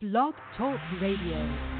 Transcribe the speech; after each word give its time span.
Blog 0.00 0.32
Talk 0.56 0.78
Radio. 1.00 1.77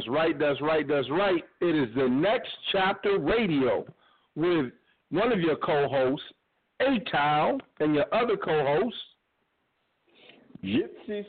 That's 0.00 0.08
right, 0.08 0.38
that's 0.38 0.62
right, 0.62 0.88
that's 0.88 1.10
right. 1.10 1.44
It 1.60 1.76
is 1.76 1.94
the 1.94 2.08
next 2.08 2.48
chapter 2.72 3.18
radio 3.18 3.84
with 4.34 4.72
one 5.10 5.30
of 5.30 5.40
your 5.40 5.56
co 5.56 5.88
hosts, 5.90 6.24
A 6.80 7.00
Town, 7.10 7.60
and 7.80 7.94
your 7.94 8.06
other 8.14 8.38
co 8.38 8.64
host, 8.64 8.96
Gypsy, 10.64 11.26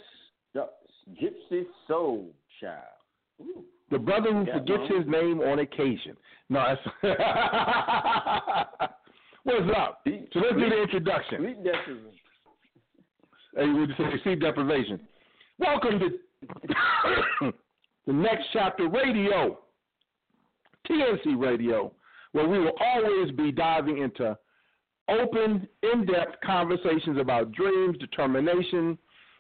Gypsy 0.56 1.66
Soul 1.86 2.32
Child. 2.62 2.78
Ooh. 3.42 3.66
The 3.90 4.00
brother 4.00 4.32
who 4.32 4.46
forgets 4.46 4.84
his 4.88 5.06
name 5.06 5.42
on 5.42 5.59
occasion. 5.59 6.16
No, 6.48 6.64
that's 6.70 6.80
what's 9.44 9.70
up? 9.76 10.00
So 10.06 10.40
let's 10.40 10.56
do 10.56 10.70
the 10.70 10.82
introduction. 10.82 11.40
Sleep 11.40 11.62
deprivation. 11.62 12.12
Hey, 13.53 13.68
we 13.68 13.86
just 13.88 13.98
say 13.98 14.24
sleep 14.24 14.40
deprivation. 14.40 15.02
Welcome 15.59 16.00
to 16.00 17.52
the 18.08 18.14
next 18.14 18.46
chapter 18.54 18.88
radio, 18.90 19.60
TNC 20.90 21.38
Radio, 21.38 21.94
where 22.32 22.48
we 22.48 22.60
will 22.60 22.74
always 22.80 23.32
be 23.32 23.52
diving 23.52 24.00
into 24.00 24.38
open, 25.10 25.68
in-depth 25.84 26.36
conversations 26.44 27.18
about 27.20 27.52
dreams, 27.52 27.98
determination, 27.98 28.98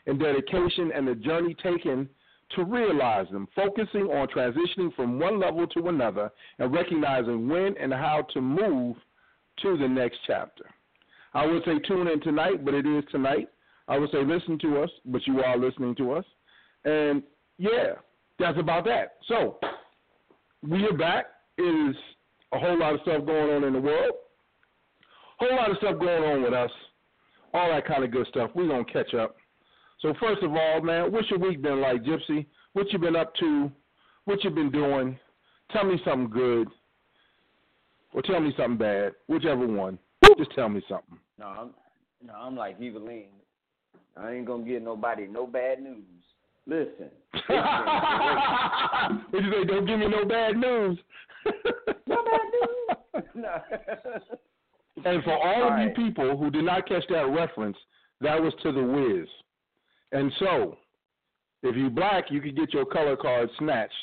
and 0.07 0.19
dedication, 0.19 0.91
and 0.93 1.07
the 1.07 1.15
journey 1.15 1.55
taken 1.63 2.09
to 2.55 2.65
realize 2.65 3.27
them, 3.31 3.47
focusing 3.55 4.03
on 4.03 4.27
transitioning 4.27 4.93
from 4.95 5.19
one 5.19 5.39
level 5.39 5.65
to 5.67 5.87
another 5.87 6.29
and 6.59 6.73
recognizing 6.73 7.47
when 7.47 7.77
and 7.77 7.93
how 7.93 8.25
to 8.33 8.41
move 8.41 8.97
to 9.61 9.77
the 9.77 9.87
next 9.87 10.17
chapter. 10.27 10.65
I 11.33 11.45
would 11.45 11.63
say 11.63 11.79
tune 11.79 12.07
in 12.07 12.19
tonight, 12.19 12.65
but 12.65 12.73
it 12.73 12.85
is 12.85 13.03
tonight. 13.09 13.47
I 13.87 13.97
would 13.97 14.11
say 14.11 14.23
listen 14.23 14.59
to 14.59 14.81
us, 14.81 14.89
but 15.05 15.25
you 15.25 15.41
are 15.41 15.57
listening 15.57 15.95
to 15.95 16.13
us. 16.13 16.25
And 16.83 17.23
yeah, 17.57 17.93
that's 18.41 18.59
about 18.59 18.83
that. 18.85 19.13
So 19.27 19.57
we 20.67 20.83
are 20.85 20.97
back. 20.97 21.25
It 21.57 21.61
is 21.61 21.95
a 22.53 22.59
whole 22.59 22.77
lot 22.77 22.95
of 22.95 23.01
stuff 23.01 23.25
going 23.25 23.51
on 23.51 23.63
in 23.63 23.73
the 23.73 23.79
world. 23.79 24.15
Whole 25.39 25.55
lot 25.55 25.71
of 25.71 25.77
stuff 25.77 25.99
going 25.99 26.23
on 26.23 26.43
with 26.43 26.53
us. 26.53 26.71
All 27.53 27.69
that 27.69 27.85
kind 27.85 28.03
of 28.03 28.11
good 28.11 28.27
stuff. 28.27 28.51
We're 28.55 28.67
gonna 28.67 28.85
catch 28.85 29.13
up. 29.13 29.35
So 29.99 30.13
first 30.19 30.41
of 30.41 30.51
all, 30.53 30.81
man, 30.81 31.11
what's 31.11 31.29
your 31.29 31.39
week 31.39 31.61
been 31.61 31.81
like, 31.81 32.03
Gypsy? 32.03 32.45
What 32.73 32.91
you 32.91 32.99
been 32.99 33.15
up 33.15 33.33
to? 33.35 33.71
What 34.25 34.43
you 34.43 34.49
been 34.49 34.71
doing? 34.71 35.19
Tell 35.71 35.85
me 35.85 36.01
something 36.03 36.29
good. 36.29 36.67
Or 38.13 38.21
tell 38.21 38.39
me 38.39 38.53
something 38.57 38.77
bad. 38.77 39.13
Whichever 39.27 39.67
one. 39.67 39.99
Just 40.37 40.55
tell 40.55 40.69
me 40.69 40.81
something. 40.89 41.17
No, 41.37 41.45
I'm 41.45 41.69
no, 42.25 42.33
I'm 42.33 42.55
like 42.55 42.79
Evillene. 42.79 43.25
I 44.17 44.31
ain't 44.33 44.45
gonna 44.45 44.63
give 44.63 44.81
nobody 44.81 45.27
no 45.27 45.45
bad 45.45 45.81
news. 45.81 46.03
Listen. 46.67 47.09
what 49.29 49.43
you 49.43 49.51
say? 49.51 49.63
Don't 49.65 49.85
give 49.85 49.99
me 49.99 50.07
no 50.07 50.25
bad 50.25 50.57
news. 50.57 50.97
no 52.07 52.23
bad 52.23 52.41
news. 52.53 53.23
no. 53.35 53.61
And 55.05 55.23
for 55.23 55.33
all, 55.33 55.63
All 55.63 55.73
of 55.73 55.79
you 55.79 55.89
people 55.95 56.37
who 56.37 56.51
did 56.51 56.63
not 56.65 56.87
catch 56.87 57.03
that 57.09 57.29
reference, 57.29 57.77
that 58.21 58.41
was 58.41 58.53
to 58.63 58.71
the 58.71 58.83
Wiz. 58.83 59.27
And 60.11 60.31
so, 60.39 60.77
if 61.63 61.75
you're 61.75 61.89
black, 61.89 62.25
you 62.29 62.41
can 62.41 62.53
get 62.53 62.73
your 62.73 62.85
color 62.85 63.15
card 63.15 63.49
snatched. 63.57 63.93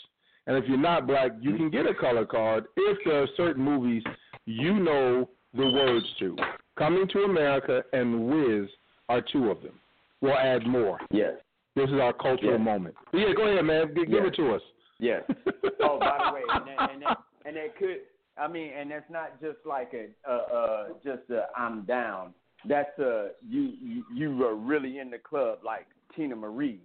And 0.47 0.57
if 0.57 0.65
you're 0.67 0.79
not 0.79 1.07
black, 1.07 1.33
you 1.41 1.57
can 1.57 1.71
get 1.71 1.87
a 1.87 1.95
color 1.95 2.25
card 2.25 2.65
if 2.77 2.99
there 3.05 3.23
are 3.23 3.29
certain 3.37 3.63
movies 3.63 4.03
you 4.47 4.75
know 4.79 5.29
the 5.55 5.67
words 5.67 6.07
to. 6.21 6.37
Coming 6.79 7.07
to 7.13 7.25
America 7.25 7.83
and 7.93 8.29
Wiz 8.29 8.69
are 9.09 9.23
two 9.33 9.51
of 9.51 9.63
them. 9.63 9.79
We'll 10.21 10.39
add 10.39 10.67
more. 10.67 10.99
Yes. 11.11 11.35
This 11.79 11.91
is 11.91 12.01
our 12.01 12.13
cultural 12.13 12.53
Yes. 12.59 12.61
moment. 12.61 12.97
Yeah, 13.13 13.33
go 13.37 13.47
ahead, 13.47 13.65
man. 13.65 13.95
G- 13.95 14.05
give 14.07 14.25
Yes. 14.25 14.27
it 14.27 14.35
to 14.35 14.55
us. 14.55 14.63
Yes. 14.99 15.23
Oh, 15.81 15.99
by 16.01 16.19
the 16.19 16.35
way, 16.35 16.43
and 16.49 16.67
that, 16.67 16.91
and 16.91 17.03
that, 17.03 17.19
and 17.47 17.57
that 17.57 17.77
could. 17.79 17.99
I 18.37 18.49
mean, 18.49 18.73
and 18.77 18.91
that's 18.91 19.09
not 19.09 19.41
just 19.41 19.59
like 19.65 19.95
a 19.95 20.09
uh, 20.29 20.55
uh 20.55 20.89
just 21.05 21.31
a 21.31 21.47
I'm 21.57 21.83
down. 21.83 22.35
That's 22.65 22.99
a 22.99 23.31
you 23.49 23.73
you 23.81 24.05
you 24.13 24.37
were 24.37 24.57
really 24.57 24.99
in 24.99 25.09
the 25.09 25.19
club 25.19 25.61
like 25.65 25.87
Teena 26.17 26.37
Marie 26.37 26.81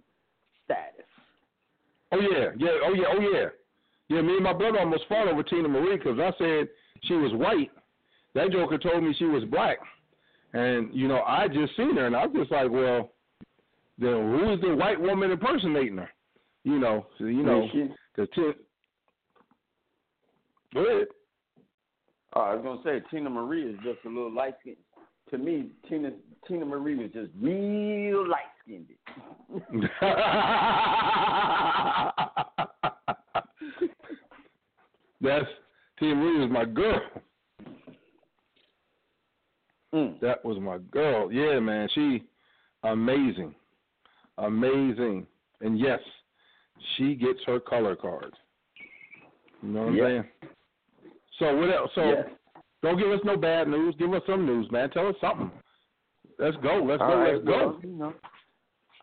status. 0.64 1.06
Oh 2.12 2.20
yeah, 2.20 2.50
yeah, 2.56 2.70
oh 2.84 2.94
yeah, 2.94 3.04
oh 3.08 3.20
yeah, 3.20 3.48
yeah. 4.08 4.22
Me 4.22 4.34
and 4.34 4.44
my 4.44 4.52
brother 4.52 4.78
almost 4.78 5.04
fought 5.08 5.26
over 5.26 5.42
Teena 5.42 5.68
Marie 5.68 5.96
because 5.96 6.18
I 6.20 6.30
said 6.38 6.68
she 7.02 7.14
was 7.14 7.32
white. 7.32 7.72
That 8.34 8.52
joker 8.52 8.78
told 8.78 9.02
me 9.02 9.12
she 9.18 9.24
was 9.24 9.44
black, 9.44 9.78
and 10.52 10.88
you 10.94 11.08
know 11.08 11.20
I 11.26 11.48
just 11.48 11.76
seen 11.76 11.96
her 11.96 12.06
and 12.06 12.14
I 12.16 12.26
was 12.26 12.36
just 12.36 12.52
like, 12.52 12.70
well, 12.70 13.10
then 13.98 14.10
who 14.10 14.52
is 14.52 14.60
the 14.60 14.74
white 14.74 15.00
woman 15.00 15.30
impersonating 15.30 15.98
her? 15.98 16.10
You 16.64 16.78
know, 16.78 17.06
so, 17.18 17.24
you 17.24 17.42
know, 17.42 17.68
because 18.14 18.28
Teena. 18.36 18.54
Go 20.72 20.86
ahead. 20.86 21.06
Oh, 22.34 22.40
I 22.40 22.54
was 22.54 22.64
gonna 22.64 22.80
say 22.82 23.00
Teena 23.14 23.30
Marie 23.30 23.62
is 23.62 23.76
just 23.84 24.04
a 24.04 24.08
little 24.08 24.32
light 24.32 24.54
skinned. 24.60 24.76
To 25.30 25.38
me, 25.38 25.70
Tina 25.88 26.12
Teena 26.48 26.66
Marie 26.66 26.96
was 26.96 27.10
just 27.12 27.30
real 27.40 28.28
light 28.28 28.42
skinned. 28.62 28.88
That's 35.20 35.46
Teena 36.00 36.16
Marie 36.16 36.40
was 36.40 36.50
my 36.50 36.64
girl. 36.64 37.00
Mm. 39.94 40.20
That 40.20 40.44
was 40.44 40.58
my 40.60 40.78
girl. 40.90 41.30
Yeah, 41.30 41.60
man. 41.60 41.88
She 41.94 42.24
amazing. 42.82 43.54
Amazing. 44.38 45.26
And 45.60 45.78
yes, 45.78 46.00
she 46.96 47.14
gets 47.14 47.38
her 47.46 47.60
color 47.60 47.96
card. 47.96 48.32
You 49.62 49.68
know 49.70 49.82
what 49.84 49.88
I'm 49.90 49.98
saying? 49.98 50.24
So 51.38 51.56
what 51.56 51.74
else? 51.74 51.90
So 51.94 52.04
Yes. 52.04 52.28
don't 52.82 52.98
give 52.98 53.10
us 53.10 53.20
no 53.24 53.36
bad 53.36 53.68
news. 53.68 53.94
Give 53.98 54.12
us 54.12 54.22
some 54.26 54.44
news, 54.46 54.70
man. 54.70 54.90
Tell 54.90 55.08
us 55.08 55.16
something. 55.20 55.50
Let's 56.38 56.56
go. 56.58 56.82
Let's 56.82 57.00
All 57.00 57.08
go. 57.10 57.18
right, 57.18 57.34
Let's 57.34 57.44
go. 57.46 57.68
well, 57.68 57.80
you 57.82 57.90
know, 57.96 58.14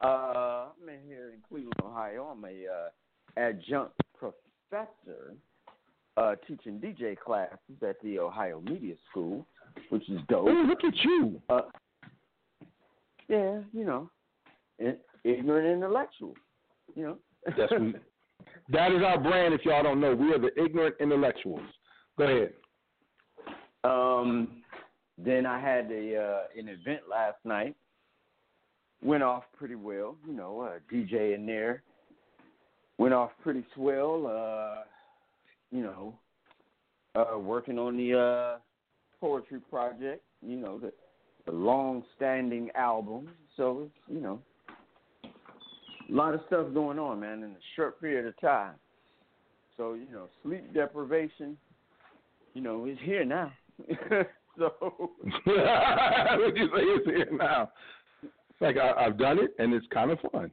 uh, 0.03 0.67
I'm 0.81 0.89
in 0.89 0.99
here 1.07 1.31
in 1.33 1.39
Cleveland, 1.47 1.73
Ohio. 1.83 2.25
I'm 2.25 2.43
a 2.43 2.65
uh, 2.67 2.89
adjunct 3.37 3.93
professor 4.17 5.35
uh, 6.17 6.35
teaching 6.47 6.79
DJ 6.79 7.17
classes 7.17 7.57
at 7.81 7.95
the 8.03 8.19
Ohio 8.19 8.61
Media 8.61 8.95
School, 9.09 9.45
which 9.89 10.07
is 10.09 10.19
dope. 10.27 10.47
Ooh, 10.47 10.63
look 10.67 10.83
at 10.83 10.95
you. 11.03 11.41
Uh, 11.49 11.61
yeah, 13.29 13.59
you 13.73 13.85
know, 13.85 14.09
ignorant 15.23 15.67
intellectual. 15.67 16.35
You 16.95 17.03
know. 17.03 17.17
That's 17.57 17.71
we, 17.71 17.95
that 18.71 18.91
is 18.91 19.01
our 19.03 19.19
brand. 19.19 19.53
If 19.53 19.65
y'all 19.65 19.83
don't 19.83 20.01
know, 20.01 20.13
we 20.13 20.33
are 20.33 20.39
the 20.39 20.51
ignorant 20.61 20.95
intellectuals. 20.99 21.61
Go 22.17 22.25
ahead. 22.25 22.53
Um, 23.83 24.61
then 25.17 25.45
I 25.45 25.59
had 25.59 25.91
a 25.91 26.17
uh, 26.17 26.59
an 26.59 26.67
event 26.67 27.01
last 27.09 27.37
night. 27.43 27.75
Went 29.03 29.23
off 29.23 29.43
pretty 29.57 29.75
well, 29.75 30.15
you 30.27 30.33
know. 30.33 30.61
Uh, 30.61 30.93
DJ 30.93 31.33
in 31.33 31.45
there 31.45 31.83
went 33.01 33.15
off 33.15 33.31
pretty 33.41 33.65
swell. 33.73 34.27
Uh, 34.27 34.83
you 35.71 35.81
know, 35.81 36.13
uh, 37.15 37.39
working 37.39 37.79
on 37.79 37.97
the 37.97 38.17
uh, 38.17 38.59
poetry 39.19 39.59
project. 39.69 40.23
You 40.45 40.57
know, 40.57 40.77
the 40.77 40.93
the 41.45 41.51
long-standing 41.51 42.69
album. 42.75 43.29
So 43.57 43.83
it's 43.85 43.95
you 44.07 44.21
know 44.21 44.39
a 46.11 46.15
lot 46.15 46.33
of 46.33 46.41
stuff 46.47 46.67
going 46.73 46.99
on, 46.99 47.19
man, 47.19 47.43
in 47.43 47.51
a 47.51 47.63
short 47.75 47.99
period 48.01 48.25
of 48.25 48.39
time. 48.39 48.73
So 49.77 49.93
you 49.93 50.07
know, 50.11 50.27
sleep 50.43 50.73
deprivation. 50.73 51.57
You 52.53 52.61
know, 52.61 52.85
is 52.85 52.97
here 53.03 53.23
now. 53.23 53.51
so 54.57 54.73
what 55.45 56.57
you 56.57 56.69
say 56.75 56.81
is 56.81 57.05
here 57.05 57.29
now? 57.31 57.71
Like 58.59 58.77
I, 58.77 59.05
I've 59.05 59.17
done 59.17 59.39
it, 59.39 59.55
and 59.57 59.73
it's 59.73 59.87
kind 59.93 60.11
of 60.11 60.19
fun. 60.31 60.51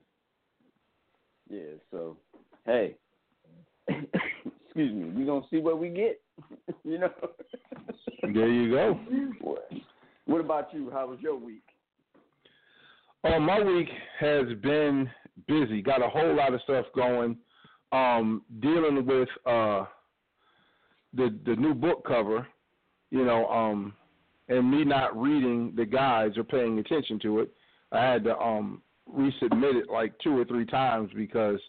yeah, 1.51 1.61
so 1.91 2.17
hey, 2.65 2.95
excuse 3.89 4.93
me, 4.95 5.11
we 5.11 5.27
gonna 5.27 5.45
see 5.51 5.59
what 5.59 5.79
we 5.79 5.89
get. 5.89 6.21
you 6.85 6.99
know. 6.99 7.11
There 8.23 8.49
you 8.49 8.71
go. 8.71 9.01
What 10.27 10.41
about 10.41 10.73
you? 10.73 10.91
How 10.91 11.09
was 11.09 11.19
your 11.21 11.37
week? 11.37 11.63
Oh, 13.25 13.41
my 13.41 13.61
week 13.61 13.89
has 14.21 14.47
been 14.63 15.11
busy. 15.47 15.83
Got 15.83 16.05
a 16.05 16.09
whole 16.09 16.35
lot 16.35 16.55
of 16.55 16.61
stuff 16.63 16.87
going. 16.95 17.37
Um, 17.93 18.43
dealing 18.61 19.07
with 19.07 19.29
uh, 19.47 19.85
the 21.15 21.39
the 21.47 21.57
new 21.57 21.75
book 21.75 22.05
cover, 22.07 22.47
you 23.11 23.25
know, 23.25 23.47
um, 23.47 23.95
and 24.49 24.71
me 24.71 24.85
not 24.85 25.19
reading 25.19 25.73
the 25.77 25.87
guides 25.87 26.37
or 26.37 26.45
paying 26.45 26.79
attention 26.79 27.19
to 27.21 27.41
it. 27.41 27.51
I 27.93 28.05
had 28.05 28.25
to 28.25 28.39
um, 28.39 28.83
resubmit 29.11 29.81
it 29.81 29.91
like 29.91 30.13
two 30.19 30.39
or 30.39 30.45
three 30.45 30.67
times 30.67 31.11
because 31.15 31.61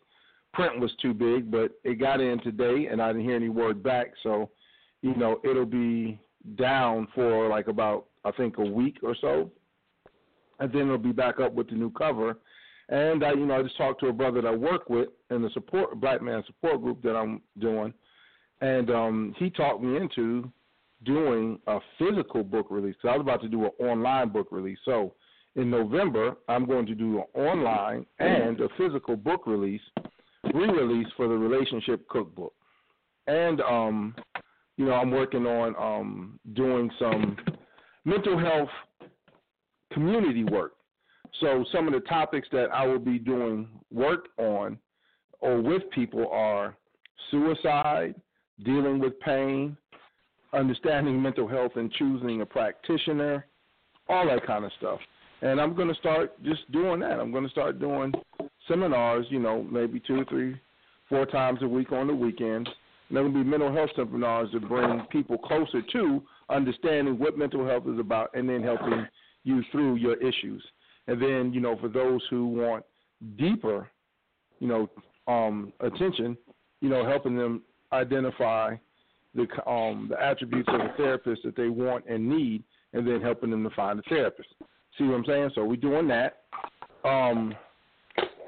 print 0.54 0.80
was 0.80 0.92
too 1.02 1.14
big. 1.14 1.50
But 1.50 1.72
it 1.84 2.00
got 2.00 2.20
in 2.20 2.42
today, 2.42 2.88
and 2.88 3.02
I 3.02 3.14
didn't 3.14 3.24
hear 3.26 3.36
any 3.36 3.50
word 3.50 3.82
back. 3.82 4.12
So, 4.24 4.50
you 5.02 5.16
know, 5.16 5.40
it'll 5.44 5.66
be 5.66 6.20
down 6.56 7.08
for 7.16 7.48
like 7.48 7.68
about 7.68 8.08
I 8.26 8.32
think 8.32 8.58
a 8.58 8.64
week 8.64 8.98
or 9.04 9.16
so 9.22 9.52
and 10.60 10.72
then 10.72 10.82
it'll 10.82 10.98
be 10.98 11.12
back 11.12 11.40
up 11.40 11.54
with 11.54 11.70
the 11.70 11.76
new 11.76 11.92
cover. 11.92 12.38
And 12.90 13.24
I, 13.24 13.32
you 13.34 13.46
know, 13.46 13.60
I 13.60 13.64
just 13.64 13.78
talked 13.78 14.00
to 14.02 14.08
a 14.08 14.14
brother 14.14 14.42
that 14.42 14.48
I 14.48 14.56
work 14.56 14.90
with 14.90 15.10
in 15.30 15.42
the 15.44 15.50
support 15.52 16.00
Black 16.02 16.22
Man 16.22 16.44
support 16.48 16.82
group 16.82 17.02
that 17.04 17.16
I'm 17.16 17.42
doing, 17.60 17.94
and 18.62 18.90
um, 18.90 19.36
he 19.38 19.50
talked 19.50 19.82
me 19.82 19.96
into 19.96 20.52
doing 21.06 21.60
a 21.68 21.80
physical 21.98 22.44
book 22.44 22.68
release. 22.70 22.96
So 23.02 23.10
I 23.10 23.14
was 23.14 23.22
about 23.22 23.42
to 23.44 23.48
do 23.48 23.66
an 23.66 23.72
online 23.80 24.30
book 24.30 24.48
release. 24.52 24.80
So 24.86 25.14
in 25.56 25.70
November, 25.70 26.36
I'm 26.48 26.66
going 26.66 26.86
to 26.88 26.96
do 26.96 27.20
an 27.20 27.42
online 27.42 28.06
and 28.20 28.60
a 28.60 28.68
physical 28.78 29.16
book 29.16 29.46
release, 29.46 29.82
re-release 30.54 31.08
for 31.16 31.28
the 31.28 31.36
relationship 31.36 32.08
cookbook. 32.10 32.54
And 33.28 33.62
um, 33.62 34.16
you 34.78 34.86
know, 34.86 34.94
I'm 34.94 35.12
working 35.12 35.46
on 35.46 35.76
um, 35.78 36.40
doing 36.54 36.90
some 36.98 37.38
mental 38.06 38.38
health 38.40 38.70
community 39.94 40.44
work. 40.44 40.74
So 41.40 41.66
some 41.72 41.88
of 41.88 41.94
the 41.94 42.02
topics 42.02 42.48
that 42.52 42.68
I 42.74 42.86
will 42.86 43.00
be 43.00 43.20
doing 43.20 43.68
work 43.92 44.28
on 44.38 44.78
or 45.42 45.62
with 45.62 45.84
people 45.92 46.28
are 46.32 46.76
suicide, 47.32 48.16
dealing 48.64 49.00
with 49.00 49.20
pain, 49.22 49.78
understanding 50.54 51.22
mental 51.22 51.48
health 51.48 51.74
and 51.76 51.92
choosing 51.94 52.42
a 52.42 52.46
practitioner, 52.46 53.46
all 54.08 54.26
that 54.28 54.46
kind 54.46 54.66
of 54.66 54.72
stuff. 54.78 55.00
And 55.42 55.62
I'm 55.62 55.76
going 55.76 55.88
to 55.88 55.96
start 55.96 56.42
just 56.44 56.70
doing 56.72 57.00
that. 57.02 57.20
I'm 57.20 57.32
going 57.32 57.46
to 57.46 57.50
start 57.50 57.80
doing 57.80 58.14
seminars, 58.68 59.26
you 59.30 59.40
know, 59.40 59.64
maybe 59.64 60.02
two, 60.06 60.26
three, 60.28 60.60
four 61.08 61.26
times 61.26 61.60
a 61.62 61.68
week 61.68 61.92
on 61.92 62.08
the 62.08 62.14
weekends. 62.14 62.70
And 63.08 63.16
there 63.16 63.24
will 63.24 63.32
be 63.32 63.44
mental 63.44 63.74
health 63.74 63.92
seminars 63.96 64.52
to 64.52 64.60
bring 64.60 65.02
people 65.12 65.38
closer 65.38 65.82
to 65.94 66.22
understanding 66.50 67.18
what 67.18 67.38
mental 67.38 67.66
health 67.66 67.84
is 67.88 68.00
about 68.00 68.32
and 68.34 68.50
then 68.50 68.62
helping 68.62 69.08
you 69.44 69.64
through 69.72 69.96
your 69.96 70.16
issues. 70.16 70.64
And 71.10 71.20
then, 71.20 71.52
you 71.54 71.60
know, 71.60 71.76
for 71.80 71.88
those 71.90 72.22
who 72.30 72.46
want 72.46 72.86
deeper, 73.36 73.90
you 74.60 74.68
know, 74.68 74.90
um, 75.28 75.74
attention, 75.80 76.38
you 76.82 76.90
know, 76.90 77.04
helping 77.04 77.36
them 77.36 77.64
identify 77.92 78.76
the 79.34 79.48
um, 79.68 80.08
the 80.10 80.22
attributes 80.22 80.70
of 80.72 80.82
a 80.82 80.94
therapist 80.98 81.42
that 81.44 81.56
they 81.56 81.68
want 81.68 82.06
and 82.08 82.30
need, 82.30 82.64
and 82.94 83.08
then 83.08 83.22
helping 83.22 83.50
them 83.50 83.64
to 83.64 83.72
find 83.72 83.98
a 83.98 84.04
therapist. 84.04 84.50
See 84.98 85.06
what 85.06 85.16
I'm 85.16 85.26
saying? 85.26 85.50
So 85.56 85.66
we're 85.66 85.78
doing 85.78 86.08
that. 86.10 86.44
Um, 87.04 87.56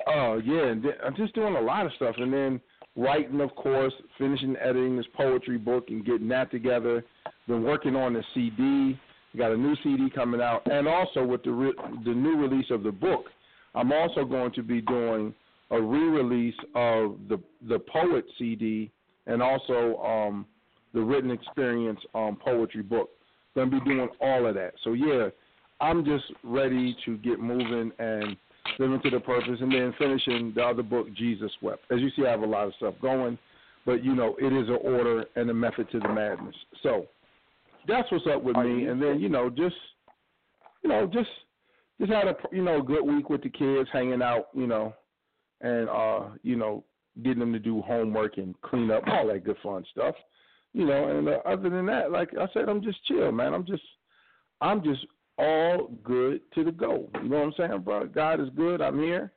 uh, 0.07 0.35
yeah, 0.37 0.73
I'm 1.03 1.15
just 1.17 1.33
doing 1.33 1.55
a 1.55 1.61
lot 1.61 1.87
of 1.87 1.91
stuff, 1.93 2.15
and 2.19 2.31
then 2.31 2.61
writing, 2.95 3.41
of 3.41 3.55
course, 3.55 3.93
finishing 4.19 4.55
editing 4.57 4.97
this 4.97 5.07
poetry 5.15 5.57
book 5.57 5.85
and 5.89 6.05
getting 6.05 6.27
that 6.27 6.51
together. 6.51 7.03
Been 7.47 7.63
working 7.63 7.95
on 7.95 8.13
the 8.13 8.23
CD. 8.35 8.99
Got 9.37 9.51
a 9.51 9.57
new 9.57 9.75
CD 9.81 10.09
coming 10.09 10.41
out, 10.41 10.61
and 10.69 10.87
also 10.87 11.25
with 11.25 11.43
the 11.43 11.51
re- 11.51 11.73
the 12.03 12.13
new 12.13 12.35
release 12.35 12.69
of 12.69 12.83
the 12.83 12.91
book, 12.91 13.25
I'm 13.75 13.93
also 13.93 14.25
going 14.25 14.51
to 14.53 14.63
be 14.63 14.81
doing 14.81 15.33
a 15.69 15.81
re-release 15.81 16.55
of 16.75 17.17
the 17.29 17.39
the 17.69 17.79
poet 17.79 18.25
CD 18.37 18.91
and 19.27 19.41
also 19.41 19.97
um, 20.03 20.45
the 20.93 20.99
written 20.99 21.31
experience 21.31 21.99
um, 22.13 22.37
poetry 22.43 22.83
book. 22.83 23.09
Going 23.55 23.71
to 23.71 23.79
be 23.79 23.85
doing 23.85 24.09
all 24.19 24.45
of 24.45 24.55
that. 24.55 24.73
So 24.83 24.93
yeah, 24.93 25.29
I'm 25.79 26.05
just 26.05 26.25
ready 26.43 26.95
to 27.05 27.17
get 27.17 27.39
moving 27.39 27.91
and 27.99 28.35
living 28.79 29.01
to 29.01 29.09
the 29.09 29.19
purpose, 29.19 29.59
and 29.59 29.71
then 29.71 29.93
finishing 29.97 30.53
the 30.55 30.63
other 30.63 30.83
book, 30.83 31.07
Jesus 31.15 31.51
Wept. 31.61 31.83
As 31.89 31.99
you 31.99 32.09
see, 32.15 32.25
I 32.25 32.31
have 32.31 32.41
a 32.41 32.45
lot 32.45 32.67
of 32.67 32.73
stuff 32.75 32.93
going, 33.01 33.37
but 33.85 34.03
you 34.03 34.13
know, 34.13 34.35
it 34.39 34.53
is 34.53 34.67
an 34.69 34.79
order 34.83 35.25
and 35.35 35.49
a 35.49 35.53
method 35.53 35.89
to 35.91 35.99
the 35.99 36.09
madness. 36.09 36.55
So 36.83 37.07
that's 37.87 38.11
what's 38.11 38.25
up 38.27 38.43
with 38.43 38.55
Are 38.55 38.63
me. 38.63 38.87
And 38.87 39.01
then 39.01 39.19
you 39.19 39.29
know, 39.29 39.49
just 39.49 39.75
you 40.83 40.89
know, 40.89 41.07
just 41.07 41.29
just 41.99 42.11
had 42.11 42.27
a 42.27 42.35
you 42.51 42.63
know 42.63 42.81
good 42.81 43.03
week 43.03 43.29
with 43.29 43.43
the 43.43 43.49
kids, 43.49 43.89
hanging 43.91 44.21
out, 44.21 44.47
you 44.53 44.67
know, 44.67 44.93
and 45.61 45.89
uh, 45.89 46.35
you 46.43 46.55
know, 46.55 46.83
getting 47.23 47.39
them 47.39 47.53
to 47.53 47.59
do 47.59 47.81
homework 47.81 48.37
and 48.37 48.59
clean 48.61 48.91
up, 48.91 49.03
all 49.07 49.27
that 49.27 49.43
good 49.43 49.57
fun 49.63 49.85
stuff. 49.91 50.15
You 50.73 50.85
know, 50.85 51.09
and 51.09 51.27
uh, 51.27 51.39
other 51.45 51.69
than 51.69 51.85
that, 51.87 52.11
like 52.11 52.29
I 52.39 52.47
said, 52.53 52.69
I'm 52.69 52.81
just 52.81 53.03
chill, 53.05 53.31
man. 53.31 53.53
I'm 53.53 53.65
just, 53.65 53.83
I'm 54.61 54.81
just 54.81 55.05
all 55.37 55.91
good 56.03 56.41
to 56.55 56.63
the 56.63 56.71
go. 56.71 57.09
You 57.21 57.29
know 57.29 57.39
what 57.39 57.45
I'm 57.45 57.53
saying, 57.57 57.81
bro? 57.81 58.07
God 58.07 58.39
is 58.39 58.47
good. 58.55 58.81
I'm 58.81 58.97
here. 58.99 59.33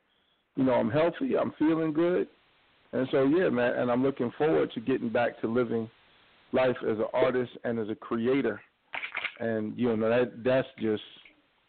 You 0.56 0.64
know, 0.64 0.74
I'm 0.74 0.90
healthy. 0.90 1.36
I'm 1.36 1.52
feeling 1.58 1.92
good. 1.92 2.28
And 2.92 3.08
so, 3.10 3.24
yeah, 3.24 3.48
man. 3.48 3.72
And 3.72 3.90
I'm 3.90 4.04
looking 4.04 4.32
forward 4.38 4.70
to 4.74 4.80
getting 4.80 5.08
back 5.08 5.40
to 5.40 5.48
living 5.48 5.90
life 6.54 6.76
as 6.82 6.98
an 6.98 7.06
artist 7.12 7.50
and 7.64 7.78
as 7.78 7.88
a 7.90 7.94
creator. 7.94 8.60
And 9.40 9.76
you 9.76 9.94
know 9.96 10.08
that 10.08 10.44
that's 10.44 10.68
just 10.80 11.02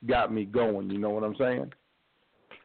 got 0.07 0.31
me 0.31 0.45
going. 0.45 0.89
You 0.89 0.99
know 0.99 1.09
what 1.09 1.23
I'm 1.23 1.35
saying? 1.37 1.73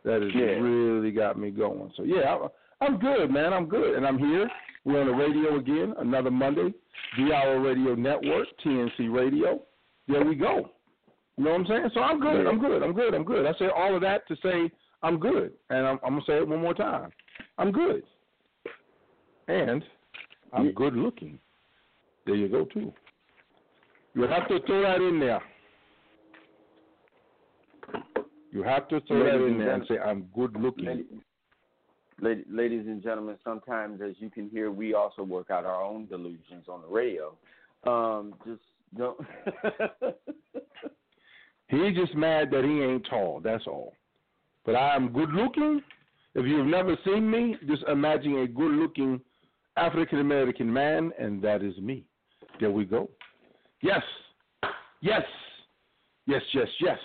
That 0.05 0.23
has 0.23 0.31
Yeah. 0.35 0.61
really 0.61 1.11
got 1.11 1.39
me 1.39 1.50
going. 1.50 1.91
So 1.97 2.05
yeah, 2.05 2.35
I, 2.35 2.85
I'm 2.85 2.99
good, 2.99 3.31
man. 3.31 3.53
I'm 3.53 3.67
good, 3.67 3.97
and 3.97 4.07
I'm 4.07 4.19
here. 4.19 4.49
We're 4.85 5.00
on 5.00 5.07
the 5.09 5.12
radio 5.15 5.57
again, 5.59 5.95
another 5.99 6.31
Monday. 6.31 6.73
The 7.19 7.33
Hour 7.35 7.61
Radio 7.61 7.95
Network, 7.95 8.47
TNC 8.65 9.12
Radio. 9.12 9.62
There 10.07 10.25
we 10.25 10.35
go. 10.35 10.71
You 11.37 11.45
know 11.45 11.53
what 11.53 11.61
I'm 11.61 11.67
saying? 11.67 11.91
So 11.95 12.00
I'm 12.00 12.21
good. 12.21 12.47
I'm 12.47 12.59
good. 12.59 12.83
I'm 12.83 12.93
good. 12.93 13.15
I'm 13.15 13.25
good. 13.25 13.47
I 13.47 13.53
say 13.59 13.69
all 13.75 13.95
of 13.95 14.03
that 14.03 14.27
to 14.29 14.37
say 14.43 14.71
I'm 15.03 15.19
good, 15.19 15.53
and 15.71 15.87
I'm, 15.87 15.99
I'm 16.05 16.11
gonna 16.15 16.25
say 16.27 16.37
it 16.39 16.49
one 16.49 16.61
more 16.61 16.75
time. 16.75 17.11
I'm 17.59 17.73
good, 17.73 18.03
and 19.49 19.83
I'm 20.53 20.73
good 20.73 20.95
looking. 20.95 21.39
There 22.30 22.38
you 22.38 22.46
go 22.46 22.64
too. 22.64 22.92
You 24.14 24.22
have 24.22 24.46
to 24.46 24.60
throw 24.64 24.82
that 24.82 24.99
in 24.99 25.18
there. 25.18 25.42
You 28.52 28.62
have 28.62 28.87
to 28.90 29.00
throw 29.00 29.25
that 29.25 29.34
in 29.34 29.54
and 29.54 29.60
there 29.60 29.75
and 29.75 29.84
say 29.88 29.99
I'm 29.99 30.28
good 30.32 30.56
looking. 30.56 30.84
Ladies, 30.84 31.06
ladies, 32.20 32.44
ladies 32.49 32.87
and 32.87 33.02
gentlemen, 33.02 33.37
sometimes, 33.42 34.00
as 34.00 34.12
you 34.20 34.30
can 34.30 34.49
hear, 34.49 34.70
we 34.70 34.94
also 34.94 35.25
work 35.25 35.50
out 35.50 35.64
our 35.64 35.82
own 35.82 36.06
delusions 36.06 36.66
on 36.68 36.82
the 36.82 36.87
radio. 36.87 37.37
Um, 37.84 38.37
just 38.46 38.62
don't. 38.96 39.18
He's 41.66 41.96
just 41.96 42.14
mad 42.14 42.52
that 42.52 42.62
he 42.62 42.80
ain't 42.80 43.08
tall. 43.10 43.40
That's 43.42 43.66
all. 43.66 43.94
But 44.64 44.76
I 44.76 44.94
am 44.94 45.12
good 45.12 45.30
looking. 45.30 45.82
If 46.37 46.46
you've 46.46 46.68
never 46.68 46.96
seen 47.04 47.28
me, 47.28 47.56
just 47.66 47.82
imagine 47.88 48.38
a 48.38 48.46
good 48.46 48.70
looking 48.70 49.20
African 49.76 50.20
American 50.20 50.72
man, 50.72 51.10
and 51.18 51.42
that 51.42 51.64
is 51.64 51.76
me. 51.78 52.04
There 52.59 52.71
we 52.71 52.85
go. 52.85 53.09
Yes. 53.83 54.02
Yes. 55.00 55.23
Yes, 56.26 56.42
yes, 56.52 56.69
yes. 56.80 56.99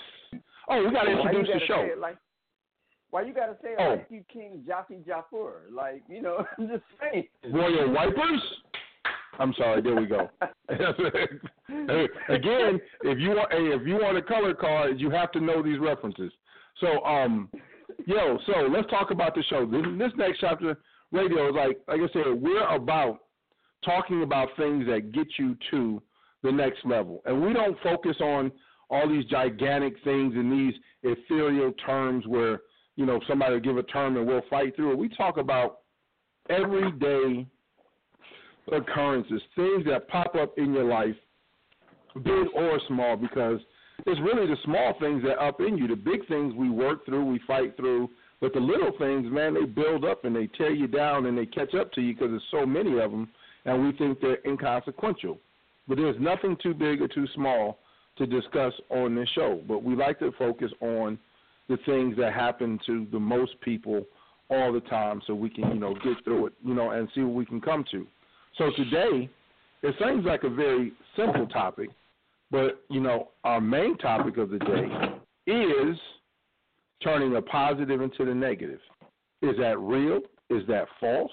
Oh, 0.69 0.83
we 0.83 0.91
got 0.91 1.03
to 1.03 1.11
introduce 1.11 1.47
the 1.47 1.59
show. 1.67 1.87
like, 1.99 2.17
why 3.11 3.21
you 3.21 3.33
gotta 3.33 3.55
say 3.61 3.69
it 3.69 3.77
Oh. 3.79 3.91
like 3.91 4.07
you 4.09 4.23
King 4.31 4.63
Jaffe 4.67 4.95
Joffer? 5.07 5.71
Like, 5.71 6.03
you 6.09 6.21
know, 6.21 6.45
I'm 6.57 6.67
just 6.67 6.83
saying. 6.99 7.25
Royal 7.53 7.91
Wipers? 7.93 8.41
I'm 9.39 9.53
sorry. 9.57 9.81
There 9.81 9.95
we 9.95 10.05
go. 10.05 10.29
Again, 12.29 12.79
if 13.03 13.19
you 13.19 13.29
want, 13.29 13.51
hey, 13.51 13.67
if 13.73 13.87
you 13.87 13.95
want 13.95 14.17
a 14.17 14.21
color 14.21 14.53
card, 14.53 14.99
you 14.99 15.09
have 15.11 15.31
to 15.33 15.39
know 15.39 15.61
these 15.63 15.79
references. 15.79 16.31
So, 16.81 17.03
um, 17.05 17.49
yo, 18.05 18.37
so 18.45 18.67
let's 18.69 18.89
talk 18.89 19.11
about 19.11 19.35
the 19.35 19.43
show. 19.43 19.65
This, 19.65 19.81
this 19.97 20.11
next 20.17 20.39
chapter, 20.39 20.77
radio 21.11 21.49
is 21.49 21.55
like, 21.55 21.79
like 21.87 22.01
I 22.09 22.13
said, 22.13 22.33
we're 22.41 22.67
about 22.67 23.19
talking 23.85 24.23
about 24.23 24.49
things 24.57 24.85
that 24.87 25.11
get 25.11 25.27
you 25.37 25.55
to 25.71 26.01
the 26.43 26.51
next 26.51 26.79
level, 26.85 27.21
and 27.25 27.41
we 27.41 27.53
don't 27.53 27.77
focus 27.81 28.17
on 28.19 28.51
all 28.89 29.07
these 29.07 29.25
gigantic 29.25 29.95
things 30.03 30.33
and 30.35 30.51
these 30.51 30.73
ethereal 31.03 31.71
terms 31.85 32.25
where 32.27 32.61
you 32.95 33.05
know 33.05 33.19
somebody 33.27 33.53
will 33.53 33.61
give 33.61 33.77
a 33.77 33.83
term 33.83 34.17
and 34.17 34.27
we'll 34.27 34.43
fight 34.49 34.75
through 34.75 34.91
it. 34.91 34.97
We 34.97 35.09
talk 35.09 35.37
about 35.37 35.79
everyday 36.49 37.47
occurrences, 38.71 39.41
things 39.55 39.85
that 39.85 40.07
pop 40.07 40.35
up 40.35 40.57
in 40.57 40.73
your 40.73 40.85
life, 40.85 41.15
big 42.23 42.47
or 42.55 42.79
small, 42.87 43.15
because 43.15 43.59
it's 44.05 44.19
really 44.21 44.47
the 44.47 44.57
small 44.63 44.93
things 44.99 45.23
that 45.23 45.39
up 45.39 45.59
in 45.61 45.77
you. 45.77 45.87
The 45.87 45.95
big 45.95 46.27
things 46.27 46.53
we 46.55 46.69
work 46.69 47.05
through, 47.05 47.25
we 47.25 47.39
fight 47.47 47.75
through, 47.77 48.09
but 48.41 48.53
the 48.53 48.59
little 48.59 48.91
things, 48.97 49.31
man, 49.31 49.53
they 49.53 49.65
build 49.65 50.05
up 50.05 50.25
and 50.25 50.35
they 50.35 50.47
tear 50.47 50.71
you 50.71 50.87
down 50.87 51.25
and 51.25 51.37
they 51.37 51.45
catch 51.45 51.73
up 51.73 51.91
to 51.93 52.01
you 52.01 52.13
because 52.13 52.29
there's 52.29 52.43
so 52.51 52.65
many 52.65 52.99
of 52.99 53.11
them, 53.11 53.29
and 53.65 53.83
we 53.85 53.91
think 53.97 54.19
they're 54.21 54.39
inconsequential. 54.45 55.37
But 55.87 55.97
there's 55.97 56.19
nothing 56.19 56.57
too 56.61 56.73
big 56.73 57.01
or 57.01 57.07
too 57.07 57.27
small 57.35 57.79
to 58.17 58.25
discuss 58.25 58.73
on 58.89 59.15
this 59.15 59.29
show. 59.35 59.61
But 59.67 59.83
we 59.83 59.95
like 59.95 60.19
to 60.19 60.31
focus 60.37 60.71
on 60.81 61.19
the 61.67 61.77
things 61.85 62.15
that 62.17 62.33
happen 62.33 62.79
to 62.85 63.07
the 63.11 63.19
most 63.19 63.59
people 63.61 64.05
all 64.49 64.71
the 64.71 64.81
time 64.81 65.21
so 65.25 65.33
we 65.33 65.49
can, 65.49 65.69
you 65.69 65.79
know, 65.79 65.93
get 65.95 66.23
through 66.23 66.47
it, 66.47 66.53
you 66.63 66.73
know, 66.73 66.91
and 66.91 67.09
see 67.15 67.21
what 67.21 67.33
we 67.33 67.45
can 67.45 67.59
come 67.59 67.83
to. 67.91 68.05
So 68.57 68.71
today, 68.75 69.29
it 69.81 69.95
seems 69.99 70.25
like 70.25 70.43
a 70.43 70.49
very 70.49 70.93
simple 71.15 71.47
topic, 71.47 71.89
but, 72.51 72.83
you 72.89 73.01
know, 73.01 73.29
our 73.43 73.59
main 73.59 73.97
topic 73.97 74.37
of 74.37 74.49
the 74.49 74.59
day 74.59 74.87
is 75.47 75.97
turning 77.03 77.35
a 77.35 77.41
positive 77.41 78.01
into 78.01 78.25
the 78.25 78.33
negative. 78.33 78.79
Is 79.41 79.57
that 79.59 79.77
real? 79.79 80.21
Is 80.49 80.65
that 80.67 80.87
false? 80.99 81.31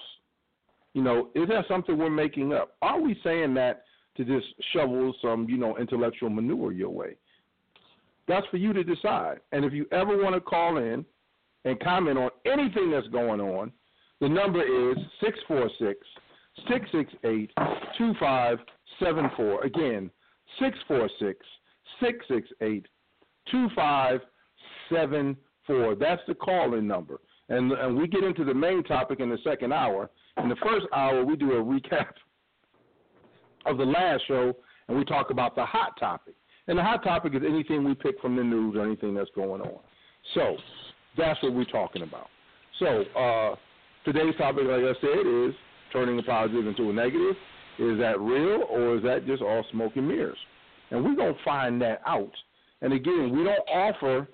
You 0.95 1.03
know, 1.03 1.31
is 1.35 1.49
that 1.49 1.67
something 1.69 1.97
we're 1.97 2.11
making 2.11 2.53
up? 2.53 2.77
Are 2.83 3.01
we 3.01 3.19
saying 3.25 3.55
that 3.55 3.85
to 4.17 4.25
just 4.25 4.47
shovel 4.73 5.15
some, 5.23 5.49
you 5.49 5.57
know, 5.57 5.79
intellectual 5.79 6.29
manure 6.29 6.73
your 6.73 6.91
way? 6.91 7.17
That's 8.29 8.47
for 8.49 8.59
you 8.59 8.73
to 8.73 8.85
decide. 8.85 9.41
And 9.53 9.65
if 9.65 9.73
you 9.73 9.87
ever 9.91 10.23
want 10.23 10.35
to 10.35 10.41
call 10.41 10.77
in 10.77 11.05
and 11.65 11.81
comment 11.81 12.19
on 12.19 12.31
anything 12.45 12.91
that's 12.91 13.09
going 13.09 13.41
on, 13.41 13.73
the 14.21 14.29
number 14.29 14.63
is 14.63 14.99
646 15.21 15.99
668 16.69 17.51
2574. 17.99 19.65
Again, 19.65 20.11
646 20.61 21.45
668 22.01 22.87
2574. 23.51 25.95
That's 25.97 26.23
the 26.29 26.35
call 26.35 26.75
in 26.75 26.87
number. 26.87 27.21
And, 27.49 27.73
and 27.73 27.97
we 27.97 28.07
get 28.07 28.23
into 28.23 28.45
the 28.45 28.55
main 28.55 28.85
topic 28.85 29.19
in 29.21 29.31
the 29.31 29.39
second 29.43 29.73
hour. 29.73 30.11
In 30.39 30.49
the 30.49 30.57
first 30.57 30.87
hour, 30.93 31.25
we 31.25 31.37
do 31.37 31.53
a 31.53 31.63
recap 31.63 32.13
of 33.67 33.79
the 33.79 33.85
last 33.85 34.23
show, 34.27 34.55
and 34.89 34.97
we 34.97 35.05
talk 35.05 35.31
about 35.31 35.55
the 35.55 35.65
hot 35.65 35.99
topic. 35.99 36.35
And 36.69 36.79
the 36.79 36.83
hot 36.83 37.03
topic 37.03 37.35
is 37.35 37.43
anything 37.47 37.85
we 37.85 37.95
pick 37.95 38.21
from 38.21 38.37
the 38.37 38.45
news 38.45 38.77
or 38.77 38.85
anything 38.85 39.15
that's 39.15 39.31
going 39.35 39.61
on. 39.61 39.81
So 40.35 40.57
that's 41.17 41.43
what 41.43 41.53
we're 41.53 41.65
talking 41.65 42.03
about. 42.03 42.29
So 42.79 43.05
uh, 43.19 43.57
today's 44.05 44.35
topic, 44.39 44.65
like 44.67 44.83
I 44.83 45.01
said, 45.01 45.27
is 45.27 45.55
turning 45.93 46.19
a 46.19 46.23
positive 46.23 46.67
into 46.67 46.91
a 46.91 46.93
negative. 46.93 47.37
Is 47.79 47.99
that 47.99 48.21
real 48.21 48.65
or 48.71 48.97
is 48.97 49.03
that 49.03 49.27
just 49.27 49.43
all 49.43 49.65
smoke 49.71 49.93
and 49.97 50.07
mirrors? 50.09 50.39
And 50.91 51.05
we're 51.05 51.17
going 51.17 51.35
to 51.35 51.45
find 51.45 51.81
that 51.83 52.01
out. 52.07 52.33
And 52.81 52.93
again, 52.93 53.35
we 53.37 53.45
don't 53.45 53.69
offer 53.69 54.29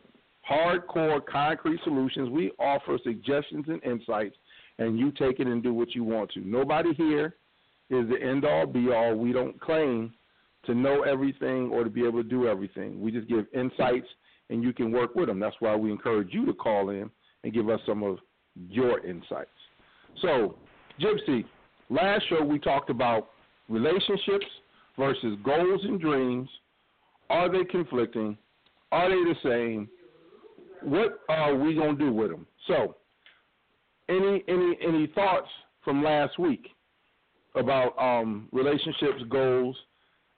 hardcore 0.48 1.24
concrete 1.26 1.80
solutions. 1.84 2.30
We 2.30 2.52
offer 2.58 2.98
suggestions 3.02 3.66
and 3.68 3.82
insights, 3.84 4.36
and 4.78 4.98
you 4.98 5.10
take 5.12 5.40
it 5.40 5.46
and 5.46 5.62
do 5.62 5.74
what 5.74 5.94
you 5.94 6.04
want 6.04 6.30
to. 6.32 6.40
Nobody 6.40 6.94
here 6.94 7.36
is 7.90 8.08
the 8.08 8.20
end 8.22 8.44
all 8.44 8.66
be 8.66 8.90
all. 8.92 9.14
We 9.14 9.32
don't 9.32 9.60
claim 9.60 10.12
to 10.66 10.74
know 10.74 11.02
everything 11.02 11.70
or 11.70 11.84
to 11.84 11.90
be 11.90 12.06
able 12.06 12.22
to 12.22 12.28
do 12.28 12.46
everything. 12.46 13.00
We 13.00 13.10
just 13.10 13.28
give 13.28 13.46
insights 13.54 14.06
and 14.50 14.62
you 14.62 14.72
can 14.72 14.92
work 14.92 15.14
with 15.14 15.26
them. 15.26 15.40
That's 15.40 15.56
why 15.60 15.74
we 15.76 15.90
encourage 15.90 16.32
you 16.32 16.46
to 16.46 16.52
call 16.52 16.90
in 16.90 17.10
and 17.44 17.52
give 17.52 17.68
us 17.68 17.80
some 17.86 18.02
of 18.02 18.18
your 18.68 19.04
insights. 19.06 19.50
So, 20.22 20.56
Gypsy, 21.00 21.44
last 21.90 22.22
show 22.28 22.44
we 22.44 22.58
talked 22.58 22.90
about 22.90 23.30
relationships 23.68 24.46
versus 24.98 25.36
goals 25.44 25.80
and 25.84 26.00
dreams. 26.00 26.48
Are 27.30 27.50
they 27.50 27.64
conflicting? 27.64 28.36
Are 28.90 29.08
they 29.08 29.32
the 29.32 29.34
same? 29.42 29.88
What 30.82 31.20
are 31.28 31.54
we 31.54 31.74
going 31.74 31.98
to 31.98 32.04
do 32.06 32.12
with 32.12 32.30
them? 32.30 32.46
So, 32.66 32.96
any 34.08 34.44
any 34.48 34.78
any 34.86 35.06
thoughts 35.14 35.48
from 35.84 36.02
last 36.02 36.38
week 36.38 36.68
about 37.54 37.98
um, 37.98 38.48
relationships, 38.52 39.22
goals, 39.28 39.76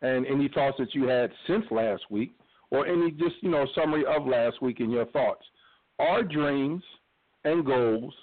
and 0.02 0.26
any 0.26 0.48
thoughts 0.48 0.76
that 0.78 0.94
you 0.94 1.04
had 1.04 1.30
since 1.46 1.64
last 1.70 2.02
week, 2.10 2.32
or 2.70 2.86
any 2.86 3.10
just 3.12 3.36
you 3.40 3.50
know 3.50 3.66
summary 3.74 4.04
of 4.06 4.26
last 4.26 4.60
week 4.62 4.80
and 4.80 4.92
your 4.92 5.06
thoughts. 5.06 5.44
Are 5.98 6.22
dreams 6.22 6.82
and 7.44 7.64
goals 7.64 8.14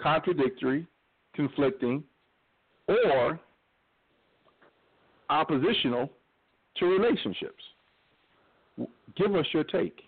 contradictory, 0.00 0.86
conflicting, 1.34 2.02
or 2.88 3.38
oppositional 5.28 6.10
to 6.76 6.86
relationships? 6.86 7.62
Give 9.16 9.34
us 9.34 9.46
your 9.52 9.64
take. 9.64 10.00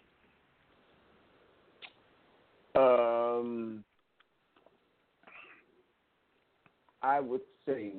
Um, 2.75 3.85
I 7.03 7.21
would 7.21 7.41
say 7.67 7.93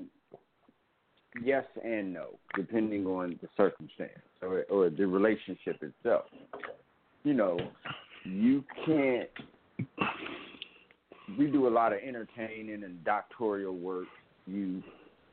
yes 1.41 1.65
and 1.83 2.13
no, 2.13 2.39
depending 2.55 3.05
on 3.05 3.39
the 3.41 3.47
circumstance 3.57 4.11
or, 4.41 4.63
or 4.69 4.89
the 4.89 5.05
relationship 5.05 5.81
itself. 5.81 6.25
You 7.23 7.33
know, 7.33 7.59
you 8.25 8.63
can't 8.85 9.29
we 11.37 11.47
do 11.47 11.67
a 11.67 11.69
lot 11.69 11.93
of 11.93 11.99
entertaining 12.05 12.83
and 12.83 13.03
doctoral 13.03 13.75
work. 13.75 14.07
You, 14.45 14.83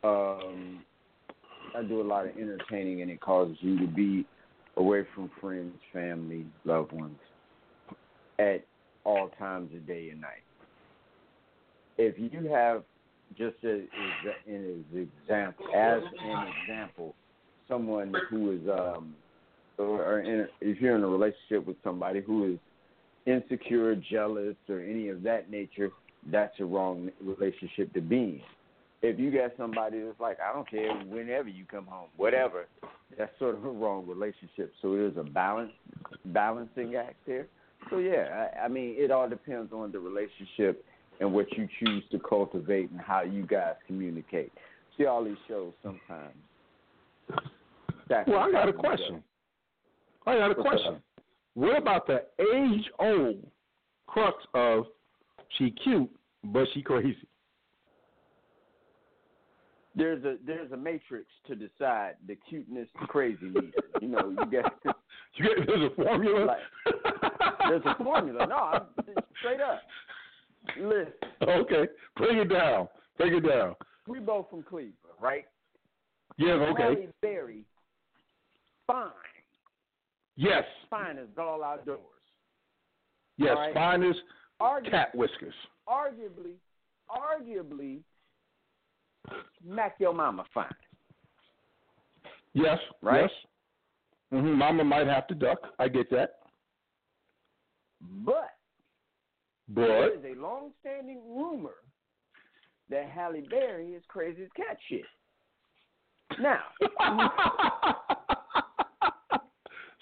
um, 0.04 0.80
I 1.76 1.82
do 1.82 2.00
a 2.00 2.04
lot 2.04 2.26
of 2.26 2.36
entertaining, 2.36 3.02
and 3.02 3.10
it 3.10 3.20
causes 3.20 3.56
you 3.60 3.78
to 3.78 3.86
be 3.86 4.26
away 4.76 5.04
from 5.14 5.30
friends, 5.40 5.74
family, 5.92 6.46
loved 6.64 6.92
ones 6.92 7.18
at 8.38 8.64
all 9.04 9.30
times 9.38 9.74
of 9.74 9.86
day 9.86 10.10
and 10.10 10.20
night. 10.20 10.44
If 11.98 12.14
you 12.18 12.48
have 12.50 12.84
just 13.36 13.56
as, 13.64 13.80
as 14.26 14.34
an 14.46 14.84
example, 15.22 15.66
as 15.74 16.02
an 16.22 16.48
example, 16.62 17.14
someone 17.68 18.12
who 18.28 18.52
is, 18.52 18.60
um, 18.68 19.14
or 19.78 20.20
in, 20.20 20.46
if 20.60 20.80
you're 20.80 20.96
in 20.96 21.02
a 21.02 21.08
relationship 21.08 21.66
with 21.66 21.76
somebody 21.82 22.20
who 22.20 22.52
is 22.54 22.58
insecure, 23.26 23.94
jealous, 23.94 24.56
or 24.68 24.80
any 24.80 25.08
of 25.08 25.22
that 25.22 25.50
nature, 25.50 25.90
that's 26.30 26.58
a 26.60 26.64
wrong 26.64 27.10
relationship 27.22 27.92
to 27.94 28.00
be 28.00 28.16
in. 28.16 28.40
If 29.02 29.18
you 29.18 29.30
got 29.30 29.52
somebody 29.56 30.02
that's 30.02 30.20
like, 30.20 30.38
I 30.40 30.52
don't 30.52 30.68
care 30.68 30.92
whenever 31.06 31.48
you 31.48 31.64
come 31.64 31.86
home, 31.86 32.08
whatever, 32.18 32.66
that's 33.16 33.32
sort 33.38 33.54
of 33.54 33.64
a 33.64 33.70
wrong 33.70 34.06
relationship. 34.06 34.72
So 34.82 34.92
there's 34.92 35.16
a 35.16 35.22
balance, 35.22 35.72
balancing 36.26 36.96
act 36.96 37.16
there. 37.26 37.46
So 37.88 37.96
yeah, 37.98 38.48
I, 38.54 38.64
I 38.64 38.68
mean, 38.68 38.96
it 38.98 39.10
all 39.10 39.26
depends 39.26 39.72
on 39.72 39.90
the 39.90 39.98
relationship 39.98 40.84
and 41.20 41.32
what 41.32 41.46
you 41.56 41.68
choose 41.78 42.02
to 42.10 42.18
cultivate 42.18 42.90
and 42.90 43.00
how 43.00 43.22
you 43.22 43.46
guys 43.46 43.74
communicate. 43.86 44.52
See 44.96 45.06
all 45.06 45.24
these 45.24 45.36
shows 45.46 45.72
sometimes. 45.82 46.34
Well, 48.26 48.38
I 48.38 48.50
got 48.50 48.68
a 48.68 48.72
question. 48.72 49.22
I 50.26 50.36
got 50.36 50.50
a 50.50 50.54
question. 50.54 50.96
What 51.54 51.78
about 51.78 52.06
the 52.06 52.24
age 52.40 52.90
old 52.98 53.46
crux 54.06 54.36
of 54.54 54.86
she 55.58 55.70
cute 55.70 56.10
but 56.44 56.66
she 56.74 56.82
crazy? 56.82 57.16
There's 59.94 60.24
a 60.24 60.36
there's 60.46 60.72
a 60.72 60.76
matrix 60.76 61.26
to 61.46 61.54
decide 61.54 62.14
the 62.26 62.36
cuteness, 62.48 62.88
the 63.00 63.06
crazy. 63.06 63.52
You 64.00 64.08
know, 64.08 64.30
you 64.30 64.50
get 64.50 64.64
You 65.36 65.44
get 65.44 65.66
there's 65.66 65.90
a 65.92 65.94
formula. 65.94 66.46
Like, 66.86 67.44
there's 67.68 67.82
a 67.86 68.02
formula. 68.02 68.46
No, 68.46 68.56
I'm 68.56 68.82
straight 69.38 69.60
up. 69.60 69.80
Listen, 70.78 71.12
okay, 71.42 71.88
bring 72.16 72.38
it 72.38 72.48
down. 72.48 72.88
Bring 73.16 73.34
it 73.34 73.46
down. 73.46 73.74
we 74.06 74.18
both 74.20 74.48
from 74.50 74.62
Cleveland, 74.62 74.94
right? 75.20 75.44
Yes, 76.38 76.58
okay. 76.72 76.82
Halle 76.82 77.08
Berry, 77.22 77.64
fine, 78.86 79.10
Yes, 80.36 80.64
fine 80.88 81.18
as 81.18 81.26
all 81.38 81.62
outdoors. 81.62 81.98
yes. 83.36 83.50
All 83.56 83.62
right. 83.62 83.74
Fine 83.74 84.02
as 84.04 84.16
Argu- 84.60 84.90
cat 84.90 85.14
whiskers. 85.14 85.54
arguably, 85.88 86.54
arguably, 87.10 88.00
Mac 89.64 89.96
your 89.98 90.14
mama 90.14 90.44
fine. 90.54 90.66
Yes, 92.54 92.78
Right? 93.02 93.22
yes. 93.22 93.30
hmm 94.30 94.52
Mama 94.54 94.82
might 94.84 95.06
have 95.06 95.26
to 95.28 95.34
duck. 95.34 95.58
I 95.78 95.88
get 95.88 96.10
that. 96.10 96.36
But 98.24 98.50
there 99.74 100.10
But 100.10 100.18
is 100.18 100.36
a 100.36 100.40
long-standing 100.40 101.20
rumor 101.28 101.74
that 102.88 103.10
Halle 103.10 103.42
Berry 103.48 103.88
is 103.88 104.02
crazy 104.08 104.42
as 104.42 104.48
cat 104.56 104.76
shit. 104.88 105.02
Now, 106.40 106.60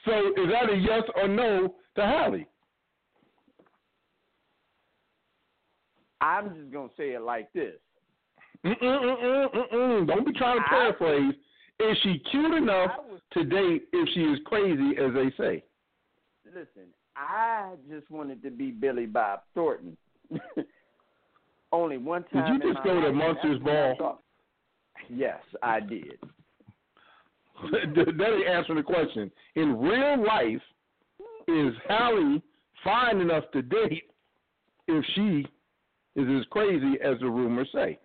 so 0.04 0.12
is 0.36 0.50
that 0.52 0.70
a 0.70 0.76
yes 0.76 1.02
or 1.16 1.28
no 1.28 1.74
to 1.96 2.02
Halle? 2.02 2.46
I'm 6.20 6.54
just 6.54 6.70
gonna 6.72 6.88
say 6.96 7.14
it 7.14 7.22
like 7.22 7.52
this. 7.52 7.74
Mm-mm-mm-mm-mm. 8.66 10.06
Don't 10.06 10.26
be 10.26 10.32
trying 10.32 10.58
to 10.58 10.64
I- 10.66 10.68
paraphrase. 10.68 11.34
Is 11.80 11.96
she 12.02 12.18
cute 12.30 12.54
enough 12.54 12.90
was 13.08 13.20
to 13.34 13.44
date 13.44 13.84
if 13.92 14.08
she 14.12 14.22
is 14.24 14.40
crazy 14.46 14.96
as 14.98 15.14
they 15.14 15.30
say? 15.38 15.62
listen. 16.44 16.88
I 17.18 17.74
just 17.90 18.10
wanted 18.10 18.42
to 18.42 18.50
be 18.50 18.70
Billy 18.70 19.06
Bob 19.06 19.40
Thornton. 19.54 19.96
Only 21.72 21.98
one 21.98 22.24
time. 22.32 22.58
Did 22.60 22.64
you 22.66 22.72
just 22.74 22.84
go 22.84 22.94
to 22.94 23.00
life, 23.00 23.08
and 23.08 23.16
Monsters 23.16 23.58
that's 23.58 23.64
when 23.64 23.76
I 23.76 23.94
Ball? 23.98 24.22
Yes, 25.10 25.40
I 25.62 25.80
did. 25.80 26.18
that 27.72 28.32
ain't 28.32 28.48
answering 28.48 28.78
the 28.78 28.82
question. 28.84 29.30
In 29.56 29.78
real 29.80 30.24
life, 30.24 30.62
is 31.48 31.74
Halle 31.88 32.40
fine 32.84 33.20
enough 33.20 33.44
to 33.52 33.62
date 33.62 34.04
if 34.86 35.04
she 35.14 35.46
is 36.14 36.26
as 36.40 36.46
crazy 36.50 36.94
as 37.02 37.18
the 37.20 37.26
rumors 37.26 37.68
say? 37.74 37.98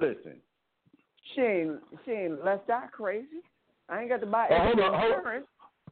Listen, 0.00 0.36
she 1.34 1.40
ain't 1.40 1.80
she 2.04 2.10
ain't 2.12 2.44
left 2.44 2.70
out 2.70 2.92
crazy. 2.92 3.26
I 3.88 4.00
ain't 4.00 4.10
got 4.10 4.20
to 4.20 4.26
buy 4.26 4.48
Oh, 4.50 4.58
hold 4.58 4.68
extra 4.78 4.84
on, 4.92 5.00
hold- 5.00 5.14
insurance. 5.16 5.46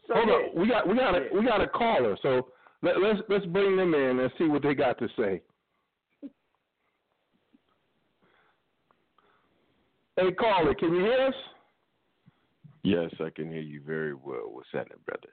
So 0.09 0.15
Hold 0.15 0.29
yeah. 0.29 0.35
on, 0.35 0.61
we 0.61 0.69
got 0.69 0.89
we 0.89 0.95
got 0.97 1.15
a 1.15 1.29
we 1.35 1.45
got 1.45 1.61
a 1.61 1.69
caller, 1.69 2.17
so 2.23 2.49
let, 2.83 3.01
let's 3.01 3.21
let's 3.29 3.47
bring 3.47 3.77
them 3.77 3.95
in 3.95 4.21
and 4.21 4.31
see 4.39 4.45
what 4.45 4.63
they 4.63 4.75
got 4.75 4.99
to 4.99 5.09
say. 5.19 5.43
Hey, 10.17 10.33
caller, 10.33 10.75
can 10.75 10.95
you 10.95 11.01
hear 11.01 11.27
us? 11.27 11.35
Yes, 12.83 13.11
I 13.21 13.31
can 13.31 13.51
hear 13.51 13.61
you 13.61 13.83
very 13.85 14.15
well. 14.15 14.45
What's 14.47 14.69
happening, 14.73 14.99
brother? 15.05 15.29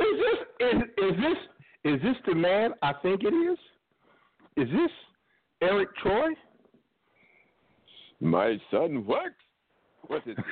Is 0.00 0.18
this 0.18 0.38
is 0.68 0.82
is 0.98 1.16
this 1.16 1.38
is 1.84 2.02
this 2.02 2.16
the 2.26 2.34
man 2.34 2.72
I 2.82 2.94
think 3.02 3.22
it 3.22 3.34
is? 3.34 3.58
Is 4.56 4.68
this 4.72 4.90
Eriq 5.62 5.86
Troi? 6.02 6.30
My 8.20 8.58
son 8.70 9.04
works. 9.04 9.34
What 10.06 10.26
is 10.26 10.36
it? 10.38 10.44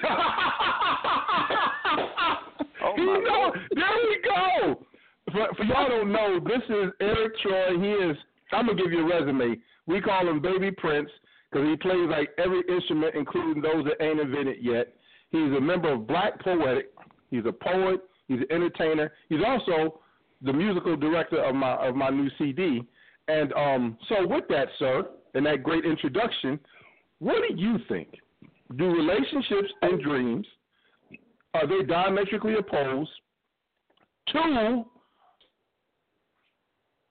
Oh, 2.92 2.96
He 2.96 3.04
know- 3.04 3.20
Lord. 3.28 3.58
there 3.74 3.84
we 4.08 4.18
go. 4.24 4.86
For, 5.32 5.54
for 5.56 5.64
y'all 5.64 5.88
don't 5.88 6.12
know, 6.12 6.40
this 6.40 6.62
is 6.68 6.92
Eriq 7.00 7.30
Troi. 7.44 7.82
He 7.82 8.10
is. 8.10 8.16
I'm 8.52 8.66
gonna 8.66 8.80
give 8.80 8.92
you 8.92 9.00
a 9.00 9.08
resume. 9.08 9.56
We 9.86 10.00
call 10.00 10.28
him 10.28 10.40
Baby 10.40 10.70
Prince 10.72 11.08
because 11.50 11.66
he 11.68 11.76
plays 11.76 12.08
like 12.08 12.30
every 12.38 12.62
instrument, 12.68 13.14
including 13.14 13.62
those 13.62 13.84
that 13.84 14.02
ain't 14.04 14.20
invented 14.20 14.56
yet. 14.60 14.94
He's 15.30 15.52
a 15.56 15.60
member 15.60 15.92
of 15.92 16.06
Black 16.06 16.38
Poetic. 16.42 16.92
He's 17.30 17.46
a 17.46 17.52
poet. 17.52 18.00
He's 18.28 18.40
an 18.40 18.46
entertainer. 18.50 19.12
He's 19.28 19.40
also 19.46 20.00
the 20.42 20.52
musical 20.52 20.96
director 20.96 21.42
of 21.42 21.54
my 21.54 21.74
of 21.76 21.94
my 21.94 22.10
new 22.10 22.28
CD. 22.38 22.82
And 23.28 23.52
um, 23.54 23.96
so, 24.08 24.26
with 24.26 24.44
that, 24.48 24.68
sir, 24.78 25.04
and 25.34 25.46
that 25.46 25.62
great 25.62 25.84
introduction, 25.84 26.58
what 27.20 27.36
do 27.48 27.54
you 27.56 27.76
think? 27.88 28.08
Do 28.76 28.86
relationships 28.90 29.68
and 29.82 30.02
dreams 30.02 30.46
are 31.54 31.66
they 31.66 31.82
diametrically 31.84 32.54
opposed? 32.54 33.10
Two, 34.30 34.84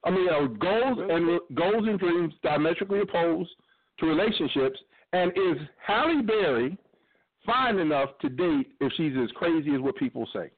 I 0.03 0.09
mean, 0.09 0.29
are 0.29 0.47
goals 0.47 0.97
and 1.09 1.39
goals 1.55 1.87
and 1.87 1.99
dreams 1.99 2.33
diametrically 2.41 3.01
opposed 3.01 3.51
to 3.99 4.05
relationships? 4.07 4.79
And 5.13 5.31
is 5.31 5.57
Halle 5.85 6.21
Berry 6.23 6.77
fine 7.45 7.77
enough 7.77 8.09
to 8.21 8.29
date 8.29 8.71
if 8.79 8.91
she's 8.97 9.13
as 9.21 9.29
crazy 9.35 9.75
as 9.75 9.81
what 9.81 9.95
people 9.97 10.27
say? 10.33 10.49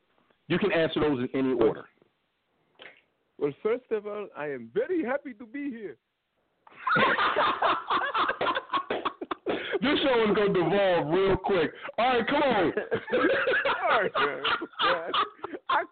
You 0.48 0.60
can 0.60 0.72
answer 0.72 1.00
those 1.00 1.20
in 1.20 1.30
any 1.34 1.54
order. 1.54 1.86
Well, 3.38 3.52
first 3.62 3.92
of 3.92 4.08
all, 4.08 4.28
I 4.38 4.48
am 4.48 4.70
very 4.74 5.04
happy 5.04 5.34
to 5.34 5.46
be 5.46 5.70
here. 5.70 5.98
this 9.84 10.00
show 10.02 10.24
is 10.30 10.36
going 10.36 10.54
to 10.54 10.64
devolve 10.64 11.08
real 11.14 11.36
quick. 11.36 11.72
All 11.98 12.08
right, 12.08 12.28
come 12.28 12.42
on. 12.42 12.74
All 13.92 14.00
right, 14.00 14.12
man. 14.16 14.44
I, 14.80 15.12
I, 15.70 15.84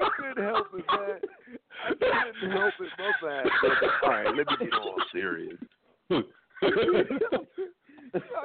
I 0.00 0.08
couldn't 0.16 0.44
help 0.44 0.66
it, 0.74 0.84
man. 0.90 1.20
I 1.86 1.92
couldn't 2.40 2.56
help 2.56 2.74
it, 2.80 2.90
my 2.98 3.12
bad. 3.22 3.46
All 4.02 4.10
right, 4.10 4.26
let 4.36 4.46
me 4.46 4.56
get 4.60 4.72
all 4.74 4.96
serious. 5.12 5.58
Oh, 6.12 6.22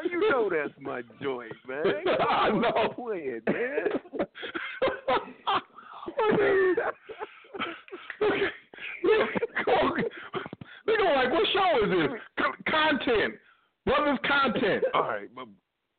you 0.09 0.29
know 0.29 0.49
that's 0.49 0.73
my 0.79 1.01
joint, 1.21 1.51
man. 1.67 1.85
I 2.29 2.49
know. 2.51 2.93
Playing, 2.95 3.41
man. 3.47 3.87
They're 10.85 10.97
going 10.97 11.15
like, 11.15 11.31
what 11.31 11.47
show 11.51 11.83
is 11.83 11.89
this? 11.89 12.19
Co- 12.37 12.71
content. 12.71 13.33
Brothers 13.85 14.19
content. 14.27 14.83
All 14.93 15.03
right, 15.03 15.29
but 15.35 15.47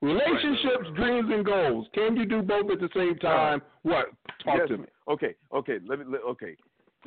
Relationships, 0.03 0.89
dreams, 0.95 1.31
and 1.33 1.45
goals. 1.45 1.87
Can 1.95 2.17
you 2.17 2.27
do 2.27 2.43
both 2.43 2.71
at 2.71 2.81
the 2.81 2.89
same 2.95 3.17
time? 3.17 3.63
What? 3.83 4.07
Talk 4.45 4.59
yes, 4.59 4.69
to 4.69 4.79
me. 4.79 4.85
Okay, 5.09 5.35
okay. 5.55 5.79
Let 5.87 6.01
me. 6.01 6.05
Let, 6.07 6.21
okay, 6.23 6.55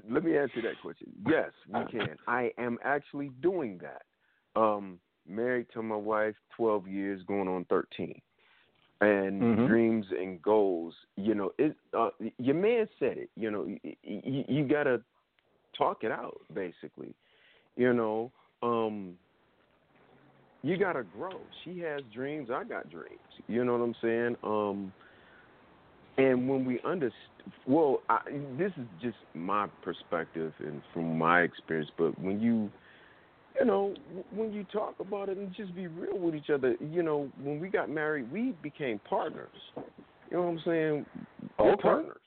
let 0.09 0.23
me 0.23 0.35
answer 0.35 0.61
that 0.63 0.81
question. 0.81 1.11
Yes, 1.27 1.51
we 1.67 1.85
can. 1.91 2.15
I 2.27 2.51
am 2.57 2.79
actually 2.83 3.29
doing 3.41 3.79
that. 3.83 4.59
Um, 4.59 4.99
married 5.27 5.67
to 5.73 5.83
my 5.83 5.95
wife, 5.95 6.35
twelve 6.57 6.87
years, 6.87 7.21
going 7.27 7.47
on 7.47 7.65
thirteen, 7.65 8.19
and 9.01 9.41
Mhm. 9.41 9.67
dreams 9.67 10.07
and 10.11 10.41
goals. 10.41 10.95
You 11.15 11.35
know, 11.35 11.51
it. 11.59 11.75
Uh, 11.93 12.09
your 12.39 12.55
man 12.55 12.89
said 12.97 13.19
it. 13.19 13.29
You 13.35 13.51
know, 13.51 13.65
you, 13.65 13.95
you, 14.03 14.45
you 14.47 14.67
got 14.67 14.85
to 14.85 14.99
talk 15.77 16.03
it 16.03 16.11
out, 16.11 16.41
basically. 16.53 17.13
You 17.75 17.93
know, 17.93 18.31
um, 18.63 19.13
you 20.63 20.77
gotta 20.77 21.03
grow. 21.03 21.41
She 21.63 21.79
has 21.79 22.01
dreams. 22.13 22.49
I 22.53 22.63
got 22.63 22.89
dreams. 22.89 23.19
You 23.47 23.63
know 23.63 23.77
what 23.77 23.83
I'm 23.83 23.95
saying? 24.01 24.35
Um, 24.43 24.93
and 26.17 26.49
when 26.49 26.65
we 26.65 26.81
understand, 26.83 27.13
well, 27.65 27.99
I, 28.09 28.19
this 28.57 28.71
is 28.77 28.87
just 29.01 29.17
my 29.33 29.67
perspective 29.81 30.53
and 30.59 30.81
from 30.93 31.17
my 31.17 31.41
experience. 31.41 31.89
But 31.97 32.19
when 32.19 32.41
you, 32.41 32.69
you 33.57 33.65
know, 33.65 33.95
when 34.31 34.51
you 34.51 34.65
talk 34.65 34.95
about 34.99 35.29
it 35.29 35.37
and 35.37 35.53
just 35.55 35.73
be 35.73 35.87
real 35.87 36.17
with 36.19 36.35
each 36.35 36.49
other, 36.49 36.75
you 36.81 37.03
know, 37.03 37.29
when 37.41 37.59
we 37.59 37.69
got 37.69 37.89
married, 37.89 38.29
we 38.31 38.53
became 38.61 38.99
partners. 39.09 39.47
You 40.29 40.37
know 40.37 40.41
what 40.43 40.49
I'm 40.49 40.61
saying? 40.65 41.05
We're 41.57 41.71
Okay. 41.73 41.81
partners. 41.81 42.18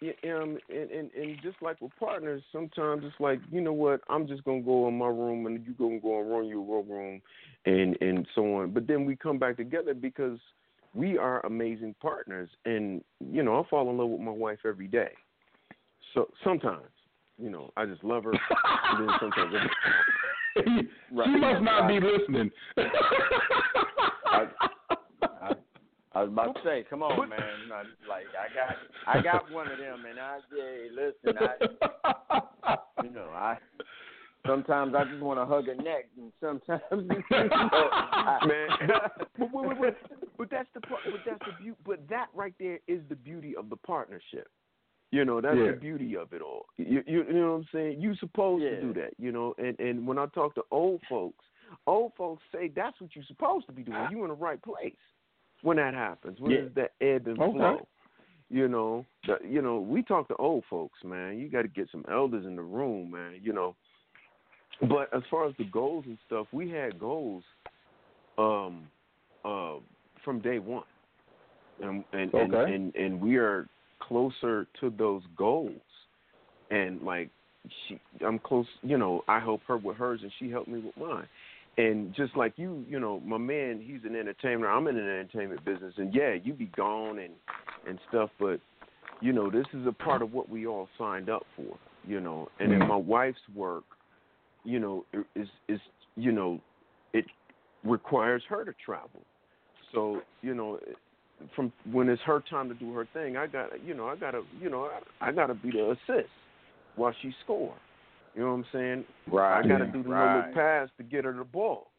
Yeah, 0.00 0.12
um, 0.24 0.58
and, 0.68 0.90
and 0.90 1.10
and 1.14 1.36
just 1.42 1.56
like 1.62 1.80
with 1.80 1.92
partners, 1.98 2.42
sometimes 2.52 3.04
it's 3.04 3.18
like 3.20 3.40
you 3.50 3.60
know 3.60 3.72
what, 3.72 4.00
I'm 4.08 4.26
just 4.26 4.44
gonna 4.44 4.60
go 4.60 4.88
in 4.88 4.98
my 4.98 5.06
room 5.06 5.46
and 5.46 5.64
you 5.64 5.72
gonna 5.72 6.00
go 6.00 6.20
and 6.20 6.30
run 6.30 6.46
your 6.46 6.60
room, 6.62 7.22
and 7.64 7.96
and 8.00 8.26
so 8.34 8.56
on. 8.56 8.70
But 8.72 8.86
then 8.86 9.04
we 9.04 9.16
come 9.16 9.38
back 9.38 9.56
together 9.56 9.94
because 9.94 10.38
we 10.94 11.16
are 11.16 11.44
amazing 11.46 11.94
partners, 12.02 12.50
and 12.64 13.02
you 13.20 13.42
know 13.42 13.60
I 13.60 13.68
fall 13.68 13.88
in 13.88 13.96
love 13.96 14.08
with 14.10 14.20
my 14.20 14.32
wife 14.32 14.58
every 14.66 14.88
day. 14.88 15.12
So 16.12 16.28
sometimes, 16.44 16.90
you 17.38 17.50
know, 17.50 17.72
I 17.76 17.86
just 17.86 18.04
love 18.04 18.24
her. 18.24 18.32
and 18.32 19.08
then 19.08 19.14
sometimes, 19.20 19.54
she 20.64 20.88
Right. 21.12 21.40
must 21.40 21.62
not 21.62 21.88
be 21.88 21.98
listening. 22.00 22.50
I, 24.26 24.46
I 26.14 26.22
was 26.22 26.30
about 26.30 26.54
to 26.54 26.60
say, 26.64 26.84
come 26.88 27.02
on, 27.02 27.28
man. 27.28 27.40
I, 27.72 27.82
like 28.08 28.26
I 28.38 28.54
got, 28.54 29.18
I 29.18 29.22
got 29.22 29.50
one 29.50 29.70
of 29.70 29.78
them, 29.78 30.04
and 30.08 30.18
I, 30.20 30.38
hey, 30.50 30.88
listen, 30.90 31.38
I, 31.40 32.76
you 33.02 33.10
know, 33.10 33.28
I. 33.34 33.58
Sometimes 34.46 34.94
I 34.94 35.04
just 35.04 35.22
want 35.22 35.40
to 35.40 35.46
hug 35.46 35.66
her 35.68 35.74
neck, 35.74 36.04
and 36.18 36.30
sometimes, 36.38 36.82
you 36.92 37.48
know, 37.48 37.88
I, 37.90 38.38
man. 38.46 38.68
but, 39.38 39.50
but, 39.50 39.50
but, 39.52 39.80
but, 39.80 39.96
but 40.36 40.50
that's 40.50 40.68
the 40.74 40.82
part. 40.82 41.00
But 41.06 41.20
that's 41.24 41.40
the 41.46 41.62
beauty. 41.62 41.78
But 41.86 42.06
that 42.10 42.26
right 42.34 42.52
there 42.60 42.78
is 42.86 43.00
the 43.08 43.16
beauty 43.16 43.56
of 43.56 43.70
the 43.70 43.76
partnership. 43.76 44.48
You 45.12 45.24
know, 45.24 45.40
that's 45.40 45.56
Yeah. 45.56 45.70
the 45.70 45.78
beauty 45.78 46.14
of 46.16 46.32
it 46.34 46.42
all. 46.42 46.66
You, 46.76 47.02
you, 47.06 47.24
you 47.26 47.32
know 47.32 47.52
what 47.52 47.56
I'm 47.58 47.68
saying? 47.72 48.00
You 48.02 48.14
supposed 48.16 48.62
Yeah. 48.64 48.70
to 48.70 48.80
do 48.82 48.92
that. 48.94 49.14
You 49.18 49.32
know, 49.32 49.54
and 49.56 49.80
and 49.80 50.06
when 50.06 50.18
I 50.18 50.26
talk 50.26 50.54
to 50.56 50.62
old 50.70 51.00
folks, 51.08 51.44
old 51.86 52.12
folks 52.14 52.42
say 52.52 52.68
that's 52.68 53.00
what 53.00 53.16
you're 53.16 53.24
supposed 53.24 53.66
to 53.66 53.72
be 53.72 53.82
doing. 53.82 53.96
You 54.10 54.22
in 54.24 54.28
the 54.28 54.34
right 54.34 54.62
place 54.62 54.92
when 55.64 55.78
that 55.78 55.94
happens. 55.94 56.38
When 56.38 56.52
Yeah. 56.52 56.60
there's 56.60 56.74
that 56.74 56.92
ebb 57.04 57.26
and 57.26 57.40
Okay. 57.40 57.58
flow. 57.58 57.88
You 58.50 58.68
know, 58.68 59.04
the, 59.26 59.38
you 59.44 59.62
know, 59.62 59.80
we 59.80 60.02
talk 60.02 60.28
to 60.28 60.36
old 60.36 60.64
folks, 60.70 61.02
man. 61.02 61.38
You 61.38 61.48
got 61.48 61.62
to 61.62 61.68
get 61.68 61.88
some 61.90 62.04
elders 62.08 62.44
in 62.46 62.54
the 62.54 62.62
room, 62.62 63.10
man. 63.10 63.40
You 63.42 63.52
know, 63.54 63.74
but 64.88 65.12
as 65.14 65.22
far 65.30 65.48
as 65.48 65.54
the 65.58 65.64
goals 65.64 66.04
and 66.06 66.18
stuff, 66.26 66.46
we 66.52 66.70
had 66.70 67.00
goals 67.00 67.42
um 68.36 68.88
uh 69.44 69.76
from 70.24 70.40
day 70.40 70.58
one. 70.58 70.84
And 71.80 72.04
and 72.12 72.32
and, 72.34 72.54
and, 72.54 72.94
and 72.94 73.20
we 73.20 73.36
are 73.36 73.66
closer 74.00 74.66
to 74.80 74.90
those 74.90 75.22
goals. 75.36 75.72
And 76.70 77.00
like 77.02 77.30
she 77.88 77.98
I'm 78.24 78.38
close, 78.38 78.66
you 78.82 78.98
know, 78.98 79.24
I 79.26 79.40
help 79.40 79.62
her 79.66 79.78
with 79.78 79.96
hers 79.96 80.20
and 80.22 80.30
she 80.38 80.50
helped 80.50 80.68
me 80.68 80.80
with 80.80 80.96
mine. 80.96 81.26
And 81.76 82.14
just 82.14 82.36
like 82.36 82.54
you, 82.56 82.84
you 82.88 83.00
know, 83.00 83.20
my 83.20 83.38
man, 83.38 83.82
he's 83.84 84.04
an 84.04 84.14
entertainer. 84.14 84.68
I'm 84.68 84.86
in 84.86 84.96
an 84.96 85.08
entertainment 85.08 85.64
business, 85.64 85.94
and 85.96 86.14
yeah, 86.14 86.34
you 86.34 86.52
be 86.52 86.66
gone 86.76 87.18
and 87.18 87.34
and 87.86 87.98
stuff, 88.08 88.30
but 88.38 88.60
you 89.20 89.32
know, 89.32 89.50
this 89.50 89.66
is 89.74 89.86
a 89.86 89.92
part 89.92 90.22
of 90.22 90.32
what 90.32 90.48
we 90.48 90.66
all 90.66 90.88
signed 90.98 91.28
up 91.28 91.44
for, 91.56 91.76
you 92.06 92.20
know. 92.20 92.48
And 92.60 92.72
then 92.72 92.80
Mhm. 92.80 92.88
my 92.88 92.96
wife's 92.96 93.48
work, 93.54 93.84
you 94.64 94.78
know, 94.78 95.04
is 95.34 95.48
is 95.68 95.80
you 96.16 96.30
know, 96.30 96.60
it 97.12 97.24
requires 97.82 98.44
her 98.44 98.64
to 98.64 98.72
travel. 98.74 99.22
So 99.92 100.22
you 100.42 100.54
know, 100.54 100.78
from 101.56 101.72
when 101.90 102.08
it's 102.08 102.22
her 102.22 102.40
time 102.40 102.68
to 102.68 102.74
do 102.74 102.92
her 102.92 103.06
thing, 103.06 103.36
I 103.36 103.46
got 103.48 103.82
you 103.84 103.94
know, 103.94 104.08
I 104.08 104.16
gotta 104.16 104.42
you 104.60 104.70
know, 104.70 104.84
I, 105.20 105.28
I 105.28 105.32
gotta 105.32 105.54
be 105.54 105.72
the 105.72 105.90
assist 105.90 106.30
while 106.96 107.14
she 107.20 107.34
score. 107.42 107.74
You 108.34 108.42
know 108.42 108.48
what 108.50 108.54
I'm 108.54 108.66
saying? 108.72 109.04
right, 109.30 109.64
I 109.64 109.68
got 109.68 109.78
to 109.78 109.86
do 109.86 110.02
the 110.02 110.08
right. 110.08 110.46
look 110.46 110.54
pass 110.54 110.88
to 110.98 111.02
get 111.04 111.24
her 111.24 111.32
the 111.32 111.44
ball. 111.44 111.90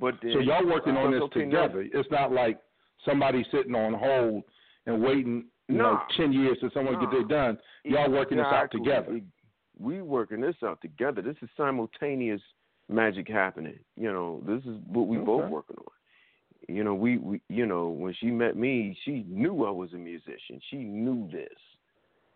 But 0.00 0.14
then, 0.22 0.32
So 0.34 0.38
y'all 0.40 0.66
working 0.66 0.96
on 0.96 1.12
this 1.12 1.22
okay, 1.22 1.44
now- 1.44 1.62
together. 1.68 1.86
It's 1.92 2.10
not 2.10 2.32
like 2.32 2.58
somebody 3.04 3.44
sitting 3.50 3.74
on 3.74 3.94
hold 3.94 4.42
and 4.86 5.02
waiting, 5.02 5.44
you 5.68 5.76
know, 5.78 6.00
ten 6.16 6.32
years 6.32 6.58
till 6.60 6.70
someone 6.72 6.98
get 7.00 7.12
Nah. 7.12 7.20
it 7.20 7.28
done. 7.28 7.58
Y'all 7.84 8.10
working 8.10 8.38
this 8.38 8.46
out 8.46 8.70
together. 8.70 9.20
We 9.78 10.02
working 10.02 10.40
this 10.40 10.56
out 10.62 10.80
together. 10.80 11.22
This 11.22 11.36
is 11.42 11.48
simultaneous 11.56 12.40
magic 12.88 13.28
happening. 13.28 13.78
You 13.96 14.12
know, 14.12 14.40
this 14.46 14.64
is 14.64 14.78
what 14.86 15.06
we 15.08 15.16
both 15.18 15.42
Okay. 15.44 15.52
working 15.52 15.76
on. 15.78 16.74
You 16.74 16.82
know, 16.84 16.94
we, 16.94 17.18
we 17.18 17.40
you 17.48 17.66
know, 17.66 17.88
when 17.88 18.14
she 18.14 18.26
met 18.26 18.56
me, 18.56 18.96
she 19.04 19.24
knew 19.28 19.64
I 19.64 19.70
was 19.70 19.92
a 19.92 19.96
musician. 19.96 20.60
She 20.70 20.76
knew 20.78 21.28
this. 21.30 21.58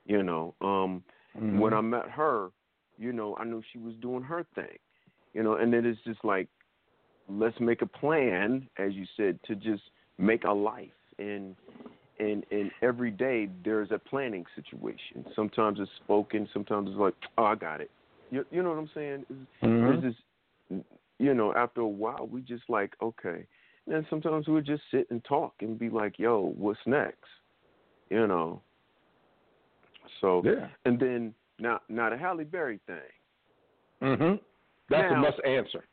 You 0.07 0.23
know, 0.23 0.55
um 0.61 1.03
Mhm. 1.39 1.59
when 1.61 1.75
I 1.75 1.81
met 1.81 2.09
her, 2.11 2.51
you 2.99 3.13
know, 3.13 3.37
I 3.37 3.45
knew 3.45 3.63
she 3.73 3.79
was 3.79 3.95
doing 4.01 4.23
her 4.23 4.45
thing. 4.55 4.79
You 5.35 5.43
know, 5.43 5.55
and 5.57 5.73
then 5.73 5.87
it's 5.87 6.01
just 6.05 6.25
like 6.25 6.49
let's 7.29 7.59
make 7.61 7.83
a 7.83 7.87
plan, 7.87 8.69
as 8.79 8.95
you 8.95 9.05
said, 9.17 9.39
to 9.47 9.55
just 9.55 9.83
make 10.19 10.45
a 10.45 10.53
life 10.53 10.91
and 11.19 11.55
and 12.19 12.45
and 12.51 12.71
every 12.83 13.11
day 13.11 13.49
there's 13.65 13.91
a 13.91 13.99
planning 13.99 14.45
situation. 14.57 15.25
Sometimes 15.37 15.79
it's 15.81 15.91
spoken, 16.03 16.49
sometimes 16.53 16.89
it's 16.91 16.99
like, 16.99 17.15
oh, 17.37 17.45
I 17.45 17.55
got 17.55 17.81
it. 17.81 17.91
You 18.31 18.45
you 18.51 18.63
know 18.63 18.71
what 18.71 18.79
I'm 18.79 18.91
saying? 18.95 19.25
Mhm. 19.63 20.01
There's 20.03 20.03
this, 20.03 20.83
you 21.19 21.35
know, 21.35 21.55
after 21.55 21.81
a 21.83 21.87
while 21.87 22.29
we 22.31 22.41
just 22.41 22.65
like, 22.69 22.95
okay. 23.03 23.47
And 23.87 23.95
then 23.95 24.07
sometimes 24.11 24.49
we'll 24.49 24.61
just 24.61 24.83
sit 24.91 25.07
and 25.11 25.25
talk 25.25 25.55
and 25.61 25.79
be 25.79 25.89
like, 25.89 26.19
yo, 26.19 26.53
what's 26.57 26.81
next? 26.87 27.29
You 28.11 28.27
know. 28.27 28.63
So 30.21 30.43
Yeah. 30.45 30.69
and 30.85 30.99
then 30.99 31.35
now 31.59 31.81
now 31.89 32.11
the 32.11 32.17
Halle 32.17 32.45
Berry 32.45 32.81
thing. 32.87 32.97
Mhm. 34.03 34.41
That's 34.91 35.13
a 35.13 35.17
must 35.17 35.41
answer. 35.45 35.85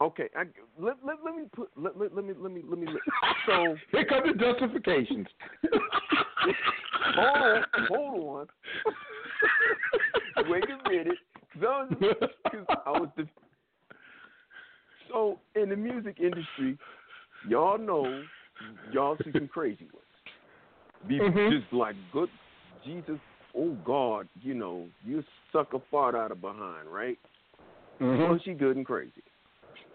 Okay, 0.00 0.28
I, 0.36 0.44
let, 0.78 0.96
let 1.04 1.18
let 1.24 1.34
me 1.36 1.44
put 1.54 1.70
let, 1.76 1.96
let, 1.96 2.14
let 2.14 2.24
me 2.24 2.34
let 2.36 2.50
me 2.50 2.62
let 2.68 2.78
me 2.78 2.88
so 3.46 3.76
Here 3.92 4.04
come 4.04 4.26
the 4.26 4.34
justifications. 4.34 5.26
hold 7.14 7.64
on 7.74 7.86
hold 7.88 8.48
on 10.38 10.48
wait 10.48 10.64
a 10.64 10.90
minute 10.90 11.18
because 11.54 11.68
I 11.68 11.70
was, 11.70 12.26
'cause 12.50 12.66
I 12.86 12.90
was 12.90 13.08
the, 13.16 13.28
so 15.08 15.38
in 15.54 15.68
the 15.68 15.76
music 15.76 16.16
industry 16.18 16.76
y'all 17.48 17.78
know 17.78 18.24
y'all 18.90 19.16
see 19.24 19.32
some 19.32 19.46
crazy 19.48 19.88
ones 19.92 20.06
be 21.08 21.18
Mhm. 21.20 21.50
just 21.60 21.72
like 21.72 21.94
good 22.12 22.28
Jesus 22.84 23.18
oh 23.56 23.76
God 23.84 24.28
you 24.42 24.54
know 24.54 24.86
you 25.04 25.22
suck 25.52 25.74
a 25.74 25.78
fart 25.90 26.14
out 26.14 26.30
of 26.30 26.40
behind 26.40 26.88
right 26.88 27.18
Mhm. 28.00 28.28
Well, 28.28 28.38
she 28.44 28.52
good 28.54 28.76
and 28.76 28.84
crazy. 28.84 29.22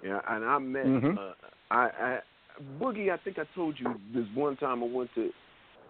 Yeah, 0.01 0.21
and 0.29 0.45
I 0.45 0.57
met 0.59 0.85
Mhm. 0.85 1.17
uh, 1.17 1.33
I, 1.71 1.89
I 1.89 2.21
Boogie. 2.79 3.11
I 3.11 3.17
think 3.17 3.37
I 3.37 3.43
told 3.53 3.79
you 3.79 3.99
this 4.13 4.25
one 4.33 4.55
time 4.57 4.81
I 4.81 4.87
went 4.87 5.13
to 5.15 5.33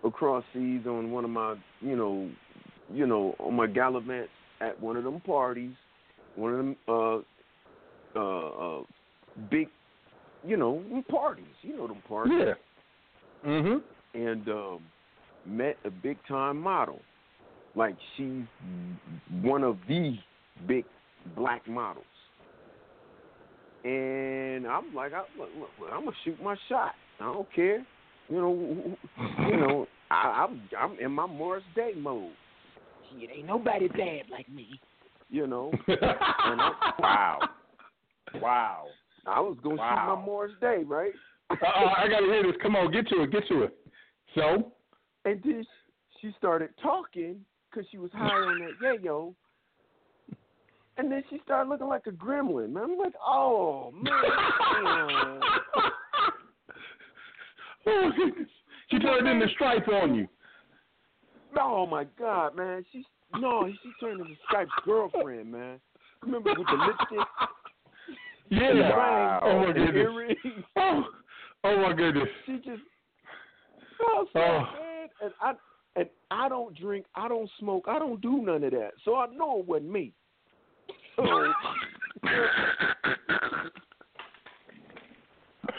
across 0.03 0.43
seas 0.53 0.87
on 0.87 1.11
one 1.11 1.25
of 1.25 1.29
my 1.29 1.55
you 1.81 1.95
know 1.95 2.29
you 2.91 3.05
know 3.05 3.35
on 3.39 3.55
my 3.55 3.67
gallivant 3.67 4.29
at 4.61 4.79
one 4.79 4.97
of 4.97 5.03
them 5.03 5.19
parties, 5.21 5.75
one 6.35 6.51
of 6.53 6.57
them 6.57 6.75
uh 6.87 7.17
uh, 8.15 8.79
uh 8.79 8.83
big 9.49 9.69
you 10.43 10.57
know 10.57 10.81
parties. 11.09 11.45
You 11.61 11.77
know 11.77 11.87
them 11.87 12.01
parties. 12.07 12.33
Yeah. 13.43 13.49
Mhm. 13.49 13.83
And 14.13 14.49
um, 14.49 14.79
met 15.45 15.77
a 15.85 15.91
big 15.91 16.17
time 16.27 16.59
model. 16.59 17.01
Like 17.77 17.95
she's 18.15 18.43
one 19.43 19.63
of 19.63 19.77
the 19.87 20.17
big 20.67 20.83
black 21.35 21.67
models. 21.67 22.05
And 23.83 24.65
I'm 24.65 24.95
like, 24.95 25.13
I, 25.13 25.19
look, 25.37 25.49
look, 25.59 25.69
look, 25.79 25.89
I'm 25.93 26.05
gonna 26.05 26.15
shoot 26.25 26.41
my 26.43 26.55
shot. 26.67 26.93
I 27.19 27.25
don't 27.25 27.47
care. 27.53 27.85
You 28.29 28.35
know, 28.35 28.97
you 29.47 29.57
know, 29.57 29.87
I, 30.11 30.47
I'm 30.47 30.61
I'm 30.77 30.99
in 30.99 31.11
my 31.11 31.27
Morris 31.27 31.63
Day 31.75 31.91
mode. 31.95 32.31
Shit, 33.11 33.29
ain't 33.37 33.45
nobody 33.45 33.87
bad 33.89 34.23
like 34.31 34.49
me. 34.49 34.79
You 35.29 35.45
know, 35.45 35.71
and 35.87 35.97
I, 36.01 36.71
Wow. 36.99 37.39
Wow. 38.41 38.85
I 39.27 39.39
was 39.39 39.55
gonna 39.63 39.75
shoot 39.75 40.15
my 40.15 40.25
Morris 40.25 40.53
Day, 40.59 40.81
right? 40.83 41.13
uh, 41.51 41.55
I 41.61 42.07
gotta 42.09 42.25
hear 42.25 42.41
this. 42.41 42.55
Come 42.59 42.75
on, 42.75 42.91
get 42.91 43.07
to 43.09 43.21
it. 43.21 43.31
Get 43.31 43.47
to 43.49 43.63
it. 43.63 43.77
So. 44.33 44.71
And 45.25 45.41
then 45.43 45.63
she 46.21 46.31
started 46.39 46.69
talking 46.81 47.45
because 47.69 47.87
she 47.91 47.97
was 47.97 48.11
high 48.13 48.27
on 48.27 48.59
that 48.59 49.01
yayo. 49.03 49.33
And 50.97 51.11
then 51.11 51.23
she 51.29 51.39
started 51.43 51.69
looking 51.69 51.87
like 51.87 52.07
a 52.07 52.11
gremlin. 52.11 52.71
Man, 52.71 52.83
I'm 52.83 52.97
like, 52.97 53.13
oh 53.23 53.91
man. 53.93 55.39
she 58.89 58.99
turned 58.99 59.27
in 59.27 59.39
the 59.39 59.47
stripe 59.53 59.87
on 59.87 60.15
you. 60.15 60.27
oh 61.59 61.85
my 61.85 62.05
God, 62.17 62.55
man. 62.55 62.83
She's 62.91 63.05
no, 63.35 63.67
she 63.67 63.91
turned 63.99 64.21
into 64.21 64.33
Stripe's 64.47 64.71
girlfriend, 64.85 65.51
man. 65.51 65.79
Remember 66.21 66.53
with 66.57 66.67
the 66.67 66.73
lipstick? 66.73 67.27
Yeah. 68.49 68.97
Wow. 68.97 69.39
Oh 69.43 69.59
my 69.59 69.73
goodness. 69.73 69.95
earrings? 69.95 70.37
Oh, 70.77 71.03
oh 71.65 71.77
my 71.81 71.93
goodness. 71.93 72.29
She 72.45 72.55
just 72.57 72.81
oh, 74.01 74.25
so 74.31 74.39
Oh. 74.39 74.63
and 75.21 75.33
I 75.41 75.53
and 75.97 76.09
I 76.31 76.47
don't 76.47 76.77
drink, 76.77 77.05
I 77.15 77.27
don't 77.27 77.49
smoke, 77.59 77.85
I 77.87 77.99
don't 77.99 78.21
do 78.21 78.41
none 78.41 78.63
of 78.63 78.71
that. 78.71 78.91
So 79.03 79.15
I 79.15 79.27
know 79.27 79.59
it 79.59 79.67
wasn't 79.67 79.91
me. 79.91 80.13
So 81.17 81.23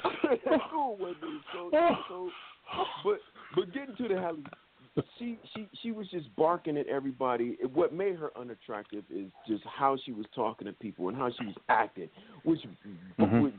I 0.05 0.57
know 0.73 0.95
it 0.95 1.01
wasn't 1.01 1.23
me. 1.23 1.41
So, 1.53 1.71
so 2.09 2.31
but 3.05 3.21
but 3.55 3.73
getting 3.73 3.95
to 3.97 4.09
the 4.09 4.21
Halle, 4.21 4.39
she 5.19 5.39
she 5.55 5.69
she 5.81 5.93
was 5.93 6.09
just 6.09 6.35
barking 6.35 6.77
at 6.77 6.89
everybody. 6.89 7.57
What 7.73 7.93
made 7.93 8.17
her 8.17 8.31
unattractive 8.37 9.05
is 9.11 9.31
just 9.47 9.63
how 9.65 9.97
she 10.05 10.13
was 10.13 10.27
talking 10.35 10.67
to 10.67 10.73
people 10.73 11.09
and 11.09 11.17
how 11.17 11.31
she 11.31 11.47
was 11.47 11.55
acting, 11.69 12.09
which 12.43 12.61
Mhm. 13.21 13.43
which, 13.43 13.55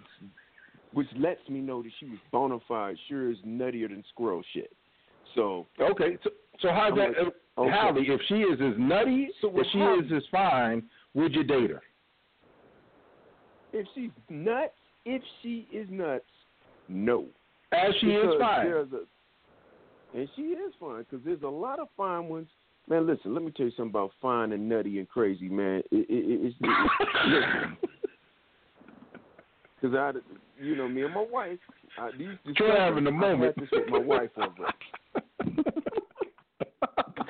which 0.91 1.07
lets 1.15 1.47
me 1.49 1.61
know 1.61 1.81
that 1.81 1.91
she 1.99 2.05
was 2.05 2.19
bona 2.31 2.59
fide, 2.67 2.97
sure 3.07 3.29
as 3.29 3.37
nuttier 3.45 3.89
than 3.89 4.03
squirrel 4.09 4.43
shit. 4.53 4.75
So 5.35 5.67
Okay, 5.79 6.17
so, 6.23 6.29
so 6.61 6.69
how's 6.71 6.95
that, 6.95 7.09
like, 7.09 7.17
uh, 7.57 7.61
okay. 7.61 7.71
Halle? 7.71 7.97
If 7.99 8.21
she 8.27 8.35
is 8.35 8.59
as 8.61 8.73
nutty, 8.77 9.29
So 9.41 9.51
if 9.55 9.67
she 9.71 9.79
Halle- 9.79 9.99
is 9.99 10.11
as 10.11 10.23
fine, 10.31 10.83
would 11.13 11.33
you 11.33 11.43
date 11.43 11.69
her? 11.71 11.81
if 13.71 13.87
she's 13.93 14.09
nuts, 14.29 14.73
if 15.05 15.21
she 15.41 15.67
is 15.71 15.87
nuts, 15.91 16.25
no. 16.87 17.25
As 17.71 17.93
she 18.01 18.07
is 18.07 18.33
fine. 18.39 18.67
a- 18.67 19.05
and 20.17 20.27
she 20.35 20.41
is 20.41 20.73
fine 20.79 21.03
because 21.03 21.23
there's 21.23 21.43
a 21.43 21.47
lot 21.47 21.79
of 21.79 21.87
fine 21.95 22.27
ones. 22.27 22.47
Man, 22.87 23.05
listen, 23.05 23.35
let 23.35 23.43
me 23.43 23.51
tell 23.51 23.67
you 23.67 23.71
something 23.73 23.91
about 23.91 24.11
fine 24.19 24.51
and 24.53 24.67
nutty 24.67 24.97
and 24.97 25.07
crazy, 25.07 25.47
man. 25.47 25.83
It, 25.91 26.09
it, 26.09 26.25
it, 26.25 26.45
it's 26.47 26.57
because 29.79 29.95
I, 29.95 30.13
you 30.59 30.75
know, 30.75 30.89
me 30.89 31.03
and 31.03 31.13
my 31.13 31.25
wife, 31.31 31.59
I, 31.99 32.09
these 32.17 32.29
You're 32.57 32.75
having 32.75 33.05
a 33.05 33.11
moment. 33.11 33.41
I 33.43 33.45
had 33.45 33.55
this 33.57 33.69
with 33.71 33.89
my 33.89 33.99
wife 33.99 34.31
over. 34.37 34.73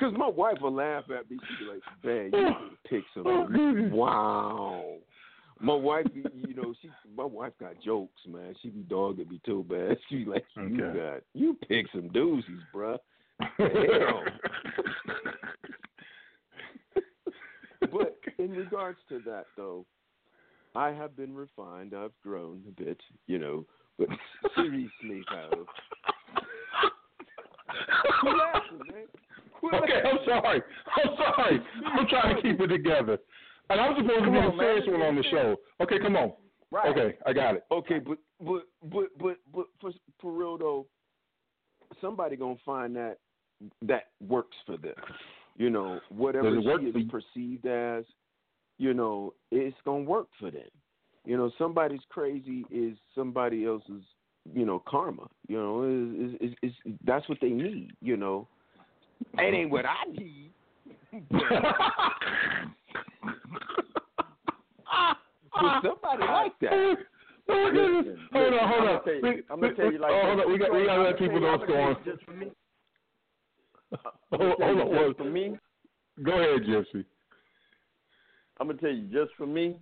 Because 0.00 0.16
my 0.16 0.28
wife 0.28 0.56
will 0.62 0.72
laugh 0.72 1.04
at 1.10 1.30
me. 1.30 1.38
She'll 1.46 1.58
be 1.58 1.64
like, 1.64 1.82
"Man, 2.02 2.30
you 2.32 2.78
pick 2.88 3.04
some." 3.12 3.90
wow. 3.92 4.94
My 5.60 5.74
wife, 5.74 6.06
you 6.14 6.54
know, 6.54 6.72
she, 6.80 6.88
my 7.14 7.24
wife 7.24 7.52
got 7.60 7.82
jokes, 7.84 8.22
man. 8.26 8.54
She 8.62 8.70
be 8.70 8.80
dogging 8.80 9.28
me 9.28 9.42
too, 9.44 9.66
man. 9.68 9.94
She 10.08 10.24
be 10.24 10.24
like, 10.24 10.46
"You 10.56 10.82
Okay. 10.82 10.98
got, 10.98 11.22
you 11.34 11.54
pick 11.68 11.86
some 11.92 12.08
doozies, 12.08 12.64
bruh." 12.74 12.98
Hell. 13.58 14.24
But 17.92 18.18
in 18.38 18.54
regards 18.54 18.98
to 19.08 19.20
that, 19.24 19.46
though, 19.56 19.84
I 20.76 20.90
have 20.92 21.16
been 21.16 21.34
refined. 21.34 21.92
I've 21.94 22.12
grown 22.22 22.62
a 22.68 22.70
bit, 22.80 23.00
you 23.26 23.38
know. 23.38 23.64
But 23.98 24.08
seriously, 24.54 25.24
though, 25.30 25.66
quit 28.20 28.36
laughing, 28.36 28.86
man. 28.92 29.06
Quit 29.60 29.74
okay, 29.82 30.00
I'm 30.08 30.18
sorry. 30.24 30.62
I'm 30.96 31.16
sorry. 31.16 31.60
I'm 31.86 32.06
trying 32.08 32.36
to 32.36 32.42
keep 32.42 32.60
it 32.60 32.66
together. 32.68 33.18
And 33.68 33.80
I'm 33.80 33.94
supposed 33.94 34.24
to 34.24 34.30
be 34.30 34.38
on, 34.38 34.56
the 34.56 34.62
serious 34.62 34.86
one 34.88 35.02
on 35.02 35.16
the 35.16 35.24
show. 35.30 35.56
Okay, 35.82 35.98
come 36.00 36.16
on. 36.16 36.32
Right. 36.72 36.88
Okay, 36.88 37.16
I 37.26 37.32
got 37.32 37.56
it. 37.56 37.64
Okay, 37.70 37.98
but 37.98 38.18
but 38.40 38.62
but 38.90 39.06
but 39.18 39.36
but 39.54 39.66
for 39.80 39.92
for 40.20 40.32
real 40.32 40.56
though, 40.56 40.86
somebody 42.00 42.36
gonna 42.36 42.56
find 42.64 42.96
that 42.96 43.18
that 43.82 44.04
works 44.26 44.56
for 44.66 44.76
them. 44.76 44.94
You 45.56 45.68
know, 45.68 46.00
whatever 46.08 46.48
Does 46.50 46.64
it 46.64 46.66
work 46.66 46.80
she 46.80 46.92
for 46.92 46.98
is 46.98 47.04
perceived 47.10 47.66
as, 47.66 48.04
you 48.78 48.94
know, 48.94 49.34
it's 49.50 49.76
gonna 49.84 50.04
work 50.04 50.28
for 50.38 50.50
them. 50.50 50.68
You 51.26 51.36
know, 51.36 51.50
somebody's 51.58 52.00
crazy 52.08 52.64
is 52.70 52.96
somebody 53.14 53.66
else's, 53.66 54.02
you 54.54 54.64
know, 54.64 54.82
karma. 54.88 55.28
You 55.48 55.58
know, 55.58 55.82
is 55.84 56.40
is, 56.40 56.56
is, 56.62 56.72
is 56.86 56.94
that's 57.04 57.28
what 57.28 57.38
they 57.42 57.50
need. 57.50 57.90
You 58.00 58.16
know, 58.16 58.48
it 59.38 59.54
ain't 59.54 59.70
what 59.70 59.84
I 59.86 60.04
need. 60.10 60.52
But 65.52 65.82
somebody 65.82 66.22
like 66.24 66.52
that. 66.60 66.96
My. 67.48 67.54
Listen, 67.72 68.18
Hold 68.32 68.54
on, 68.54 68.68
hold 68.68 68.80
I'ma 68.82 68.90
on. 68.92 69.04
tell 69.04 69.14
you- 69.14 69.44
I'ma 69.50 69.66
tell 69.70 69.92
you 69.92 69.98
like 69.98 70.12
oh, 70.14 70.22
hold 70.24 70.40
on. 70.40 70.52
We 70.52 70.58
got, 70.58 70.72
we 70.72 70.86
got 70.86 70.96
to 70.96 71.02
let 71.02 71.18
people 71.18 71.40
know 71.40 71.50
what's 71.52 71.66
going 71.66 71.80
on. 71.96 71.96
Just 72.04 72.22
for 72.24 72.30
me. 72.32 72.52
Hold, 74.32 74.60
hold 74.60 74.80
on. 74.80 75.06
just 75.08 75.18
for 75.18 75.24
me. 75.24 75.56
Go 76.22 76.32
ahead, 76.32 76.62
Gypsy. 76.62 77.04
I'm 78.60 78.68
gonna 78.68 78.78
tell 78.78 78.90
you 78.90 79.02
just 79.08 79.32
for 79.36 79.46
me, 79.46 79.76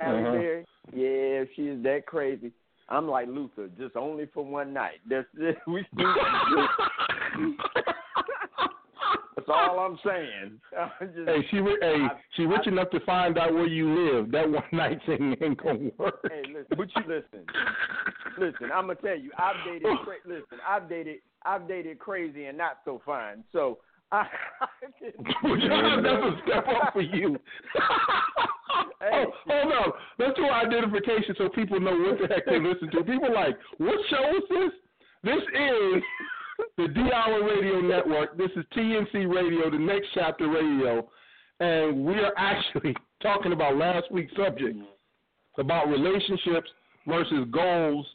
Halle 0.00 0.18
Uh-huh. 0.22 0.32
Berry. 0.32 0.64
Yeah, 0.92 1.42
if 1.42 1.48
she 1.56 1.62
is 1.68 1.82
that 1.82 2.06
crazy, 2.06 2.52
I'm 2.88 3.08
like 3.08 3.26
Luther, 3.28 3.68
just 3.78 3.96
only 3.96 4.26
for 4.32 4.44
one 4.44 4.72
night. 4.72 5.00
That's 5.08 5.26
it. 5.38 5.56
We. 5.66 5.84
That's 9.46 9.58
all 9.70 9.78
I'm 9.80 9.98
saying. 10.04 10.60
I'm 11.00 11.14
just- 11.14 11.28
Hey, 11.28 11.46
she 11.50 11.56
hey, 11.56 11.96
I- 12.04 12.20
she 12.36 12.44
rich 12.46 12.62
I- 12.66 12.70
enough 12.70 12.90
to 12.90 13.00
find 13.00 13.38
out 13.38 13.52
where 13.54 13.66
you 13.66 13.94
live. 13.94 14.30
That 14.32 14.48
one 14.50 14.62
night 14.72 14.98
thing 15.06 15.36
ain't 15.40 15.62
gonna 15.62 15.90
work. 15.98 16.20
Hey, 16.30 16.42
listen, 16.48 16.66
but 16.76 16.88
you 16.96 17.02
listen. 17.06 17.46
Listen, 18.38 18.70
I'm 18.74 18.86
gonna 18.88 18.94
tell 18.96 19.18
you, 19.18 19.30
I've 19.38 19.56
dated. 19.64 19.82
Cra- 20.04 20.14
listen, 20.26 20.58
I've 20.68 20.88
dated. 20.88 21.18
I've 21.46 21.68
dated 21.68 21.98
crazy 21.98 22.46
and 22.46 22.56
not 22.56 22.78
so 22.84 23.00
fine. 23.04 23.44
So 23.52 23.78
I. 24.12 24.26
That's 24.82 25.14
a 25.42 26.40
step 26.46 26.64
up 26.68 26.92
for 26.92 27.02
you. 27.02 27.36
Hey. 29.00 29.10
oh, 29.12 29.26
hold 29.46 29.72
on. 29.72 29.92
Let's 30.18 30.36
do 30.36 30.46
identification 30.48 31.34
so 31.38 31.48
people 31.48 31.78
know 31.80 31.96
what 31.96 32.18
the 32.20 32.32
heck 32.34 32.46
they 32.46 32.58
listen 32.58 32.90
to. 32.90 33.04
People 33.04 33.32
like, 33.34 33.56
what 33.78 33.94
show 34.10 34.36
is 34.36 34.42
this? 34.48 34.72
This 35.22 35.42
is 35.42 36.02
the 36.76 36.88
D 36.88 37.00
Hour 37.12 37.44
Radio 37.44 37.80
Network. 37.80 38.36
This 38.36 38.50
is 38.56 38.64
TNC 38.76 39.32
Radio, 39.32 39.70
the 39.70 39.78
Next 39.78 40.08
Chapter 40.14 40.48
Radio, 40.48 41.08
and 41.60 42.04
we 42.04 42.14
are 42.14 42.32
actually 42.36 42.94
talking 43.22 43.52
about 43.52 43.76
last 43.76 44.10
week's 44.10 44.34
subject 44.36 44.78
about 45.58 45.88
relationships 45.88 46.68
versus 47.06 47.46
goals 47.50 48.06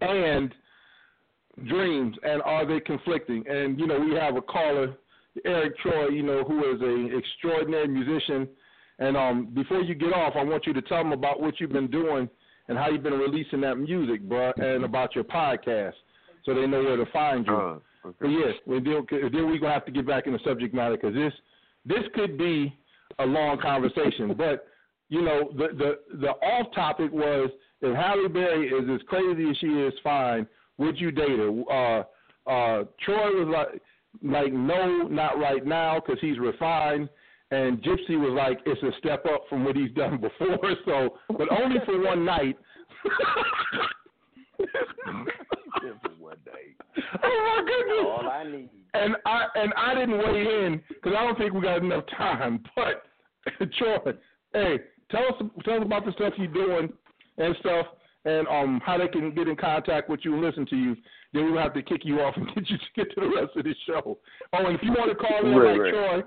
and 0.00 0.52
dreams, 1.68 2.16
and 2.24 2.42
are 2.42 2.66
they 2.66 2.80
conflicting? 2.80 3.44
And 3.48 3.78
you 3.78 3.86
know, 3.86 3.98
we 3.98 4.14
have 4.14 4.36
a 4.36 4.42
caller, 4.42 4.94
Eriq 5.46 5.72
Troi, 5.84 6.14
you 6.14 6.22
know, 6.22 6.44
who 6.44 6.74
is 6.74 6.80
a 6.82 7.16
extraordinary 7.16 7.88
musician. 7.88 8.48
And 8.98 9.16
um, 9.16 9.48
before 9.54 9.80
you 9.80 9.94
get 9.94 10.12
off, 10.12 10.34
I 10.36 10.44
want 10.44 10.66
you 10.66 10.72
to 10.72 10.82
tell 10.82 10.98
them 10.98 11.12
about 11.12 11.40
what 11.40 11.58
you've 11.58 11.72
been 11.72 11.90
doing 11.90 12.28
and 12.68 12.78
how 12.78 12.88
you've 12.88 13.02
been 13.02 13.18
releasing 13.18 13.60
that 13.62 13.76
music, 13.76 14.22
bro, 14.22 14.52
and 14.56 14.84
about 14.84 15.14
your 15.14 15.24
podcast, 15.24 15.94
so 16.44 16.54
they 16.54 16.66
know 16.66 16.82
where 16.82 16.96
to 16.96 17.06
find 17.06 17.46
you. 17.46 17.54
Uh, 17.54 17.78
But 18.02 18.14
okay. 18.26 18.32
yes, 18.32 18.54
we 18.66 18.80
then, 18.80 19.06
then 19.10 19.46
we're 19.46 19.58
gonna 19.58 19.72
have 19.72 19.86
to 19.86 19.92
get 19.92 20.06
back 20.06 20.26
in 20.26 20.32
the 20.32 20.38
subject 20.44 20.74
matter 20.74 20.96
because 20.96 21.14
this 21.14 21.32
this 21.86 22.04
could 22.14 22.36
be 22.38 22.76
a 23.18 23.26
long 23.26 23.58
conversation. 23.60 24.34
but 24.38 24.66
you 25.08 25.22
know, 25.22 25.52
the 25.56 25.68
the 25.76 26.16
the 26.18 26.28
off 26.30 26.72
topic 26.74 27.12
was 27.12 27.50
if 27.80 27.94
Halle 27.96 28.28
Berry 28.28 28.68
is 28.68 28.88
as 28.90 29.00
crazy 29.08 29.50
as 29.50 29.56
she 29.58 29.66
is, 29.66 29.92
fine. 30.02 30.46
Would 30.78 30.98
you 30.98 31.10
date 31.10 31.38
her? 31.38 31.50
Uh, 31.70 32.02
uh, 32.50 32.84
Troi 33.06 33.44
was 33.44 33.48
like, 33.48 33.82
like 34.22 34.52
no, 34.52 35.06
not 35.08 35.38
right 35.38 35.64
now 35.64 36.00
because 36.00 36.20
he's 36.20 36.38
refined. 36.38 37.08
And 37.50 37.80
Gypsy 37.82 38.18
was 38.18 38.32
like, 38.36 38.58
it's 38.66 38.82
a 38.82 38.90
step 38.98 39.24
up 39.26 39.44
from 39.48 39.64
what 39.64 39.76
he's 39.76 39.92
done 39.92 40.18
before. 40.20 40.58
So, 40.84 41.18
but 41.28 41.48
only 41.52 41.78
for 41.84 42.00
one 42.02 42.24
night. 42.24 42.56
Except 46.34 46.46
one 46.46 46.54
day. 46.54 47.20
oh 47.22 47.54
my 47.56 47.64
goodness! 47.66 48.06
all 48.08 48.28
I 48.30 48.44
need. 48.44 48.70
and 48.94 49.16
I 49.26 49.46
and 49.54 49.72
I 49.76 49.94
didn't 49.94 50.18
weigh 50.18 50.66
in 50.66 50.82
because 50.88 51.12
I 51.18 51.24
don't 51.24 51.38
think 51.38 51.52
we 51.52 51.60
got 51.60 51.82
enough 51.82 52.04
time. 52.16 52.62
But 52.76 53.04
Troi, 53.78 54.14
hey, 54.52 54.78
tell 55.10 55.26
us 55.26 55.34
tell 55.64 55.74
us 55.76 55.82
about 55.82 56.04
the 56.06 56.12
stuff 56.12 56.32
you're 56.38 56.46
doing 56.48 56.92
and 57.38 57.56
stuff, 57.60 57.86
and 58.24 58.46
um 58.48 58.80
how 58.84 58.96
they 58.98 59.08
can 59.08 59.34
get 59.34 59.48
in 59.48 59.56
contact 59.56 60.08
with 60.08 60.20
you 60.22 60.34
and 60.34 60.42
listen 60.42 60.66
to 60.66 60.76
you. 60.76 60.96
Then 61.32 61.52
we'll 61.52 61.62
have 61.62 61.74
to 61.74 61.82
kick 61.82 62.02
you 62.04 62.20
off 62.20 62.36
and 62.38 62.46
get 62.54 62.68
you 62.70 62.78
to 62.78 62.84
get 62.96 63.14
to 63.14 63.20
the 63.20 63.34
rest 63.36 63.56
of 63.56 63.64
the 63.64 63.74
show. 63.86 64.18
Oh, 64.52 64.66
and 64.66 64.74
if 64.76 64.82
you 64.82 64.90
want 64.92 65.10
to 65.10 65.16
call 65.16 65.44
in 65.44 65.54
Right, 65.54 65.72
like 65.72 65.80
right. 65.80 65.94
Troi, 65.94 66.22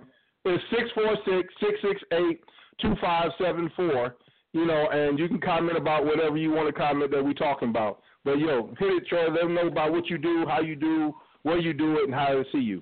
it's 0.45 0.63
six 0.69 0.83
four 0.93 1.15
six 1.25 1.53
six 1.59 1.73
six 1.81 2.01
eight 2.13 2.41
two 2.81 2.93
five 3.01 3.31
seven 3.41 3.71
four. 3.75 4.15
You 4.53 4.65
know, 4.65 4.89
and 4.89 5.19
you 5.19 5.27
can 5.27 5.39
comment 5.39 5.77
about 5.77 6.05
whatever 6.05 6.37
you 6.37 6.51
want 6.51 6.67
to 6.67 6.73
comment 6.73 7.11
that 7.11 7.23
we're 7.23 7.33
talking 7.33 7.69
about. 7.69 8.01
But 8.27 8.39
yo, 8.39 8.67
hit 8.77 8.89
it, 8.89 9.03
Troi. 9.09 9.29
Let 9.29 9.43
them 9.43 9.53
know 9.53 9.67
about 9.67 9.93
what 9.93 10.07
you 10.07 10.17
do, 10.17 10.43
how 10.45 10.59
you 10.59 10.75
do, 10.75 11.13
where 11.43 11.57
you 11.57 11.71
do 11.71 11.95
it, 11.99 12.03
and 12.03 12.13
how 12.13 12.27
to 12.27 12.43
see 12.51 12.57
you. 12.57 12.81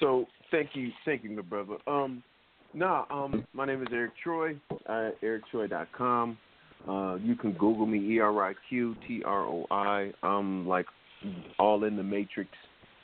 So 0.00 0.26
thank 0.50 0.70
you, 0.74 0.90
thank 1.04 1.22
you, 1.22 1.30
my 1.30 1.42
brother. 1.42 1.76
Um, 1.86 2.20
nah, 2.74 3.04
um, 3.10 3.46
my 3.52 3.66
name 3.66 3.80
is 3.82 3.88
Eriq 3.90 4.10
Troi. 4.26 4.60
Uh, 4.88 5.10
EriqTroi.com. 5.22 6.36
Uh, 6.88 7.14
you 7.22 7.36
can 7.36 7.52
Google 7.52 7.86
me, 7.86 8.16
E 8.16 8.18
R 8.18 8.42
I 8.42 8.54
Q 8.68 8.96
T 9.06 9.22
R 9.24 9.44
O 9.44 9.64
I. 9.70 10.10
I'm 10.24 10.66
like 10.66 10.86
all 11.60 11.84
in 11.84 11.96
the 11.96 12.02
matrix. 12.02 12.50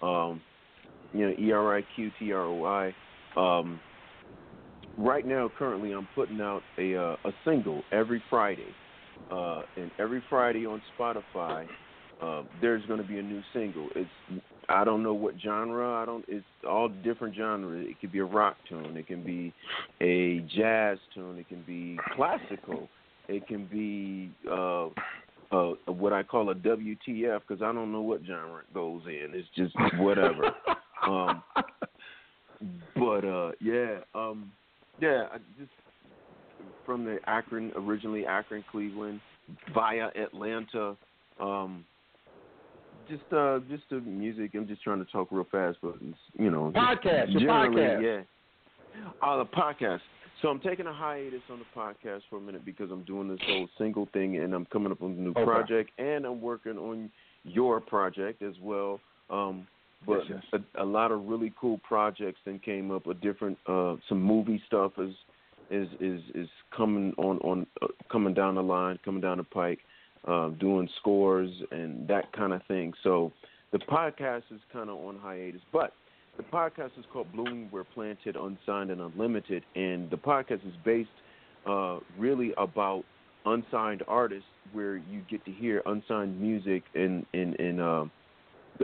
Um, 0.03 0.41
you 1.13 1.29
know, 1.29 1.35
E 1.39 1.53
R 1.53 1.77
I 1.77 1.83
Q 1.95 2.11
T 2.19 2.33
R 2.33 2.43
O 2.43 2.65
I. 2.65 2.93
Um, 3.37 3.79
right 4.99 5.25
now, 5.25 5.49
currently, 5.57 5.93
I'm 5.93 6.09
putting 6.17 6.41
out 6.41 6.63
a 6.77 6.97
uh, 6.97 7.17
a 7.25 7.31
single 7.45 7.85
every 7.93 8.21
Friday, 8.29 8.75
uh, 9.31 9.63
and 9.77 9.91
every 9.99 10.23
Friday 10.29 10.67
on 10.67 10.81
Spotify, 10.99 11.67
uh, 12.21 12.43
there's 12.61 12.85
going 12.87 13.01
to 13.01 13.07
be 13.07 13.19
a 13.19 13.23
new 13.23 13.43
single. 13.53 13.89
It's 13.95 14.11
I 14.69 14.85
don't 14.85 15.03
know 15.03 15.15
what 15.15 15.35
genre. 15.43 16.03
I 16.03 16.05
don't. 16.05 16.25
It's 16.29 16.45
all 16.69 16.89
different 16.89 17.37
genres. 17.37 17.87
It 17.89 18.01
could 18.01 18.13
be 18.13 18.19
a 18.19 18.25
rock 18.25 18.57
tune. 18.69 18.97
It 18.97 19.07
can 19.07 19.23
be 19.23 19.53
a 20.01 20.41
jazz 20.57 20.99
tune. 21.15 21.39
It 21.39 21.49
can 21.49 21.63
be 21.67 21.99
classical. 22.15 22.89
It 23.29 23.47
can 23.47 23.67
be 23.67 24.31
uh, 24.51 24.87
uh, 25.53 25.75
what 25.87 26.13
I 26.13 26.23
call 26.23 26.51
a 26.51 26.55
WTF 26.55 27.41
because 27.47 27.63
I 27.63 27.73
don't 27.73 27.93
know 27.93 28.01
what 28.01 28.23
genre 28.27 28.61
it 28.61 28.75
goes 28.75 29.03
in. 29.07 29.33
It's 29.35 29.49
just 29.57 29.75
whatever. 29.99 30.53
um, 31.07 31.43
but 32.95 33.25
uh, 33.25 33.53
yeah, 33.61 33.99
um, 34.15 34.51
yeah, 35.01 35.27
I 35.33 35.39
just 35.59 35.71
from 36.87 37.05
the 37.05 37.19
Akron, 37.27 37.73
originally 37.77 38.25
Akron, 38.25 38.65
Cleveland, 38.71 39.21
via 39.75 40.09
Atlanta. 40.17 40.97
Um, 41.39 41.85
just 43.09 43.25
uh, 43.33 43.59
just 43.69 43.83
the 43.91 44.01
music. 44.01 44.53
I'm 44.55 44.67
just 44.67 44.83
trying 44.83 45.05
to 45.05 45.11
talk 45.11 45.29
real 45.31 45.47
fast, 45.51 45.79
but 45.83 45.97
you 46.39 46.51
know, 46.51 46.73
Podcast, 46.75 47.33
your 47.39 47.51
podcast. 47.51 48.03
yeah. 48.03 49.03
Oh, 49.23 49.39
the 49.39 49.45
podcast. 49.45 50.01
So 50.43 50.49
I'm 50.49 50.61
taking 50.61 50.87
a 50.87 50.93
hiatus 50.93 51.41
on 51.51 51.59
the 51.59 51.65
podcast 51.79 52.21
for 52.29 52.37
a 52.37 52.41
minute 52.41 52.65
because 52.65 52.91
I'm 52.91 53.05
doing 53.05 53.29
this 53.29 53.39
whole 53.47 53.69
single 53.79 54.09
thing, 54.13 54.39
and 54.39 54.55
I'm 54.55 54.67
coming 54.67 54.93
up 54.93 55.01
with 55.01 55.13
a 55.13 55.15
new 55.15 55.31
Okay. 55.31 55.45
project, 55.45 55.91
and 55.99 56.25
I'm 56.25 56.41
working 56.41 56.79
on 56.79 57.11
your 57.45 57.81
project 57.81 58.43
as 58.43 58.55
well. 58.61 59.01
Um, 59.31 59.67
but 60.07 60.29
Yes, 60.29 60.41
yes. 60.53 60.63
A, 60.77 60.83
a 60.83 60.85
lot 60.85 61.11
of 61.11 61.27
really 61.27 61.53
cool 61.59 61.79
projects 61.79 62.39
then 62.45 62.59
came 62.59 62.91
up. 62.91 63.07
A 63.07 63.15
different, 63.15 63.57
uh, 63.67 63.97
some 64.09 64.21
movie 64.21 64.63
stuff 64.67 64.93
is 64.99 65.15
is 65.71 65.89
is 66.01 66.21
is 66.35 66.49
coming 66.77 67.13
on 67.19 67.39
on 67.39 67.67
uh, 67.83 67.87
coming 68.11 68.35
down 68.35 68.55
the 68.55 68.63
line, 68.63 68.99
coming 69.05 69.21
down 69.21 69.39
the 69.39 69.45
pike, 69.45 69.81
uh, 70.27 70.49
doing 70.51 70.89
scores 71.01 71.51
and 71.71 72.07
that 72.09 72.33
kind 72.33 72.53
of 72.53 72.63
thing. 72.67 72.93
So 73.03 73.33
the 73.73 73.79
podcast 73.79 74.43
is 74.51 74.61
kind 74.73 74.91
of 74.91 74.97
on 74.97 75.19
hiatus, 75.19 75.61
but 75.73 75.93
the 76.37 76.43
podcast 76.43 76.99
is 76.99 77.05
called 77.13 77.33
Blooming 77.33 77.69
Where 77.71 77.85
Planted, 77.85 78.37
Unsigned, 78.37 78.91
and 78.91 79.01
Unlimited, 79.01 79.65
and 79.75 80.11
the 80.11 80.17
podcast 80.17 80.67
is 80.67 80.75
based 80.85 81.09
uh, 81.67 81.99
really 82.19 82.53
about 82.59 83.05
unsigned 83.47 84.03
artists, 84.07 84.49
where 84.73 84.97
you 84.97 85.23
get 85.31 85.45
to 85.45 85.53
hear 85.53 85.83
unsigned 85.87 86.41
music 86.41 86.83
in 86.95 87.25
in 87.33 87.55
in 87.55 87.81
uh, 87.81 88.05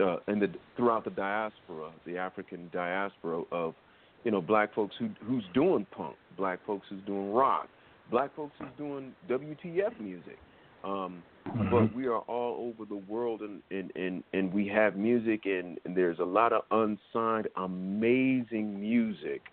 uh, 0.01 0.17
in 0.27 0.39
the 0.39 0.47
throughout 0.75 1.03
the 1.03 1.11
diaspora, 1.11 1.91
the 2.05 2.17
African 2.17 2.69
diaspora 2.73 3.43
of 3.51 3.75
you 4.23 4.31
know 4.31 4.41
black 4.41 4.73
folks 4.73 4.95
who 4.97 5.09
who's 5.25 5.43
doing 5.53 5.85
punk, 5.95 6.15
black 6.37 6.59
folks 6.65 6.87
is 6.91 7.01
doing 7.05 7.31
rock, 7.33 7.69
black 8.09 8.35
folks 8.35 8.55
is 8.59 8.67
doing 8.77 9.13
WTF 9.27 9.99
music. 9.99 10.39
Um, 10.83 11.23
Mhm. 11.55 11.69
but 11.69 11.93
we 11.93 12.07
are 12.07 12.19
all 12.21 12.67
over 12.67 12.85
the 12.85 12.95
world 12.95 13.41
and 13.41 13.61
and 13.69 13.91
and, 13.95 14.23
and 14.33 14.51
we 14.53 14.67
have 14.67 14.95
music 14.95 15.45
and, 15.45 15.79
and 15.85 15.95
there's 15.95 16.19
a 16.19 16.23
lot 16.23 16.51
of 16.51 16.63
unsigned 16.71 17.47
amazing 17.57 18.79
music 18.79 19.43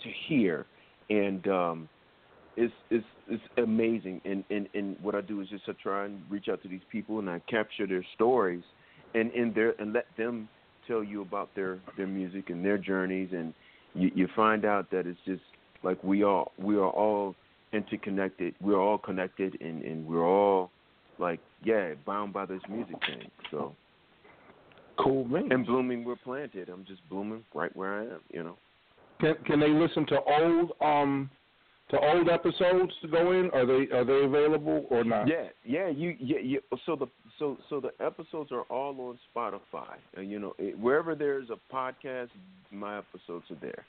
to 0.00 0.08
hear 0.28 0.66
and 1.10 1.46
um 1.48 1.88
it's 2.56 2.72
it's 2.90 3.06
it's 3.28 3.42
amazing 3.58 4.20
and 4.24 4.44
and 4.50 4.68
and 4.74 4.96
what 5.00 5.14
I 5.14 5.20
do 5.20 5.40
is 5.40 5.48
just 5.48 5.68
I 5.68 5.72
try 5.82 6.06
and 6.06 6.22
reach 6.30 6.48
out 6.48 6.62
to 6.62 6.68
these 6.68 6.84
people 6.90 7.18
and 7.18 7.28
I 7.28 7.40
capture 7.50 7.86
their 7.86 8.04
stories 8.14 8.64
and 9.14 9.30
in 9.32 9.52
their 9.52 9.74
and 9.80 9.92
let 9.92 10.06
them 10.16 10.48
tell 10.86 11.04
you 11.04 11.20
about 11.22 11.54
their 11.54 11.80
their 11.96 12.06
music 12.06 12.50
and 12.50 12.64
their 12.64 12.78
journeys 12.78 13.30
and 13.32 13.52
you 13.94 14.10
you 14.14 14.28
find 14.34 14.64
out 14.64 14.90
that 14.90 15.06
it's 15.06 15.20
just 15.26 15.42
like 15.86 16.02
we 16.02 16.24
all 16.24 16.52
we 16.58 16.74
are 16.76 16.90
all 16.90 17.34
interconnected 17.72 18.54
we're 18.60 18.80
all 18.80 18.98
connected 18.98 19.56
and 19.60 19.82
and 19.82 20.06
we're 20.06 20.26
all 20.26 20.70
like 21.18 21.40
yeah 21.64 21.94
bound 22.04 22.32
by 22.32 22.44
this 22.44 22.60
music 22.68 22.96
thing 23.06 23.30
so 23.50 23.74
Cool 24.98 25.24
man. 25.26 25.52
and 25.52 25.64
blooming 25.64 26.04
we're 26.04 26.16
planted 26.16 26.68
i'm 26.68 26.84
just 26.84 27.00
blooming 27.08 27.44
right 27.54 27.74
where 27.76 28.00
i 28.00 28.02
am 28.02 28.20
you 28.32 28.42
know 28.42 28.56
Can 29.20 29.34
can 29.46 29.60
they 29.60 29.68
listen 29.70 30.04
to 30.06 30.18
old 30.20 30.72
um 30.80 31.30
to 31.90 31.98
old 32.00 32.28
episodes 32.28 32.92
to 33.00 33.08
go 33.08 33.30
in? 33.32 33.48
Are 33.52 33.64
they 33.64 33.88
are 33.94 34.04
they 34.04 34.24
available 34.24 34.86
or 34.90 35.04
not? 35.04 35.28
Yeah, 35.28 35.44
yeah, 35.64 35.88
you, 35.88 36.16
yeah, 36.18 36.38
yeah. 36.42 36.58
So 36.84 36.96
the 36.96 37.06
so 37.38 37.58
so 37.70 37.80
the 37.80 37.92
episodes 38.04 38.50
are 38.50 38.62
all 38.62 39.00
on 39.00 39.18
Spotify. 39.32 39.94
Uh, 40.16 40.20
you 40.20 40.40
know, 40.40 40.54
it, 40.58 40.76
wherever 40.78 41.14
there's 41.14 41.48
a 41.50 41.74
podcast, 41.74 42.30
my 42.72 42.98
episodes 42.98 43.44
are 43.50 43.60
there. 43.60 43.84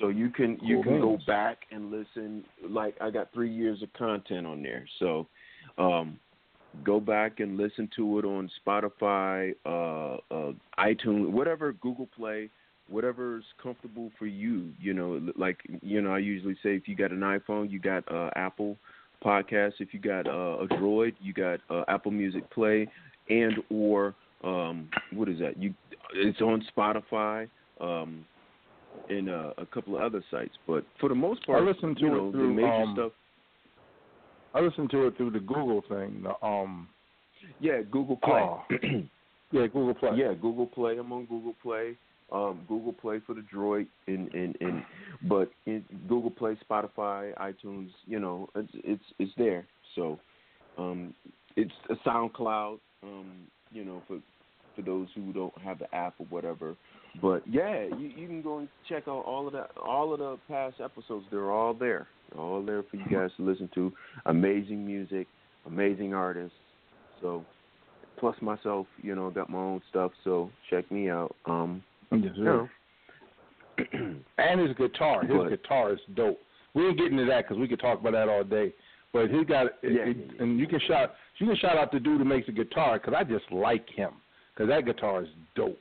So 0.00 0.08
you 0.08 0.30
can 0.30 0.58
you 0.62 0.82
Cool 0.82 0.84
can 0.84 1.00
go 1.00 1.18
back 1.26 1.58
and 1.70 1.90
listen. 1.90 2.44
Like 2.68 2.96
I 3.00 3.10
got 3.10 3.32
three 3.32 3.52
years 3.52 3.82
of 3.82 3.92
content 3.92 4.46
on 4.46 4.62
there. 4.62 4.84
So 4.98 5.26
um, 5.78 6.18
go 6.84 7.00
back 7.00 7.40
and 7.40 7.56
listen 7.56 7.88
to 7.96 8.18
it 8.18 8.24
on 8.24 8.50
Spotify, 8.66 9.54
uh, 9.64 10.16
uh, 10.34 10.52
iTunes, 10.78 11.30
whatever, 11.30 11.72
Google 11.74 12.08
Play, 12.16 12.50
whatever's 12.88 13.44
comfortable 13.62 14.10
for 14.18 14.26
you. 14.26 14.70
You 14.80 14.94
know, 14.94 15.20
like 15.36 15.58
you 15.82 16.00
know, 16.00 16.12
I 16.12 16.18
usually 16.18 16.54
say 16.62 16.74
if 16.76 16.88
you 16.88 16.96
got 16.96 17.12
an 17.12 17.20
iPhone, 17.20 17.70
you 17.70 17.78
got 17.78 18.10
uh, 18.12 18.30
Apple 18.36 18.76
Podcasts. 19.24 19.74
If 19.78 19.94
you 19.94 20.00
got 20.00 20.26
uh, 20.26 20.64
a 20.64 20.66
Droid, 20.66 21.14
you 21.20 21.32
got 21.32 21.60
uh, 21.70 21.84
Apple 21.88 22.10
Music 22.10 22.48
Play, 22.50 22.88
and 23.28 23.54
or 23.70 24.14
um, 24.42 24.88
what 25.12 25.28
is 25.28 25.38
that? 25.38 25.60
You, 25.60 25.72
it's 26.14 26.40
on 26.40 26.64
Spotify. 26.76 27.48
Um, 27.80 28.24
and 29.08 29.28
uh, 29.28 29.52
a 29.58 29.66
couple 29.66 29.96
of 29.96 30.02
other 30.02 30.22
sites, 30.30 30.54
but 30.66 30.84
for 31.00 31.08
the 31.08 31.14
most 31.14 31.44
part, 31.46 31.62
I 31.62 31.66
listen 31.66 31.94
to 31.94 32.06
it 32.06 32.08
know, 32.10 32.26
the 32.26 32.38
through, 32.38 32.54
major 32.54 32.68
um, 32.68 32.94
stuff. 32.94 33.12
I 34.54 34.60
listened 34.60 34.90
to 34.90 35.06
it 35.08 35.16
through 35.16 35.32
the 35.32 35.40
Google 35.40 35.82
thing. 35.88 36.22
The 36.22 36.46
um 36.46 36.88
Yeah, 37.60 37.82
Google 37.90 38.16
Play. 38.16 38.40
Oh. 38.40 38.62
yeah 39.52 39.66
Google 39.66 39.94
Play. 39.94 40.10
Yeah, 40.16 40.32
Google 40.40 40.66
Play. 40.66 40.96
I'm 40.98 41.12
on 41.12 41.26
Google 41.26 41.54
Play. 41.62 41.96
Um, 42.32 42.64
Google 42.66 42.94
Play 42.94 43.20
for 43.26 43.34
the 43.34 43.42
Droid, 43.42 43.86
and 44.06 44.32
and 44.34 44.56
and 44.60 44.82
but 45.28 45.50
in 45.66 45.84
Google 46.08 46.30
Play, 46.30 46.56
Spotify, 46.68 47.36
iTunes, 47.36 47.90
you 48.06 48.18
know, 48.18 48.48
it's 48.56 48.72
it's 48.74 49.04
it's 49.18 49.32
there. 49.36 49.66
So, 49.94 50.18
um, 50.78 51.14
it's 51.56 51.72
a 51.90 51.94
SoundCloud. 52.08 52.78
Um, 53.02 53.46
you 53.70 53.84
know, 53.84 54.02
for 54.08 54.18
for 54.74 54.82
those 54.82 55.08
who 55.14 55.32
don't 55.32 55.56
have 55.58 55.78
the 55.78 55.92
app 55.94 56.14
or 56.18 56.26
whatever. 56.30 56.74
But 57.22 57.42
yeah, 57.48 57.84
you, 57.84 58.10
you 58.16 58.26
can 58.26 58.42
go 58.42 58.58
and 58.58 58.68
check 58.88 59.04
out 59.06 59.24
all 59.24 59.46
of 59.46 59.52
that, 59.52 59.70
all 59.82 60.12
of 60.12 60.18
the 60.18 60.38
past 60.48 60.76
episodes. 60.82 61.26
They're 61.30 61.50
all 61.52 61.74
there. 61.74 62.08
They're 62.32 62.40
all 62.42 62.62
there 62.64 62.82
for 62.82 62.96
you 62.96 63.04
guys 63.10 63.30
to 63.36 63.44
listen 63.44 63.68
to. 63.74 63.92
Amazing 64.26 64.84
music, 64.84 65.26
amazing 65.66 66.12
artists. 66.14 66.56
So, 67.22 67.44
plus 68.18 68.34
myself, 68.42 68.86
you 69.02 69.14
know, 69.14 69.30
got 69.30 69.48
my 69.48 69.58
own 69.58 69.80
stuff. 69.90 70.10
So 70.24 70.50
check 70.70 70.90
me 70.90 71.08
out. 71.10 71.34
Um, 71.46 71.82
Yes, 72.12 72.32
you 72.36 72.44
know. 72.44 72.68
And 74.38 74.60
his 74.60 74.76
guitar. 74.76 75.22
His 75.24 75.36
But- 75.36 75.48
guitar 75.48 75.92
is 75.92 75.98
dope. 76.14 76.38
We 76.74 76.86
ain't 76.88 76.98
getting 76.98 77.16
to 77.18 77.24
that 77.26 77.44
because 77.44 77.58
we 77.58 77.68
could 77.68 77.80
talk 77.80 78.00
about 78.00 78.12
that 78.12 78.28
all 78.28 78.42
day. 78.44 78.72
But 79.12 79.30
he 79.30 79.44
got 79.44 79.66
it, 79.66 79.74
Yeah. 79.82 80.02
it- 80.10 80.40
and 80.40 80.58
you 80.58 80.66
can 80.66 80.80
shout 80.80 81.14
you 81.38 81.46
can 81.46 81.56
shout 81.56 81.76
out 81.76 81.90
the 81.92 81.98
dude 82.00 82.18
who 82.18 82.24
makes 82.24 82.46
the 82.46 82.52
guitar 82.52 82.98
because 82.98 83.14
I 83.16 83.24
just 83.24 83.50
like 83.52 83.88
him 83.90 84.10
because 84.54 84.68
that 84.68 84.84
guitar 84.84 85.22
is 85.22 85.28
dope. 85.54 85.78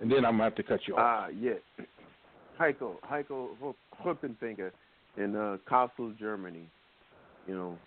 And 0.00 0.10
then 0.10 0.24
I'm 0.24 0.32
gonna 0.32 0.44
have 0.44 0.54
to 0.56 0.62
cut 0.62 0.80
you 0.86 0.94
off. 0.96 1.00
Ah, 1.00 1.28
yeah. 1.28 1.52
Heiko, 2.60 2.94
Heiko 3.10 3.48
Hu- 3.60 3.74
Huppenfinger 4.02 4.70
in 5.16 5.36
uh, 5.36 5.56
Kassel, 5.70 6.16
Germany. 6.18 6.66
You 7.46 7.54
know. 7.54 7.78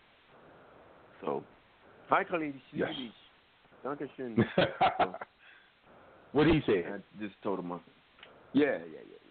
So, 1.21 1.43
Heiko, 2.11 2.53
Yes. 2.73 2.89
Dankeschön. 3.83 4.37
what 6.31 6.47
he 6.47 6.61
say? 6.65 6.85
I 6.85 6.97
just 7.21 7.35
told 7.43 7.59
him. 7.59 7.71
uh, 7.71 7.77
Yeah, 8.53 8.77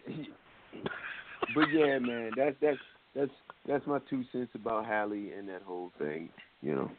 yeah, 0.07 0.15
yeah. 0.15 0.81
but 1.55 1.65
yeah, 1.73 1.97
man, 1.99 2.31
that's 2.37 2.55
that's 2.61 2.77
that's 3.15 3.31
that's 3.67 3.87
my 3.87 3.99
two 4.09 4.23
cents 4.31 4.51
about 4.53 4.85
Halle 4.85 5.31
and 5.37 5.47
that 5.49 5.61
whole 5.63 5.91
thing. 5.97 6.29
You 6.61 6.75
know. 6.75 6.91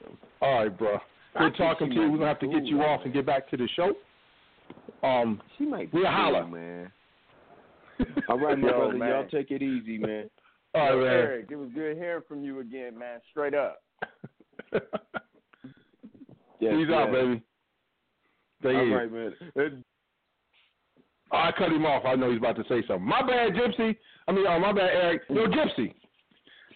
So. 0.00 0.16
All 0.42 0.62
right, 0.64 0.78
bro. 0.78 0.98
Think 1.36 1.56
talking 1.56 1.88
to 1.90 1.94
you. 1.94 2.10
We're 2.10 2.18
gonna 2.18 2.28
have 2.28 2.38
to 2.40 2.46
get 2.48 2.64
you 2.64 2.82
off 2.82 3.02
and 3.04 3.12
get 3.12 3.26
back 3.26 3.48
to 3.50 3.56
the 3.56 3.68
show. 3.76 3.92
Um, 5.06 5.40
She 5.56 5.64
might 5.66 5.90
be 5.92 5.98
We'll 5.98 6.06
holler. 6.10 6.46
man. 6.46 6.90
All 8.28 8.38
right, 8.38 8.58
my 8.58 8.68
brother. 8.70 8.94
man. 8.94 9.08
Y'all 9.10 9.28
take 9.28 9.50
it 9.50 9.62
easy, 9.62 9.98
man. 9.98 10.30
All 10.74 10.82
right, 10.82 10.90
Yo, 10.94 11.04
man. 11.04 11.26
Eriq, 11.26 11.50
it 11.50 11.56
was 11.56 11.68
good 11.74 11.96
hearing 11.96 12.22
from 12.28 12.42
you 12.44 12.60
again, 12.60 12.98
man. 12.98 13.20
Straight 13.30 13.54
up. 13.54 13.82
Yes, 16.60 16.74
He's 16.76 16.90
out, 16.92 17.12
baby. 17.12 17.40
Stay 18.60 18.74
All 18.74 18.86
right, 18.86 19.12
man. 19.12 19.32
Uh, 19.56 19.62
Oh, 21.30 21.36
I 21.36 21.52
cut 21.52 21.70
him 21.70 21.84
off. 21.84 22.04
I 22.06 22.14
know 22.14 22.30
he's 22.30 22.38
about 22.38 22.56
to 22.56 22.62
say 22.70 22.82
something. 22.88 23.06
My 23.06 23.20
bad, 23.20 23.52
Gypsy. 23.52 23.94
I 24.26 24.32
mean, 24.32 24.46
oh, 24.48 24.58
my 24.58 24.72
bad, 24.72 24.90
Eriq. 24.90 25.18
Yo, 25.28 25.46
Gypsy. 25.46 25.94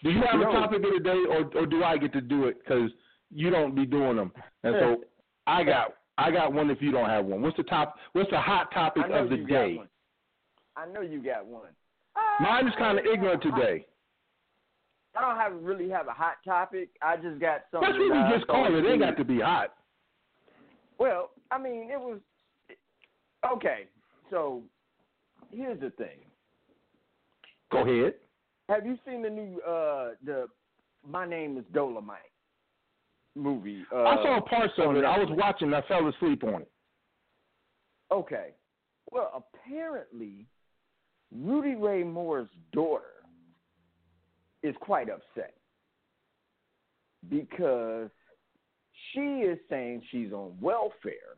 Do 0.03 0.11
you 0.11 0.21
have 0.31 0.39
a 0.39 0.43
topic 0.45 0.77
of 0.85 0.91
the 0.93 0.99
day, 1.03 1.17
or 1.29 1.49
or 1.59 1.65
do 1.65 1.83
I 1.83 1.97
get 1.97 2.13
to 2.13 2.21
do 2.21 2.45
it? 2.45 2.59
Because 2.59 2.91
you 3.33 3.49
don't 3.49 3.75
be 3.75 3.85
doing 3.85 4.17
them, 4.17 4.31
and 4.63 4.75
so 4.79 5.03
I 5.47 5.63
got 5.63 5.93
I 6.17 6.31
got 6.31 6.53
one. 6.53 6.69
If 6.69 6.81
you 6.81 6.91
don't 6.91 7.09
have 7.09 7.25
one, 7.25 7.41
what's 7.41 7.57
the 7.57 7.63
top? 7.63 7.95
What's 8.13 8.29
the 8.29 8.39
hot 8.39 8.71
topic 8.71 9.03
of 9.11 9.29
the 9.29 9.37
day? 9.37 9.81
I 10.75 10.85
know 10.87 11.01
you 11.01 11.21
got 11.21 11.45
one. 11.45 11.69
Mine 12.39 12.67
is 12.67 12.73
kind 12.77 12.99
of 12.99 13.05
ignorant 13.05 13.41
today. 13.41 13.85
I 15.15 15.21
don't 15.21 15.37
have 15.37 15.53
really 15.61 15.89
have 15.89 16.07
a 16.07 16.11
hot 16.13 16.35
topic. 16.45 16.89
I 17.01 17.15
just 17.17 17.39
got 17.39 17.61
something. 17.71 17.89
That's 17.89 17.99
what 17.99 18.29
we 18.29 18.35
just 18.35 18.47
thought 18.47 18.67
call 18.67 18.75
it. 18.75 18.85
It 18.85 18.89
ain't 18.89 19.01
got 19.01 19.17
to 19.17 19.23
be 19.23 19.39
hot. 19.39 19.75
Well, 20.97 21.31
I 21.51 21.59
mean, 21.59 21.89
it 21.91 21.99
was 21.99 22.19
okay. 23.51 23.87
So 24.31 24.63
here's 25.51 25.79
the 25.79 25.91
thing. 25.91 26.17
Go 27.71 27.79
ahead. 27.79 28.15
Have 28.69 28.85
you 28.85 28.97
seen 29.05 29.21
the 29.21 29.29
new 29.29 29.59
uh 29.61 30.11
the 30.23 30.47
My 31.07 31.27
Name 31.27 31.57
is 31.57 31.65
Dolemite 31.73 32.32
movie? 33.35 33.83
Uh, 33.91 34.03
I 34.03 34.15
saw 34.17 34.41
parts 34.41 34.73
of 34.77 34.95
it. 34.95 35.05
I 35.05 35.17
was 35.17 35.29
watching. 35.31 35.73
I 35.73 35.81
fell 35.87 36.07
asleep 36.07 36.43
on 36.43 36.61
it. 36.61 36.71
Okay. 38.11 38.49
Well, 39.11 39.45
apparently, 39.53 40.45
Rudy 41.35 41.75
Ray 41.75 42.03
Moore's 42.03 42.49
daughter 42.71 43.03
is 44.61 44.75
quite 44.79 45.09
upset 45.09 45.53
because 47.29 48.09
she 49.11 49.19
is 49.19 49.57
saying 49.69 50.01
she's 50.11 50.31
on 50.31 50.55
welfare 50.61 51.37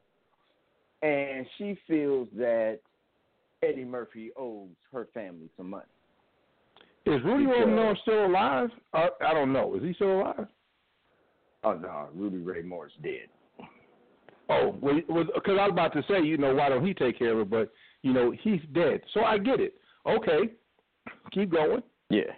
and 1.02 1.46
she 1.58 1.78
feels 1.88 2.28
that 2.36 2.80
Eddie 3.64 3.86
Murphy 3.86 4.32
owes 4.38 4.70
her 4.92 5.08
family 5.14 5.50
some 5.58 5.70
money. 5.70 5.86
Is 7.06 7.22
Rudy 7.24 7.46
Ray 7.46 7.66
Moore 7.66 7.96
still 8.02 8.26
alive? 8.26 8.70
Uh, 8.94 9.08
I 9.22 9.34
don't 9.34 9.54
know. 9.54 9.76
Is 9.76 9.84
he 9.84 9.94
still 9.94 10.22
alive? 10.22 10.48
Oh 11.66 11.74
no, 11.74 12.08
Rudy 12.14 12.38
Ray 12.38 12.62
Moore's 12.62 12.94
dead. 13.02 13.28
Oh, 14.50 14.74
because 14.74 15.02
well, 15.10 15.24
because 15.34 15.58
I 15.60 15.68
was 15.68 15.72
about 15.72 15.94
to 15.94 16.04
say, 16.08 16.22
you 16.22 16.38
know, 16.38 16.54
why 16.54 16.70
don't 16.70 16.86
he 16.86 16.94
take 16.94 17.18
care 17.18 17.34
of 17.34 17.40
it? 17.40 17.50
But 17.50 17.74
you 18.04 18.14
know, 18.14 18.32
he's 18.44 18.62
dead, 18.74 19.02
so 19.14 19.22
I 19.22 19.40
get 19.40 19.60
it. 19.60 19.74
Okay, 20.06 20.52
keep 21.32 21.52
going. 21.52 21.82
Yeah. 22.10 22.32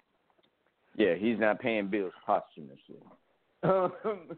Yeah, 0.95 1.15
he's 1.15 1.37
not 1.37 1.59
paying 1.59 1.87
bills 1.87 2.13
posthumously. 2.25 2.95
Um, 3.63 3.91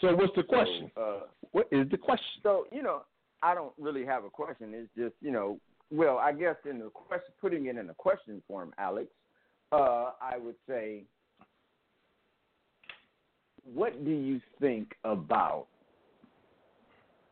so 0.00 0.14
what's 0.16 0.34
the 0.36 0.42
question? 0.42 0.90
So, 0.94 1.00
uh, 1.00 1.20
What 1.52 1.68
is 1.70 1.88
the 1.90 1.96
question? 1.96 2.42
So 2.42 2.66
you 2.72 2.82
know, 2.82 3.02
I 3.42 3.54
don't 3.54 3.72
really 3.78 4.04
have 4.04 4.24
a 4.24 4.30
question. 4.30 4.74
It's 4.74 4.90
just 4.96 5.14
you 5.20 5.30
know, 5.30 5.60
well, 5.92 6.18
I 6.18 6.32
guess 6.32 6.56
in 6.68 6.80
the 6.80 6.90
question, 6.90 7.32
putting 7.40 7.66
it 7.66 7.76
in 7.76 7.88
a 7.88 7.94
question 7.94 8.42
form, 8.48 8.74
Alex, 8.78 9.08
uh, 9.72 10.10
I 10.20 10.38
would 10.38 10.56
say, 10.68 11.02
what 13.74 14.04
do 14.04 14.10
you 14.10 14.40
think 14.60 14.94
about 15.04 15.66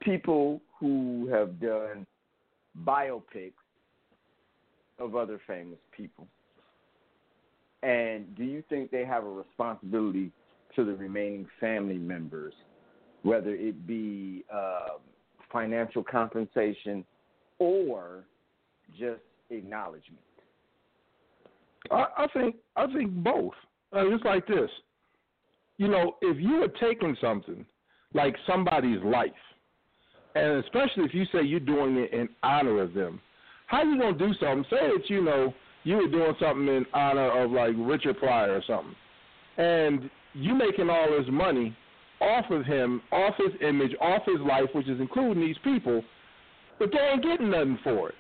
people 0.01 0.61
who 0.79 1.29
have 1.33 1.61
done 1.61 2.07
biopics 2.85 3.53
of 4.99 5.17
other 5.17 5.41
famous 5.47 5.79
people? 5.97 6.27
And 7.83 8.35
do 8.37 8.45
you 8.45 8.63
think 8.69 8.91
they 8.91 9.05
have 9.05 9.25
a 9.25 9.31
responsibility 9.31 10.31
to 10.75 10.85
the 10.85 10.95
remaining 10.95 11.47
family 11.61 11.99
members, 11.99 12.53
whether 13.23 13.55
it 13.55 13.87
be 13.87 14.45
uh, 14.53 14.99
financial 15.53 16.03
compensation 16.03 17.05
or 17.59 18.25
just 18.99 19.23
acknowledgement? 19.51 20.21
I, 21.91 22.07
I 22.19 22.27
think 22.33 22.57
I 22.77 22.87
think 22.93 23.11
both. 23.11 23.55
Uh, 23.95 24.07
it's 24.13 24.25
like 24.25 24.47
this. 24.47 24.71
You 25.79 25.89
know, 25.89 26.17
if 26.23 26.39
you 26.41 26.63
are 26.63 26.69
taking 26.81 27.17
something 27.21 27.65
like 28.15 28.35
somebody's 28.47 29.03
life, 29.05 29.31
and 30.35 30.65
especially 30.65 31.05
if 31.05 31.15
you 31.15 31.25
say 31.33 31.43
you're 31.43 31.61
doing 31.61 31.97
it 31.97 32.13
in 32.13 32.29
honor 32.43 32.81
of 32.81 32.95
them, 32.95 33.21
how 33.67 33.83
you 33.83 33.99
gonna 33.99 34.19
do 34.19 34.33
something? 34.41 34.65
Say 34.71 34.91
that 34.97 35.09
you 35.09 35.23
know 35.23 35.55
you 35.85 35.97
were 35.97 36.09
doing 36.09 36.35
something 36.41 36.69
in 36.69 36.87
honor 36.93 37.43
of 37.43 37.51
like 37.51 37.75
Richard 37.77 38.19
Pryor 38.19 38.55
or 38.55 38.63
something, 38.67 38.95
and 39.59 40.11
you 40.35 40.55
making 40.55 40.91
all 40.91 41.09
this 41.11 41.27
money 41.31 41.77
off 42.21 42.51
of 42.51 42.65
him, 42.65 43.03
off 43.13 43.35
his 43.37 43.53
image, 43.61 43.93
off 44.01 44.23
his 44.27 44.41
life, 44.41 44.69
which 44.73 44.89
is 44.89 45.01
including 45.01 45.45
these 45.45 45.57
people, 45.63 46.03
but 46.79 46.91
they 46.91 46.99
ain't 46.99 47.23
getting 47.23 47.51
nothing 47.51 47.79
for 47.85 48.09
it. 48.09 48.15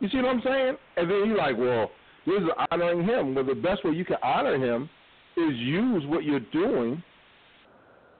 You 0.00 0.08
see 0.08 0.18
what 0.18 0.26
I'm 0.26 0.42
saying? 0.44 0.76
And 0.96 1.10
then 1.10 1.24
you're 1.26 1.36
like, 1.36 1.56
well, 1.56 1.90
this 2.26 2.42
is 2.42 2.48
honoring 2.70 3.04
him. 3.04 3.34
Well, 3.34 3.44
the 3.44 3.54
best 3.54 3.84
way 3.84 3.92
you 3.92 4.04
can 4.04 4.16
honor 4.22 4.54
him 4.54 4.88
is 5.36 5.54
use 5.54 6.04
what 6.06 6.24
you're 6.24 6.40
doing 6.40 7.02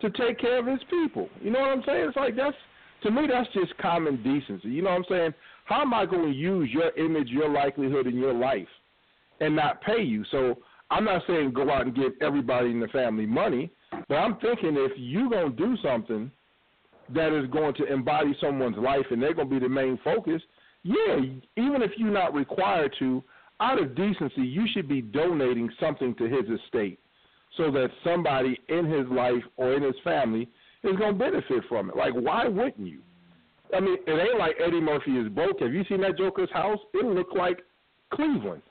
to 0.00 0.10
take 0.10 0.38
care 0.38 0.58
of 0.58 0.66
his 0.66 0.80
people. 0.90 1.28
You 1.40 1.50
know 1.50 1.60
what 1.60 1.70
I'm 1.70 1.82
saying? 1.86 2.08
It's 2.08 2.16
like 2.16 2.36
that's 2.36 2.56
to 3.02 3.10
me 3.10 3.26
that's 3.30 3.48
just 3.52 3.76
common 3.78 4.22
decency. 4.22 4.68
You 4.68 4.82
know 4.82 4.90
what 4.90 4.96
I'm 4.96 5.04
saying? 5.08 5.34
How 5.64 5.82
am 5.82 5.94
I 5.94 6.06
going 6.06 6.32
to 6.32 6.36
use 6.36 6.70
your 6.72 6.90
image, 6.98 7.28
your 7.28 7.48
likelihood 7.48 8.06
in 8.06 8.16
your 8.16 8.34
life 8.34 8.68
and 9.40 9.54
not 9.54 9.80
pay 9.82 10.02
you? 10.02 10.24
So 10.30 10.58
I'm 10.90 11.04
not 11.04 11.22
saying 11.26 11.52
go 11.52 11.70
out 11.70 11.82
and 11.82 11.94
give 11.94 12.12
everybody 12.20 12.70
in 12.70 12.80
the 12.80 12.88
family 12.88 13.26
money, 13.26 13.70
but 14.08 14.16
I'm 14.16 14.36
thinking 14.38 14.76
if 14.76 14.92
you're 14.96 15.30
going 15.30 15.56
to 15.56 15.56
do 15.56 15.76
something 15.82 16.30
that 17.14 17.32
is 17.32 17.48
going 17.50 17.74
to 17.74 17.92
embody 17.92 18.36
someone's 18.40 18.76
life 18.78 19.06
and 19.10 19.22
they're 19.22 19.34
going 19.34 19.48
to 19.48 19.54
be 19.54 19.60
the 19.60 19.68
main 19.68 19.98
focus, 20.02 20.42
yeah, 20.82 21.16
even 21.56 21.82
if 21.82 21.92
you're 21.96 22.10
not 22.10 22.34
required 22.34 22.94
to, 22.98 23.22
out 23.62 23.80
of 23.80 23.94
decency, 23.94 24.42
you 24.42 24.64
should 24.72 24.88
be 24.88 25.00
donating 25.00 25.70
something 25.78 26.14
to 26.16 26.24
his 26.24 26.46
estate 26.60 26.98
so 27.56 27.70
that 27.70 27.90
somebody 28.02 28.58
in 28.68 28.84
his 28.90 29.06
life 29.08 29.42
or 29.56 29.74
in 29.74 29.82
his 29.82 29.94
family 30.02 30.48
is 30.82 30.96
going 30.96 31.12
to 31.16 31.18
benefit 31.18 31.62
from 31.68 31.88
it. 31.90 31.96
Like, 31.96 32.14
why 32.14 32.48
wouldn't 32.48 32.86
you? 32.86 33.00
I 33.76 33.80
mean, 33.80 33.98
it 34.06 34.10
ain't 34.10 34.38
like 34.38 34.56
Eddie 34.64 34.80
Murphy 34.80 35.12
is 35.12 35.28
broke. 35.28 35.60
Have 35.60 35.72
you 35.72 35.84
seen 35.88 36.00
that 36.00 36.18
Joker's 36.18 36.50
house? 36.52 36.78
It 36.92 37.04
looked 37.06 37.36
like 37.36 37.60
Cleveland. 38.12 38.62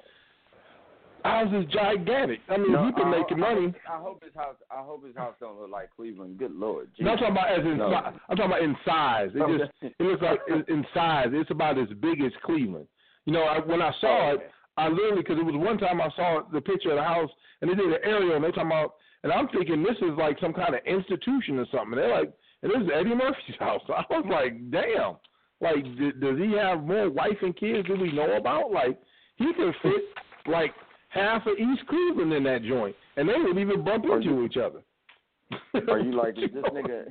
House 1.24 1.54
is 1.54 1.66
gigantic. 1.72 2.39
I 2.50 2.58
mean, 2.58 2.72
No, 2.72 2.86
he 2.88 2.92
been 2.94 3.08
I- 3.14 3.20
making 3.20 3.44
I- 3.44 3.54
money. 3.54 3.74
I 3.88 3.98
hope 3.98 4.24
his 4.24 4.34
house. 4.34 4.56
I 4.72 4.82
hope 4.82 5.06
his 5.06 5.16
house 5.16 5.36
don't 5.39 5.60
look 5.62 5.70
like 5.70 5.89
Cleveland. 5.96 6.39
Good 6.39 6.56
lord. 6.56 6.89
No, 7.00 7.12
I'm 7.12 7.18
talking 7.20 7.32
about 7.36 7.50
as 7.52 7.64
in 7.66 7.78
No. 7.78 7.94
I'm 7.94 8.36
talking 8.38 8.46
about 8.46 8.62
in 8.64 8.76
size. 8.84 9.30
It 9.36 9.58
just 9.60 9.94
it 10.00 10.04
looks 10.04 10.22
like 10.24 10.39
in, 10.68 10.84
size. 10.96 11.28
It's 11.32 11.52
about 11.52 11.78
as 11.78 11.89
big 12.00 12.22
as 12.24 12.32
Cleveland. 12.44 12.88
You 13.26 13.34
know, 13.34 13.44
I, 13.44 13.60
when 13.60 13.84
I 13.84 13.92
saw 14.02 14.32
Oh, 14.32 14.34
it. 14.36 14.52
I 14.78 14.88
literally 14.88 15.22
because 15.22 15.38
it 15.38 15.46
was 15.46 15.56
one 15.56 15.78
time 15.78 16.00
I 16.02 16.10
saw 16.16 16.42
the 16.52 16.62
picture 16.62 16.92
of 16.92 16.98
the 16.98 17.04
house 17.04 17.30
and 17.62 17.70
they 17.70 17.76
did 17.76 17.86
an 17.88 18.00
aerial 18.04 18.36
and 18.36 18.44
they 18.44 18.50
talking 18.50 18.68
about 18.68 18.96
and 19.24 19.32
I'm 19.32 19.48
thinking 19.50 19.84
this 19.84 19.98
is 19.98 20.18
like 20.18 20.40
some 20.40 20.54
kind 20.54 20.74
of 20.74 20.82
institution 20.86 21.60
or 21.60 21.66
something. 21.72 21.96
They're 21.96 22.10
like, 22.10 22.32
and 22.64 22.72
this 22.72 22.82
is 22.82 22.90
Eddie 22.94 23.14
Murphy's 23.16 23.56
house. 23.60 23.82
I 23.90 24.04
was 24.10 24.26
like, 24.30 24.72
damn. 24.72 25.16
Like, 25.62 25.84
d- 25.84 26.14
does 26.20 26.40
he 26.40 26.54
have 26.58 26.84
more 26.84 27.08
wife 27.10 27.38
and 27.44 27.56
kids 27.56 27.88
than 27.88 28.00
we 28.02 28.12
know 28.12 28.36
about? 28.38 28.72
Like, 28.72 29.00
he 29.36 29.54
could 29.54 29.76
fit 29.84 30.02
like 30.48 30.74
half 31.10 31.46
of 31.46 31.54
East 31.60 31.86
Cleveland 31.88 32.34
in 32.34 32.44
that 32.46 32.64
joint, 32.64 32.96
and 33.16 33.30
they 33.30 33.34
would 33.38 33.58
even 33.60 33.84
bump 33.84 34.06
into 34.06 34.26
you- 34.26 34.46
each 34.46 34.58
other. 34.58 34.82
Are 35.92 36.00
you 36.00 36.14
like 36.16 36.38
is 36.38 36.50
this 36.54 36.64
nigga? 36.74 37.06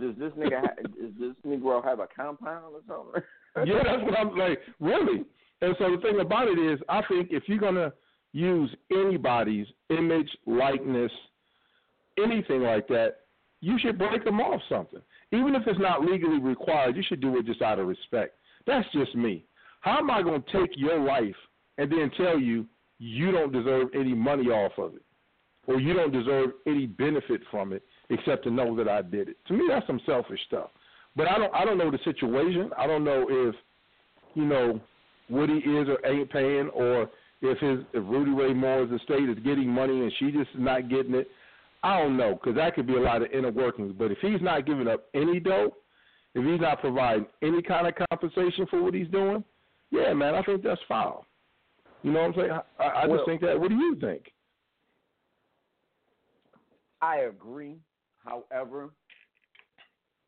Does 0.00 0.14
this 0.18 0.32
nigga? 0.32 0.60
Ha- 0.60 0.88
is 0.98 1.12
this 1.20 1.34
Negro 1.46 1.84
have 1.84 1.98
a 2.00 2.06
compound 2.16 2.74
or 2.74 2.80
something? 2.88 3.22
yeah, 3.70 3.82
that's 3.84 4.02
what 4.02 4.18
I'm 4.18 4.34
like. 4.36 4.60
Really. 4.80 5.24
And 5.60 5.74
so 5.78 5.90
the 5.90 6.02
thing 6.02 6.20
about 6.20 6.48
it 6.48 6.58
is, 6.58 6.80
I 6.88 7.02
think 7.08 7.28
if 7.30 7.44
you're 7.46 7.58
gonna 7.58 7.92
use 8.32 8.74
anybody's 8.90 9.66
image, 9.90 10.28
likeness, 10.46 11.12
anything 12.22 12.62
like 12.62 12.88
that, 12.88 13.16
you 13.60 13.78
should 13.78 13.96
break 13.96 14.24
them 14.24 14.40
off 14.40 14.60
something. 14.68 15.00
Even 15.32 15.54
if 15.54 15.62
it's 15.66 15.80
not 15.80 16.04
legally 16.04 16.38
required, 16.38 16.96
you 16.96 17.02
should 17.02 17.20
do 17.20 17.38
it 17.38 17.46
just 17.46 17.62
out 17.62 17.78
of 17.78 17.86
respect. 17.86 18.36
That's 18.66 18.86
just 18.92 19.14
me. 19.14 19.44
How 19.80 19.98
am 19.98 20.10
I 20.10 20.22
going 20.22 20.42
to 20.42 20.52
take 20.52 20.70
your 20.76 20.98
life 20.98 21.34
and 21.78 21.90
then 21.90 22.10
tell 22.16 22.38
you 22.38 22.66
you 22.98 23.32
don't 23.32 23.52
deserve 23.52 23.88
any 23.94 24.14
money 24.14 24.48
off 24.48 24.72
of 24.78 24.94
it, 24.94 25.02
or 25.66 25.80
you 25.80 25.94
don't 25.94 26.12
deserve 26.12 26.50
any 26.66 26.86
benefit 26.86 27.40
from 27.50 27.72
it, 27.72 27.82
except 28.10 28.44
to 28.44 28.50
know 28.50 28.76
that 28.76 28.88
I 28.88 29.02
did 29.02 29.28
it? 29.28 29.36
To 29.46 29.54
me, 29.54 29.64
that's 29.68 29.86
some 29.86 30.00
selfish 30.06 30.40
stuff. 30.46 30.70
But 31.16 31.28
I 31.28 31.38
don't. 31.38 31.54
I 31.54 31.64
don't 31.64 31.78
know 31.78 31.90
the 31.90 31.98
situation. 32.04 32.70
I 32.76 32.86
don't 32.86 33.04
know 33.04 33.26
if 33.28 33.54
you 34.34 34.44
know 34.44 34.80
what 35.28 35.48
he 35.48 35.56
is 35.56 35.88
or 35.88 35.98
ain't 36.06 36.30
paying, 36.30 36.68
or 36.68 37.10
if 37.40 37.58
his 37.58 37.84
if 37.92 38.02
Rudy 38.08 38.30
Ray 38.30 38.52
Moore's 38.52 38.90
estate 38.92 39.28
is 39.28 39.38
getting 39.44 39.68
money 39.68 40.00
and 40.00 40.12
she 40.18 40.30
just 40.30 40.50
is 40.50 40.60
not 40.60 40.88
getting 40.88 41.14
it. 41.14 41.28
I 41.82 42.00
don't 42.00 42.16
know 42.16 42.34
because 42.34 42.56
that 42.56 42.74
could 42.74 42.86
be 42.86 42.96
a 42.96 43.00
lot 43.00 43.22
of 43.22 43.30
inner 43.30 43.50
workings. 43.50 43.94
But 43.98 44.10
if 44.10 44.18
he's 44.20 44.40
not 44.40 44.64
giving 44.66 44.88
up 44.88 45.06
any 45.14 45.38
dough, 45.38 45.76
if 46.34 46.44
he's 46.44 46.60
not 46.60 46.80
providing 46.80 47.26
any 47.42 47.60
kind 47.60 47.86
of 47.86 47.94
compensation 48.10 48.66
for 48.70 48.82
what 48.82 48.94
he's 48.94 49.08
doing, 49.08 49.44
yeah, 49.90 50.12
man, 50.14 50.34
I 50.34 50.42
think 50.42 50.62
that's 50.62 50.80
foul. 50.88 51.26
You 52.02 52.12
know 52.12 52.20
what 52.20 52.28
I'm 52.28 52.34
saying? 52.34 52.50
I, 52.78 52.84
I 52.84 53.00
just 53.02 53.10
Well- 53.10 53.24
think 53.26 53.40
that. 53.42 53.60
What 53.60 53.68
do 53.68 53.76
you 53.76 53.96
think? 54.00 54.32
I 57.02 57.16
agree. 57.18 57.76
However, 58.24 58.90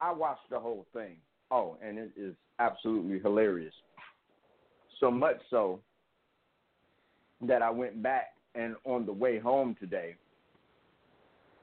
I 0.01 0.13
watched 0.13 0.51
the 0.51 0.61
whole 0.61 0.87
thing. 0.93 1.17
Oh, 1.51 1.79
and 1.83 1.99
it 1.99 2.11
is 2.17 2.35
absolutely 2.59 3.19
hilarious. 3.19 3.73
So 5.01 5.11
much 5.11 5.39
so 5.51 5.81
that 7.43 7.63
I 7.63 7.71
went 7.71 8.03
back 8.03 8.35
and 8.55 8.77
on 8.85 9.05
the 9.05 9.13
way 9.13 9.39
home 9.39 9.77
today, 9.79 10.17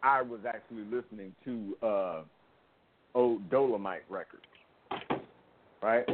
I 0.04 0.22
was 0.22 0.42
actually 0.48 0.84
listening 0.84 1.34
to 1.46 1.78
uh, 1.86 2.22
old 3.16 3.50
Dolemite 3.50 4.02
records, 4.10 4.44
right? 5.82 6.06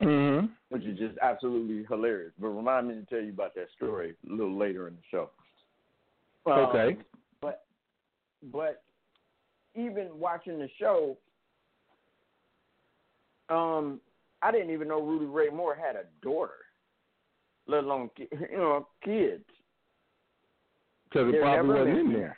Mm-hmm. 0.00 0.46
Which 0.70 0.84
is 0.84 0.98
just 0.98 1.18
absolutely 1.20 1.84
hilarious. 1.88 2.32
But 2.38 2.48
remind 2.48 2.88
me 2.88 2.94
to 2.94 3.04
tell 3.04 3.20
you 3.20 3.30
about 3.30 3.54
that 3.54 3.66
story 3.76 4.14
a 4.28 4.32
little 4.32 4.56
later 4.56 4.88
in 4.88 4.94
the 4.94 5.02
show. 5.10 5.30
Um, 6.46 6.58
Okay. 6.70 6.96
But 7.40 7.64
but 8.52 8.82
even 9.74 10.08
watching 10.18 10.58
the 10.58 10.68
show, 10.78 11.16
um, 13.48 14.00
I 14.44 14.52
didn't 14.52 14.70
even 14.70 14.88
know 14.88 15.00
Rudy 15.00 15.24
Ray 15.24 15.48
Moore 15.48 15.74
had 15.74 15.96
a 15.96 16.04
daughter, 16.22 16.52
let 17.66 17.82
alone 17.82 18.10
you 18.18 18.58
know 18.58 18.86
kids. 19.02 19.44
Because 21.08 21.32
it 21.32 21.40
probably 21.40 21.74
wasn't 21.74 21.98
in 21.98 22.12
there. 22.12 22.36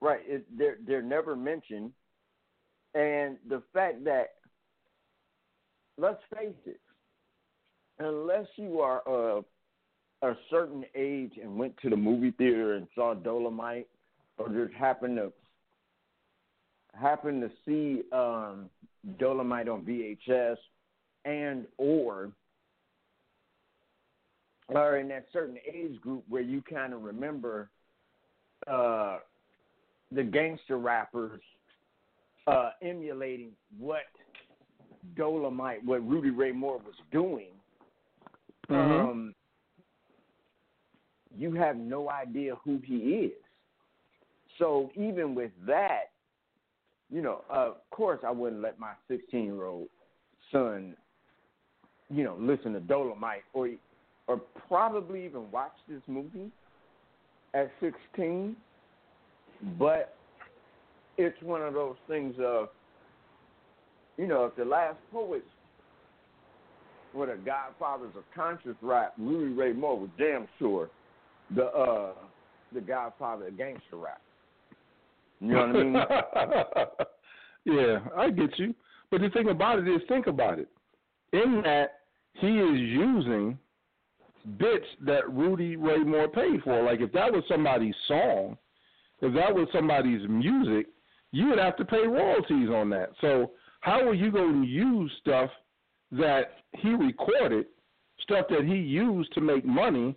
Right. 0.00 0.20
It, 0.26 0.44
they're 0.56 0.76
they're 0.86 1.02
never 1.02 1.34
mentioned, 1.34 1.92
and 2.94 3.38
the 3.48 3.62
fact 3.72 4.04
that 4.04 4.34
let's 5.96 6.20
face 6.34 6.54
it, 6.66 6.80
unless 7.98 8.46
you 8.56 8.80
are 8.80 9.02
a 9.06 9.42
a 10.20 10.34
certain 10.50 10.84
age 10.94 11.32
and 11.42 11.56
went 11.56 11.76
to 11.78 11.88
the 11.88 11.96
movie 11.96 12.32
theater 12.32 12.74
and 12.74 12.86
saw 12.94 13.14
Dolemite, 13.14 13.86
or 14.36 14.48
just 14.50 14.74
happened 14.74 15.16
to 15.16 15.32
happen 16.92 17.40
to 17.40 17.50
see 17.64 18.02
um, 18.12 18.68
Dolemite 19.20 19.68
on 19.72 19.82
VHS, 19.82 20.56
and 21.24 21.66
or 21.76 22.30
are 24.74 24.98
in 24.98 25.08
that 25.08 25.26
certain 25.32 25.56
age 25.66 26.00
group 26.00 26.24
where 26.28 26.42
you 26.42 26.62
kind 26.62 26.92
of 26.92 27.02
remember 27.02 27.70
uh, 28.66 29.18
the 30.12 30.22
gangster 30.22 30.78
rappers 30.78 31.40
uh, 32.46 32.70
emulating 32.82 33.50
what 33.78 34.02
Dolemite, 35.16 35.84
what 35.84 36.06
Rudy 36.06 36.30
Ray 36.30 36.52
Moore 36.52 36.78
was 36.78 36.94
doing. 37.10 37.48
Mhm. 38.68 39.10
Um, 39.10 39.34
you 41.36 41.52
have 41.54 41.76
no 41.76 42.10
idea 42.10 42.56
who 42.56 42.78
he 42.78 42.96
is. 42.96 43.32
So 44.58 44.90
even 44.96 45.34
with 45.34 45.52
that, 45.66 46.10
you 47.10 47.22
know, 47.22 47.42
of 47.48 47.76
course, 47.90 48.20
I 48.26 48.30
wouldn't 48.30 48.62
let 48.62 48.78
my 48.78 48.92
16 49.08 49.44
year 49.44 49.64
old 49.64 49.88
son, 50.52 50.94
you 52.10 52.24
know, 52.24 52.36
listen 52.38 52.72
to 52.74 52.80
Dolemite 52.80 53.42
or 53.52 53.70
or 54.26 54.40
probably 54.68 55.24
even 55.24 55.50
watch 55.50 55.72
this 55.88 56.02
movie 56.06 56.50
at 57.54 57.70
16. 57.80 58.54
But 59.78 60.14
it's 61.16 61.40
one 61.42 61.62
of 61.62 61.74
those 61.74 61.96
things 62.06 62.34
of, 62.38 62.68
you 64.18 64.26
know, 64.26 64.44
if 64.44 64.54
the 64.54 64.64
last 64.64 64.98
poets 65.10 65.46
were 67.14 67.26
the 67.26 67.36
godfathers 67.44 68.12
of 68.16 68.22
conscious 68.34 68.76
rap, 68.82 69.14
Rudy 69.18 69.54
Ray 69.54 69.72
Moore 69.72 69.98
was 69.98 70.10
damn 70.18 70.46
sure 70.58 70.90
the 71.54 71.64
uh 71.64 72.12
the 72.74 72.80
godfather 72.82 73.48
of 73.48 73.56
gangster 73.56 73.96
rap. 73.96 74.20
You 75.40 75.48
know 75.48 75.66
what 75.66 75.76
I 75.76 75.82
mean? 75.82 77.76
yeah, 77.78 77.98
I 78.16 78.30
get 78.30 78.58
you. 78.58 78.74
But 79.10 79.20
the 79.20 79.30
thing 79.30 79.48
about 79.48 79.78
it 79.78 79.88
is, 79.88 80.00
think 80.08 80.26
about 80.26 80.58
it. 80.58 80.68
In 81.32 81.62
that, 81.64 82.00
he 82.34 82.46
is 82.46 82.78
using 82.78 83.58
bits 84.58 84.86
that 85.04 85.30
Rudy 85.30 85.76
Ray 85.76 85.98
Moore 85.98 86.28
paid 86.28 86.62
for. 86.62 86.82
Like 86.82 87.00
if 87.00 87.12
that 87.12 87.32
was 87.32 87.44
somebody's 87.48 87.94
song, 88.06 88.56
if 89.20 89.34
that 89.34 89.54
was 89.54 89.68
somebody's 89.72 90.22
music, 90.28 90.86
you 91.32 91.48
would 91.48 91.58
have 91.58 91.76
to 91.76 91.84
pay 91.84 92.06
royalties 92.06 92.68
on 92.70 92.88
that. 92.90 93.10
So 93.20 93.52
how 93.80 94.06
are 94.08 94.14
you 94.14 94.30
going 94.30 94.62
to 94.62 94.68
use 94.68 95.12
stuff 95.20 95.50
that 96.12 96.62
he 96.72 96.90
recorded, 96.90 97.66
stuff 98.20 98.46
that 98.50 98.64
he 98.64 98.76
used 98.76 99.32
to 99.34 99.40
make 99.40 99.64
money, 99.64 100.16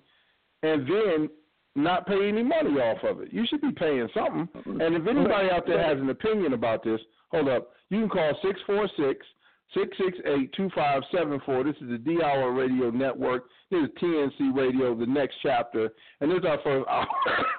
and 0.64 0.88
then 0.88 1.30
not 1.76 2.06
pay 2.06 2.28
any 2.28 2.44
money 2.44 2.80
off 2.80 3.04
of 3.04 3.22
it? 3.22 3.34
You 3.34 3.46
should 3.48 3.62
be 3.62 3.72
paying 3.72 4.08
something. 4.14 4.48
And 4.66 4.96
if 4.96 5.08
anybody 5.08 5.50
out 5.50 5.66
there 5.66 5.82
has 5.82 6.00
an 6.00 6.10
opinion 6.10 6.54
about 6.54 6.84
this, 6.84 7.00
hold 7.32 7.48
up. 7.48 7.72
You 7.90 8.00
can 8.02 8.10
call 8.10 8.38
six 8.44 8.60
four 8.66 8.90
six 8.98 9.26
six 9.74 9.98
six 9.98 10.18
eight 10.26 10.52
two 10.54 10.70
five 10.76 11.02
seven 11.16 11.42
four. 11.46 11.64
This 11.64 11.76
is 11.82 11.90
the 11.90 11.98
D 11.98 12.22
Hour 12.24 12.52
Radio 12.52 12.90
Network. 12.90 13.46
This 13.70 13.84
is 13.84 13.90
TNC 14.02 14.56
Radio, 14.56 14.96
the 14.96 15.06
next 15.06 15.36
chapter. 15.42 15.90
And 16.20 16.32
this 16.32 16.40
is 16.40 16.46
our 16.46 16.60
first 16.64 16.88
hour 16.90 17.08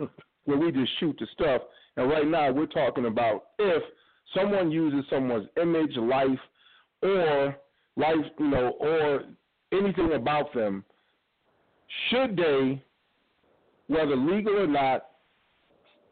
where 0.45 0.59
we 0.59 0.73
just 0.73 0.91
shoot 1.01 1.17
the 1.19 1.27
stuff. 1.33 1.63
And 1.97 2.09
right 2.09 2.27
now 2.27 2.51
we're 2.51 2.67
talking 2.67 3.07
about 3.07 3.45
if 3.59 3.83
someone 4.35 4.71
uses 4.71 5.05
someone's 5.11 5.49
image, 5.61 5.97
life, 5.97 6.29
or 7.03 7.57
life, 7.97 8.17
you 8.39 8.49
know, 8.49 8.73
or 8.81 9.23
anything 9.73 10.13
about 10.15 10.53
them, 10.55 10.85
should 12.09 12.37
they, 12.37 12.83
whether 13.93 14.17
legal 14.17 14.59
or 14.59 14.67
not, 14.67 15.07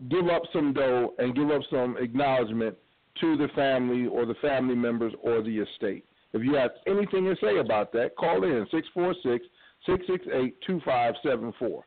give 0.08 0.28
up 0.28 0.42
some 0.52 0.72
dough 0.72 1.14
and 1.18 1.34
give 1.34 1.50
up 1.50 1.62
some 1.70 1.96
acknowledgement 1.98 2.76
to 3.20 3.36
the 3.36 3.48
family 3.54 4.06
or 4.06 4.24
the 4.26 4.34
family 4.40 4.74
members 4.74 5.12
or 5.22 5.42
the 5.42 5.58
estate. 5.58 6.04
If 6.32 6.42
you 6.42 6.54
have 6.54 6.70
anything 6.86 7.24
to 7.24 7.34
say 7.42 7.58
about 7.58 7.92
that, 7.92 8.16
call 8.16 8.44
in 8.44 8.66
646 8.70 9.44
668 9.86 10.54
2574. 10.66 11.84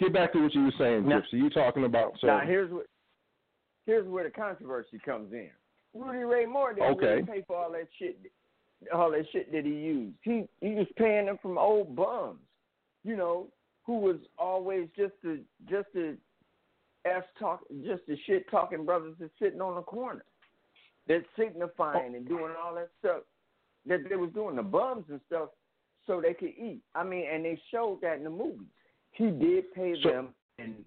Get 0.00 0.12
back 0.12 0.32
to 0.32 0.42
what 0.42 0.54
you 0.54 0.64
were 0.64 0.72
saying, 0.78 1.06
Now- 1.08 1.20
Gypsy. 1.20 1.34
You 1.34 1.50
talking 1.50 1.84
about 1.84 2.14
so 2.20 2.26
Now 2.26 2.40
here's 2.40 2.70
what 2.72 2.86
here's 3.86 4.08
where 4.08 4.24
the 4.24 4.30
controversy 4.30 4.98
comes 5.04 5.32
in. 5.32 5.50
Rudy 5.94 6.24
Ray 6.24 6.46
Moore 6.46 6.74
didn't 6.74 6.90
Okay. 6.96 7.06
really 7.06 7.22
pay 7.22 7.42
for 7.46 7.56
all 7.56 7.70
that 7.72 7.86
shit 7.98 8.18
all 8.92 9.10
that 9.12 9.24
shit 9.30 9.50
that 9.52 9.64
he 9.64 9.70
used. 9.70 10.16
He 10.22 10.44
he 10.60 10.74
was 10.74 10.88
paying 10.96 11.26
them 11.26 11.38
from 11.40 11.56
old 11.56 11.94
bums, 11.94 12.40
you 13.04 13.16
know, 13.16 13.48
who 13.84 13.98
was 13.98 14.16
always 14.38 14.88
just 14.96 15.14
the 15.22 15.40
just 15.68 15.88
the 15.94 16.16
s 17.04 17.24
talk 17.38 17.60
just 17.84 18.02
the 18.06 18.16
shit 18.26 18.50
talking 18.50 18.84
brothers 18.84 19.14
that's 19.18 19.32
sitting 19.38 19.60
on 19.60 19.76
the 19.76 19.82
corner. 19.82 20.24
That's 21.06 21.24
signifying 21.38 22.14
and 22.14 22.26
doing 22.26 22.54
all 22.62 22.74
that 22.76 22.88
stuff 22.98 23.22
that 23.86 24.08
they 24.08 24.16
was 24.16 24.30
doing 24.32 24.56
the 24.56 24.62
bums 24.62 25.04
and 25.10 25.20
stuff 25.26 25.50
so 26.06 26.20
they 26.20 26.34
could 26.34 26.54
eat. 26.58 26.80
I 26.94 27.04
mean, 27.04 27.26
and 27.30 27.44
they 27.44 27.60
showed 27.70 28.00
that 28.02 28.16
in 28.16 28.24
the 28.24 28.30
movies. 28.30 28.68
He 29.12 29.30
did 29.30 29.72
pay 29.74 30.00
So- 30.02 30.08
them 30.08 30.34
in 30.58 30.84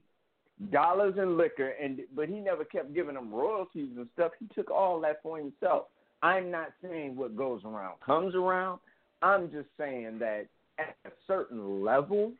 dollars 0.71 1.15
and 1.17 1.37
liquor, 1.37 1.69
and 1.69 2.01
but 2.15 2.27
he 2.27 2.39
never 2.39 2.65
kept 2.65 2.93
giving 2.93 3.13
them 3.13 3.31
royalties 3.33 3.95
and 3.95 4.09
stuff. 4.13 4.31
He 4.39 4.47
took 4.55 4.71
all 4.71 4.99
that 5.01 5.21
for 5.21 5.37
himself. 5.37 5.87
I'm 6.23 6.49
not 6.49 6.73
saying 6.81 7.15
what 7.15 7.35
goes 7.35 7.63
around 7.63 7.99
comes 7.99 8.33
around. 8.33 8.79
I'm 9.21 9.51
just 9.51 9.67
saying 9.77 10.17
that 10.19 10.47
at 10.79 10.95
a 11.05 11.11
certain 11.27 11.83
level, 11.83 12.33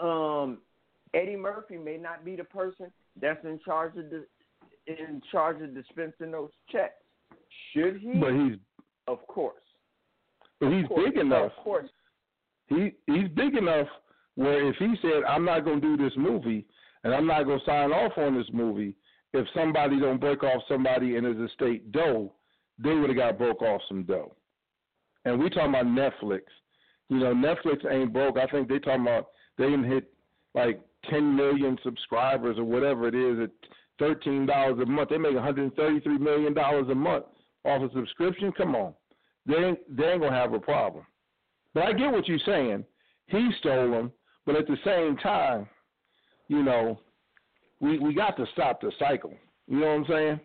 um, 0.00 0.58
Eddie 1.14 1.36
Murphy 1.36 1.76
may 1.76 1.96
not 1.96 2.24
be 2.24 2.36
the 2.36 2.44
person 2.44 2.90
that's 3.20 3.44
in 3.44 3.58
charge 3.64 3.96
of 3.96 4.10
the 4.10 4.24
in 4.86 5.20
charge 5.30 5.60
of 5.62 5.74
dispensing 5.74 6.30
those 6.30 6.50
checks. 6.70 6.94
Should 7.72 7.98
he? 8.00 8.12
but 8.14 8.32
he's 8.32 8.58
of 9.06 9.26
course. 9.26 9.54
but 10.60 10.70
he's 10.72 10.86
course. 10.86 11.04
big 11.04 11.18
enough. 11.18 11.52
Of 11.56 11.64
course. 11.64 11.90
He 12.66 12.92
he's 13.06 13.28
big 13.34 13.56
enough 13.56 13.88
where 14.34 14.68
if 14.68 14.76
he 14.76 14.94
said 15.02 15.24
I'm 15.28 15.44
not 15.44 15.64
going 15.64 15.80
to 15.80 15.96
do 15.96 16.02
this 16.02 16.16
movie 16.16 16.66
and 17.04 17.14
I'm 17.14 17.26
not 17.26 17.44
going 17.44 17.58
to 17.58 17.64
sign 17.64 17.92
off 17.92 18.12
on 18.16 18.36
this 18.36 18.48
movie, 18.52 18.94
if 19.32 19.46
somebody 19.54 19.98
don't 20.00 20.20
break 20.20 20.42
off 20.42 20.62
somebody 20.68 21.16
in 21.16 21.24
his 21.24 21.50
estate 21.50 21.92
dough, 21.92 22.32
they 22.78 22.94
would 22.94 23.10
have 23.10 23.16
got 23.16 23.38
broke 23.38 23.62
off 23.62 23.80
some 23.88 24.04
dough. 24.04 24.34
And 25.24 25.38
we 25.38 25.50
talking 25.50 25.70
about 25.70 25.86
Netflix. 25.86 26.42
You 27.08 27.18
know, 27.18 27.34
Netflix 27.34 27.90
ain't 27.90 28.12
broke. 28.12 28.38
I 28.38 28.46
think 28.46 28.68
they 28.68 28.78
talking 28.78 29.02
about 29.02 29.28
they 29.58 29.64
didn't 29.64 29.90
hit 29.90 30.10
like 30.54 30.80
10 31.10 31.36
million 31.36 31.76
subscribers 31.82 32.58
or 32.58 32.64
whatever 32.64 33.06
it 33.08 33.14
is 33.14 33.40
at 33.40 33.50
thirteen 33.98 34.46
dollars 34.46 34.78
a 34.80 34.86
month. 34.86 35.10
They 35.10 35.18
make 35.18 35.34
133 35.34 36.18
million 36.18 36.54
dollars 36.54 36.86
a 36.90 36.94
month 36.94 37.24
off 37.64 37.82
a 37.82 37.92
subscription. 37.92 38.52
Come 38.52 38.74
on, 38.74 38.94
they 39.46 39.56
ain't 39.56 39.96
they 39.96 40.04
ain't 40.04 40.22
gonna 40.22 40.34
have 40.34 40.54
a 40.54 40.60
problem. 40.60 41.04
But 41.74 41.84
I 41.84 41.92
get 41.92 42.12
what 42.12 42.26
you're 42.28 42.38
saying. 42.46 42.84
He 43.26 43.50
stole 43.60 43.90
them, 43.90 44.12
but 44.46 44.56
at 44.56 44.66
the 44.66 44.76
same 44.84 45.16
time, 45.18 45.68
you 46.48 46.62
know, 46.62 47.00
we 47.80 47.98
we 47.98 48.14
got 48.14 48.36
to 48.36 48.46
stop 48.52 48.80
the 48.80 48.92
cycle. 48.98 49.34
You 49.66 49.80
know 49.80 49.86
what 49.86 49.96
I'm 49.96 50.06
saying? 50.08 50.40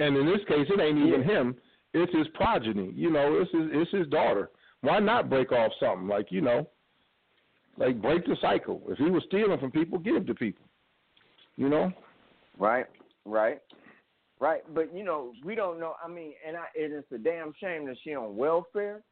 And 0.00 0.16
in 0.16 0.26
this 0.26 0.44
case, 0.48 0.66
it 0.68 0.80
ain't 0.80 0.98
even 0.98 1.22
him. 1.22 1.56
It's 1.94 2.14
his 2.14 2.26
progeny. 2.34 2.92
You 2.94 3.10
know, 3.10 3.40
it's 3.40 3.50
his 3.52 3.68
it's 3.72 3.90
his 3.90 4.06
daughter. 4.08 4.50
Why 4.80 4.98
not 5.00 5.30
break 5.30 5.52
off 5.52 5.72
something 5.80 6.08
like 6.08 6.30
you 6.30 6.40
know, 6.40 6.68
like 7.78 8.02
break 8.02 8.24
the 8.26 8.36
cycle? 8.40 8.82
If 8.88 8.98
he 8.98 9.10
was 9.10 9.22
stealing 9.28 9.58
from 9.58 9.70
people, 9.70 9.98
give 9.98 10.26
to 10.26 10.34
people. 10.34 10.64
You 11.56 11.68
know? 11.68 11.92
Right, 12.58 12.86
right, 13.24 13.60
right. 14.40 14.62
But 14.74 14.94
you 14.94 15.04
know, 15.04 15.32
we 15.44 15.54
don't 15.54 15.80
know. 15.80 15.94
I 16.04 16.08
mean, 16.08 16.32
and 16.46 16.56
I, 16.56 16.64
it's 16.74 17.10
a 17.12 17.18
damn 17.18 17.52
shame 17.60 17.86
that 17.86 17.96
she 18.02 18.14
on 18.14 18.36
welfare. 18.36 19.02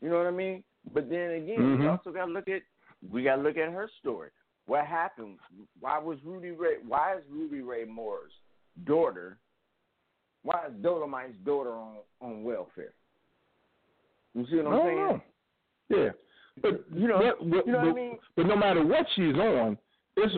You 0.00 0.08
know 0.08 0.18
what 0.18 0.26
I 0.26 0.30
mean? 0.30 0.62
But 0.94 1.10
then 1.10 1.30
again, 1.32 1.58
we 1.78 1.84
Mhm. 1.84 1.90
also 1.90 2.10
got 2.12 2.26
to 2.26 2.32
look 2.32 2.48
at 2.48 2.62
we 3.10 3.22
got 3.24 3.36
to 3.36 3.42
look 3.42 3.56
at 3.56 3.70
her 3.72 3.88
story. 4.00 4.30
what 4.66 4.86
happened? 4.86 5.36
Why 5.80 5.98
was 5.98 6.18
Rudy 6.24 6.50
Ray? 6.52 6.76
Why 6.86 7.16
is 7.16 7.24
Rudy 7.28 7.60
Ray 7.60 7.84
Moore's 7.84 8.32
daughter? 8.84 9.38
Why 10.42 10.66
is 10.68 10.72
Dolemite's 10.80 11.36
daughter 11.44 11.72
on 11.74 11.96
on 12.20 12.44
welfare? 12.44 12.94
You 14.34 14.46
see 14.46 14.56
what 14.56 14.66
I'm 14.66 14.72
don't 14.72 14.86
saying? 14.86 14.96
know. 14.96 15.22
Yeah, 15.88 16.10
but 16.62 16.84
You 16.92 17.08
know- 17.08 17.18
but, 17.38 17.50
but, 17.50 17.66
you 17.66 17.72
know 17.72 17.78
what 17.78 17.84
I 17.88 17.90
but- 17.90 17.94
mean? 17.96 18.18
But 18.36 18.46
no 18.46 18.56
matter 18.56 18.84
what 18.84 19.06
she's 19.14 19.34
on, 19.36 19.78
is 20.16 20.32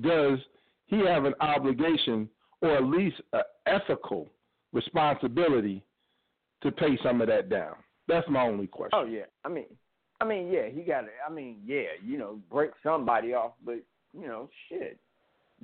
does 0.00 0.38
he 0.86 0.98
have 1.04 1.24
an 1.24 1.34
obligation 1.40 2.28
or 2.62 2.70
at 2.76 2.84
least 2.84 3.20
an 3.32 3.42
ethical 3.66 4.28
responsibility 4.72 5.82
to 6.62 6.70
pay 6.72 6.96
some 7.02 7.20
of 7.20 7.28
that 7.28 7.48
down? 7.48 7.74
That's 8.08 8.28
my 8.28 8.46
only 8.46 8.66
question. 8.66 8.98
Oh 8.98 9.04
yeah. 9.04 9.24
I 9.44 9.48
mean, 9.48 9.66
I 10.20 10.24
mean, 10.24 10.50
yeah, 10.50 10.68
he 10.68 10.82
got. 10.82 11.04
It. 11.04 11.10
I 11.26 11.30
mean, 11.30 11.58
yeah, 11.66 11.88
you 12.04 12.16
know, 12.18 12.38
break 12.50 12.70
somebody 12.82 13.34
off, 13.34 13.52
but 13.64 13.80
you 14.18 14.26
know, 14.26 14.48
shit. 14.68 14.98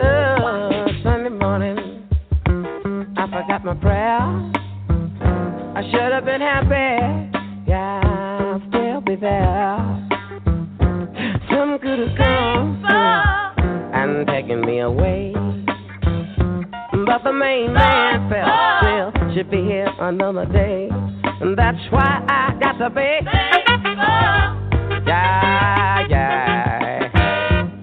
Oh, 0.00 0.86
Sunday 1.02 1.28
morning, 1.28 2.08
I 3.14 3.26
forgot 3.26 3.62
my 3.62 3.74
prayer. 3.74 4.20
I 5.76 5.82
should 5.90 6.12
have 6.12 6.24
been 6.24 6.40
happy. 6.40 7.28
Yeah, 7.68 8.00
I'll 8.02 8.62
still 8.70 9.02
be 9.02 9.14
there. 9.16 9.76
Some 11.50 11.78
could 11.78 11.98
have 11.98 12.16
come 12.16 12.86
and 13.92 14.26
taken 14.28 14.62
me 14.62 14.78
away. 14.78 15.34
But 17.04 17.22
the 17.22 17.34
main 17.34 17.74
man 17.74 18.30
felt 18.30 19.12
still 19.12 19.34
should 19.34 19.50
be 19.50 19.58
here 19.58 19.90
another 20.00 20.46
day. 20.46 20.88
And 21.40 21.56
that's 21.56 21.78
why 21.90 22.24
I 22.28 22.52
got 22.60 22.78
to 22.78 22.90
be. 22.90 23.20
thankful. 23.24 25.04
Yeah, 25.06 26.06
yeah. 26.08 26.88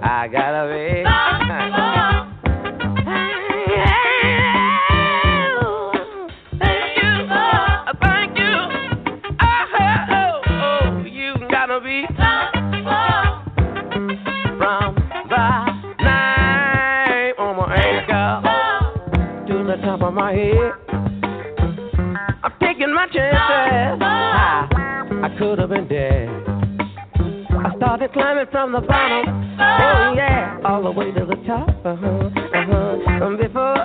I 0.04 0.28
gotta 0.28 0.68
be. 0.74 1.04
Thank 6.60 6.98
you. 6.98 7.10
Thank 8.02 8.38
you. 8.38 8.56
Oh, 9.42 10.42
oh, 10.48 11.06
you 11.06 11.34
gotta 11.50 11.80
be 11.82 12.06
from 14.58 14.96
the 15.30 15.48
name 16.04 17.36
on 17.40 17.56
my 17.58 17.76
ankle 17.76 18.42
to 19.48 19.56
the 19.64 19.76
top 19.82 20.02
of 20.02 20.14
my 20.14 20.32
head. 20.34 20.85
Could 25.38 25.60
have 25.60 25.70
been 25.70 25.88
dead. 25.88 26.30
I 27.52 27.74
started 27.78 28.14
climbing 28.14 28.46
from 28.52 28.72
the 28.72 28.82
bottom. 28.82 29.28
Oh 29.60 30.14
yeah, 30.16 30.60
all 30.66 30.84
the 30.84 30.92
way 30.92 31.12
to 31.12 31.26
the 31.26 31.36
top. 31.48 31.70
Uh-huh, 31.86 32.06
uh-huh. 32.06 33.26
And 33.26 33.38
before 33.38 33.62
I 33.64 33.76
knew 33.76 33.85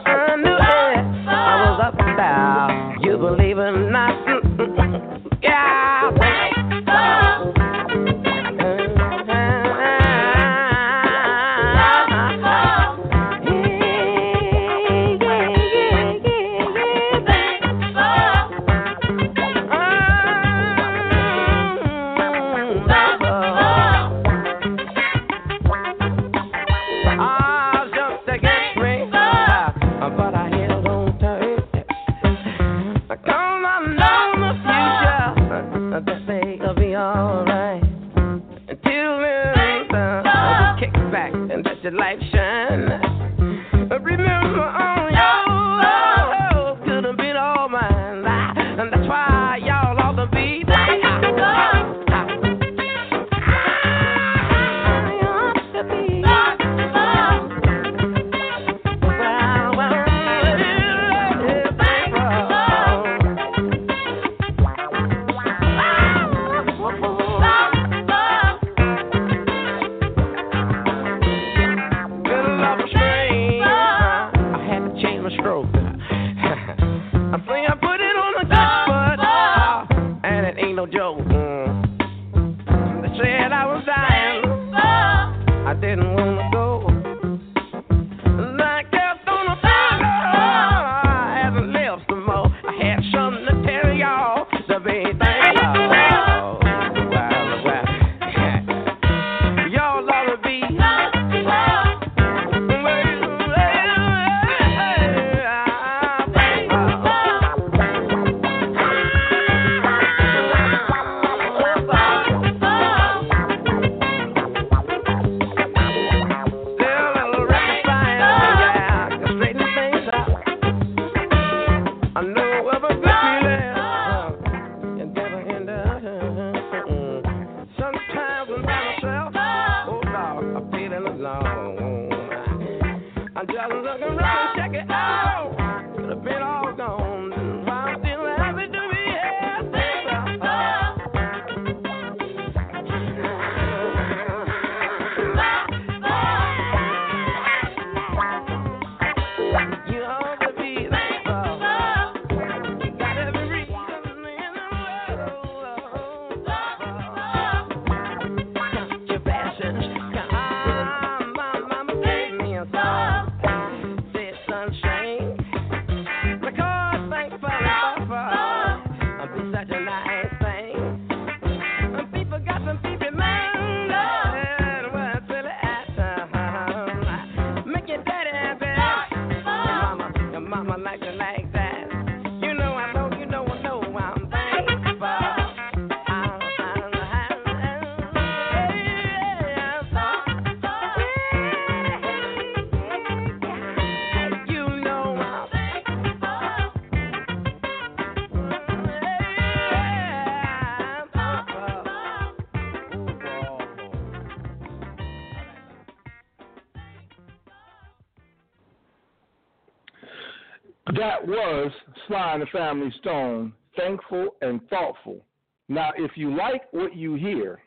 The 212.38 212.46
Family 212.46 212.92
Stone, 213.00 213.52
thankful 213.76 214.36
and 214.40 214.60
thoughtful. 214.68 215.24
Now, 215.68 215.90
if 215.96 216.12
you 216.16 216.36
like 216.36 216.72
what 216.72 216.94
you 216.94 217.14
hear, 217.14 217.60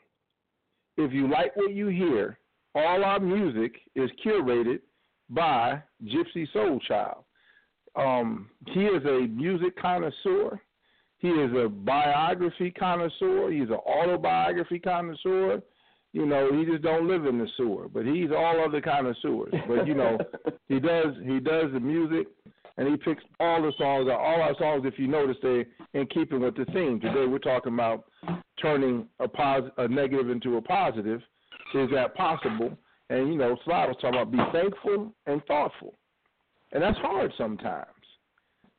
if 0.96 1.12
you 1.12 1.28
like 1.28 1.54
what 1.56 1.72
you 1.72 1.88
hear, 1.88 2.38
all 2.74 3.04
our 3.04 3.20
music 3.20 3.74
is 3.94 4.10
curated 4.24 4.80
by 5.30 5.82
Gypsy 6.04 6.46
Soulchild. 6.54 7.24
Um, 7.96 8.50
he 8.66 8.80
is 8.84 9.04
a 9.04 9.26
music 9.28 9.76
connoisseur. 9.80 10.60
He 11.18 11.28
is 11.28 11.52
a 11.56 11.68
biography 11.68 12.70
connoisseur. 12.70 13.50
He's 13.50 13.68
an 13.68 13.78
autobiography 13.86 14.78
connoisseur. 14.78 15.62
You 16.12 16.26
know, 16.26 16.50
he 16.52 16.64
just 16.64 16.82
don't 16.82 17.08
live 17.08 17.26
in 17.26 17.38
the 17.38 17.48
sewer, 17.56 17.88
but 17.88 18.06
he's 18.06 18.30
all 18.30 18.64
other 18.64 18.80
connoisseurs. 18.80 19.52
But 19.66 19.86
you 19.86 19.94
know, 19.94 20.18
he 20.68 20.78
does 20.78 21.14
he 21.24 21.40
does 21.40 21.72
the 21.72 21.80
music, 21.80 22.28
and 22.76 22.88
he 22.88 22.96
picks 22.96 23.22
all 23.40 23.62
the 23.62 23.72
songs. 23.78 24.08
All 24.10 24.40
our 24.40 24.54
songs, 24.58 24.82
if 24.84 24.98
you 24.98 25.06
notice, 25.06 25.36
they 25.42 25.64
in 25.94 26.06
keeping 26.06 26.40
with 26.40 26.56
the 26.56 26.64
theme. 26.66 27.00
Today 27.00 27.26
we're 27.26 27.38
talking 27.38 27.72
about 27.74 28.04
turning 28.60 29.06
a 29.20 29.28
pos- 29.28 29.70
a 29.78 29.88
negative 29.88 30.30
into 30.30 30.56
a 30.56 30.62
positive. 30.62 31.20
Is 31.74 31.90
that 31.92 32.14
possible? 32.14 32.76
And 33.10 33.28
you 33.28 33.38
know, 33.38 33.56
Sly 33.64 33.86
was 33.86 33.96
talking 34.00 34.20
about 34.20 34.32
be 34.32 34.38
thankful 34.52 35.12
and 35.26 35.44
thoughtful, 35.46 35.94
and 36.72 36.82
that's 36.82 36.98
hard 36.98 37.32
sometimes. 37.36 37.88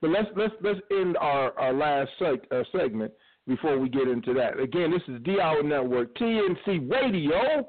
But 0.01 0.09
let's 0.09 0.27
let's 0.35 0.53
let's 0.61 0.79
end 0.91 1.17
our 1.17 1.57
our 1.59 1.73
last 1.73 2.11
seg- 2.19 2.51
uh, 2.51 2.63
segment 2.71 3.11
before 3.47 3.77
we 3.77 3.89
get 3.89 4.07
into 4.07 4.33
that. 4.33 4.59
Again, 4.59 4.91
this 4.91 5.01
is 5.07 5.21
D 5.23 5.39
Hour 5.39 5.63
Network 5.63 6.15
TNC 6.15 6.89
Radio, 6.89 7.67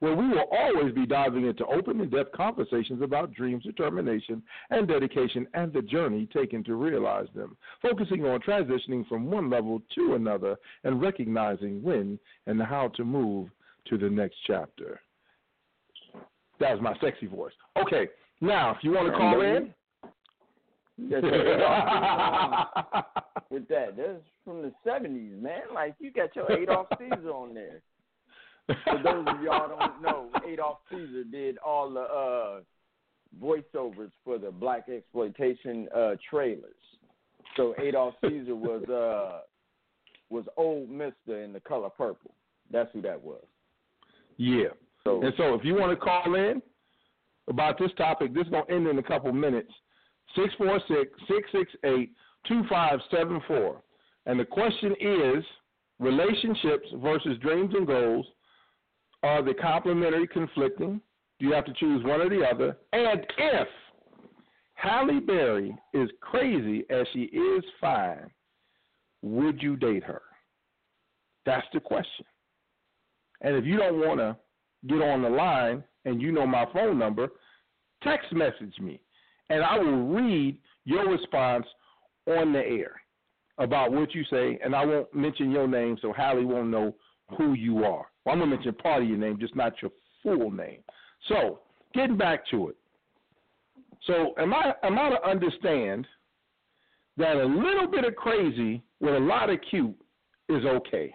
where 0.00 0.16
we 0.16 0.28
will 0.28 0.46
always 0.50 0.92
be 0.94 1.06
diving 1.06 1.46
into 1.46 1.64
open 1.66 2.00
and 2.00 2.10
depth 2.10 2.32
conversations 2.32 3.02
about 3.02 3.32
dreams, 3.32 3.62
determination, 3.62 4.42
and 4.70 4.88
dedication, 4.88 5.46
and 5.54 5.72
the 5.72 5.82
journey 5.82 6.26
taken 6.32 6.64
to 6.64 6.74
realize 6.74 7.28
them, 7.34 7.56
focusing 7.80 8.24
on 8.24 8.40
transitioning 8.40 9.06
from 9.08 9.30
one 9.30 9.48
level 9.48 9.80
to 9.94 10.14
another 10.14 10.56
and 10.84 11.00
recognizing 11.00 11.82
when 11.82 12.18
and 12.46 12.60
how 12.62 12.88
to 12.88 13.04
move 13.04 13.48
to 13.88 13.96
the 13.98 14.08
next 14.08 14.36
chapter. 14.46 15.00
That 16.58 16.72
was 16.72 16.82
my 16.82 16.96
sexy 17.00 17.26
voice. 17.26 17.52
Okay, 17.76 18.08
now 18.40 18.72
if 18.72 18.78
you 18.82 18.92
want 18.92 19.06
to 19.06 19.16
call 19.16 19.40
in. 19.40 19.72
with 23.50 23.66
that. 23.68 23.96
That's 23.96 24.22
from 24.44 24.60
the 24.62 24.72
seventies, 24.84 25.32
man. 25.40 25.62
Like 25.74 25.94
you 25.98 26.12
got 26.12 26.36
your 26.36 26.50
Adolph 26.52 26.88
Caesar 26.98 27.30
on 27.30 27.54
there. 27.54 27.80
For 28.84 29.02
those 29.02 29.26
of 29.26 29.42
y'all 29.42 29.68
don't 29.68 30.02
know, 30.02 30.30
Adolph 30.46 30.78
Caesar 30.90 31.24
did 31.24 31.58
all 31.58 31.90
the 31.90 32.00
uh 32.00 32.60
voiceovers 33.40 34.10
for 34.24 34.38
the 34.38 34.50
black 34.50 34.88
exploitation 34.88 35.88
uh 35.94 36.16
trailers. 36.28 36.74
So 37.56 37.74
Adolph 37.80 38.14
Caesar 38.22 38.54
was 38.54 38.82
uh 38.88 39.40
was 40.28 40.44
old 40.56 40.88
Mister 40.90 41.42
in 41.42 41.52
the 41.52 41.60
color 41.60 41.90
purple. 41.90 42.34
That's 42.70 42.90
who 42.92 43.02
that 43.02 43.20
was. 43.22 43.44
Yeah. 44.36 44.68
So 45.04 45.22
And 45.22 45.34
so 45.36 45.54
if 45.54 45.64
you 45.64 45.74
want 45.74 45.90
to 45.90 45.96
call 45.96 46.34
in 46.34 46.62
about 47.48 47.78
this 47.78 47.90
topic, 47.96 48.32
this 48.34 48.46
is 48.46 48.52
to 48.52 48.64
end 48.72 48.86
in 48.86 48.98
a 48.98 49.02
couple 49.02 49.32
minutes. 49.32 49.72
646-668-2574. 52.48 53.76
And 54.26 54.38
the 54.38 54.44
question 54.44 54.94
is, 55.00 55.42
relationships 55.98 56.86
versus 56.96 57.38
dreams 57.38 57.74
and 57.74 57.86
goals, 57.86 58.26
are 59.22 59.42
they 59.42 59.54
complementary, 59.54 60.26
conflicting? 60.26 61.00
Do 61.38 61.46
you 61.46 61.52
have 61.52 61.64
to 61.66 61.74
choose 61.74 62.04
one 62.04 62.20
or 62.20 62.28
the 62.28 62.44
other? 62.44 62.76
And 62.92 63.24
if 63.38 63.68
Halle 64.74 65.20
Berry 65.20 65.76
is 65.94 66.10
crazy 66.20 66.84
as 66.90 67.06
she 67.12 67.22
is 67.24 67.64
fine, 67.80 68.30
would 69.22 69.62
you 69.62 69.76
date 69.76 70.04
her? 70.04 70.22
That's 71.46 71.66
the 71.72 71.80
question. 71.80 72.26
And 73.42 73.56
if 73.56 73.64
you 73.64 73.78
don't 73.78 74.00
want 74.00 74.20
to 74.20 74.36
get 74.86 75.02
on 75.02 75.22
the 75.22 75.28
line 75.28 75.82
and 76.04 76.20
you 76.20 76.32
know 76.32 76.46
my 76.46 76.66
phone 76.72 76.98
number, 76.98 77.28
text 78.02 78.32
message 78.32 78.78
me 78.80 79.00
and 79.50 79.62
I 79.62 79.76
will 79.78 80.06
read 80.06 80.56
your 80.84 81.10
response 81.10 81.66
on 82.26 82.52
the 82.52 82.60
air 82.60 82.92
about 83.58 83.92
what 83.92 84.14
you 84.14 84.24
say, 84.30 84.58
and 84.64 84.74
I 84.74 84.86
won't 84.86 85.12
mention 85.14 85.50
your 85.50 85.68
name 85.68 85.98
so 86.00 86.12
Halle 86.12 86.44
won't 86.44 86.70
know 86.70 86.94
who 87.36 87.52
you 87.52 87.84
are. 87.84 88.06
Well, 88.30 88.40
I'm 88.40 88.48
going 88.48 88.50
to 88.50 88.56
mention 88.56 88.74
part 88.80 89.02
of 89.02 89.08
your 89.08 89.18
name, 89.18 89.38
just 89.40 89.56
not 89.56 89.72
your 89.82 89.90
full 90.22 90.52
name. 90.52 90.82
So, 91.28 91.60
getting 91.94 92.16
back 92.16 92.46
to 92.52 92.68
it. 92.68 92.76
So, 94.06 94.34
am 94.38 94.54
I 94.54 94.72
am 94.84 94.98
I 94.98 95.10
to 95.10 95.28
understand 95.28 96.06
that 97.16 97.36
a 97.36 97.44
little 97.44 97.88
bit 97.90 98.04
of 98.04 98.14
crazy 98.14 98.82
with 99.00 99.14
a 99.14 99.18
lot 99.18 99.50
of 99.50 99.58
cute 99.68 99.96
is 100.48 100.64
okay? 100.64 101.12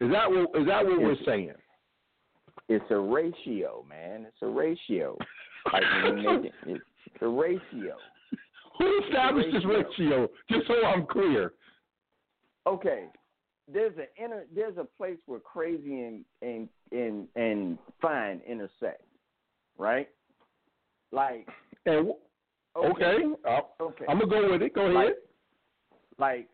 Is 0.00 0.10
that 0.12 0.30
what 0.30 0.60
is 0.60 0.66
that 0.66 0.84
what 0.84 1.00
we're 1.00 1.16
saying? 1.24 1.52
it's 2.68 2.84
a 2.90 2.98
ratio, 2.98 3.84
man. 3.88 4.26
It's 4.26 4.42
a 4.42 4.46
ratio. 4.46 5.16
Like 5.72 5.82
it, 5.82 6.52
it's 6.68 6.84
a 7.22 7.26
ratio. 7.26 7.96
Who 8.78 9.00
established 9.04 9.48
this 9.52 9.64
ratio? 9.64 10.28
Just 10.48 10.68
so 10.68 10.74
I'm 10.86 11.04
clear. 11.06 11.54
Okay, 12.68 13.06
there's 13.72 13.96
an 13.98 14.06
inner 14.22 14.44
there's 14.54 14.76
a 14.76 14.84
place 14.84 15.18
where 15.26 15.40
crazy 15.40 16.00
and 16.02 16.24
and 16.42 16.68
and 16.92 17.26
and 17.36 17.78
fine 18.00 18.40
intersect, 18.48 19.02
right? 19.78 20.08
Like 21.12 21.48
And 21.84 22.12
okay, 22.76 23.22
I'll- 23.46 23.74
okay, 23.80 24.04
uh, 24.04 24.10
I'm 24.10 24.18
gonna 24.18 24.26
go 24.30 24.50
with 24.52 24.62
it. 24.62 24.74
Go 24.74 24.86
ahead. 24.86 25.14
like 26.18 26.48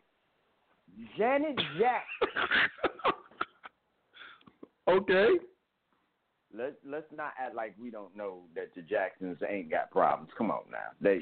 Janet 1.17 1.57
Jackson. 1.79 2.27
okay. 4.87 5.27
Let's 6.55 6.75
let's 6.85 7.11
not 7.15 7.33
act 7.39 7.55
like 7.55 7.73
we 7.81 7.89
don't 7.89 8.15
know 8.15 8.41
that 8.55 8.69
the 8.75 8.83
Jacksons 8.83 9.37
ain't 9.47 9.71
got 9.71 9.89
problems. 9.89 10.29
Come 10.37 10.51
on 10.51 10.61
now, 10.71 10.91
they 11.01 11.21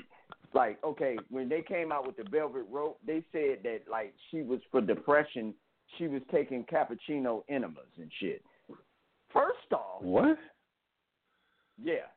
like 0.53 0.77
okay 0.83 1.17
when 1.29 1.47
they 1.47 1.61
came 1.61 1.91
out 1.91 2.05
with 2.05 2.17
the 2.17 2.25
Velvet 2.29 2.65
Rope, 2.69 2.99
they 3.07 3.23
said 3.31 3.59
that 3.63 3.81
like 3.89 4.13
she 4.29 4.41
was 4.41 4.59
for 4.71 4.81
depression. 4.81 5.53
She 5.97 6.07
was 6.07 6.21
taking 6.31 6.63
cappuccino 6.65 7.43
enemas 7.49 7.87
and 7.97 8.09
shit. 8.19 8.41
First 9.33 9.71
off, 9.73 10.01
What? 10.01 10.37
Yeah. 11.81 12.07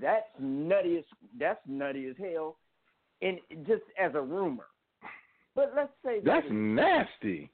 That's 0.00 0.24
nutty 0.38 0.98
as 0.98 1.04
that's 1.38 1.60
nutty 1.66 2.06
as 2.08 2.16
hell. 2.18 2.56
And 3.22 3.38
just 3.66 3.82
as 3.98 4.14
a 4.14 4.20
rumor. 4.20 4.66
But 5.54 5.72
let's 5.76 5.92
say 6.04 6.20
that 6.20 6.24
That's 6.24 6.46
nasty. 6.50 7.50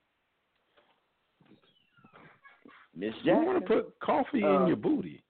Miss 2.96 3.14
You 3.22 3.34
want 3.34 3.60
to 3.60 3.66
put 3.74 3.98
coffee 4.00 4.42
Uh, 4.44 4.62
in 4.62 4.66
your 4.66 4.76
booty? 4.76 5.22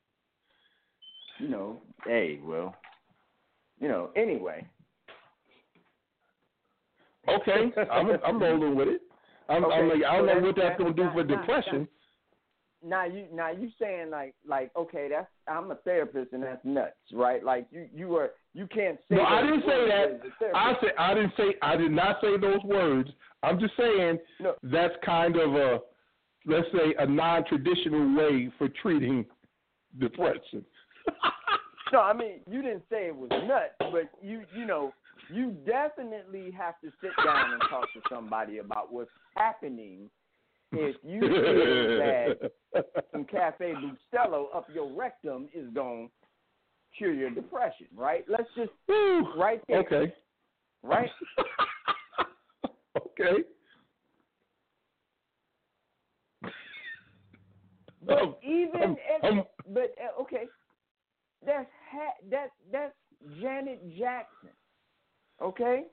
you 1.38 1.48
know, 1.48 1.80
hey, 2.06 2.38
well, 2.42 2.76
you 3.80 3.88
know, 3.88 4.10
anyway. 4.16 4.66
Okay, 7.28 7.72
I'm 7.90 8.10
I'm 8.24 8.40
rolling 8.40 8.74
with 8.76 8.88
it. 8.88 9.02
I'm, 9.52 9.64
I'm 9.66 9.88
like, 9.88 10.02
I 10.08 10.16
don't 10.16 10.28
so 10.28 10.34
know 10.34 10.46
what 10.46 10.56
that's- 10.56 10.76
that's 10.78 10.78
gonna 10.82 10.94
do 10.94 11.08
for 11.12 11.22
depression. 11.24 11.88
Now 12.84 13.04
you 13.04 13.26
now 13.32 13.50
you 13.52 13.70
saying 13.80 14.10
like 14.10 14.34
like 14.44 14.72
okay 14.76 15.06
that's 15.08 15.28
I'm 15.46 15.70
a 15.70 15.76
therapist 15.76 16.32
and 16.32 16.42
that's 16.42 16.64
nuts 16.64 16.96
right 17.12 17.44
like 17.44 17.68
you 17.70 17.86
you 17.94 18.16
are 18.16 18.30
you 18.54 18.66
can't 18.66 18.98
say 19.08 19.14
No, 19.14 19.22
I 19.22 19.40
didn't 19.40 19.60
say 19.60 19.86
that. 19.86 20.08
as 20.08 20.20
a 20.20 20.38
therapist. 20.40 20.56
I 20.56 20.72
said 20.80 20.90
I 20.98 21.14
didn't 21.14 21.32
say 21.36 21.54
I 21.62 21.76
did 21.76 21.92
not 21.92 22.16
say 22.20 22.36
those 22.38 22.60
words. 22.64 23.08
I'm 23.44 23.60
just 23.60 23.76
saying 23.76 24.18
No. 24.40 24.54
that's 24.64 24.94
kind 25.04 25.36
of 25.36 25.54
a 25.54 25.78
let's 26.44 26.66
say 26.72 26.92
a 26.98 27.06
non-traditional 27.06 28.16
way 28.16 28.50
for 28.58 28.68
treating 28.68 29.26
depression. 30.00 30.64
No, 31.92 32.00
I 32.00 32.12
mean 32.14 32.40
you 32.50 32.62
didn't 32.62 32.82
say 32.90 33.06
it 33.06 33.14
was 33.16 33.30
nuts, 33.30 33.74
but 33.92 34.10
you 34.20 34.42
you 34.56 34.66
know 34.66 34.92
you 35.32 35.56
definitely 35.66 36.50
have 36.50 36.80
to 36.80 36.90
sit 37.00 37.10
down 37.24 37.52
and 37.52 37.62
talk 37.70 37.84
to 37.94 38.00
somebody 38.08 38.58
about 38.58 38.92
what's 38.92 39.10
happening 39.36 40.10
if 40.72 40.96
you 41.02 41.20
feel 41.20 41.98
that 41.98 42.52
some 43.12 43.24
cafe 43.24 43.74
Bustelo 43.74 44.46
up 44.54 44.66
your 44.72 44.92
rectum 44.94 45.48
is 45.54 45.68
going 45.74 46.08
to 46.08 46.96
cure 46.96 47.12
your 47.12 47.30
depression, 47.30 47.86
right? 47.94 48.24
Let's 48.28 48.48
just 48.56 48.70
Whew. 48.86 49.26
right 49.36 49.62
there, 49.68 49.78
Okay. 49.80 50.14
right? 50.82 51.10
okay. 52.96 53.44
But 58.04 58.18
Um, 58.22 58.34
even 58.42 58.82
um, 58.82 58.96
if, 58.98 59.24
um, 59.24 59.42
but 59.68 59.94
uh, 60.02 60.20
okay, 60.22 60.44
that's 61.46 61.68
ha- 61.90 62.18
that's 62.30 62.50
that's 62.72 62.94
Janet 63.40 63.80
Jackson, 63.96 64.50
okay? 65.42 65.84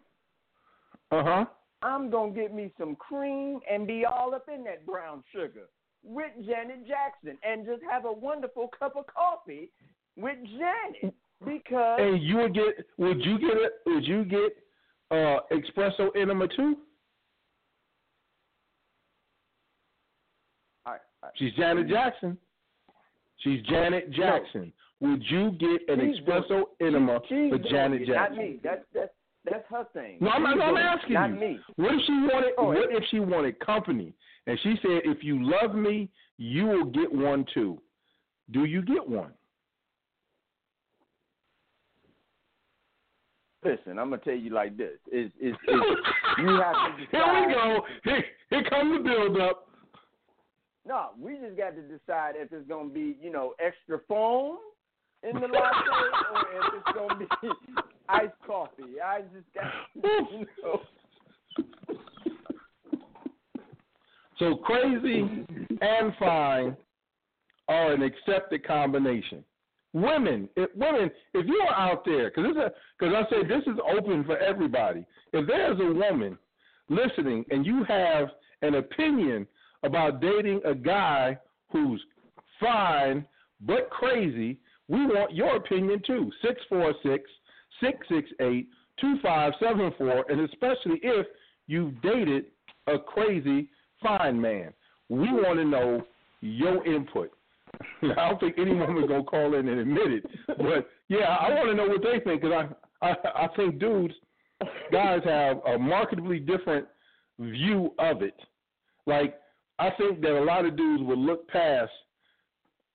Uh 1.12 1.24
huh. 1.24 1.46
I'm 1.82 2.10
gonna 2.10 2.32
get 2.34 2.54
me 2.54 2.72
some 2.78 2.96
cream 2.96 3.60
and 3.72 3.88
be 3.88 4.06
all 4.06 4.34
up 4.36 4.48
in 4.54 4.64
that 4.66 4.86
brown 4.86 5.24
sugar 5.34 5.70
with 6.04 6.32
Janet 6.46 6.88
Jackson 6.88 7.38
and 7.44 7.66
just 7.66 7.82
have 7.90 8.06
a 8.06 8.12
wonderful 8.12 8.70
cup 8.78 8.96
of 8.96 9.06
coffee 9.08 9.70
with 10.18 10.38
Janet. 10.58 11.14
Because 11.46 12.00
And 12.02 12.22
you 12.22 12.36
would 12.38 12.54
get 12.54 12.86
would 12.98 13.24
you 13.24 13.40
get 13.40 13.56
it 13.58 13.72
would 13.86 14.06
you 14.06 14.26
get 14.26 14.52
uh 15.10 15.40
espresso 15.52 16.14
enema 16.16 16.48
too? 16.50 16.76
all 20.86 20.94
right, 20.94 21.02
all 21.24 21.30
right. 21.30 21.32
She's 21.36 21.54
Janet 21.54 21.88
Jackson. 21.88 22.38
She's 23.38 23.62
Janet 23.68 24.12
Jackson. 24.12 24.74
Would 25.00 25.24
you 25.30 25.52
get 25.52 25.88
an 25.88 26.14
She's 26.14 26.22
espresso 26.26 26.48
doing- 26.50 26.66
enema 26.94 27.22
she's 27.30 27.50
for 27.52 27.58
Janet 27.58 28.02
it, 28.02 28.08
Jackson? 28.08 28.36
Not 28.36 28.44
me. 28.46 28.60
That's 28.64 28.84
that's 28.94 29.14
that's 29.46 29.64
her 29.70 29.86
thing. 29.94 30.18
No, 30.20 30.30
I'm, 30.30 30.44
not, 30.44 30.60
I'm 30.60 30.78
asking 30.78 31.14
not 31.14 31.30
you. 31.30 31.36
me. 31.36 31.60
What 31.78 31.94
if 31.94 32.02
she 32.06 32.12
wanted? 32.12 32.52
Oh, 32.58 32.68
what 32.68 32.92
if 32.92 33.04
she 33.10 33.20
wanted 33.20 33.60
company? 33.60 34.14
And 34.48 34.60
she 34.64 34.76
said, 34.82 35.02
"If 35.06 35.24
you 35.24 35.40
love 35.42 35.76
me, 35.76 36.10
you 36.38 36.66
will 36.66 36.86
get 36.86 37.12
one 37.12 37.46
too." 37.54 37.82
Do 38.52 38.66
you 38.66 38.82
get 38.82 39.08
one? 39.08 39.32
Listen, 43.64 44.00
I'm 44.00 44.10
gonna 44.10 44.18
tell 44.20 44.36
you 44.36 44.52
like 44.52 44.78
this: 44.78 44.98
is 45.12 45.32
is 45.40 45.56
you 45.68 46.48
have 46.48 46.98
to 46.98 47.06
decide. 47.06 47.08
Here 47.12 47.48
we 47.48 47.54
go. 47.54 47.82
Here, 48.04 48.26
here 48.50 48.64
comes 48.70 48.98
the 48.98 49.04
build 49.04 49.40
up. 49.40 49.68
No, 50.88 51.10
we 51.20 51.34
just 51.34 51.58
got 51.58 51.76
to 51.76 51.82
decide 51.82 52.34
if 52.36 52.52
it's 52.52 52.68
gonna 52.68 52.90
be, 52.90 53.18
you 53.22 53.32
know, 53.32 53.54
extra 53.60 54.00
foam 54.08 54.58
in 55.24 55.36
the 55.36 55.48
latte 55.48 55.52
or 56.34 56.42
if 56.56 56.74
it's 56.74 56.98
gonna 56.98 57.20
be 57.20 57.26
iced 58.10 58.34
coffee. 58.46 59.02
I 59.04 59.22
just 59.22 59.46
got, 59.54 59.72
you 60.32 60.46
know. 60.64 60.82
So 64.40 64.56
crazy 64.56 65.46
and 65.82 66.14
fine 66.18 66.78
are 67.68 67.94
an 67.94 68.02
accepted 68.02 68.66
combination. 68.66 69.44
Women, 69.92 70.48
if, 70.56 70.70
women, 70.76 71.12
if 71.34 71.46
you 71.46 71.66
are 71.68 71.76
out 71.76 72.06
there, 72.06 72.32
because 72.32 72.56
because 72.98 73.14
I 73.16 73.30
say 73.30 73.48
this 73.48 73.64
is 73.68 73.80
open 73.98 74.24
for 74.24 74.38
everybody. 74.38 75.06
If 75.34 75.48
there's 75.48 75.80
a 75.80 75.94
woman 75.94 76.38
listening 76.90 77.44
and 77.50 77.66
you 77.66 77.84
have 77.86 78.30
an 78.62 78.76
opinion 78.76 79.48
about 79.84 80.22
dating 80.22 80.62
a 80.66 80.76
guy 80.76 81.38
who's 81.72 82.02
fine 82.60 83.26
but 83.62 83.90
crazy, 83.90 84.58
we 84.88 85.06
want 85.06 85.36
your 85.36 85.58
opinion 85.58 86.02
too. 86.06 86.32
646 86.42 87.30
668 87.82 88.68
2574, 89.00 90.26
and 90.30 90.42
especially 90.42 91.00
if 91.04 91.26
you've 91.68 92.02
dated 92.02 92.46
a 92.88 92.98
crazy 92.98 93.70
fine 94.02 94.40
man. 94.40 94.74
We 95.10 95.32
want 95.32 95.58
to 95.60 95.66
know 95.66 96.04
your 96.42 96.86
input. 96.86 97.32
I 98.02 98.30
don't 98.30 98.40
think 98.40 98.56
any 98.58 98.74
woman 98.74 99.08
gonna 99.08 99.24
call 99.24 99.54
in 99.54 99.68
and 99.68 99.80
admit 99.80 100.12
it, 100.12 100.26
but 100.48 100.90
yeah, 101.08 101.36
I 101.40 101.50
want 101.54 101.70
to 101.70 101.76
know 101.76 101.88
what 101.88 102.02
they 102.02 102.20
think 102.24 102.42
because 102.42 102.68
I, 103.02 103.08
I 103.08 103.46
I 103.46 103.48
think 103.56 103.80
dudes, 103.80 104.14
guys 104.92 105.22
have 105.26 105.58
a 105.66 105.78
markedly 105.78 106.40
different 106.40 106.88
view 107.40 107.94
of 108.00 108.22
it. 108.22 108.36
Like 109.06 109.40
I 109.78 109.92
think 109.92 110.22
that 110.22 110.38
a 110.38 110.44
lot 110.44 110.66
of 110.66 110.76
dudes 110.76 111.04
would 111.04 111.20
look 111.20 111.48
past 111.48 111.92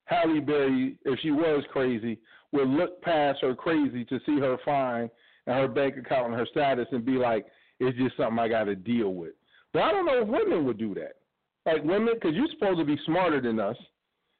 Halle 0.07 0.41
Berry 0.41 0.97
if 1.05 1.19
she 1.21 1.31
was 1.31 1.65
crazy, 1.73 2.19
would 2.55 2.69
look 2.69 3.03
past 3.03 3.41
her 3.43 3.55
crazy 3.55 4.05
to 4.07 4.19
see 4.25 4.39
her 4.39 4.57
fine 4.65 5.11
and 5.47 5.57
her 5.57 5.69
bank 5.69 5.97
account 5.97 6.29
and 6.29 6.35
her 6.35 6.47
status 6.51 6.87
and 6.93 7.05
be 7.05 7.13
like, 7.13 7.47
it's 7.81 7.99
just 7.99 8.17
something 8.17 8.39
I 8.39 8.49
got 8.49 8.65
to 8.65 8.77
deal 8.77 9.11
with. 9.15 9.33
But 9.73 9.83
I 9.83 9.91
don't 9.91 10.07
know 10.07 10.23
if 10.23 10.29
women 10.29 10.65
would 10.65 10.79
do 10.79 10.95
that. 10.95 11.17
Like 11.67 11.83
women, 11.83 12.15
because 12.15 12.35
you're 12.35 12.49
supposed 12.53 12.79
to 12.79 12.85
be 12.85 12.99
smarter 13.05 13.41
than 13.41 13.59
us, 13.59 13.77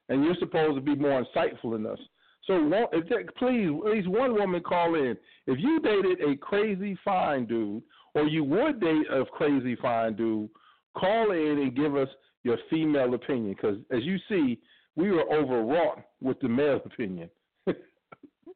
and 0.09 0.23
you're 0.23 0.35
supposed 0.39 0.75
to 0.75 0.81
be 0.81 0.95
more 0.95 1.23
insightful 1.23 1.71
than 1.73 1.85
us. 1.85 1.99
So, 2.45 2.69
if 2.93 3.09
there, 3.09 3.23
please, 3.37 3.69
at 3.85 3.91
least 3.91 4.07
one 4.07 4.35
woman 4.35 4.61
call 4.61 4.93
in. 4.93 5.17
If 5.47 5.59
you 5.59 5.79
dated 5.79 6.21
a 6.21 6.37
crazy 6.37 6.97
fine 7.03 7.45
dude, 7.45 7.81
or 8.13 8.27
you 8.27 8.43
would 8.43 8.79
date 8.79 9.07
a 9.11 9.25
crazy 9.25 9.75
fine 9.81 10.15
dude, 10.15 10.49
call 10.95 11.31
in 11.31 11.59
and 11.59 11.75
give 11.75 11.95
us 11.95 12.07
your 12.43 12.57
female 12.69 13.15
opinion. 13.15 13.55
Because 13.55 13.77
as 13.91 14.03
you 14.03 14.17
see, 14.29 14.59
we 14.95 15.11
were 15.11 15.25
overwrought 15.33 16.03
with 16.21 16.39
the 16.39 16.47
male 16.47 16.79
opinion, 16.85 17.29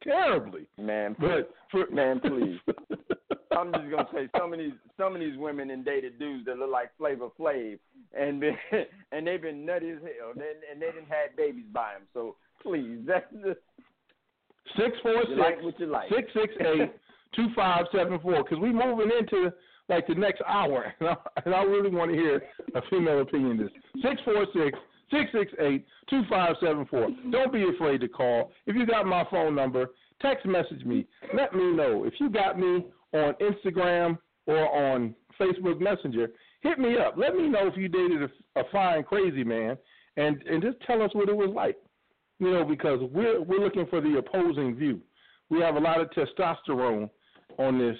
terribly. 0.03 0.65
Man, 0.77 1.15
But 1.19 1.51
for 1.71 1.87
Man, 1.91 2.19
please. 2.19 2.59
I'm 3.51 3.73
just 3.73 3.89
gonna 3.89 4.07
say 4.13 4.29
some 4.37 4.53
of 4.53 4.59
these 4.59 4.73
some 4.95 5.15
of 5.15 5.19
these 5.19 5.37
women 5.37 5.71
in 5.71 5.83
dated 5.83 6.19
dudes 6.19 6.45
that 6.45 6.57
look 6.57 6.71
like 6.71 6.95
Flavor 6.97 7.29
Flav, 7.37 7.79
and 8.17 8.39
been, 8.39 8.55
and 9.11 9.25
they've 9.25 9.41
been 9.41 9.65
nutty 9.65 9.89
as 9.89 9.97
hell, 10.01 10.31
and, 10.33 10.41
and 10.71 10.81
they 10.81 10.87
didn't 10.87 11.09
had 11.09 11.35
babies 11.35 11.65
by 11.73 11.93
him. 11.93 12.03
So 12.13 12.35
please, 12.61 12.99
that's 13.07 13.25
the 13.31 13.57
Six 14.77 14.97
four 15.01 15.23
you 15.27 15.35
like 15.35 15.61
what 15.63 15.79
you 15.79 15.87
like. 15.87 16.09
six 16.09 16.31
six 16.33 16.53
eight 16.61 16.91
two 17.35 17.47
five 17.55 17.85
seven 17.91 18.19
four. 18.19 18.43
Because 18.43 18.59
we 18.59 18.71
moving 18.71 19.09
into 19.17 19.51
like 19.87 20.05
the 20.07 20.15
next 20.15 20.41
hour, 20.47 20.93
and 20.99 21.09
I, 21.09 21.15
and 21.45 21.55
I 21.55 21.63
really 21.63 21.89
want 21.89 22.11
to 22.11 22.17
hear 22.17 22.41
a 22.75 22.81
female 22.89 23.21
opinion. 23.21 23.57
This 23.57 24.03
six 24.03 24.21
four 24.23 24.45
six 24.53 24.77
six 25.11 25.31
six 25.31 25.51
eight 25.59 25.85
two 26.09 26.23
five 26.29 26.55
seven 26.61 26.85
four. 26.85 27.09
Don't 27.31 27.53
be 27.53 27.65
afraid 27.75 28.01
to 28.01 28.07
call. 28.07 28.51
If 28.65 28.75
you 28.75 28.85
got 28.85 29.05
my 29.05 29.25
phone 29.29 29.55
number, 29.55 29.87
text 30.21 30.45
message 30.45 30.83
me. 30.85 31.07
Let 31.33 31.53
me 31.53 31.71
know 31.71 32.05
if 32.05 32.13
you 32.19 32.29
got 32.29 32.59
me 32.59 32.85
on 33.13 33.33
Instagram 33.35 34.17
or 34.45 34.67
on 34.75 35.15
Facebook 35.39 35.79
Messenger. 35.79 36.31
Hit 36.61 36.79
me 36.79 36.97
up. 36.97 37.15
Let 37.17 37.35
me 37.35 37.47
know 37.47 37.67
if 37.67 37.77
you 37.77 37.87
dated 37.87 38.23
a, 38.23 38.59
a 38.59 38.63
fine 38.71 39.03
crazy 39.03 39.43
man, 39.43 39.77
and 40.17 40.41
and 40.43 40.61
just 40.61 40.77
tell 40.85 41.01
us 41.01 41.11
what 41.13 41.29
it 41.29 41.35
was 41.35 41.51
like 41.55 41.77
you 42.39 42.51
know, 42.51 42.63
because 42.65 42.99
we're 43.11 43.41
we're 43.41 43.59
looking 43.59 43.85
for 43.87 44.01
the 44.01 44.17
opposing 44.17 44.75
view. 44.75 45.01
We 45.49 45.61
have 45.61 45.75
a 45.75 45.79
lot 45.79 45.99
of 45.99 46.09
testosterone 46.11 47.09
on 47.57 47.77
this, 47.77 47.97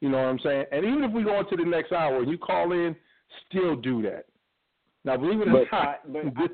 you 0.00 0.08
know 0.08 0.18
what 0.18 0.28
I'm 0.28 0.38
saying? 0.42 0.64
And 0.72 0.84
even 0.84 1.04
if 1.04 1.12
we 1.12 1.22
go 1.22 1.38
into 1.40 1.56
the 1.56 1.68
next 1.68 1.92
hour 1.92 2.18
and 2.18 2.30
you 2.30 2.38
call 2.38 2.72
in, 2.72 2.96
still 3.48 3.76
do 3.76 4.02
that. 4.02 4.26
Now, 5.04 5.16
believe 5.18 5.40
it 5.40 5.48
or 5.48 5.66
not, 5.70 6.12
but 6.12 6.26
I- 6.26 6.48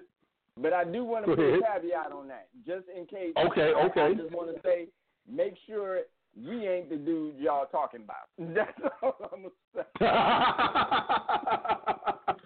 But 0.57 0.73
I 0.73 0.85
do 0.85 1.05
want 1.05 1.25
to 1.27 1.37
put 1.37 1.45
a 1.45 1.61
caveat 1.63 2.11
on 2.13 2.27
that, 2.29 2.49
just 2.67 2.89
in 2.89 3.07
case. 3.07 3.33
Okay, 3.37 3.73
I- 3.75 3.83
okay. 3.87 4.01
I 4.03 4.15
just 4.15 4.33
want 4.33 4.55
to 4.55 4.61
say, 4.63 4.89
make 5.27 5.57
sure 5.67 6.01
we 6.37 6.67
ain't 6.67 6.89
the 6.91 6.97
dude 6.97 7.37
y'all 7.39 7.67
talking 7.67 8.03
about. 8.03 8.29
That's 8.55 8.81
all 9.03 9.17
I'm 9.33 9.43
gonna 9.43 9.55
say. 9.75 9.85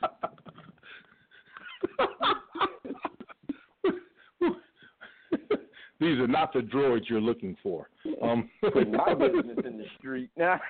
These 6.00 6.18
are 6.18 6.26
not 6.26 6.52
the 6.52 6.58
droids 6.60 7.08
you're 7.08 7.20
looking 7.20 7.56
for. 7.62 7.88
Um, 8.20 8.50
Putting 8.60 8.92
my 8.92 9.14
business 9.14 9.58
in 9.64 9.78
the 9.78 9.84
street. 9.98 10.28
Now, 10.36 10.60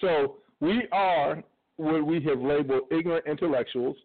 so 0.00 0.36
we 0.60 0.88
are 0.90 1.42
what 1.78 2.04
we 2.04 2.20
have 2.22 2.40
labeled 2.40 2.82
ignorant 2.90 3.26
intellectuals, 3.26 3.96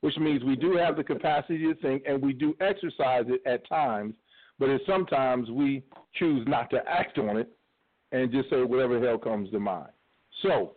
which 0.00 0.16
means 0.16 0.42
we 0.42 0.56
do 0.56 0.76
have 0.76 0.96
the 0.96 1.04
capacity 1.04 1.58
to 1.58 1.74
think 1.76 2.02
and 2.06 2.20
we 2.20 2.32
do 2.32 2.56
exercise 2.60 3.24
it 3.28 3.40
at 3.46 3.68
times, 3.68 4.14
but 4.58 4.68
sometimes 4.86 5.50
we 5.50 5.84
choose 6.14 6.46
not 6.48 6.70
to 6.70 6.80
act 6.88 7.18
on 7.18 7.36
it 7.36 7.48
and 8.10 8.32
just 8.32 8.50
say 8.50 8.62
whatever 8.62 8.98
the 8.98 9.06
hell 9.06 9.18
comes 9.18 9.50
to 9.50 9.60
mind. 9.60 9.90
So 10.42 10.72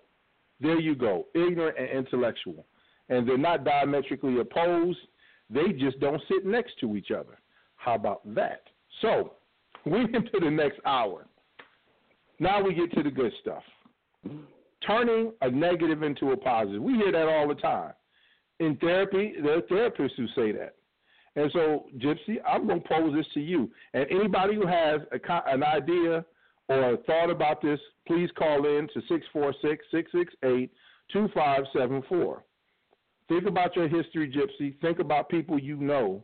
there 0.60 0.80
you 0.80 0.94
go, 0.94 1.28
ignorant 1.34 1.78
and 1.80 1.90
intellectual. 1.90 2.66
And 3.10 3.28
they're 3.28 3.38
not 3.38 3.64
diametrically 3.64 4.40
opposed. 4.40 5.00
They 5.50 5.70
just 5.70 6.00
don't 6.00 6.22
sit 6.30 6.46
next 6.46 6.80
to 6.82 6.96
each 6.96 7.12
other. 7.12 7.40
How 7.78 7.96
about 7.96 8.22
that? 8.36 8.64
So 9.02 9.34
we 9.86 10.02
into 10.14 10.40
the 10.40 10.52
next 10.52 10.80
hour. 10.86 11.28
Now 12.40 12.62
we 12.62 12.74
get 12.74 12.92
to 12.94 13.04
the 13.04 13.12
good 13.12 13.32
stuff. 13.42 13.64
Turning 14.86 15.32
a 15.42 15.50
negative 15.50 16.04
into 16.04 16.32
a 16.32 16.38
positive. 16.38 16.82
We 16.82 16.94
hear 16.94 17.12
that 17.12 17.28
all 17.28 17.48
the 17.48 17.56
time. 17.56 17.94
In 18.60 18.78
therapy, 18.78 19.34
there 19.42 19.58
are 19.58 19.62
therapists 19.62 20.16
who 20.18 20.28
say 20.36 20.52
that. 20.52 20.76
And 21.36 21.50
so, 21.54 21.86
Gypsy, 21.98 22.38
I'm 22.48 22.68
going 22.68 22.82
to 22.82 22.88
pose 22.88 23.16
this 23.16 23.26
to 23.34 23.40
you. 23.40 23.72
And 23.94 24.06
anybody 24.10 24.56
who 24.56 24.68
has 24.68 25.02
a, 25.12 25.50
an 25.50 25.64
idea 25.64 26.26
or 26.68 26.94
a 26.94 26.98
thought 26.98 27.30
about 27.30 27.62
this, 27.62 27.80
please 28.08 28.30
call 28.38 28.66
in 28.66 28.88
to 28.94 29.02
646 29.08 29.86
668 29.92 30.72
2574. 31.12 32.44
Think 33.30 33.46
about 33.46 33.76
your 33.76 33.88
history, 33.88 34.30
Gypsy. 34.30 34.80
Think 34.82 35.00
about 35.00 35.30
people 35.30 35.58
you 35.58 35.78
know. 35.78 36.24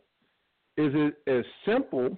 Is 0.75 0.91
it 0.93 1.15
as 1.27 1.45
simple 1.65 2.17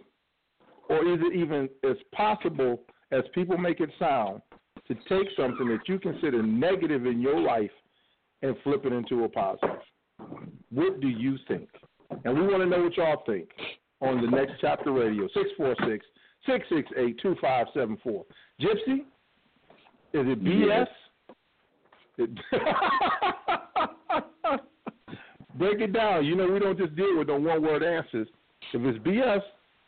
or 0.90 1.08
is 1.08 1.20
it 1.22 1.36
even 1.36 1.70
as 1.84 1.96
possible 2.12 2.82
as 3.12 3.24
people 3.34 3.58
make 3.58 3.80
it 3.80 3.90
sound 4.00 4.42
to 4.90 4.96
take 5.08 5.28
something 5.38 5.68
that 5.70 5.88
you 5.88 6.00
consider 6.00 6.44
negative 6.44 7.06
in 7.06 7.22
your 7.22 7.40
life 7.40 7.72
and 8.42 8.56
flip 8.64 8.86
it 8.86 8.94
into 8.94 9.24
a 9.24 9.30
positive? 9.30 9.80
What 10.72 11.00
do 11.00 11.08
you 11.08 11.38
think? 11.48 11.70
And 12.26 12.36
we 12.38 12.46
want 12.48 12.64
to 12.64 12.66
know 12.66 12.84
what 12.84 12.98
y'all 12.98 13.24
think 13.26 13.50
on 14.02 14.22
the 14.22 14.28
next 14.28 14.54
chapter 14.62 14.92
radio, 14.92 15.28
646 15.28 16.06
668 16.46 17.20
2574. 17.22 18.26
Gypsy, 18.60 19.06
is 20.14 20.28
it 20.28 20.44
BS? 20.44 20.88
It- 22.18 22.30
Break 25.58 25.82
it 25.82 25.94
down. 25.94 26.26
You 26.26 26.36
know, 26.36 26.48
we 26.50 26.60
don't 26.60 26.78
just 26.78 26.96
deal 26.96 27.18
with 27.18 27.28
the 27.28 27.36
one 27.36 27.62
word 27.62 27.84
answers. 27.84 28.28
If 28.74 28.82
it's 28.82 28.98
BS, 29.00 29.42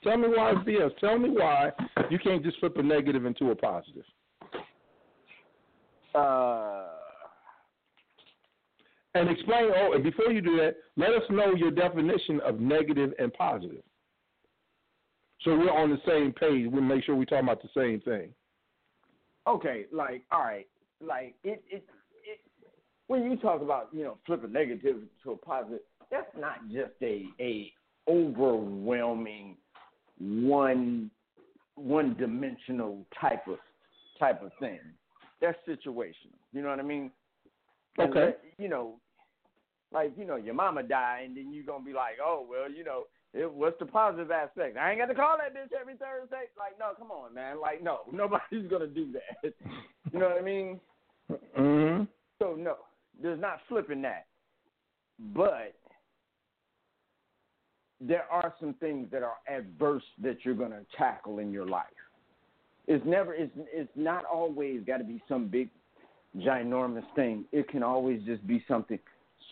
Tell 0.03 0.17
me 0.17 0.27
why 0.29 0.51
it's 0.51 0.61
BS. 0.61 0.97
Tell 0.99 1.19
me 1.19 1.29
why 1.29 1.71
you 2.09 2.17
can't 2.17 2.43
just 2.43 2.59
flip 2.59 2.75
a 2.77 2.83
negative 2.83 3.25
into 3.25 3.51
a 3.51 3.55
positive. 3.55 4.03
Uh, 6.15 6.85
And 9.13 9.29
explain. 9.29 9.71
Oh, 9.75 9.93
and 9.93 10.03
before 10.03 10.31
you 10.31 10.41
do 10.41 10.55
that, 10.57 10.75
let 10.95 11.09
us 11.09 11.23
know 11.29 11.53
your 11.53 11.71
definition 11.71 12.39
of 12.45 12.59
negative 12.61 13.13
and 13.19 13.33
positive. 13.33 13.83
So 15.41 15.57
we're 15.57 15.71
on 15.71 15.89
the 15.89 15.99
same 16.07 16.31
page. 16.31 16.71
We 16.71 16.79
make 16.81 17.03
sure 17.03 17.15
we're 17.15 17.25
talking 17.25 17.45
about 17.45 17.61
the 17.61 17.69
same 17.75 17.99
thing. 18.01 18.29
okay, 19.47 19.85
like 19.91 20.23
all 20.31 20.41
right, 20.41 20.67
like 21.05 21.35
it, 21.43 21.63
it, 21.69 21.83
it. 22.23 22.39
When 23.07 23.23
you 23.23 23.35
talk 23.37 23.61
about 23.61 23.89
you 23.91 24.03
know 24.03 24.17
flip 24.25 24.43
a 24.43 24.47
negative 24.47 24.97
to 25.23 25.31
a 25.31 25.35
positive, 25.37 25.79
that's 26.09 26.29
not 26.37 26.59
just 26.71 26.93
a 27.01 27.25
a 27.39 27.73
overwhelming 28.07 29.57
one 30.19 31.11
one 31.75 32.15
dimensional 32.17 33.05
type 33.19 33.47
of 33.47 33.57
type 34.19 34.41
of 34.43 34.51
thing. 34.59 34.79
That's 35.41 35.57
situational. 35.67 36.37
You 36.53 36.61
know 36.61 36.69
what 36.69 36.79
I 36.79 36.83
mean? 36.83 37.11
Okay. 37.99 38.13
that- 38.13 38.41
you 38.57 38.69
know, 38.69 38.99
like 39.91 40.13
you 40.17 40.25
know, 40.25 40.37
your 40.37 40.53
mama 40.53 40.83
died, 40.83 41.25
and 41.25 41.37
then 41.37 41.51
you're 41.51 41.65
gonna 41.65 41.83
be 41.83 41.93
like, 41.93 42.15
oh 42.23 42.45
well, 42.49 42.71
you 42.71 42.83
know, 42.83 43.03
it, 43.33 43.51
what's 43.51 43.79
the 43.79 43.85
positive 43.85 44.31
aspect? 44.31 44.77
I 44.77 44.91
ain't 44.91 44.99
got 44.99 45.07
to 45.07 45.15
call 45.15 45.37
that 45.37 45.53
bitch 45.55 45.75
every 45.79 45.95
Thursday. 45.95 46.43
Like, 46.57 46.77
no, 46.79 46.91
come 46.97 47.11
on, 47.11 47.33
man. 47.33 47.59
Like, 47.59 47.81
no, 47.81 47.99
nobody's 48.11 48.69
gonna 48.69 48.87
do 48.87 49.11
that. 49.13 49.53
you 50.13 50.19
know 50.19 50.29
what 50.29 50.37
I 50.37 50.41
mean? 50.41 50.79
Mm-hmm. 51.57 52.03
So 52.39 52.55
no, 52.55 52.75
there's 53.21 53.39
not 53.39 53.59
flipping 53.67 54.01
that. 54.03 54.25
But 55.35 55.75
there 57.99 58.25
are 58.31 58.53
some 58.59 58.73
things 58.75 59.07
that 59.11 59.21
are 59.21 59.35
adverse 59.47 60.03
that 60.21 60.37
you're 60.43 60.55
going 60.55 60.71
to 60.71 60.83
tackle 60.97 61.39
in 61.39 61.51
your 61.51 61.67
life. 61.67 61.85
It's 62.91 63.05
never 63.05 63.33
it's 63.33 63.51
it's 63.71 63.91
not 63.95 64.25
always 64.25 64.81
got 64.85 64.97
to 64.97 65.03
be 65.03 65.21
some 65.29 65.47
big 65.47 65.69
ginormous 66.37 67.05
thing. 67.15 67.45
It 67.51 67.69
can 67.69 67.83
always 67.83 68.21
just 68.23 68.45
be 68.45 68.63
something 68.67 68.99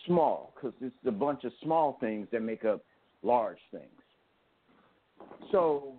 small 0.06 0.52
cuz 0.60 0.74
it's 0.80 0.94
a 1.06 1.10
bunch 1.10 1.44
of 1.44 1.52
small 1.62 1.96
things 2.00 2.28
that 2.32 2.42
make 2.42 2.64
up 2.64 2.82
large 3.22 3.60
things. 3.70 4.02
So 5.50 5.94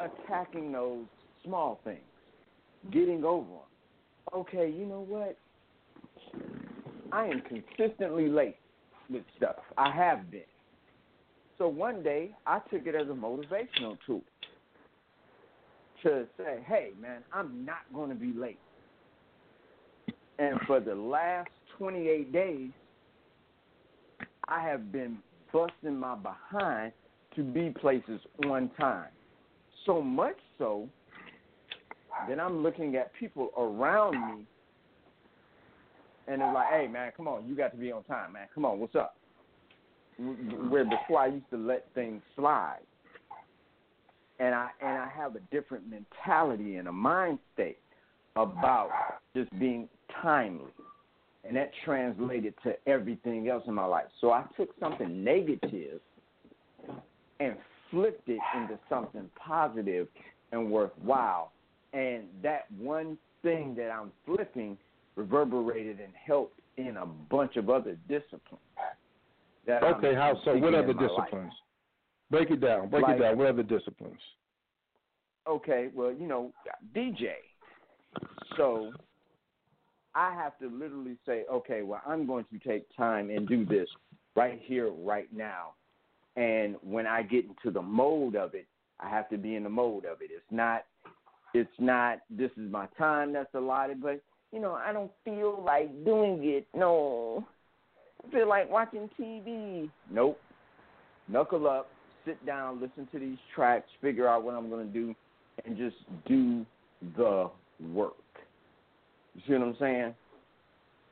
attacking 0.00 0.72
those 0.72 1.06
small 1.44 1.80
things, 1.84 2.10
getting 2.90 3.24
over 3.24 3.46
them 3.46 3.72
okay, 4.34 4.68
you 4.68 4.86
know 4.86 5.04
what? 5.08 5.36
I 7.12 7.26
am 7.26 7.42
consistently 7.42 8.28
late 8.28 8.56
with 9.10 9.22
stuff. 9.36 9.56
I 9.76 9.90
have 9.92 10.30
been. 10.30 10.42
So 11.58 11.68
one 11.68 12.02
day 12.02 12.30
I 12.46 12.58
took 12.70 12.86
it 12.86 12.94
as 12.94 13.08
a 13.08 13.12
motivational 13.12 13.96
tool 14.06 14.22
to 16.02 16.26
say, 16.36 16.64
hey, 16.66 16.90
man, 17.00 17.22
I'm 17.32 17.64
not 17.64 17.80
going 17.94 18.10
to 18.10 18.16
be 18.16 18.32
late. 18.32 18.58
And 20.38 20.58
for 20.66 20.80
the 20.80 20.94
last 20.94 21.50
28 21.78 22.32
days, 22.32 22.70
I 24.48 24.62
have 24.62 24.90
been 24.92 25.18
busting 25.52 25.96
my 25.96 26.16
behind 26.16 26.92
to 27.36 27.42
be 27.42 27.70
places 27.70 28.20
on 28.44 28.70
time. 28.78 29.08
So 29.86 30.00
much 30.00 30.36
so 30.58 30.88
that 32.28 32.38
I'm 32.38 32.62
looking 32.62 32.96
at 32.96 33.12
people 33.18 33.50
around 33.56 34.14
me, 34.14 34.44
and 36.28 36.40
they're 36.40 36.52
like, 36.52 36.68
"Hey, 36.68 36.86
man, 36.88 37.12
come 37.16 37.26
on, 37.26 37.46
you 37.46 37.56
got 37.56 37.72
to 37.72 37.76
be 37.76 37.90
on 37.90 38.04
time, 38.04 38.32
man. 38.32 38.48
Come 38.54 38.64
on, 38.64 38.78
what's 38.78 38.94
up?" 38.94 39.16
Where 40.18 40.84
before 40.84 41.20
I 41.20 41.26
used 41.28 41.50
to 41.50 41.56
let 41.56 41.92
things 41.94 42.22
slide, 42.36 42.82
and 44.42 44.54
I 44.54 44.68
and 44.80 44.98
I 44.98 45.08
have 45.16 45.36
a 45.36 45.40
different 45.50 45.84
mentality 45.88 46.76
and 46.76 46.88
a 46.88 46.92
mind 46.92 47.38
state 47.54 47.78
about 48.34 48.90
just 49.36 49.56
being 49.58 49.88
timely, 50.20 50.72
and 51.44 51.56
that 51.56 51.70
translated 51.84 52.54
to 52.64 52.74
everything 52.86 53.48
else 53.48 53.62
in 53.66 53.74
my 53.74 53.84
life. 53.84 54.06
So 54.20 54.32
I 54.32 54.44
took 54.56 54.70
something 54.80 55.22
negative 55.22 56.00
and 57.40 57.54
flipped 57.90 58.28
it 58.28 58.40
into 58.56 58.78
something 58.88 59.30
positive 59.38 60.08
and 60.50 60.70
worthwhile 60.70 61.52
and 61.92 62.24
that 62.42 62.66
one 62.78 63.18
thing 63.42 63.74
that 63.76 63.90
I'm 63.90 64.12
flipping 64.24 64.78
reverberated 65.16 66.00
and 66.00 66.12
helped 66.26 66.58
in 66.76 66.96
a 66.96 67.06
bunch 67.06 67.56
of 67.56 67.68
other 67.68 67.96
disciplines. 68.08 68.62
Okay, 69.68 70.14
how 70.14 70.40
so? 70.44 70.56
What 70.56 70.74
other 70.74 70.90
in 70.90 70.96
my 70.96 71.06
life. 71.06 71.30
Break 72.32 72.50
it 72.50 72.60
down. 72.60 72.88
Break 72.88 73.02
Like- 73.02 73.16
it 73.16 73.20
down. 73.20 73.36
What 73.36 73.46
are 73.48 73.52
the 73.52 73.62
disciplines? 73.62 74.20
Okay, 75.46 75.90
well, 75.94 76.10
you 76.10 76.26
know, 76.26 76.50
DJ. 76.94 77.34
So 78.56 78.92
I 80.14 80.32
have 80.32 80.58
to 80.60 80.68
literally 80.68 81.18
say, 81.26 81.44
okay, 81.52 81.82
well, 81.82 82.00
I'm 82.06 82.26
going 82.26 82.46
to 82.46 82.58
take 82.58 82.86
time 82.96 83.28
and 83.28 83.46
do 83.46 83.66
this 83.66 83.88
right 84.34 84.58
here, 84.62 84.90
right 84.90 85.30
now. 85.30 85.74
And 86.36 86.76
when 86.82 87.06
I 87.06 87.22
get 87.22 87.44
into 87.44 87.70
the 87.70 87.82
mode 87.82 88.34
of 88.34 88.54
it, 88.54 88.66
I 88.98 89.10
have 89.10 89.28
to 89.28 89.36
be 89.36 89.56
in 89.56 89.64
the 89.64 89.68
mode 89.68 90.06
of 90.06 90.22
it. 90.22 90.30
It's 90.32 90.50
not 90.50 90.86
it's 91.54 91.78
not 91.78 92.20
this 92.30 92.50
is 92.52 92.70
my 92.70 92.86
time 92.96 93.34
that's 93.34 93.54
allotted, 93.54 94.00
but 94.00 94.22
you 94.52 94.60
know, 94.60 94.72
I 94.72 94.92
don't 94.94 95.10
feel 95.22 95.62
like 95.62 96.04
doing 96.04 96.40
it. 96.44 96.66
No. 96.74 97.46
I 98.26 98.30
feel 98.30 98.48
like 98.48 98.70
watching 98.70 99.10
TV. 99.20 99.90
Nope. 100.10 100.40
Knuckle 101.28 101.68
up, 101.68 101.90
sit 102.24 102.44
down, 102.44 102.80
listen 102.80 103.08
to 103.12 103.18
these 103.18 103.38
tracks, 103.54 103.88
figure 104.00 104.28
out 104.28 104.42
what 104.44 104.54
I'm 104.54 104.68
going 104.68 104.86
to 104.86 104.92
do, 104.92 105.14
and 105.64 105.76
just 105.76 105.96
do 106.26 106.64
the 107.16 107.50
work. 107.92 108.14
You 109.34 109.42
see 109.46 109.52
what 109.54 109.62
I'm 109.62 109.76
saying? 109.76 110.14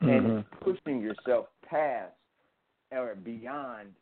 And 0.03 0.27
Mhm. 0.27 0.39
it's 0.41 0.49
pushing 0.61 1.01
yourself 1.01 1.49
past 1.63 2.15
or 2.93 3.15
beyond 3.15 3.95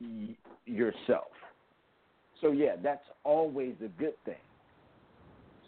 y- 0.00 0.36
yourself. 0.66 1.32
So, 2.40 2.52
yeah, 2.52 2.76
that's 2.76 3.08
always 3.24 3.74
a 3.82 3.88
good 3.88 4.22
thing. 4.24 4.40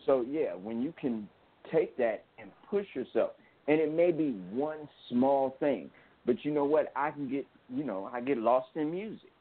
So, 0.04 0.22
yeah, 0.22 0.54
when 0.54 0.82
you 0.82 0.92
can 0.92 1.28
take 1.70 1.96
that 1.96 2.24
and 2.38 2.50
push 2.62 2.94
yourself, 2.94 3.32
and 3.66 3.80
it 3.80 3.92
may 3.92 4.12
be 4.12 4.32
one 4.50 4.88
small 5.08 5.50
thing, 5.60 5.90
but 6.24 6.44
you 6.44 6.50
know 6.50 6.64
what? 6.64 6.92
I 6.96 7.10
can 7.10 7.28
get, 7.28 7.46
you 7.68 7.84
know, 7.84 8.10
I 8.12 8.20
get 8.20 8.38
lost 8.38 8.76
in 8.76 8.90
music. 8.90 9.32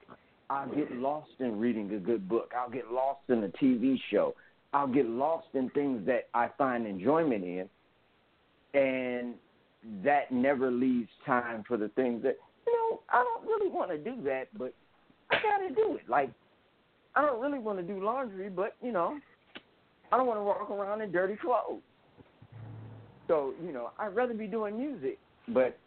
I'll 0.50 0.74
get 0.74 0.92
lost 0.94 1.32
in 1.40 1.60
reading 1.60 1.94
a 1.94 2.00
good 2.00 2.30
book. 2.30 2.52
I'll 2.58 2.70
get 2.70 2.92
lost 2.92 3.22
in 3.30 3.44
a 3.44 3.50
TV 3.50 3.98
show. 4.10 4.34
I'll 4.74 4.88
get 4.88 5.06
lost 5.06 5.48
in 5.54 5.70
things 5.72 6.06
that 6.06 6.30
I 6.34 6.50
find 6.58 6.88
enjoyment 6.88 7.44
in. 7.44 7.70
And 8.74 9.36
that 10.04 10.32
never 10.32 10.72
leaves 10.72 11.10
time 11.26 11.64
for 11.68 11.78
the 11.78 11.90
things 11.90 12.24
that, 12.24 12.38
you 12.66 12.74
know, 12.74 13.00
I 13.10 13.24
don't 13.24 13.46
really 13.46 13.70
want 13.70 13.92
to 13.92 13.98
do 13.98 14.22
that, 14.24 14.46
but 14.58 14.74
I 15.32 15.36
got 15.36 15.68
to 15.68 15.74
do 15.74 15.96
it. 15.96 16.10
Like, 16.10 16.32
I 17.16 17.22
don't 17.22 17.42
really 17.42 17.60
want 17.60 17.80
to 17.80 17.84
do 17.84 18.04
laundry, 18.04 18.50
but, 18.50 18.76
you 18.82 18.92
know, 18.92 19.18
I 20.12 20.18
don't 20.18 20.28
want 20.28 20.40
to 20.40 20.44
walk 20.44 20.70
around 20.70 21.02
in 21.02 21.12
dirty 21.12 21.36
clothes. 21.36 21.82
So, 23.28 23.54
you 23.66 23.74
know, 23.74 23.92
I'd 24.00 24.16
rather 24.16 24.34
be 24.34 24.48
doing 24.48 24.78
music, 24.78 25.18
but 25.50 25.78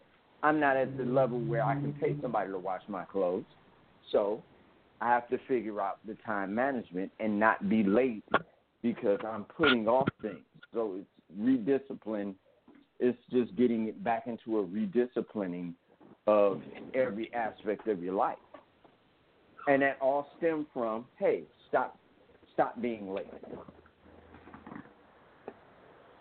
I'm 0.42 0.60
not 0.60 0.76
at 0.76 0.96
the 0.98 1.04
level 1.04 1.38
where 1.40 1.64
I 1.64 1.74
can 1.74 1.94
pay 1.94 2.14
somebody 2.20 2.50
to 2.50 2.58
wash 2.58 2.82
my 2.88 3.04
clothes. 3.04 3.44
So 4.12 4.42
I 5.00 5.08
have 5.08 5.28
to 5.30 5.38
figure 5.48 5.80
out 5.80 5.98
the 6.06 6.14
time 6.26 6.54
management 6.54 7.10
and 7.20 7.40
not 7.40 7.68
be 7.68 7.82
late 7.82 8.24
because 8.82 9.18
I'm 9.26 9.44
putting 9.44 9.88
off 9.88 10.08
things. 10.20 10.44
So 10.74 10.96
it's 10.98 11.40
rediscipline. 11.40 12.34
It's 12.98 13.18
just 13.30 13.56
getting 13.56 13.88
it 13.88 14.02
back 14.04 14.26
into 14.26 14.58
a 14.58 14.66
redisciplining 14.66 15.72
of 16.26 16.60
every 16.94 17.32
aspect 17.32 17.88
of 17.88 18.02
your 18.02 18.14
life. 18.14 18.38
And 19.68 19.82
that 19.82 19.96
all 20.00 20.30
stemmed 20.38 20.66
from, 20.72 21.06
hey, 21.18 21.44
stop 21.68 21.98
stop 22.52 22.80
being 22.82 23.12
late. 23.12 23.26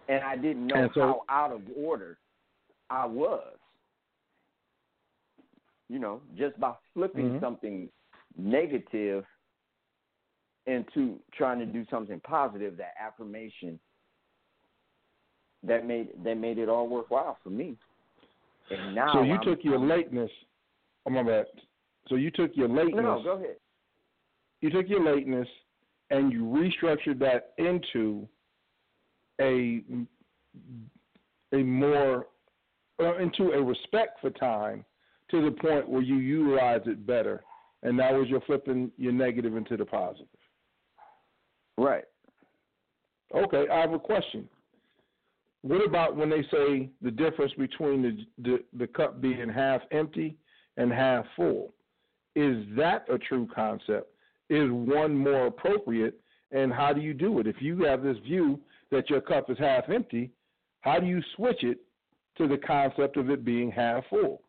And 0.07 0.23
I 0.23 0.37
didn't 0.37 0.67
know 0.67 0.89
so- 0.93 1.01
how 1.01 1.23
out 1.29 1.51
of 1.51 1.61
order 1.75 2.17
I 2.89 3.05
was. 3.05 3.55
You 5.89 5.99
know, 5.99 6.21
just 6.37 6.59
by 6.59 6.75
flipping 6.93 7.31
Mhm. 7.31 7.39
something 7.41 7.89
negative 8.37 9.25
into 10.67 11.17
trying 11.33 11.59
to 11.59 11.65
do 11.65 11.85
something 11.89 12.19
positive, 12.21 12.77
that 12.77 12.93
affirmation 13.01 13.79
that 15.63 15.85
made 15.85 16.09
that 16.23 16.35
made 16.35 16.57
it 16.57 16.69
all 16.69 16.87
worthwhile 16.87 17.37
for 17.43 17.49
me. 17.49 17.75
And 18.69 18.95
now 18.95 19.11
So 19.13 19.23
you 19.23 19.33
I'm- 19.33 19.43
took 19.43 19.63
your 19.63 19.75
I'm- 19.79 19.89
lateness. 19.89 20.31
Oh 21.05 21.09
my 21.09 21.23
bad. 21.23 21.47
So 22.07 22.15
you 22.15 22.31
took 22.31 22.55
your 22.55 22.67
lateness. 22.69 23.03
No, 23.03 23.21
go 23.23 23.31
ahead. 23.33 23.57
you 24.61 24.69
took 24.69 24.87
your 24.89 25.01
lateness 25.01 25.47
and 26.09 26.31
you 26.33 26.43
restructured 26.43 27.17
that 27.19 27.53
into 27.57 28.27
a 29.39 29.83
a 31.53 31.57
more 31.63 32.27
uh, 32.99 33.15
into 33.17 33.51
a 33.53 33.63
respect 33.63 34.19
for 34.19 34.29
time 34.29 34.85
to 35.31 35.41
the 35.45 35.51
point 35.51 35.87
where 35.87 36.01
you 36.01 36.15
utilize 36.15 36.81
it 36.87 37.05
better 37.07 37.43
and 37.83 37.97
now 37.97 38.17
was 38.17 38.27
you're 38.27 38.41
flipping 38.41 38.91
your 38.97 39.13
negative 39.13 39.55
into 39.55 39.77
the 39.77 39.85
positive. 39.85 40.27
Right. 41.77 42.03
Okay, 43.33 43.65
I 43.71 43.79
have 43.79 43.93
a 43.93 43.99
question. 43.99 44.49
What 45.61 45.85
about 45.85 46.15
when 46.15 46.29
they 46.29 46.43
say 46.51 46.89
the 47.01 47.11
difference 47.11 47.53
between 47.57 48.01
the 48.01 48.25
the, 48.41 48.63
the 48.77 48.87
cup 48.87 49.21
being 49.21 49.49
half 49.49 49.81
empty 49.91 50.37
and 50.77 50.91
half 50.91 51.25
full? 51.35 51.73
Is 52.35 52.65
that 52.77 53.05
a 53.09 53.17
true 53.17 53.47
concept? 53.53 54.11
Is 54.49 54.69
one 54.71 55.15
more 55.15 55.47
appropriate? 55.47 56.19
And 56.51 56.73
how 56.73 56.93
do 56.93 57.01
you 57.01 57.13
do 57.13 57.39
it? 57.39 57.47
If 57.47 57.57
you 57.59 57.83
have 57.83 58.01
this 58.01 58.17
view 58.19 58.59
that 58.91 59.09
your 59.09 59.21
cup 59.21 59.51
is 59.51 59.57
half 59.59 59.87
empty, 59.89 60.31
how 60.81 60.99
do 60.99 61.05
you 61.05 61.21
switch 61.35 61.63
it 61.63 61.77
to 62.37 62.47
the 62.47 62.57
concept 62.57 63.17
of 63.17 63.29
it 63.29 63.45
being 63.45 63.69
half 63.69 64.03
full? 64.09 64.41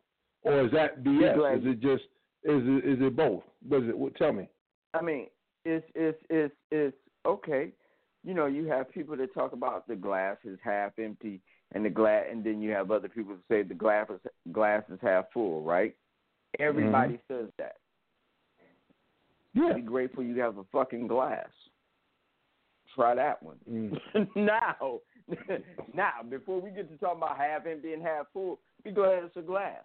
Or 0.43 0.65
is 0.65 0.71
that 0.71 1.03
BS? 1.03 1.59
Is 1.59 1.65
it 1.65 1.79
just 1.79 2.03
is 2.43 2.61
it 2.65 2.85
is 2.85 2.97
it 3.01 3.15
both? 3.15 3.43
Was 3.69 3.83
it? 3.87 3.97
Well, 3.97 4.11
tell 4.17 4.33
me. 4.33 4.47
I 4.93 5.01
mean, 5.01 5.27
it's 5.65 5.85
it's 5.95 6.17
it's 6.29 6.55
it's 6.71 6.97
okay. 7.25 7.71
You 8.23 8.33
know, 8.33 8.45
you 8.45 8.67
have 8.67 8.91
people 8.91 9.17
that 9.17 9.33
talk 9.33 9.53
about 9.53 9.87
the 9.87 9.95
glass 9.95 10.37
is 10.43 10.59
half 10.63 10.91
empty 10.99 11.41
and 11.73 11.85
the 11.85 11.89
glass, 11.89 12.25
and 12.29 12.43
then 12.43 12.61
you 12.61 12.71
have 12.71 12.91
other 12.91 13.09
people 13.09 13.35
that 13.35 13.53
say 13.53 13.63
the 13.63 13.73
glass 13.73 14.07
is 14.09 14.19
glass 14.51 14.83
is 14.91 14.99
half 15.01 15.25
full. 15.33 15.61
Right? 15.61 15.95
Everybody 16.59 17.13
mm-hmm. 17.13 17.33
says 17.33 17.51
that. 17.57 17.75
Yeah. 19.53 19.73
Be 19.73 19.81
grateful 19.81 20.23
you 20.23 20.39
have 20.39 20.57
a 20.57 20.63
fucking 20.71 21.07
glass. 21.07 21.49
Try 22.95 23.15
that 23.15 23.41
one. 23.41 23.57
Mm. 23.69 23.97
now, 24.35 24.99
now, 25.93 26.11
before 26.29 26.61
we 26.61 26.71
get 26.71 26.89
to 26.89 26.97
talking 26.97 27.17
about 27.17 27.37
half 27.37 27.65
empty 27.65 27.93
and 27.93 28.01
half 28.01 28.27
full, 28.33 28.59
be 28.83 28.91
glad 28.91 29.23
it's 29.23 29.37
a 29.37 29.41
glass. 29.41 29.83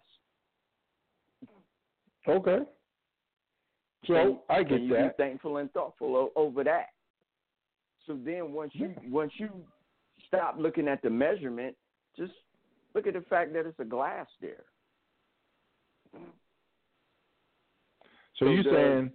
Okay. 2.27 2.59
So 4.05 4.15
and, 4.15 4.37
I 4.49 4.63
get 4.63 4.81
you 4.81 4.93
that. 4.93 5.17
Be 5.17 5.23
thankful 5.23 5.57
and 5.57 5.71
thoughtful 5.71 6.31
over 6.35 6.63
that. 6.63 6.87
So 8.05 8.17
then, 8.23 8.53
once 8.53 8.71
you 8.73 8.93
once 9.09 9.33
you 9.37 9.49
stop 10.27 10.55
looking 10.57 10.87
at 10.87 11.01
the 11.01 11.09
measurement, 11.09 11.75
just 12.17 12.33
look 12.93 13.07
at 13.07 13.13
the 13.13 13.21
fact 13.21 13.53
that 13.53 13.65
it's 13.65 13.79
a 13.79 13.85
glass 13.85 14.27
there. 14.41 14.63
So, 16.13 18.45
so 18.45 18.49
you 18.49 18.63
saying? 18.63 19.11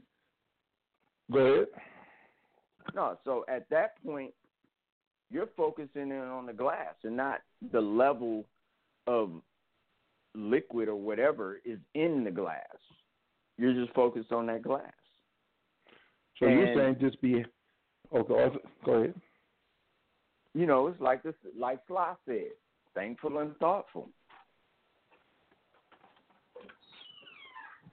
Go 1.30 1.38
ahead. 1.38 1.66
No, 2.94 3.18
so 3.24 3.44
at 3.48 3.68
that 3.70 4.02
point, 4.04 4.32
you're 5.30 5.48
focusing 5.56 6.10
in 6.10 6.12
on 6.12 6.46
the 6.46 6.52
glass 6.52 6.94
and 7.04 7.16
not 7.16 7.40
the 7.72 7.80
level 7.80 8.44
of 9.06 9.30
liquid 10.34 10.88
or 10.88 10.96
whatever 10.96 11.60
is 11.64 11.78
in 11.94 12.24
the 12.24 12.30
glass. 12.30 12.66
You're 13.58 13.74
just 13.74 13.94
focused 13.94 14.32
on 14.32 14.46
that 14.46 14.62
glass. 14.62 14.92
So 16.38 16.46
and, 16.46 16.58
you're 16.58 16.74
saying 16.74 16.96
just 17.00 17.20
be 17.20 17.44
okay. 18.14 18.56
Go 18.84 18.92
ahead. 18.92 19.14
You 20.54 20.66
know, 20.66 20.88
it's 20.88 21.00
like 21.00 21.22
this, 21.22 21.34
like 21.58 21.80
Sly 21.86 22.14
said, 22.26 22.50
thankful 22.94 23.38
and 23.38 23.56
thoughtful. 23.56 24.08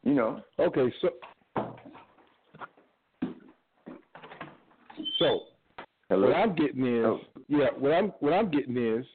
You 0.04 0.14
know. 0.14 0.42
Okay, 0.58 0.94
so 1.02 1.10
so 5.20 5.40
Hello? 6.10 6.28
what 6.28 6.36
I'm 6.36 6.56
getting 6.56 6.86
is 6.86 7.06
oh. 7.06 7.20
yeah, 7.48 7.68
what 7.78 7.92
I'm 7.92 8.08
what 8.20 8.34
I'm 8.34 8.50
getting 8.50 8.78
is 8.78 9.06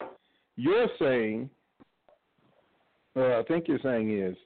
you're 0.57 0.89
saying 0.99 1.51
uh, 3.17 3.39
I 3.39 3.43
think 3.49 3.67
you're 3.69 3.79
saying 3.83 4.17
is 4.17 4.37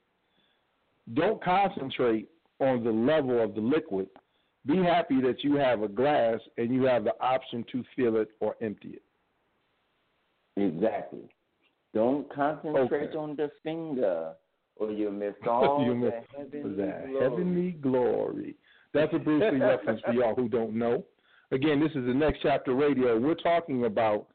don't 1.14 1.42
concentrate 1.42 2.28
on 2.60 2.84
the 2.84 2.90
level 2.90 3.42
of 3.42 3.54
the 3.54 3.60
liquid. 3.60 4.08
Be 4.66 4.78
happy 4.78 5.20
that 5.22 5.42
you 5.42 5.54
have 5.56 5.82
a 5.82 5.88
glass 5.88 6.40
and 6.56 6.74
you 6.74 6.82
have 6.84 7.04
the 7.04 7.14
option 7.20 7.64
to 7.72 7.84
fill 7.96 8.16
it 8.16 8.28
or 8.40 8.56
empty 8.60 8.98
it. 8.98 9.02
Exactly. 10.60 11.28
Don't 11.94 12.32
concentrate 12.32 13.10
okay. 13.10 13.16
on 13.16 13.36
the 13.36 13.50
finger 13.62 14.32
or 14.76 14.90
you'll 14.90 15.12
miss 15.12 15.34
all 15.48 15.84
you 15.84 15.94
miss 15.94 16.12
the 16.32 16.38
heavenly 16.38 16.76
that 16.76 17.06
glory. 17.06 17.22
heavenly 17.22 17.70
glory. 17.72 18.56
That's 18.94 19.12
a 19.14 19.18
Bruce 19.18 19.44
Lee 19.52 19.60
reference 19.60 20.00
for 20.04 20.12
y'all 20.12 20.34
who 20.34 20.48
don't 20.48 20.74
know. 20.74 21.04
Again, 21.50 21.80
this 21.80 21.90
is 21.90 22.06
the 22.06 22.14
next 22.14 22.40
chapter 22.42 22.74
radio. 22.74 23.18
We're 23.18 23.34
talking 23.34 23.84
about 23.84 24.26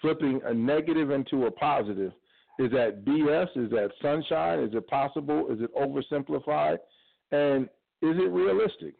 flipping 0.00 0.40
a 0.44 0.54
negative 0.54 1.10
into 1.10 1.46
a 1.46 1.50
positive 1.50 2.12
is 2.60 2.70
that 2.72 3.06
BS? 3.06 3.48
Is 3.56 3.70
that 3.70 3.90
sunshine? 4.02 4.60
Is 4.60 4.74
it 4.74 4.86
possible? 4.86 5.46
Is 5.50 5.60
it 5.62 5.74
oversimplified? 5.74 6.76
And 7.32 7.64
is 8.02 8.16
it 8.18 8.30
realistic? 8.30 8.94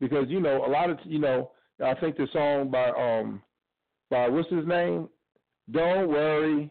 Because 0.00 0.24
you 0.28 0.40
know, 0.40 0.66
a 0.66 0.68
lot 0.68 0.90
of 0.90 0.98
you 1.04 1.20
know, 1.20 1.52
I 1.84 1.94
think 1.94 2.16
the 2.16 2.26
song 2.32 2.72
by 2.72 2.88
um 2.90 3.40
by 4.10 4.28
what's 4.28 4.50
his 4.50 4.66
name? 4.66 5.08
Don't 5.70 6.08
worry, 6.08 6.70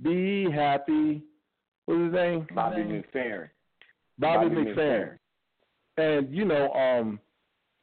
be 0.00 0.48
happy. 0.48 1.24
What's 1.86 2.02
his 2.02 2.12
name? 2.12 2.46
Bobby 2.54 2.82
McFerrin. 2.82 3.48
Bobby, 4.16 4.48
Bobby 4.48 4.70
McFerrin. 4.70 5.18
And 5.96 6.32
you 6.32 6.44
know, 6.44 6.70
um, 6.72 7.18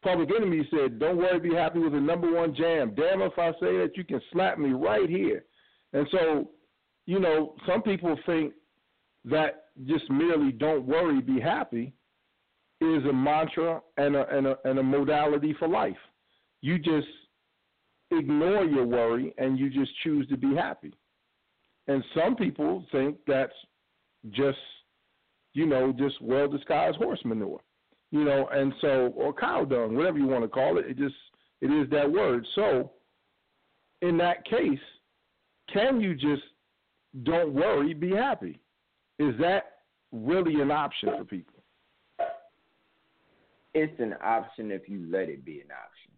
Public 0.02 0.30
Enemy 0.34 0.66
said, 0.72 0.98
"Don't 0.98 1.18
worry, 1.18 1.42
be 1.42 1.54
happy 1.54 1.80
with 1.80 1.92
the 1.92 2.00
number 2.00 2.32
one 2.32 2.56
jam." 2.56 2.96
Damn 2.96 3.22
if 3.22 3.38
I 3.38 3.52
say 3.60 3.78
that, 3.80 3.92
you 3.96 4.06
can 4.06 4.22
slap 4.32 4.58
me 4.58 4.70
right 4.70 5.10
here. 5.10 5.44
And 5.92 6.08
so 6.10 6.52
you 7.06 7.20
know, 7.20 7.56
some 7.68 7.82
people 7.82 8.18
think 8.26 8.54
that 9.26 9.66
just 9.86 10.10
merely 10.10 10.52
don't 10.52 10.86
worry, 10.86 11.22
be 11.22 11.40
happy 11.40 11.94
is 12.82 13.06
a 13.06 13.14
mantra 13.14 13.82
and 13.98 14.16
a, 14.16 14.28
and 14.36 14.48
a, 14.48 14.58
and 14.66 14.80
a 14.80 14.84
modality 14.84 15.56
for 15.60 15.68
life. 15.68 15.98
You 16.62 16.80
just 16.80 17.08
ignore 18.10 18.66
your 18.66 18.86
worry 18.86 19.34
and 19.38 19.58
you 19.58 19.70
just 19.70 19.92
choose 20.04 20.28
to 20.30 20.38
be 20.38 20.56
happy. 20.56 20.94
And 21.88 22.04
some 22.16 22.36
people 22.36 22.86
think 22.92 23.18
that's 23.28 23.54
just, 24.32 24.58
you 25.54 25.66
know, 25.66 25.94
just 25.94 26.22
well 26.22 26.48
disguised 26.48 26.98
horse 26.98 27.20
manure, 27.24 27.62
you 28.12 28.24
know, 28.24 28.48
and 28.52 28.74
so, 28.82 29.14
or 29.16 29.34
cow 29.34 29.66
dung, 29.66 29.96
whatever 29.96 30.18
you 30.18 30.28
want 30.28 30.44
to 30.44 30.48
call 30.48 30.78
it, 30.78 30.86
it 30.88 30.98
just, 30.98 31.16
it 31.62 31.68
is 31.68 31.90
that 31.92 32.12
word. 32.12 32.46
So, 32.56 32.92
in 34.02 34.18
that 34.18 34.46
case, 34.46 34.80
can 35.72 36.02
you 36.02 36.16
just 36.16 36.44
don't 37.24 37.54
worry, 37.54 37.94
be 37.94 38.12
happy. 38.12 38.60
Is 39.20 39.36
that 39.40 39.78
really 40.12 40.62
an 40.62 40.72
option 40.72 41.10
for 41.18 41.26
people? 41.26 41.62
It's 43.74 44.00
an 44.00 44.16
option 44.22 44.72
if 44.72 44.90
you 44.90 45.08
let 45.10 45.30
it 45.30 45.46
be 45.46 45.62
an 45.62 45.72
option. 45.72 46.12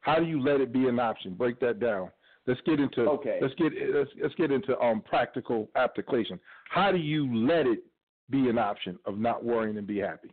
How 0.00 0.18
do 0.18 0.26
you 0.26 0.42
let 0.42 0.60
it 0.60 0.72
be 0.72 0.88
an 0.88 0.98
option? 0.98 1.34
Break 1.34 1.60
that 1.60 1.80
down. 1.80 2.10
Let's 2.46 2.60
get 2.66 2.80
into 2.80 3.02
okay. 3.02 3.38
let's 3.40 3.54
get 3.54 3.72
let's, 3.94 4.10
let's 4.20 4.34
get 4.34 4.50
into 4.50 4.78
um 4.80 5.00
practical 5.00 5.68
application. 5.76 6.40
How 6.68 6.90
do 6.90 6.98
you 6.98 7.46
let 7.46 7.66
it 7.66 7.84
be 8.30 8.48
an 8.48 8.58
option 8.58 8.98
of 9.06 9.16
not 9.16 9.44
worrying 9.44 9.78
and 9.78 9.86
be 9.86 9.98
happy? 9.98 10.30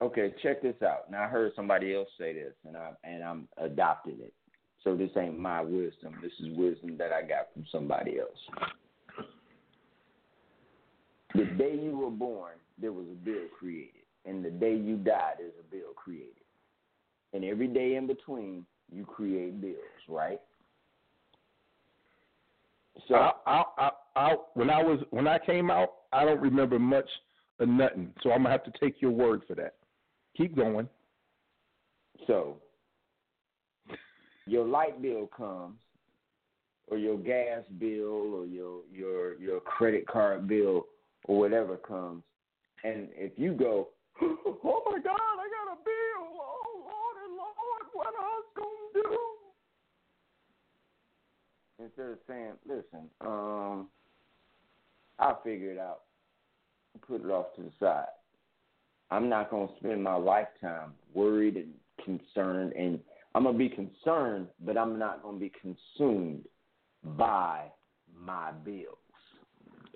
Okay, 0.00 0.32
check 0.42 0.62
this 0.62 0.76
out. 0.82 1.10
Now 1.10 1.24
I 1.24 1.28
heard 1.28 1.52
somebody 1.56 1.94
else 1.94 2.08
say 2.16 2.32
this, 2.32 2.52
and 2.64 2.76
I 2.76 2.90
and 3.02 3.24
I'm 3.24 3.48
adopting 3.58 4.18
it. 4.20 4.32
So 4.84 4.94
this 4.94 5.10
ain't 5.18 5.38
my 5.38 5.62
wisdom. 5.62 6.14
This 6.22 6.32
is 6.40 6.56
wisdom 6.56 6.96
that 6.98 7.10
I 7.10 7.22
got 7.22 7.48
from 7.54 7.64
somebody 7.72 8.20
else. 8.20 8.66
The 11.34 11.46
day 11.56 11.76
you 11.82 11.96
were 11.96 12.10
born, 12.10 12.52
there 12.78 12.92
was 12.92 13.06
a 13.10 13.24
bill 13.24 13.48
created. 13.58 14.02
And 14.26 14.44
the 14.44 14.50
day 14.50 14.76
you 14.76 14.96
died, 14.96 15.34
there's 15.38 15.52
a 15.58 15.70
bill 15.70 15.92
created. 15.96 16.44
And 17.32 17.44
every 17.44 17.66
day 17.66 17.96
in 17.96 18.06
between, 18.06 18.64
you 18.92 19.04
create 19.04 19.60
bills, 19.60 19.76
right? 20.08 20.40
So 23.08 23.14
I, 23.14 23.32
I, 23.46 23.62
I, 23.78 23.90
I, 24.16 24.34
when 24.54 24.70
I 24.70 24.82
was 24.82 25.00
when 25.10 25.26
I 25.26 25.38
came 25.38 25.70
out, 25.70 25.94
I 26.12 26.24
don't 26.24 26.40
remember 26.40 26.78
much 26.78 27.08
of 27.58 27.68
nothing. 27.68 28.12
So 28.22 28.30
I'm 28.30 28.44
gonna 28.44 28.50
have 28.50 28.64
to 28.64 28.72
take 28.80 29.02
your 29.02 29.10
word 29.10 29.42
for 29.48 29.54
that. 29.56 29.74
Keep 30.36 30.56
going. 30.56 30.88
So 32.26 32.58
your 34.46 34.66
light 34.66 35.00
bill 35.00 35.28
comes, 35.36 35.78
or 36.88 36.98
your 36.98 37.16
gas 37.16 37.62
bill, 37.78 38.34
or 38.34 38.46
your 38.46 38.80
your 38.92 39.34
your 39.40 39.60
credit 39.60 40.06
card 40.06 40.46
bill, 40.46 40.86
or 41.24 41.38
whatever 41.38 41.76
comes, 41.76 42.22
and 42.84 43.08
if 43.14 43.32
you 43.36 43.54
go, 43.54 43.88
oh 44.22 44.82
my 44.86 44.98
God, 44.98 45.16
I 45.16 45.48
got 45.48 45.72
a 45.72 45.76
bill, 45.84 46.38
oh 46.38 46.80
Lord 46.80 47.16
and 47.26 47.36
Lord, 47.36 47.82
what 47.92 48.08
I 48.08 48.22
was 48.22 48.44
gonna 48.56 49.02
do? 49.02 49.18
Instead 51.84 52.10
of 52.10 52.18
saying, 52.26 52.52
listen, 52.66 53.08
um, 53.20 53.88
I'll 55.18 55.40
figure 55.42 55.72
it 55.72 55.78
out, 55.78 56.02
put 57.06 57.24
it 57.24 57.30
off 57.30 57.46
to 57.56 57.62
the 57.62 57.70
side. 57.80 58.06
I'm 59.10 59.28
not 59.28 59.50
gonna 59.50 59.68
spend 59.78 60.02
my 60.02 60.16
lifetime 60.16 60.92
worried 61.14 61.56
and 61.56 61.72
concerned 62.04 62.72
and 62.72 63.00
I'm 63.34 63.44
gonna 63.44 63.58
be 63.58 63.68
concerned, 63.68 64.48
but 64.64 64.76
I'm 64.78 64.98
not 64.98 65.22
gonna 65.22 65.38
be 65.38 65.52
consumed 65.60 66.44
by 67.16 67.70
my 68.16 68.52
bills. 68.52 68.98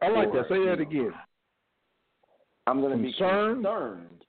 I 0.02 0.08
like 0.08 0.28
or, 0.28 0.42
that. 0.42 0.48
Say 0.48 0.64
that 0.66 0.80
again. 0.80 1.12
I'm 2.66 2.80
gonna 2.80 2.96
concerned? 2.96 3.62
be 3.62 3.68
concerned, 3.68 4.24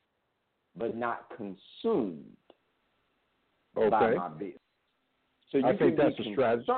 but 0.78 0.96
not 0.96 1.28
consumed 1.36 2.26
by 3.76 4.16
my 4.16 4.30
bills. 4.30 4.54
So 5.52 5.58
you 5.58 5.66
I 5.66 5.74
can 5.74 5.96
that's 5.96 6.16
be 6.18 6.30
a 6.30 6.34
strategy. 6.34 6.72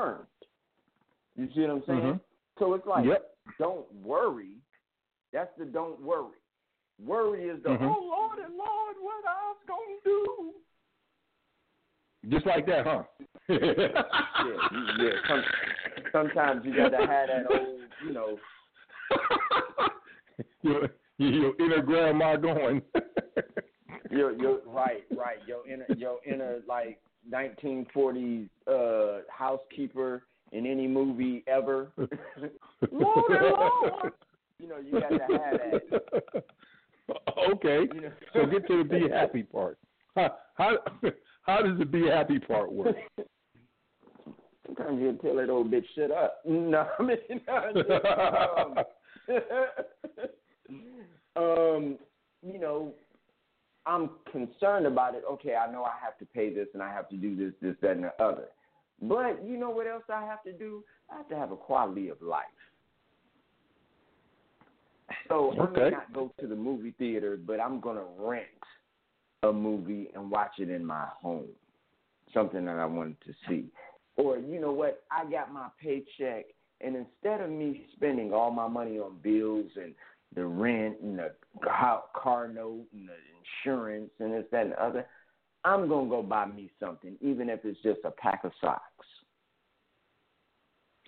You 1.36 1.50
see 1.54 1.62
what 1.62 1.70
I'm 1.70 1.84
saying? 1.86 2.00
Mhm. 2.00 2.22
So 2.60 2.74
it's 2.74 2.86
like 2.86 3.06
Yep. 3.06 3.38
don't 3.60 3.92
worry. 3.94 4.58
That's 5.34 5.56
the 5.58 5.66
don't 5.66 6.00
worry. 6.02 6.38
Worry 7.00 7.50
is 7.50 7.62
the 7.64 7.70
Mhm. 7.70 7.96
oh 7.96 8.00
Lord 8.00 8.40
and 8.40 8.56
Lord, 8.56 8.96
what 9.00 9.26
I 9.26 9.50
was 9.50 9.58
gonna 9.66 10.00
do. 10.04 10.61
Just 12.30 12.46
like 12.46 12.66
that, 12.68 12.86
huh? 12.86 13.04
Yeah, 13.50 14.48
yeah. 15.00 15.10
Some, 15.28 15.44
sometimes 16.12 16.66
you 16.66 16.76
gotta 16.76 16.98
have 16.98 17.28
that 17.28 17.46
old, 17.50 17.82
you 18.06 18.14
know. 18.14 18.38
your, 20.62 20.90
your 21.18 21.54
inner 21.60 21.82
grandma 21.82 22.38
going. 22.38 22.82
Your 24.12 24.34
your 24.34 24.60
right, 24.68 25.06
right. 25.16 25.38
Your 25.48 25.66
inner 25.66 25.86
your 25.96 26.18
inner 26.26 26.60
like 26.68 27.00
1940s 27.32 28.50
uh 28.68 29.22
housekeeper 29.30 30.24
in 30.52 30.66
any 30.66 30.86
movie 30.86 31.46
ever. 31.48 31.94
Lord, 31.98 32.12
Lord. 32.92 34.14
You 34.60 34.68
know, 34.68 34.78
you 34.80 34.92
gotta 35.00 35.20
have 35.20 35.60
that. 35.60 36.44
Okay. 37.54 37.88
You 37.94 38.02
know. 38.02 38.12
So 38.34 38.46
get 38.48 38.68
to 38.68 38.78
the 38.80 38.84
be 38.84 39.10
happy 39.10 39.44
part. 39.44 39.78
How 40.16 40.36
how, 40.56 40.78
how 41.44 41.62
does 41.62 41.78
the 41.78 41.86
be 41.86 42.08
happy 42.08 42.40
part 42.40 42.72
work? 42.72 42.96
Sometimes 44.66 45.02
you 45.02 45.18
tell 45.22 45.36
that 45.36 45.50
old 45.50 45.72
bitch 45.72 45.86
shut 45.96 46.12
up. 46.12 46.42
No, 46.46 46.88
I 46.98 47.04
mean, 47.04 47.18
no, 47.48 48.84
um, 49.28 49.36
um, 51.36 51.98
you 52.46 52.60
know, 52.60 52.94
I'm 53.86 54.12
concerned 54.32 54.86
about 54.86 55.16
it. 55.16 55.24
Okay, 55.30 55.56
I 55.56 55.72
know 55.72 55.84
I 55.84 55.94
have 56.04 56.18
to 56.20 56.26
pay 56.26 56.54
this 56.54 56.68
and 56.74 56.84
I 56.84 56.92
have 56.92 57.10
to 57.10 57.18
do 57.18 57.36
this, 57.36 57.54
this, 57.62 57.76
that, 57.82 57.92
and 57.92 58.06
the 58.06 58.24
other. 58.24 58.46
But 59.02 59.44
you 59.46 59.58
know 59.58 59.72
what 59.72 59.88
else 59.88 60.04
I 60.10 60.24
have 60.26 60.44
to 60.44 60.54
do? 60.54 60.84
I 61.12 61.18
have 61.18 61.28
to 61.30 61.36
have 61.36 61.52
a 61.52 61.56
quality 61.56 62.10
of 62.10 62.22
life. 62.22 62.46
So 65.28 65.54
I 65.60 65.64
Okay. 65.64 65.84
may 65.84 65.90
not 65.90 66.14
go 66.14 66.32
to 66.40 66.48
the 66.48 66.56
movie 66.56 66.94
theater, 66.98 67.38
but 67.38 67.60
I'm 67.60 67.80
gonna 67.80 68.06
rent 68.18 68.48
a 69.44 69.52
movie 69.52 70.10
and 70.14 70.30
watch 70.30 70.54
it 70.60 70.70
in 70.70 70.86
my 70.86 71.08
home. 71.22 71.48
Something 72.34 72.66
that 72.66 72.78
I 72.78 72.86
wanted 72.86 73.18
to 73.26 73.34
see. 73.48 73.66
Or 74.18 74.38
you 74.38 74.60
know 74.62 74.72
what? 74.72 75.04
I 75.12 75.30
got 75.30 75.52
my 75.52 75.68
paycheck, 75.82 76.46
and 76.80 76.96
instead 76.96 77.42
of 77.42 77.50
me 77.50 77.88
spending 77.96 78.34
all 78.34 78.52
my 78.52 78.68
money 78.68 79.00
on 79.00 79.18
bills 79.22 79.72
and 79.76 79.94
the 80.36 80.46
rent 80.46 80.98
and 81.02 81.20
the 81.20 81.32
car 81.64 82.48
note 82.48 82.86
and 82.94 83.10
the 83.10 83.16
insurance 83.66 84.12
and 84.20 84.34
this, 84.34 84.46
that, 84.52 84.64
and 84.64 84.72
the 84.74 84.84
other, 84.84 85.06
I'm 85.66 85.90
gonna 85.90 86.10
go 86.10 86.24
buy 86.24 86.46
me 86.46 86.72
something, 86.80 87.18
even 87.22 87.50
if 87.50 87.66
it's 87.66 87.82
just 87.82 88.00
a 88.06 88.12
pack 88.12 88.44
of 88.44 88.52
socks, 88.62 89.08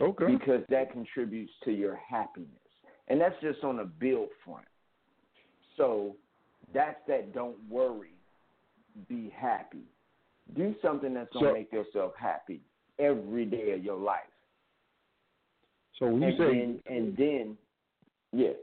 Okay. 0.02 0.26
because 0.26 0.62
that 0.70 0.92
contributes 0.92 1.54
to 1.64 1.72
your 1.72 1.96
happiness, 1.96 2.50
and 3.08 3.22
that's 3.22 3.40
just 3.42 3.64
on 3.64 3.80
a 3.80 3.86
bill 3.86 4.28
front. 4.44 4.66
So 5.78 6.16
that's 6.74 7.00
that. 7.08 7.34
Don't 7.34 7.58
worry, 7.70 8.13
be 9.08 9.30
happy. 9.36 9.84
Do 10.56 10.76
something 10.82 11.14
that's 11.14 11.32
gonna 11.34 11.48
So- 11.48 11.54
make 11.54 11.72
yourself 11.72 12.16
happy 12.16 12.62
every 13.00 13.46
day 13.46 13.72
of 13.72 13.84
your 13.84 13.98
life. 13.98 14.30
So 16.00 16.08
when 16.08 16.22
you 16.22 16.28
and 16.30 16.38
say 16.38 16.60
then 16.60 16.84
and 16.88 17.18
then 17.18 17.58
yeah. 18.32 18.54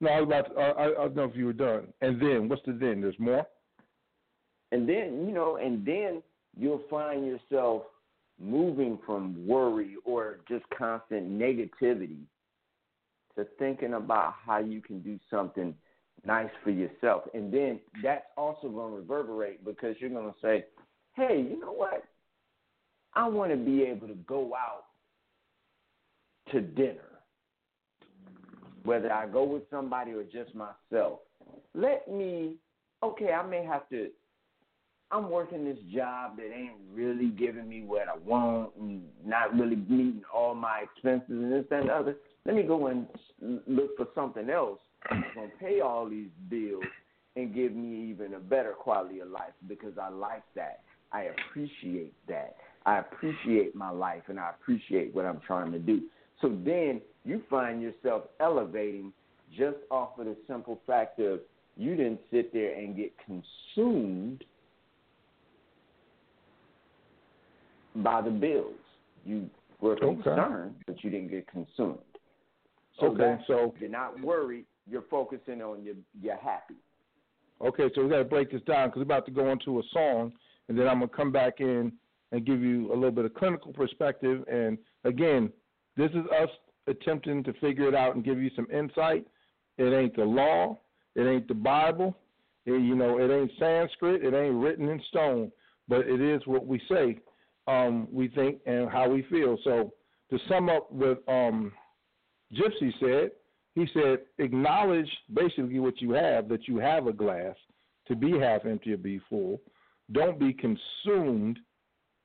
no, 0.00 0.10
I 0.10 0.20
was 0.20 0.26
about. 0.26 0.54
To, 0.54 0.60
I, 0.60 0.70
I 0.70 0.86
I 0.86 0.94
don't 0.94 1.16
know 1.16 1.24
if 1.24 1.36
you 1.36 1.46
were 1.46 1.52
done. 1.52 1.92
And 2.00 2.20
then 2.20 2.48
what's 2.48 2.62
the 2.64 2.72
then? 2.72 3.00
There's 3.00 3.18
more. 3.18 3.46
And 4.72 4.88
then, 4.88 5.26
you 5.26 5.32
know, 5.32 5.56
and 5.56 5.84
then 5.84 6.22
you'll 6.56 6.82
find 6.88 7.26
yourself 7.26 7.82
moving 8.40 8.98
from 9.04 9.46
worry 9.46 9.96
or 10.04 10.38
just 10.48 10.64
constant 10.76 11.30
negativity 11.30 12.22
to 13.36 13.46
thinking 13.58 13.94
about 13.94 14.32
how 14.44 14.58
you 14.58 14.80
can 14.80 15.00
do 15.00 15.18
something 15.30 15.74
nice 16.24 16.50
for 16.62 16.70
yourself. 16.70 17.24
And 17.34 17.52
then 17.52 17.80
that's 18.02 18.24
also 18.36 18.68
going 18.68 18.92
to 18.92 18.98
reverberate 18.98 19.64
because 19.64 19.96
you're 19.98 20.10
going 20.10 20.26
to 20.26 20.34
say, 20.40 20.64
hey, 21.14 21.46
you 21.48 21.60
know 21.60 21.72
what? 21.72 22.04
I 23.14 23.28
want 23.28 23.50
to 23.50 23.56
be 23.56 23.82
able 23.82 24.08
to 24.08 24.14
go 24.26 24.52
out 24.54 24.84
to 26.52 26.60
dinner, 26.60 27.20
whether 28.84 29.12
I 29.12 29.26
go 29.26 29.44
with 29.44 29.62
somebody 29.70 30.12
or 30.12 30.24
just 30.24 30.54
myself. 30.54 31.20
Let 31.74 32.10
me, 32.10 32.56
okay, 33.02 33.32
I 33.32 33.46
may 33.46 33.64
have 33.64 33.88
to 33.90 34.08
I'm 35.12 35.28
working 35.28 35.66
this 35.66 35.78
job 35.94 36.38
that 36.38 36.50
ain't 36.54 36.72
really 36.90 37.28
giving 37.28 37.68
me 37.68 37.82
what 37.82 38.08
I 38.08 38.16
want 38.16 38.70
and 38.80 39.02
not 39.24 39.54
really 39.54 39.76
meeting 39.76 40.22
all 40.34 40.54
my 40.54 40.84
expenses 40.84 41.28
and 41.28 41.52
this 41.52 41.66
that, 41.68 41.80
and 41.80 41.90
the 41.90 41.92
other. 41.92 42.16
Let 42.46 42.56
me 42.56 42.62
go 42.62 42.86
and 42.86 43.06
look 43.66 43.94
for 43.98 44.08
something 44.14 44.48
else 44.48 44.78
gonna 45.34 45.48
pay 45.60 45.80
all 45.80 46.08
these 46.08 46.30
bills 46.48 46.84
and 47.36 47.54
give 47.54 47.72
me 47.72 48.10
even 48.10 48.34
a 48.34 48.38
better 48.38 48.72
quality 48.72 49.20
of 49.20 49.28
life 49.28 49.52
because 49.68 49.96
I 50.00 50.08
like 50.08 50.44
that. 50.54 50.80
I 51.12 51.24
appreciate 51.24 52.14
that. 52.28 52.56
I 52.84 52.98
appreciate 52.98 53.74
my 53.74 53.90
life 53.90 54.22
and 54.28 54.38
I 54.40 54.50
appreciate 54.50 55.14
what 55.14 55.24
I'm 55.24 55.40
trying 55.40 55.72
to 55.72 55.78
do. 55.78 56.02
So 56.40 56.48
then 56.64 57.00
you 57.24 57.42
find 57.48 57.80
yourself 57.80 58.24
elevating 58.40 59.12
just 59.56 59.76
off 59.90 60.18
of 60.18 60.26
the 60.26 60.36
simple 60.46 60.80
fact 60.86 61.20
of 61.20 61.40
you 61.76 61.94
didn't 61.96 62.20
sit 62.30 62.52
there 62.52 62.74
and 62.74 62.96
get 62.96 63.12
consumed 63.24 64.44
by 67.96 68.20
the 68.22 68.30
bills. 68.30 68.74
You 69.24 69.48
were 69.80 69.96
Okay. 69.96 70.22
concerned, 70.22 70.76
but 70.86 71.02
you 71.04 71.10
didn't 71.10 71.28
get 71.28 71.46
consumed. 71.46 71.98
So 72.98 73.06
Okay, 73.06 73.42
so- 73.46 73.74
you're 73.78 73.88
not 73.88 74.18
worried. 74.20 74.66
You're 74.88 75.04
focusing 75.10 75.62
on 75.62 75.82
your 75.84 75.94
you're 76.20 76.36
happy. 76.36 76.74
Okay, 77.60 77.90
so 77.94 78.02
we 78.02 78.10
got 78.10 78.18
to 78.18 78.24
break 78.24 78.50
this 78.50 78.62
down 78.62 78.88
because 78.88 78.98
we're 78.98 79.04
about 79.04 79.26
to 79.26 79.32
go 79.32 79.50
into 79.50 79.78
a 79.78 79.82
song, 79.92 80.32
and 80.68 80.76
then 80.76 80.88
I'm 80.88 80.98
gonna 80.98 81.08
come 81.08 81.30
back 81.30 81.60
in 81.60 81.92
and 82.32 82.46
give 82.46 82.60
you 82.60 82.92
a 82.92 82.94
little 82.94 83.12
bit 83.12 83.24
of 83.24 83.34
clinical 83.34 83.72
perspective. 83.72 84.42
And 84.50 84.78
again, 85.04 85.52
this 85.96 86.10
is 86.10 86.24
us 86.42 86.48
attempting 86.88 87.44
to 87.44 87.52
figure 87.54 87.88
it 87.88 87.94
out 87.94 88.16
and 88.16 88.24
give 88.24 88.42
you 88.42 88.50
some 88.56 88.66
insight. 88.72 89.26
It 89.78 89.92
ain't 89.92 90.16
the 90.16 90.24
law, 90.24 90.78
it 91.14 91.22
ain't 91.22 91.46
the 91.46 91.54
Bible, 91.54 92.16
it, 92.66 92.72
you 92.72 92.94
know, 92.94 93.18
it 93.18 93.30
ain't 93.32 93.50
Sanskrit, 93.58 94.24
it 94.24 94.34
ain't 94.34 94.54
written 94.54 94.88
in 94.88 95.00
stone, 95.08 95.52
but 95.88 96.00
it 96.00 96.20
is 96.20 96.42
what 96.46 96.66
we 96.66 96.80
say, 96.90 97.18
um, 97.68 98.08
we 98.10 98.28
think, 98.28 98.58
and 98.66 98.90
how 98.90 99.08
we 99.08 99.22
feel. 99.30 99.56
So 99.64 99.92
to 100.30 100.38
sum 100.48 100.68
up 100.68 100.90
what 100.90 101.22
um, 101.28 101.72
Gypsy 102.52 102.92
said, 103.00 103.30
he 103.74 103.86
said, 103.94 104.20
acknowledge 104.38 105.10
basically 105.32 105.78
what 105.78 106.00
you 106.00 106.12
have, 106.12 106.48
that 106.48 106.68
you 106.68 106.78
have 106.78 107.06
a 107.06 107.12
glass 107.12 107.56
to 108.06 108.14
be 108.14 108.38
half 108.38 108.66
empty 108.66 108.92
or 108.92 108.98
be 108.98 109.20
full. 109.30 109.60
Don't 110.12 110.38
be 110.38 110.52
consumed, 110.52 111.58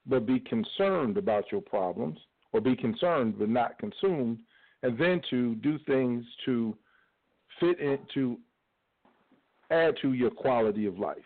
but 0.06 0.26
be 0.26 0.40
concerned 0.40 1.16
about 1.16 1.50
your 1.50 1.62
problems, 1.62 2.18
or 2.52 2.60
be 2.60 2.76
concerned 2.76 3.38
but 3.38 3.48
not 3.48 3.78
consumed, 3.78 4.40
and 4.82 4.98
then 4.98 5.20
to 5.30 5.54
do 5.56 5.78
things 5.86 6.24
to 6.44 6.76
fit 7.60 7.80
in, 7.80 7.98
to 8.14 8.38
add 9.70 9.94
to 10.02 10.12
your 10.12 10.30
quality 10.30 10.86
of 10.86 10.98
life. 10.98 11.16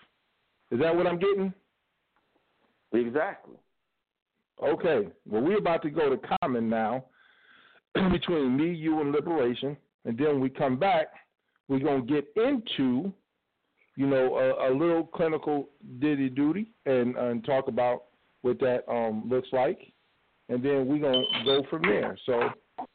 Is 0.70 0.80
that 0.80 0.94
what 0.94 1.06
I'm 1.06 1.18
getting? 1.18 1.52
Exactly. 2.92 3.56
Okay. 4.62 5.08
Well, 5.28 5.42
we're 5.42 5.58
about 5.58 5.82
to 5.82 5.90
go 5.90 6.10
to 6.10 6.20
common 6.40 6.68
now 6.68 7.04
between 7.94 8.56
me, 8.56 8.72
you, 8.72 9.00
and 9.00 9.12
liberation. 9.12 9.76
And 10.04 10.16
then 10.16 10.28
when 10.28 10.40
we 10.40 10.50
come 10.50 10.78
back, 10.78 11.08
we're 11.68 11.78
going 11.78 12.06
to 12.06 12.12
get 12.12 12.26
into, 12.36 13.12
you 13.96 14.06
know, 14.06 14.36
a, 14.36 14.70
a 14.70 14.72
little 14.72 15.04
clinical 15.04 15.68
ditty 16.00 16.28
duty 16.28 16.70
and, 16.86 17.16
and 17.16 17.44
talk 17.44 17.68
about 17.68 18.04
what 18.42 18.58
that 18.60 18.84
um, 18.90 19.28
looks 19.28 19.48
like. 19.52 19.78
And 20.48 20.62
then 20.62 20.86
we're 20.86 20.98
going 20.98 21.24
to 21.32 21.44
go 21.44 21.62
from 21.70 21.82
there. 21.82 22.18
So 22.26 22.50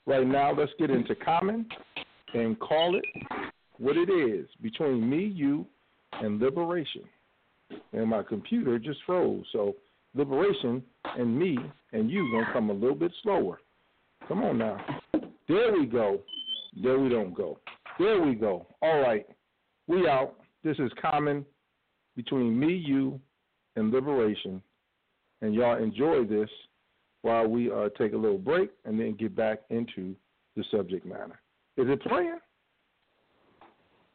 right 0.05 0.27
now, 0.27 0.53
let's 0.53 0.71
get 0.77 0.89
into 0.89 1.15
common 1.15 1.65
and 2.33 2.59
call 2.59 2.95
it 2.95 3.05
what 3.77 3.95
it 3.95 4.09
is 4.09 4.47
between 4.61 5.09
me, 5.09 5.25
you, 5.25 5.65
and 6.13 6.39
liberation. 6.39 7.03
And 7.93 8.09
my 8.09 8.23
computer 8.23 8.79
just 8.79 8.99
froze. 9.05 9.45
So 9.51 9.75
liberation 10.15 10.83
and 11.17 11.37
me 11.37 11.57
and 11.93 12.09
you 12.09 12.29
gonna 12.31 12.51
come 12.53 12.69
a 12.69 12.73
little 12.73 12.95
bit 12.95 13.11
slower. 13.23 13.59
Come 14.27 14.43
on 14.43 14.57
now. 14.57 14.83
There 15.47 15.71
we 15.73 15.85
go. 15.85 16.19
There 16.81 16.99
we 16.99 17.09
don't 17.09 17.33
go. 17.33 17.59
There 17.99 18.21
we 18.21 18.35
go. 18.35 18.67
All 18.81 18.99
right. 18.99 19.25
We 19.87 20.07
out. 20.07 20.35
This 20.63 20.77
is 20.79 20.91
common 21.01 21.45
between 22.15 22.59
me, 22.59 22.73
you, 22.73 23.19
and 23.75 23.91
liberation. 23.91 24.61
And 25.41 25.53
y'all 25.53 25.81
enjoy 25.81 26.25
this 26.25 26.49
while 27.21 27.47
we 27.47 27.71
uh, 27.71 27.89
take 27.97 28.13
a 28.13 28.17
little 28.17 28.37
break 28.37 28.71
and 28.85 28.99
then 28.99 29.15
get 29.15 29.35
back 29.35 29.59
into 29.69 30.15
the 30.55 30.63
subject 30.71 31.05
matter. 31.05 31.39
Is 31.77 31.87
it 31.87 32.01
playing? 32.03 32.39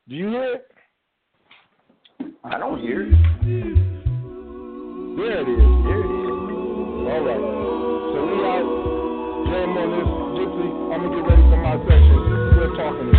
Do 0.08 0.16
you 0.16 0.28
hear 0.28 0.54
it? 0.54 0.68
I 2.44 2.58
don't 2.58 2.80
hear 2.80 3.02
it. 3.02 3.12
There 5.16 5.40
it 5.40 5.48
is. 5.48 5.62
There 5.86 6.00
it 6.00 6.10
is. 6.10 6.32
All 7.06 7.22
right. 7.22 7.44
So 8.12 8.18
we 8.26 8.34
out. 8.44 8.66
Jam 9.46 9.78
on 9.78 9.88
this. 9.94 10.08
Gypsy, 10.32 10.68
I'm 10.92 11.00
going 11.02 11.12
to 11.12 11.16
get 11.16 11.28
ready 11.28 11.51
my. 11.62 11.76
We're 11.76 12.76
talking. 12.76 13.12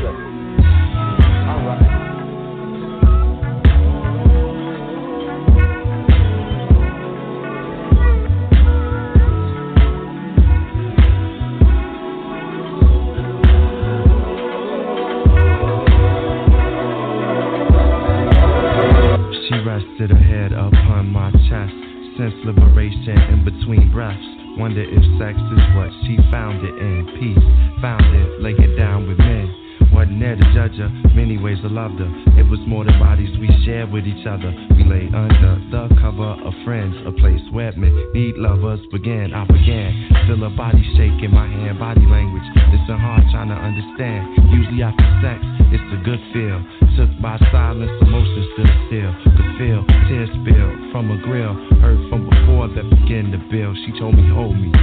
She 19.47 19.59
rested 19.59 20.09
her 20.09 20.17
head 20.17 20.51
upon 20.51 21.07
my 21.07 21.31
chest. 21.31 21.73
Sense 22.17 22.33
liberation 22.45 23.17
in 23.17 23.45
between 23.45 23.91
breaths. 23.91 24.42
Wonder 24.57 24.83
if 24.83 25.03
sex 25.19 25.37
is 25.37 25.75
what 25.75 25.89
she 26.05 26.17
found 26.29 26.63
it 26.63 26.75
in. 26.77 27.07
Peace, 27.19 27.81
found 27.81 28.05
it, 28.15 28.41
lay 28.41 28.51
it 28.51 28.77
down 28.77 29.07
with 29.07 29.17
men. 29.17 29.62
Wasn't 29.93 30.19
there 30.19 30.35
to 30.35 30.45
judge 30.57 30.75
her, 30.81 30.89
many 31.13 31.37
ways 31.37 31.61
I 31.63 31.69
loved 31.69 32.01
her. 32.01 32.09
It 32.35 32.49
was 32.49 32.59
more 32.65 32.83
than 32.83 32.97
bodies 32.97 33.29
we 33.37 33.47
shared 33.63 33.93
with 33.93 34.09
each 34.09 34.25
other. 34.25 34.49
We 34.73 34.83
lay 34.89 35.05
under 35.13 35.61
the 35.69 35.85
cover 36.01 36.33
of 36.33 36.53
friends, 36.65 36.97
a 37.05 37.13
place 37.13 37.41
where 37.53 37.71
men 37.77 37.93
need 38.13 38.35
lovers 38.35 38.81
began. 38.91 39.33
I 39.33 39.45
began, 39.45 39.93
feel 40.25 40.41
her 40.41 40.55
body 40.57 40.81
shaking, 40.97 41.29
my 41.29 41.45
hand, 41.45 41.77
body 41.77 42.03
language. 42.09 42.43
Listen 42.73 42.97
hard, 42.97 43.21
trying 43.29 43.53
to 43.53 43.59
understand. 43.59 44.33
Usually 44.49 44.81
after 44.81 45.05
sex, 45.21 45.39
it's 45.69 45.89
a 45.93 45.99
good 46.01 46.21
feel. 46.33 46.57
Took 46.97 47.13
by 47.21 47.37
silence, 47.53 47.93
emotions 48.01 48.49
stood 48.57 48.73
still. 48.89 49.13
Could 49.37 49.51
feel 49.61 49.81
tears 50.09 50.29
spill 50.41 50.69
from 50.89 51.13
a 51.13 51.21
grill. 51.21 51.53
Heard 51.79 52.01
from 52.09 52.25
before 52.27 52.67
that 52.73 52.89
began 52.89 53.29
to 53.29 53.39
build. 53.53 53.77
She 53.85 53.93
told 54.01 54.17
me, 54.17 54.25
hold 54.33 54.57
me. 54.57 54.73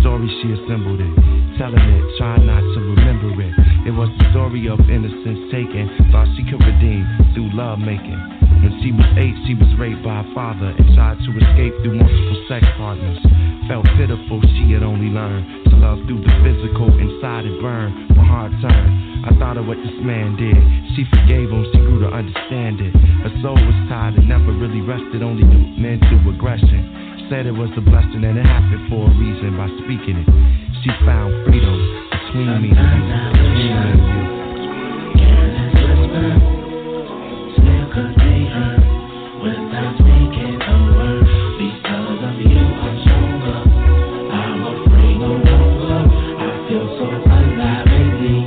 Story 0.00 0.28
she 0.42 0.52
assembled 0.52 1.00
it. 1.00 1.12
Telling 1.58 1.78
it, 1.78 2.04
trying 2.18 2.46
not 2.46 2.60
to 2.60 2.80
remember 2.80 3.30
it. 3.40 3.54
It 3.86 3.92
was 3.92 4.08
the 4.18 4.30
story 4.30 4.68
of 4.68 4.80
innocence 4.90 5.52
taken. 5.52 5.88
Thought 6.10 6.28
she 6.36 6.44
could 6.44 6.62
redeem 6.64 7.04
through 7.34 7.52
love 7.54 7.78
making. 7.78 8.16
When 8.64 8.80
she 8.80 8.92
was 8.92 9.06
eight, 9.20 9.36
she 9.46 9.54
was 9.54 9.68
raped 9.76 10.02
by 10.02 10.24
her 10.24 10.30
father 10.34 10.72
and 10.72 10.86
tried 10.96 11.20
to 11.20 11.30
escape 11.36 11.74
through 11.84 12.00
multiple 12.00 12.40
sex 12.48 12.64
partners. 12.76 13.20
Felt 13.68 13.84
pitiful, 13.96 14.40
she 14.56 14.72
had 14.72 14.82
only 14.82 15.12
learned 15.12 15.68
to 15.68 15.76
love 15.76 16.00
through 16.08 16.24
the 16.24 16.32
physical. 16.40 16.88
Inside 16.96 17.44
it 17.44 17.60
burned, 17.60 18.16
my 18.16 18.24
heart 18.24 18.52
turned. 18.64 18.92
I 19.24 19.32
thought 19.36 19.56
of 19.56 19.64
what 19.64 19.78
this 19.80 19.96
man 20.04 20.36
did. 20.36 20.56
She 20.96 21.04
forgave 21.08 21.48
him, 21.48 21.64
she 21.72 21.80
grew 21.80 22.00
to 22.04 22.10
understand 22.12 22.80
it. 22.80 22.92
Her 23.24 23.32
soul 23.40 23.56
was 23.56 23.78
tired 23.88 24.16
and 24.16 24.28
never 24.28 24.52
really 24.52 24.80
rested, 24.80 25.22
only 25.22 25.44
knew 25.44 25.80
men 25.80 26.00
through 26.08 26.32
aggression. 26.32 27.03
Said 27.30 27.46
it 27.46 27.52
was 27.56 27.70
a 27.76 27.80
blessing 27.80 28.22
and 28.22 28.36
it 28.36 28.44
happened 28.44 28.84
for 28.92 29.08
a 29.08 29.14
reason 29.16 29.56
by 29.56 29.66
speaking 29.80 30.20
it. 30.20 30.28
She 30.84 30.90
found 31.08 31.32
freedom 31.48 31.72
between 32.12 32.52
me 32.60 32.68
and 32.68 33.00
you. 33.00 33.16
Between 33.32 33.56
me 33.56 33.72
and 33.72 33.96
you. 34.04 34.28
Still 37.56 37.86
could 37.96 38.12
be 38.20 38.44
heard 38.44 38.84
without 39.40 39.96
speaking 39.96 40.60
a 40.60 40.76
word. 40.92 41.24
Because 41.56 42.20
of 42.28 42.36
you, 42.44 42.60
I'm 42.60 42.92
stronger. 43.08 43.72
I'm 44.28 44.60
afraid 44.68 45.16
no 45.16 45.32
longer. 45.48 46.04
I 46.04 46.48
feel 46.68 46.86
so 47.00 47.08
alive 47.08 47.88
lately. 47.88 48.44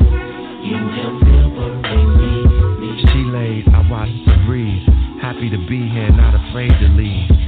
You 0.70 0.78
help 1.02 1.18
liberate 1.26 2.14
me. 2.14 2.94
She 3.10 3.26
laid, 3.26 3.74
I 3.74 3.82
watched 3.90 4.22
her 4.30 4.38
breathe. 4.46 4.86
Happy 5.18 5.50
to 5.50 5.58
be 5.66 5.90
here, 5.90 6.14
not 6.14 6.38
afraid 6.38 6.78
to 6.78 6.88
leave. 6.94 7.47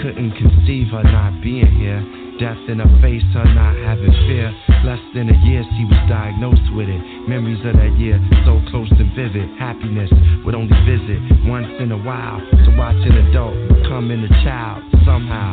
Couldn't 0.00 0.32
conceive 0.32 0.88
her 0.96 1.04
not 1.04 1.42
being 1.42 1.68
here. 1.76 2.00
Death 2.40 2.56
in 2.72 2.80
her 2.80 2.88
face, 3.04 3.20
her 3.36 3.44
not 3.52 3.76
having 3.84 4.08
fear. 4.24 4.48
Less 4.80 5.00
than 5.12 5.28
a 5.28 5.36
year, 5.44 5.60
she 5.76 5.84
was 5.84 6.00
diagnosed 6.08 6.72
with 6.72 6.88
it. 6.88 7.28
Memories 7.28 7.60
of 7.68 7.76
that 7.76 7.92
year, 8.00 8.16
so 8.48 8.64
close 8.72 8.88
and 8.96 9.12
vivid. 9.12 9.44
Happiness 9.60 10.08
would 10.48 10.54
only 10.54 10.72
visit 10.88 11.20
once 11.44 11.68
in 11.78 11.92
a 11.92 12.00
while. 12.00 12.40
To 12.40 12.70
watch 12.80 12.96
an 12.96 13.28
adult 13.28 13.52
becoming 13.68 14.24
a 14.24 14.32
child 14.40 14.80
somehow. 15.04 15.52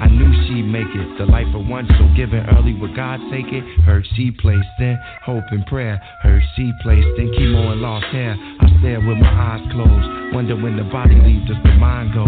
I 0.00 0.08
knew 0.08 0.32
she'd 0.48 0.64
make 0.64 0.88
it. 0.88 1.18
The 1.20 1.26
life 1.28 1.52
of 1.52 1.68
one, 1.68 1.84
so 2.00 2.08
given 2.16 2.48
early, 2.56 2.72
would 2.72 2.96
God 2.96 3.20
take 3.28 3.52
it? 3.52 3.60
Her 3.84 4.02
she 4.16 4.32
placed 4.32 4.72
in 4.80 4.96
hope 5.20 5.44
and 5.50 5.66
prayer. 5.66 6.00
Her 6.22 6.40
she 6.56 6.72
placed 6.80 7.12
in 7.20 7.28
chemo 7.36 7.76
and 7.76 7.82
lost 7.82 8.06
hair. 8.06 8.40
I 8.40 8.72
stare 8.80 9.04
with 9.04 9.20
my 9.20 9.28
eyes 9.28 9.68
closed. 9.70 10.32
Wonder 10.32 10.56
when 10.56 10.80
the 10.80 10.88
body 10.88 11.20
leaves, 11.20 11.44
does 11.46 11.60
the 11.62 11.76
mind 11.76 12.16
go? 12.16 12.24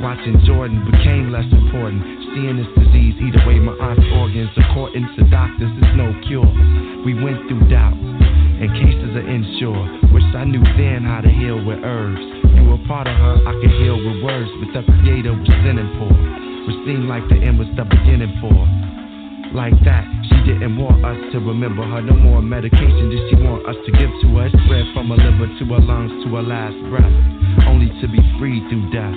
Watching 0.00 0.36
Jordan 0.44 0.84
became 0.84 1.32
less 1.32 1.48
important. 1.48 2.04
Seeing 2.36 2.60
this 2.60 2.68
disease 2.76 3.16
eat 3.16 3.32
away 3.40 3.56
my 3.56 3.72
aunt's 3.80 4.04
organs. 4.12 4.52
According 4.68 5.08
to 5.16 5.24
doctors, 5.32 5.72
there's 5.80 5.96
no 5.96 6.12
cure. 6.28 6.44
We 7.00 7.16
went 7.16 7.48
through 7.48 7.64
doubts 7.72 7.96
and 7.96 8.68
cases 8.76 9.16
of 9.16 9.24
insure. 9.24 9.88
Wish 10.12 10.28
I 10.36 10.44
knew 10.44 10.60
then 10.76 11.00
how 11.00 11.24
to 11.24 11.32
heal 11.32 11.56
with 11.64 11.80
herbs. 11.80 12.20
You 12.60 12.76
were 12.76 12.82
part 12.84 13.08
of 13.08 13.16
her, 13.16 13.36
I 13.48 13.52
could 13.56 13.72
heal 13.80 13.96
with 13.96 14.20
words, 14.20 14.52
but 14.60 14.68
the 14.76 14.82
creator 15.00 15.32
was 15.32 15.48
sinning 15.64 15.88
for. 15.96 16.12
Which 16.12 16.78
seemed 16.84 17.08
like 17.08 17.24
the 17.32 17.40
end 17.40 17.56
was 17.56 17.68
the 17.72 17.88
beginning 17.88 18.36
for. 18.44 18.52
Like 19.56 19.80
that, 19.88 20.04
she 20.28 20.36
didn't 20.44 20.76
want 20.76 21.04
us 21.08 21.16
to 21.32 21.40
remember 21.40 21.88
her. 21.88 22.04
No 22.04 22.12
more 22.20 22.42
medication 22.42 23.08
did 23.08 23.32
she 23.32 23.36
want 23.40 23.64
us 23.64 23.76
to 23.86 23.90
give 23.96 24.12
to 24.12 24.26
her. 24.44 24.52
Spread 24.52 24.84
from 24.92 25.08
her 25.08 25.16
liver 25.16 25.48
to 25.48 25.64
her 25.72 25.80
lungs 25.80 26.12
to 26.24 26.36
her 26.36 26.44
last 26.44 26.76
breath. 26.92 27.16
Only 27.64 27.88
to 28.04 28.06
be 28.12 28.20
freed 28.36 28.60
through 28.68 28.92
death. 28.92 29.16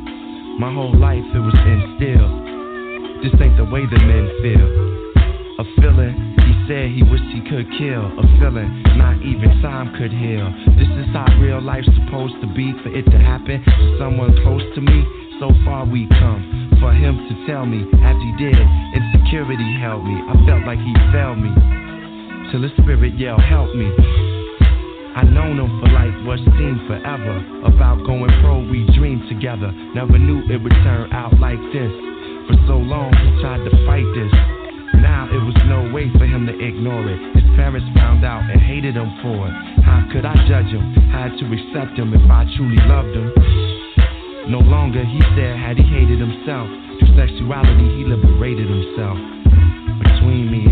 My 0.59 0.73
whole 0.73 0.93
life 0.93 1.23
it 1.23 1.39
was 1.39 1.55
instilled. 1.55 3.23
This 3.23 3.33
ain't 3.39 3.57
the 3.57 3.65
way 3.65 3.85
that 3.85 4.01
men 4.03 4.25
feel. 4.41 4.67
A 5.61 5.65
feeling 5.79 6.13
he 6.43 6.53
said 6.67 6.91
he 6.91 7.03
wished 7.03 7.29
he 7.31 7.41
could 7.47 7.69
kill. 7.77 8.11
A 8.19 8.23
feeling 8.41 8.83
not 8.97 9.21
even 9.21 9.61
time 9.61 9.93
could 9.95 10.11
heal. 10.11 10.49
This 10.75 10.91
is 10.99 11.07
how 11.13 11.25
real 11.39 11.61
life's 11.61 11.89
supposed 12.03 12.35
to 12.41 12.47
be. 12.53 12.73
For 12.83 12.89
it 12.89 13.05
to 13.09 13.17
happen 13.17 13.63
to 13.63 13.85
someone 13.97 14.35
close 14.43 14.63
to 14.75 14.81
me. 14.81 15.05
So 15.39 15.49
far 15.65 15.85
we 15.85 16.07
come. 16.19 16.77
For 16.79 16.93
him 16.93 17.17
to 17.29 17.33
tell 17.45 17.65
me 17.65 17.85
as 18.03 18.17
he 18.17 18.31
did, 18.37 18.57
insecurity 18.57 19.77
held 19.79 20.03
me. 20.03 20.17
I 20.17 20.33
felt 20.45 20.65
like 20.65 20.81
he 20.81 20.93
failed 21.13 21.39
me. 21.39 21.53
Till 22.51 22.61
his 22.61 22.71
spirit 22.81 23.17
yelled, 23.17 23.41
help 23.41 23.73
me. 23.73 23.89
I 25.15 25.23
known 25.23 25.59
him 25.59 25.67
for 25.83 25.91
like 25.91 26.15
what 26.23 26.39
seemed 26.55 26.87
forever. 26.87 27.35
About 27.67 28.05
going 28.07 28.31
pro, 28.39 28.63
we 28.63 28.87
dreamed 28.95 29.27
together. 29.27 29.71
Never 29.93 30.17
knew 30.17 30.39
it 30.47 30.63
would 30.63 30.75
turn 30.87 31.11
out 31.11 31.35
like 31.39 31.59
this. 31.75 31.91
For 32.47 32.55
so 32.67 32.79
long, 32.79 33.11
he 33.11 33.29
tried 33.43 33.63
to 33.67 33.71
fight 33.83 34.07
this. 34.15 34.31
Now 35.03 35.27
it 35.27 35.43
was 35.43 35.55
no 35.67 35.91
way 35.91 36.07
for 36.15 36.23
him 36.23 36.47
to 36.47 36.55
ignore 36.55 37.03
it. 37.11 37.19
His 37.35 37.43
parents 37.59 37.87
found 37.95 38.23
out 38.23 38.47
and 38.47 38.61
hated 38.61 38.95
him 38.95 39.11
for 39.19 39.51
it. 39.51 39.55
How 39.83 40.07
could 40.11 40.23
I 40.23 40.35
judge 40.47 40.71
him? 40.71 40.83
Had 41.11 41.35
to 41.39 41.45
accept 41.51 41.99
him 41.99 42.15
if 42.15 42.23
I 42.31 42.47
truly 42.55 42.79
loved 42.87 43.11
him. 43.11 43.35
No 44.47 44.59
longer, 44.63 45.03
he 45.03 45.19
said, 45.35 45.59
had 45.59 45.75
he 45.75 45.83
hated 45.83 46.19
himself. 46.23 46.67
Through 46.99 47.15
sexuality, 47.19 47.99
he 47.99 48.07
liberated 48.07 48.67
himself. 48.67 49.19
Between 50.07 50.47
me 50.47 50.70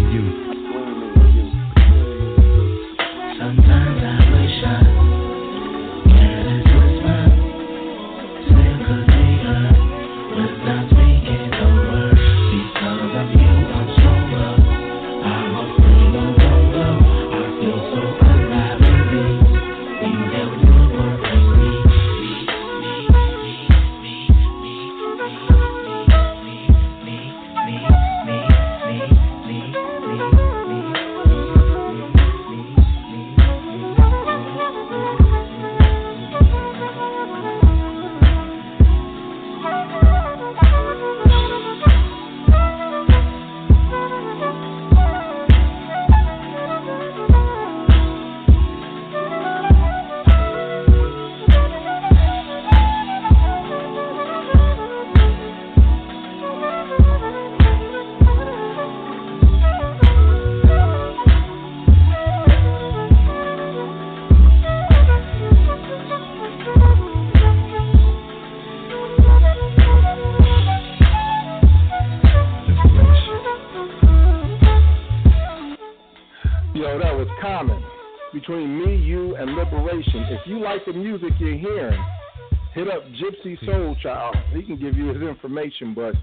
information, 85.81 85.93
but 85.95 86.13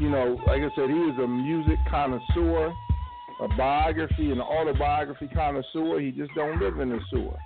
you 0.00 0.10
know, 0.10 0.36
like 0.46 0.60
I 0.60 0.74
said, 0.74 0.90
he 0.90 0.96
is 0.96 1.18
a 1.22 1.26
music 1.26 1.78
connoisseur, 1.90 2.72
a 3.40 3.48
biography 3.56 4.30
and 4.30 4.40
autobiography 4.40 5.28
connoisseur. 5.32 6.00
He 6.00 6.10
just 6.10 6.32
don't 6.34 6.60
live 6.60 6.80
in 6.80 6.90
the 6.90 6.98
sewer. 7.10 7.36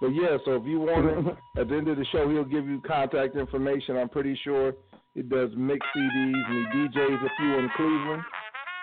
But 0.00 0.08
yeah, 0.08 0.38
so 0.44 0.54
if 0.54 0.64
you 0.64 0.80
want 0.80 1.06
him, 1.06 1.36
at 1.58 1.68
the 1.68 1.76
end 1.76 1.88
of 1.88 1.96
the 1.96 2.06
show, 2.12 2.28
he'll 2.28 2.44
give 2.44 2.66
you 2.66 2.80
contact 2.86 3.36
information. 3.36 3.96
I'm 3.96 4.08
pretty 4.08 4.38
sure 4.42 4.72
he 5.14 5.22
does 5.22 5.50
mix 5.56 5.84
CDs 5.96 6.50
and 6.50 6.92
he 6.92 6.98
DJs 6.98 7.24
a 7.24 7.28
few 7.36 7.58
in 7.58 7.70
Cleveland. 7.76 8.22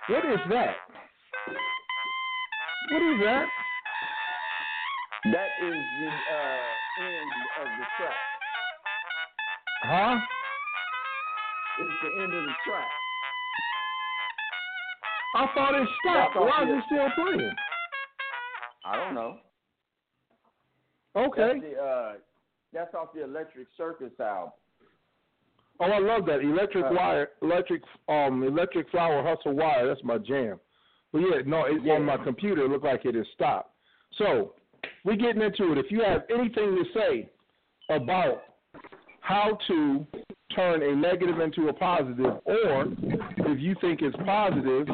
What 0.10 0.26
is 0.26 0.40
that? 0.50 0.76
What 2.92 3.02
is 3.02 3.20
that? 3.24 3.46
That 5.26 5.50
is 5.66 5.74
the 5.74 6.08
uh, 6.08 7.04
end 7.04 7.32
of 7.62 7.68
the 7.80 7.86
track. 7.98 8.14
Huh? 9.84 10.37
It's 11.80 11.90
the 12.04 12.24
end 12.24 12.34
of 12.34 12.44
the 12.44 12.54
track. 12.66 12.88
I 15.36 15.48
thought 15.54 15.76
it 15.76 15.88
stopped. 16.02 16.34
That's 16.34 16.46
Why 16.46 16.64
is 16.64 16.70
it 16.70 16.84
still 16.88 17.10
playing? 17.26 17.52
I 18.86 18.96
don't 18.98 19.14
know. 19.14 19.38
Okay. 21.16 21.60
That's, 21.60 21.74
the, 21.76 21.82
uh, 21.82 22.14
that's 22.74 22.96
off 22.96 23.14
the 23.14 23.24
Electric 23.24 23.68
Circus 23.78 24.12
album. 24.20 24.52
Oh, 25.80 25.86
I 25.86 26.00
love 26.00 26.26
that 26.26 26.40
electric 26.42 26.86
Uh, 26.86 26.94
wire, 26.94 27.30
electric 27.44 27.84
um, 28.10 28.42
electric 28.44 28.90
flower 28.90 29.22
hustle 29.22 29.54
wire. 29.54 29.88
That's 29.88 30.04
my 30.04 30.18
jam. 30.18 30.60
But 31.12 31.20
yeah, 31.20 31.42
no, 31.46 31.66
it, 31.66 31.84
Yeah. 31.84 31.94
on 31.96 32.06
my 32.06 32.18
computer 32.18 32.66
it 32.66 32.70
looked 32.70 32.86
like 32.86 33.06
it 33.06 33.14
has 33.14 33.28
stopped. 33.36 33.76
So 34.18 34.54
we're 35.04 35.16
getting 35.16 35.42
into 35.44 35.72
it. 35.74 35.78
If 35.78 35.92
you 35.92 36.02
have 36.02 36.24
anything 36.32 36.76
to 36.76 36.86
say 36.94 37.30
about 37.90 38.44
how 39.20 39.60
to 39.68 40.08
turn 40.56 40.82
a 40.82 40.96
negative 40.96 41.40
into 41.40 41.68
a 41.70 41.74
positive, 41.74 42.40
or 42.46 42.86
if 43.38 43.60
you 43.60 43.76
think 43.82 44.02
it's 44.02 44.16
positive, 44.26 44.88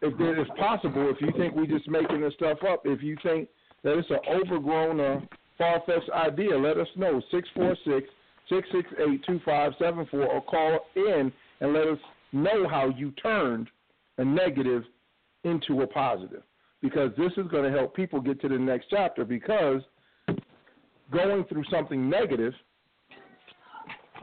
if 0.00 0.20
it 0.20 0.38
is 0.38 0.46
possible, 0.58 1.10
if 1.10 1.20
you 1.20 1.32
think 1.36 1.54
we're 1.54 1.66
just 1.66 1.88
making 1.88 2.20
this 2.20 2.34
stuff 2.34 2.58
up, 2.68 2.82
if 2.84 3.02
you 3.02 3.16
think 3.22 3.48
that 3.82 3.98
it's 3.98 4.10
an 4.10 4.18
overgrown 4.28 5.00
uh, 5.00 5.02
or 5.02 5.22
far 5.58 5.82
fetched 5.86 6.10
idea, 6.10 6.56
let 6.56 6.76
us 6.76 6.88
know. 6.96 7.20
Six 7.30 7.48
four 7.54 7.76
six 7.84 8.08
six 8.48 8.68
six 8.72 8.88
eight 9.06 9.24
two 9.26 9.40
five 9.44 9.72
seven 9.78 10.06
four, 10.10 10.26
or 10.26 10.42
call 10.42 10.80
in 10.96 11.32
and 11.60 11.72
let 11.72 11.86
us 11.86 11.98
know 12.32 12.68
how 12.68 12.92
you 12.96 13.10
turned 13.12 13.68
a 14.18 14.24
negative 14.24 14.84
into 15.44 15.82
a 15.82 15.86
positive. 15.86 16.42
Because 16.82 17.10
this 17.16 17.32
is 17.36 17.46
going 17.50 17.64
to 17.64 17.76
help 17.76 17.96
people 17.96 18.20
get 18.20 18.40
to 18.42 18.48
the 18.48 18.58
next 18.58 18.86
chapter. 18.90 19.24
Because 19.24 19.82
going 21.10 21.44
through 21.44 21.64
something 21.70 22.10
negative 22.10 22.52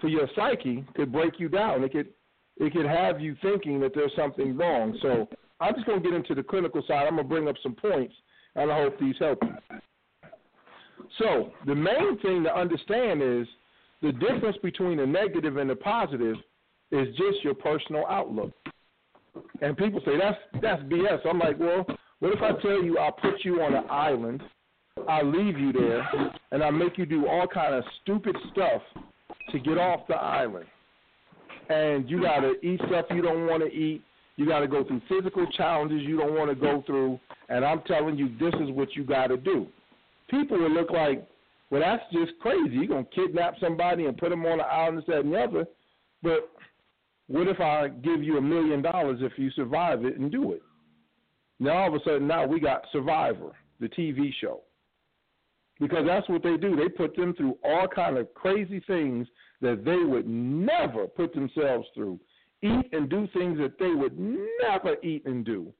for 0.03 0.09
your 0.09 0.27
psyche 0.35 0.83
could 0.97 1.13
break 1.13 1.39
you 1.39 1.47
down. 1.47 1.81
It 1.81 1.93
could 1.93 2.09
it 2.57 2.73
could 2.73 2.85
have 2.85 3.21
you 3.21 3.37
thinking 3.41 3.79
that 3.79 3.93
there's 3.95 4.11
something 4.17 4.55
wrong. 4.57 4.99
So 5.01 5.27
I'm 5.61 5.73
just 5.73 5.87
going 5.87 6.03
to 6.03 6.07
get 6.07 6.15
into 6.15 6.35
the 6.35 6.43
clinical 6.43 6.83
side. 6.85 7.07
I'm 7.07 7.15
going 7.15 7.23
to 7.23 7.29
bring 7.29 7.47
up 7.47 7.55
some 7.63 7.73
points, 7.73 8.13
and 8.55 8.69
I 8.69 8.81
hope 8.83 8.99
these 8.99 9.15
help 9.17 9.39
you. 9.41 9.79
So 11.17 11.51
the 11.65 11.73
main 11.73 12.19
thing 12.21 12.43
to 12.43 12.53
understand 12.53 13.23
is 13.23 13.47
the 14.01 14.11
difference 14.11 14.57
between 14.61 14.97
the 14.97 15.05
negative 15.05 15.55
and 15.55 15.69
the 15.69 15.75
positive 15.75 16.35
is 16.91 17.07
just 17.15 17.41
your 17.43 17.55
personal 17.55 18.05
outlook. 18.07 18.51
And 19.61 19.77
people 19.77 20.01
say 20.05 20.17
that's 20.19 20.37
that's 20.61 20.83
BS. 20.83 21.25
I'm 21.25 21.39
like, 21.39 21.57
well, 21.57 21.85
what 22.19 22.33
if 22.33 22.41
I 22.41 22.61
tell 22.61 22.83
you 22.83 22.97
I'll 22.97 23.13
put 23.13 23.45
you 23.45 23.61
on 23.61 23.73
an 23.73 23.85
island, 23.89 24.43
I 25.07 25.21
leave 25.21 25.57
you 25.57 25.71
there, 25.71 26.05
and 26.51 26.61
I 26.61 26.69
make 26.71 26.97
you 26.97 27.05
do 27.05 27.25
all 27.25 27.47
kind 27.47 27.73
of 27.73 27.85
stupid 28.03 28.35
stuff 28.51 28.81
to 29.53 29.59
get 29.59 29.77
off 29.77 30.01
the 30.07 30.15
island, 30.15 30.65
and 31.69 32.09
you 32.09 32.21
got 32.21 32.41
to 32.41 32.53
eat 32.61 32.81
stuff 32.87 33.05
you 33.11 33.21
don't 33.21 33.47
want 33.47 33.63
to 33.63 33.69
eat. 33.69 34.03
You 34.35 34.47
got 34.47 34.59
to 34.59 34.67
go 34.67 34.83
through 34.83 35.01
physical 35.07 35.45
challenges 35.51 36.01
you 36.01 36.17
don't 36.17 36.35
want 36.35 36.49
to 36.49 36.55
go 36.55 36.83
through, 36.85 37.19
and 37.49 37.63
I'm 37.63 37.81
telling 37.83 38.17
you, 38.17 38.29
this 38.39 38.53
is 38.61 38.69
what 38.71 38.95
you 38.95 39.03
got 39.03 39.27
to 39.27 39.37
do. 39.37 39.67
People 40.29 40.57
will 40.57 40.71
look 40.71 40.89
like, 40.89 41.27
well, 41.69 41.81
that's 41.81 42.03
just 42.11 42.33
crazy. 42.41 42.75
You're 42.75 42.87
gonna 42.87 43.05
kidnap 43.15 43.55
somebody 43.59 44.05
and 44.05 44.17
put 44.17 44.29
them 44.29 44.45
on 44.45 44.59
an 44.59 44.65
island, 44.69 44.97
this, 44.99 45.05
that, 45.07 45.19
and 45.19 45.33
the 45.33 45.39
other. 45.39 45.65
But 46.21 46.49
what 47.27 47.47
if 47.47 47.59
I 47.59 47.87
give 47.87 48.23
you 48.23 48.37
a 48.37 48.41
million 48.41 48.81
dollars 48.81 49.19
if 49.21 49.33
you 49.37 49.49
survive 49.51 50.05
it 50.05 50.17
and 50.19 50.31
do 50.31 50.53
it? 50.53 50.61
Now 51.59 51.77
all 51.77 51.87
of 51.87 51.93
a 51.93 52.03
sudden, 52.03 52.27
now 52.27 52.45
we 52.45 52.59
got 52.59 52.83
Survivor, 52.91 53.51
the 53.79 53.87
TV 53.87 54.31
show, 54.41 54.61
because 55.79 56.05
that's 56.05 56.27
what 56.29 56.43
they 56.43 56.57
do. 56.57 56.75
They 56.75 56.89
put 56.89 57.15
them 57.15 57.33
through 57.35 57.57
all 57.63 57.87
kind 57.87 58.17
of 58.17 58.33
crazy 58.33 58.81
things 58.85 59.27
that 59.63 59.83
they 59.83 59.97
would 59.97 60.27
never 60.27 61.07
put 61.07 61.33
themselves 61.33 61.87
through. 61.95 62.19
Eat 62.61 62.89
and 62.91 63.09
do 63.09 63.27
things 63.33 63.57
that 63.57 63.79
they 63.79 63.89
would 63.89 64.17
never 64.61 64.95
eat 65.01 65.25
and 65.25 65.43
do. 65.43 65.73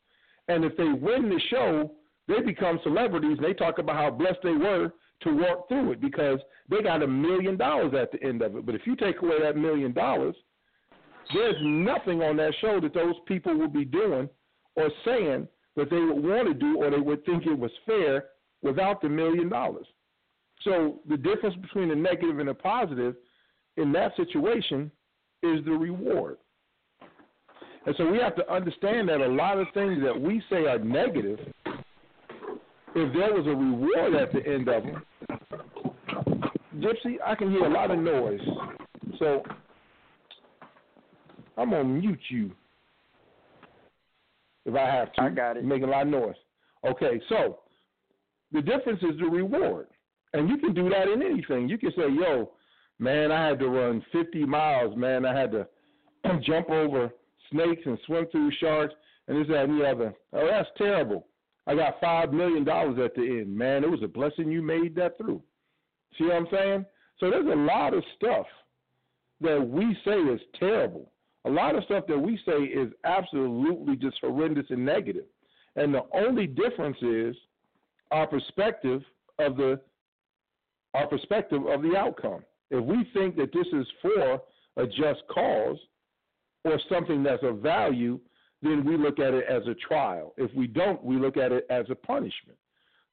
And 0.48 0.66
if 0.66 0.76
they 0.76 0.84
win 0.84 1.30
the 1.30 1.40
show, 1.50 1.92
they 2.28 2.42
become 2.42 2.80
celebrities 2.84 3.38
and 3.38 3.46
they 3.46 3.54
talk 3.54 3.78
about 3.78 3.98
how 3.98 4.10
blessed 4.10 4.40
they 4.44 4.54
were 4.54 4.92
to 5.22 5.36
walk 5.36 5.68
through 5.68 5.92
it 5.92 6.02
because 6.02 6.40
they 6.70 6.82
got 6.82 7.04
a 7.04 7.08
million 7.08 7.58
dollars 7.58 7.94
at 7.94 8.12
the 8.12 8.22
end 8.24 8.42
of 8.42 8.56
it. 8.56 8.66
But 8.66 8.76
if 8.76 8.88
you 8.88 8.96
take 8.96 9.22
away 9.22 9.42
that 9.42 9.58
million 9.58 9.94
dollars, 9.94 10.36
there's 11.34 11.56
nothing 11.62 12.22
on 12.22 12.38
that 12.38 12.54
show 12.60 12.80
that 12.80 12.94
those 12.94 13.16
people 13.28 13.58
will 13.58 13.70
be 13.70 13.86
doing 13.86 14.30
or 14.76 14.90
saying 15.06 15.48
that 15.76 15.90
they 15.90 16.00
would 16.00 16.24
want 16.24 16.48
to 16.48 16.54
do 16.54 16.78
or 16.78 16.90
they 16.90 17.00
would 17.00 17.26
think 17.26 17.46
it 17.46 17.58
was 17.58 17.72
fair 17.86 18.26
without 18.62 19.02
the 19.02 19.10
million 19.10 19.50
dollars. 19.50 19.88
So 20.64 21.00
the 21.08 21.18
difference 21.18 21.56
between 21.58 21.90
the 21.90 21.96
negative 21.96 22.40
and 22.40 22.48
the 22.48 22.54
positive 22.54 23.16
in 23.78 23.92
that 23.94 24.16
situation 24.16 24.92
is 25.42 25.64
the 25.66 25.72
reward. 25.72 26.38
And 27.86 27.94
so 27.98 28.10
we 28.10 28.18
have 28.20 28.36
to 28.38 28.52
understand 28.52 29.10
that 29.10 29.20
a 29.20 29.28
lot 29.28 29.60
of 29.60 29.68
things 29.74 30.02
that 30.04 30.20
we 30.20 30.42
say 30.50 30.68
are 30.68 30.80
negative, 30.80 31.40
if 32.96 33.14
there 33.14 33.34
was 33.34 33.46
a 33.46 33.50
reward 33.50 34.16
at 34.16 34.32
the 34.32 34.46
end 34.46 34.68
of 34.70 34.84
them, 34.84 35.04
Gypsy, 36.78 37.18
I 37.26 37.36
can 37.36 37.52
hear 37.52 37.66
a 37.66 37.70
lot 37.70 37.92
of 37.92 38.00
noise. 38.00 38.40
So 39.20 39.44
I'm 41.58 41.70
going 41.70 41.84
to 41.84 42.02
mute 42.02 42.20
you 42.30 42.52
if 44.66 44.76
I 44.76 44.86
have 44.86 45.14
to. 45.14 45.22
I 45.22 45.30
got 45.30 45.58
it. 45.58 45.64
You're 45.64 45.70
making 45.70 45.90
a 45.90 45.92
lot 45.92 46.04
of 46.04 46.08
noise. 46.08 46.36
Okay, 46.86 47.22
so 47.30 47.60
the 48.52 48.62
difference 48.62 49.02
is 49.02 49.20
the 49.20 49.26
reward. 49.26 49.88
And 50.34 50.50
you 50.50 50.58
can 50.58 50.74
do 50.74 50.90
that 50.90 51.08
in 51.08 51.22
anything. 51.22 51.70
You 51.70 51.78
can 51.78 51.92
say, 51.92 52.10
yo, 52.10 52.52
man, 53.00 53.32
I 53.32 53.48
had 53.48 53.60
to 53.60 53.68
run 53.70 54.04
50 54.12 54.46
miles, 54.46 54.96
man. 54.96 55.26
I 55.26 55.38
had 55.38 55.52
to 55.52 55.68
jump 56.42 56.70
over 56.70 57.12
snakes 57.52 57.82
and 57.86 57.98
swim 58.06 58.28
through 58.32 58.52
sharks 58.60 58.94
and 59.28 59.38
this, 59.38 59.48
that, 59.48 59.66
and 59.66 59.80
the 59.80 59.86
other. 59.86 60.14
Oh, 60.34 60.48
that's 60.48 60.70
terrible. 60.78 61.28
I 61.66 61.76
got 61.76 62.02
$5 62.02 62.34
million 62.34 62.68
at 62.68 63.16
the 63.16 63.22
end. 63.22 63.56
Man, 63.56 63.84
it 63.84 63.90
was 63.90 64.04
a 64.04 64.08
blessing 64.08 64.52
you 64.52 64.62
made 64.62 64.96
that 64.96 65.18
through. 65.18 65.42
See 66.18 66.26
what 66.26 66.36
I'm 66.36 66.48
saying? 66.52 66.86
So 67.20 67.30
there's 67.30 67.48
a 67.48 67.56
lot 67.56 67.94
of 67.94 68.04
stuff 68.18 68.46
that 69.42 69.66
we 69.66 69.96
say 70.06 70.18
is 70.18 70.42
terrible. 70.60 71.12
A 71.46 71.50
lot 71.50 71.76
of 71.76 71.84
stuff 71.86 72.06
that 72.08 72.18
we 72.18 72.40
say 72.46 72.64
is 72.64 72.92
absolutely 73.06 73.96
just 73.96 74.18
horrendous 74.22 74.66
and 74.70 74.86
negative. 74.86 75.26
And 75.76 75.94
the 75.94 76.04
only 76.14 76.48
difference 76.48 76.98
is 77.02 77.36
our 78.12 78.28
perspective 78.28 79.02
of 79.40 79.58
the 79.58 79.80
our 80.94 81.08
perspective 81.08 81.66
of 81.66 81.82
the 81.82 81.96
outcome. 81.98 82.44
If 82.74 82.84
we 82.84 83.08
think 83.14 83.36
that 83.36 83.54
this 83.54 83.68
is 83.68 83.88
for 84.02 84.42
a 84.78 84.88
just 84.88 85.22
cause 85.32 85.78
or 86.64 86.80
something 86.90 87.22
that's 87.22 87.44
of 87.44 87.60
value, 87.60 88.20
then 88.64 88.84
we 88.84 88.98
look 88.98 89.20
at 89.20 89.36
it 89.36 89.46
as 89.48 89.62
a 89.68 89.76
trial. 89.76 90.34
If 90.38 90.52
we 90.56 90.66
don't, 90.66 91.04
we 91.04 91.18
look 91.18 91.38
at 91.38 91.52
it 91.52 91.68
as 91.70 91.86
a 91.92 91.96
punishment. 91.96 92.58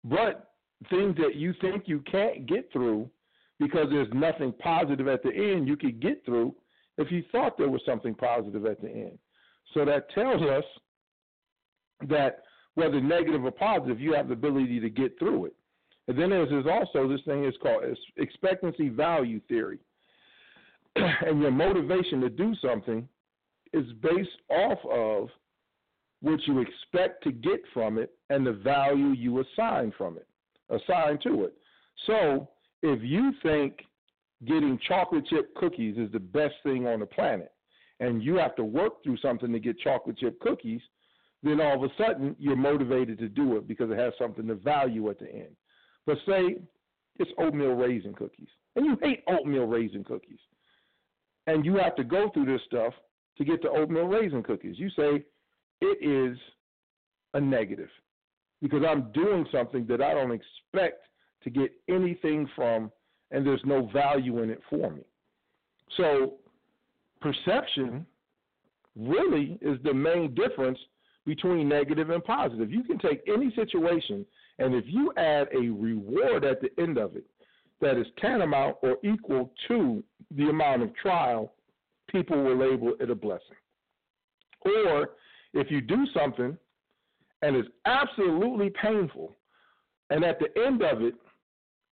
But 0.02 0.54
things 0.88 1.14
that 1.18 1.34
you 1.34 1.52
think 1.60 1.84
you 1.86 2.00
can't 2.10 2.46
get 2.46 2.72
through 2.72 3.10
because 3.58 3.88
there's 3.90 4.08
nothing 4.14 4.54
positive 4.54 5.08
at 5.08 5.22
the 5.22 5.28
end, 5.28 5.68
you 5.68 5.76
could 5.76 6.00
get 6.00 6.24
through 6.24 6.54
if 6.96 7.12
you 7.12 7.22
thought 7.30 7.58
there 7.58 7.68
was 7.68 7.82
something 7.84 8.14
positive 8.14 8.64
at 8.64 8.80
the 8.80 8.88
end. 8.88 9.18
So 9.74 9.84
that 9.84 10.08
tells 10.14 10.40
us 10.40 10.64
that 12.08 12.44
whether 12.76 12.98
negative 12.98 13.44
or 13.44 13.50
positive, 13.50 14.00
you 14.00 14.14
have 14.14 14.28
the 14.28 14.32
ability 14.32 14.80
to 14.80 14.88
get 14.88 15.18
through 15.18 15.46
it. 15.46 15.56
And 16.10 16.18
then 16.18 16.30
there's, 16.30 16.48
there's 16.48 16.66
also 16.66 17.06
this 17.06 17.20
thing 17.24 17.44
is 17.44 17.54
called 17.62 17.84
expectancy 18.16 18.88
value 18.88 19.40
theory. 19.46 19.78
and 20.96 21.40
your 21.40 21.52
motivation 21.52 22.20
to 22.22 22.28
do 22.28 22.52
something 22.60 23.08
is 23.72 23.84
based 24.02 24.28
off 24.48 24.78
of 24.90 25.28
what 26.20 26.40
you 26.48 26.58
expect 26.58 27.22
to 27.22 27.30
get 27.30 27.60
from 27.72 27.96
it 27.96 28.10
and 28.28 28.44
the 28.44 28.54
value 28.54 29.12
you 29.12 29.38
assign 29.38 29.92
from 29.96 30.16
it, 30.16 30.26
assign 30.68 31.20
to 31.22 31.44
it. 31.44 31.54
So 32.08 32.48
if 32.82 33.00
you 33.04 33.32
think 33.44 33.78
getting 34.44 34.80
chocolate 34.88 35.28
chip 35.28 35.54
cookies 35.54 35.96
is 35.96 36.10
the 36.10 36.18
best 36.18 36.54
thing 36.64 36.88
on 36.88 36.98
the 36.98 37.06
planet, 37.06 37.52
and 38.00 38.20
you 38.20 38.34
have 38.34 38.56
to 38.56 38.64
work 38.64 39.04
through 39.04 39.18
something 39.18 39.52
to 39.52 39.60
get 39.60 39.78
chocolate 39.78 40.18
chip 40.18 40.40
cookies, 40.40 40.80
then 41.44 41.60
all 41.60 41.84
of 41.84 41.88
a 41.88 41.94
sudden 41.96 42.34
you're 42.40 42.56
motivated 42.56 43.16
to 43.20 43.28
do 43.28 43.56
it 43.56 43.68
because 43.68 43.92
it 43.92 43.96
has 43.96 44.12
something 44.18 44.48
to 44.48 44.56
value 44.56 45.08
at 45.08 45.20
the 45.20 45.30
end. 45.30 45.54
But 46.10 46.18
say 46.26 46.56
it's 47.20 47.30
oatmeal 47.38 47.74
raisin 47.74 48.14
cookies, 48.14 48.48
and 48.74 48.84
you 48.84 48.98
hate 49.00 49.22
oatmeal 49.28 49.66
raisin 49.66 50.02
cookies, 50.02 50.40
and 51.46 51.64
you 51.64 51.76
have 51.76 51.94
to 51.96 52.02
go 52.02 52.30
through 52.30 52.46
this 52.46 52.60
stuff 52.66 52.92
to 53.38 53.44
get 53.44 53.62
to 53.62 53.70
oatmeal 53.70 54.06
raisin 54.06 54.42
cookies. 54.42 54.76
You 54.76 54.90
say 54.90 55.24
it 55.80 56.04
is 56.04 56.36
a 57.34 57.40
negative 57.40 57.90
because 58.60 58.82
I'm 58.84 59.12
doing 59.12 59.46
something 59.52 59.86
that 59.86 60.02
I 60.02 60.14
don't 60.14 60.32
expect 60.32 61.06
to 61.44 61.50
get 61.50 61.70
anything 61.88 62.48
from, 62.56 62.90
and 63.30 63.46
there's 63.46 63.62
no 63.64 63.88
value 63.92 64.42
in 64.42 64.50
it 64.50 64.60
for 64.68 64.90
me. 64.90 65.02
So, 65.96 66.38
perception 67.20 68.04
really 68.96 69.60
is 69.62 69.78
the 69.84 69.94
main 69.94 70.34
difference 70.34 70.78
between 71.24 71.68
negative 71.68 72.10
and 72.10 72.24
positive. 72.24 72.72
You 72.72 72.82
can 72.82 72.98
take 72.98 73.22
any 73.32 73.54
situation, 73.54 74.26
and 74.60 74.74
if 74.74 74.84
you 74.86 75.12
add 75.16 75.48
a 75.52 75.70
reward 75.70 76.44
at 76.44 76.60
the 76.60 76.70
end 76.78 76.98
of 76.98 77.16
it 77.16 77.24
that 77.80 77.96
is 77.96 78.06
tantamount 78.20 78.76
or 78.82 78.98
equal 79.02 79.50
to 79.66 80.04
the 80.36 80.50
amount 80.50 80.82
of 80.82 80.94
trial, 80.94 81.54
people 82.08 82.40
will 82.42 82.56
label 82.56 82.92
it 83.00 83.10
a 83.10 83.14
blessing. 83.14 83.56
Or 84.60 85.10
if 85.54 85.70
you 85.70 85.80
do 85.80 86.04
something 86.14 86.56
and 87.40 87.56
it's 87.56 87.68
absolutely 87.86 88.70
painful, 88.82 89.34
and 90.10 90.22
at 90.24 90.38
the 90.38 90.48
end 90.62 90.82
of 90.82 91.00
it, 91.00 91.14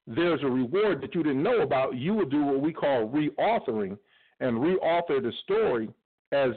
there's 0.05 0.43
a 0.43 0.47
reward 0.47 1.01
that 1.01 1.15
you 1.15 1.23
didn't 1.23 1.41
know 1.41 1.61
about, 1.61 1.95
you 1.95 2.13
will 2.13 2.25
do 2.25 2.43
what 2.43 2.59
we 2.59 2.73
call 2.73 3.07
reauthoring 3.07 3.97
and 4.41 4.57
reauthor 4.57 5.21
the 5.21 5.31
story 5.43 5.89
as 6.33 6.51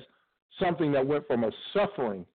something 0.59 0.91
that 0.91 1.07
went 1.07 1.25
from 1.29 1.45
a 1.45 1.51
suffering 1.73 2.27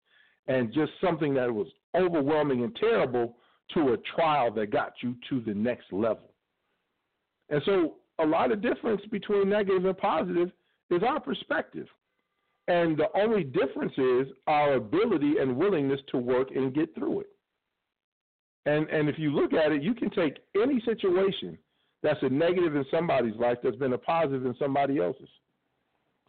and 0.47 0.73
just 0.73 0.93
something 1.01 1.35
that 1.35 1.53
was 1.53 1.67
overwhelming 1.97 2.63
and 2.63 2.77
terrible 2.77 3.37
to 3.73 3.93
a 3.93 3.97
trial 4.15 4.51
that 4.53 4.71
got 4.71 4.93
you 5.03 5.15
to 5.31 5.41
the 5.41 5.55
next 5.55 5.93
level. 5.93 6.31
And 7.49 7.63
so, 7.65 7.95
a 8.21 8.27
lot 8.27 8.53
of 8.53 8.63
difference 8.63 9.03
between 9.11 9.49
negative 9.49 9.85
and 9.85 9.99
positive 9.99 10.51
is 10.91 11.03
our 11.03 11.19
perspective. 11.19 11.89
And 12.69 12.97
the 12.97 13.09
only 13.15 13.45
difference 13.45 13.93
is 13.99 14.33
our 14.47 14.75
ability 14.75 15.35
and 15.41 15.57
willingness 15.57 16.01
to 16.13 16.19
work 16.19 16.51
and 16.55 16.75
get 16.75 16.95
through 16.95 17.21
it. 17.21 17.31
And 18.67 18.89
and 18.89 19.09
if 19.09 19.19
you 19.19 19.31
look 19.31 19.53
at 19.53 19.73
it, 19.73 19.83
you 19.83 19.95
can 19.95 20.11
take 20.11 20.39
any 20.61 20.81
situation 20.87 21.59
that's 22.03 22.23
a 22.23 22.29
negative 22.29 22.77
in 22.77 22.85
somebody's 22.91 23.37
life 23.37 23.59
that's 23.63 23.77
been 23.77 23.93
a 23.93 23.99
positive 23.99 24.47
in 24.47 24.55
somebody 24.59 24.99
else's. 24.99 25.29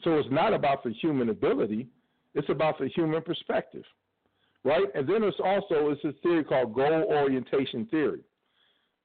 So 0.03 0.17
it's 0.17 0.29
not 0.31 0.53
about 0.53 0.83
the 0.83 0.91
human 0.91 1.29
ability, 1.29 1.87
it's 2.33 2.49
about 2.49 2.79
the 2.79 2.87
human 2.87 3.21
perspective. 3.21 3.83
Right? 4.65 4.87
And 4.95 5.07
then 5.07 5.21
there's 5.21 5.35
also 5.43 5.91
it's 5.91 6.03
a 6.03 6.11
theory 6.23 6.43
called 6.43 6.73
goal 6.73 7.05
orientation 7.07 7.85
theory. 7.85 8.21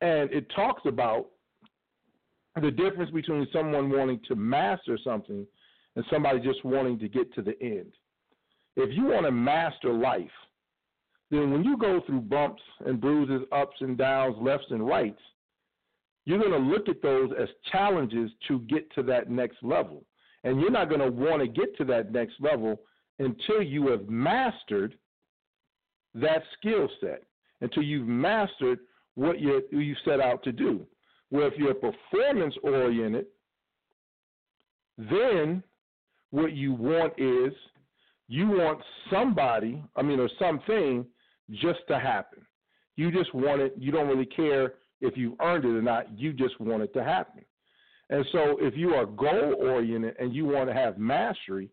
And 0.01 0.33
it 0.33 0.51
talks 0.57 0.83
about 0.87 1.27
the 2.61 2.71
difference 2.71 3.11
between 3.11 3.47
someone 3.53 3.91
wanting 3.91 4.21
to 4.29 4.35
master 4.35 4.99
something 5.05 5.47
and 5.97 6.05
somebody 6.11 6.41
just 6.41 6.65
wanting 6.65 6.99
to 7.01 7.09
get 7.09 7.33
to 7.35 7.43
the 7.43 7.61
end. 7.63 7.93
If 8.77 8.97
you 8.97 9.05
want 9.05 9.27
to 9.27 9.33
master 9.33 9.93
life, 9.93 10.31
then 11.31 11.51
when 11.53 11.63
you 11.63 11.77
go 11.77 12.01
through 12.07 12.23
bumps 12.23 12.63
and 12.87 12.99
bruises, 12.99 13.47
ups 13.53 13.77
and 13.81 13.99
downs, 13.99 14.37
lefts 14.41 14.67
and 14.71 14.87
rights, 14.87 15.21
you're 16.25 16.39
going 16.39 16.53
to 16.53 16.59
look 16.59 16.89
at 16.89 17.03
those 17.03 17.31
as 17.39 17.49
challenges 17.71 18.31
to 18.49 18.61
get 18.61 18.91
to 18.95 19.03
that 19.03 19.31
next 19.31 19.59
level. 19.63 20.05
And 20.43 20.59
you're 20.59 20.71
not 20.71 20.89
going 20.89 21.01
to 21.01 21.11
want 21.11 21.43
to 21.43 21.49
get 21.49 21.77
to 21.77 21.85
that 21.85 22.13
next 22.13 22.35
level 22.41 22.81
until 23.19 23.63
you 23.63 23.89
have 23.89 24.09
mastered 24.09 24.97
that 26.15 26.43
skill 26.59 26.89
set, 27.01 27.23
until 27.61 27.83
you've 27.83 28.09
mastered 28.09 28.81
what 29.15 29.41
you 29.41 29.63
you 29.71 29.95
set 30.05 30.21
out 30.21 30.43
to 30.45 30.53
do. 30.53 30.87
Where 31.31 31.47
if 31.47 31.55
you're 31.57 31.75
performance 31.75 32.55
oriented, 32.63 33.27
then 34.99 35.63
what 36.31 36.53
you 36.53 36.73
want 36.73 37.13
is 37.19 37.53
you 38.29 38.47
want 38.47 38.81
somebody, 39.11 39.83
I 39.97 40.03
mean, 40.03 40.21
or 40.21 40.31
something 40.39 41.05
just 41.51 41.81
to 41.89 41.99
happen. 41.99 42.43
You 42.97 43.11
just 43.11 43.35
want 43.35 43.61
it, 43.61 43.75
you 43.77 43.91
don't 43.93 44.09
really 44.09 44.27
care 44.27 44.75
if 45.01 45.17
you've 45.17 45.41
earned 45.41 45.65
it 45.65 45.69
or 45.69 45.83
not, 45.83 46.19
you 46.19 46.33
just 46.33 46.61
want 46.61 46.83
it 46.83 46.93
to 46.95 47.03
happen. 47.03 47.45
And 48.11 48.25
so 48.33 48.57
if 48.61 48.77
you 48.77 48.91
are 48.91 49.07
goal 49.07 49.55
oriented 49.61 50.17
and 50.19 50.35
you 50.35 50.45
want 50.45 50.69
to 50.69 50.75
have 50.75 50.99
mastery, 50.99 51.71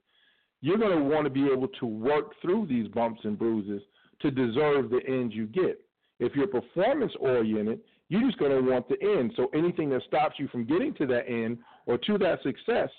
you're 0.61 0.77
going 0.77 0.97
to 0.97 1.03
want 1.03 1.25
to 1.25 1.29
be 1.29 1.45
able 1.45 1.67
to 1.79 1.85
work 1.85 2.33
through 2.41 2.67
these 2.67 2.87
bumps 2.87 3.21
and 3.23 3.37
bruises 3.37 3.81
to 4.21 4.31
deserve 4.31 4.89
the 4.89 5.01
end 5.07 5.33
you 5.33 5.47
get. 5.47 5.79
If 6.19 6.35
you're 6.35 6.47
performance 6.47 7.13
oriented, 7.19 7.79
you're 8.09 8.25
just 8.25 8.39
going 8.39 8.51
to 8.51 8.71
want 8.71 8.87
the 8.87 9.01
end. 9.01 9.33
So 9.35 9.49
anything 9.53 9.89
that 9.89 10.03
stops 10.07 10.35
you 10.39 10.47
from 10.47 10.65
getting 10.65 10.93
to 10.95 11.05
that 11.07 11.27
end 11.27 11.59
or 11.85 11.97
to 11.99 12.17
that 12.17 12.41
success 12.41 12.89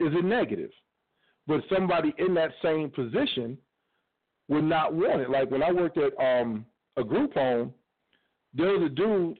is 0.00 0.12
a 0.12 0.22
negative. 0.22 0.70
But 1.46 1.60
somebody 1.72 2.14
in 2.18 2.34
that 2.34 2.52
same 2.62 2.90
position 2.90 3.58
would 4.48 4.64
not 4.64 4.94
want 4.94 5.20
it. 5.20 5.30
Like 5.30 5.50
when 5.50 5.62
I 5.62 5.72
worked 5.72 5.98
at 5.98 6.12
um, 6.18 6.64
a 6.96 7.04
group 7.04 7.34
home, 7.34 7.72
there 8.54 8.78
was 8.78 8.90
a 8.90 8.94
dude 8.94 9.38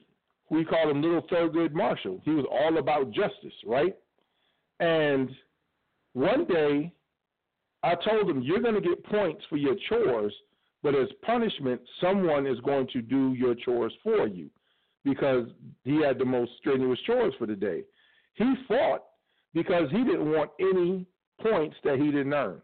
we 0.49 0.63
called 0.63 0.89
him 0.89 1.01
Little 1.01 1.23
Thurgood 1.23 1.73
Marshall. 1.73 2.21
He 2.23 2.31
was 2.31 2.45
all 2.49 2.77
about 2.77 3.11
justice, 3.11 3.53
right? 3.65 3.95
And 4.79 5.29
one 6.13 6.45
day, 6.45 6.93
I 7.83 7.95
told 7.95 8.29
him, 8.29 8.41
"You're 8.41 8.61
going 8.61 8.75
to 8.75 8.81
get 8.81 9.03
points 9.05 9.43
for 9.49 9.57
your 9.57 9.75
chores, 9.89 10.33
but 10.83 10.95
as 10.95 11.07
punishment, 11.23 11.81
someone 11.99 12.45
is 12.47 12.59
going 12.61 12.87
to 12.93 13.01
do 13.01 13.33
your 13.33 13.55
chores 13.55 13.93
for 14.03 14.27
you." 14.27 14.49
because 15.07 15.47
he 15.83 16.01
had 16.01 16.19
the 16.19 16.25
most 16.25 16.51
strenuous 16.57 16.99
chores 17.05 17.33
for 17.39 17.47
the 17.47 17.55
day. 17.55 17.83
He 18.33 18.53
fought 18.67 19.03
because 19.53 19.89
he 19.91 20.03
didn't 20.03 20.31
want 20.31 20.51
any 20.59 21.05
points 21.41 21.77
that 21.83 21.97
he 21.97 22.05
didn't 22.05 22.33
earn. 22.33 22.61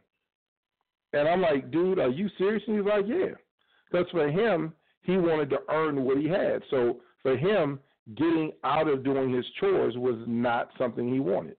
And 1.14 1.28
I'm 1.28 1.42
like, 1.42 1.72
dude, 1.72 2.00
are 2.00 2.10
you 2.10 2.30
serious? 2.38 2.64
And 2.68 2.78
he's 2.78 2.86
like, 2.86 3.06
yeah. 3.08 3.34
Because 3.90 4.08
for 4.12 4.28
him, 4.30 4.74
he 5.04 5.18
wanted 5.18 5.50
to 5.52 5.60
earn 5.70 6.04
what 6.04 6.18
he 6.18 6.28
had. 6.28 6.62
So 6.70 7.02
for 7.22 7.38
him, 7.38 7.80
getting 8.16 8.52
out 8.64 8.88
of 8.88 9.04
doing 9.04 9.34
his 9.34 9.46
chores 9.60 9.96
was 9.96 10.18
not 10.28 10.70
something 10.78 11.12
he 11.12 11.20
wanted. 11.20 11.56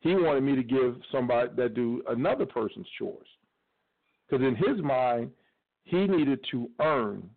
He 0.00 0.14
wanted 0.14 0.42
me 0.42 0.54
to 0.54 0.62
give 0.62 0.96
somebody 1.10 1.50
that 1.56 1.74
do 1.74 2.02
another 2.08 2.46
person's 2.46 2.86
chores. 2.98 3.26
Because 4.28 4.46
in 4.46 4.54
his 4.54 4.82
mind, 4.82 5.30
he 5.90 6.06
needed 6.06 6.38
to 6.52 6.70
earn 6.80 7.28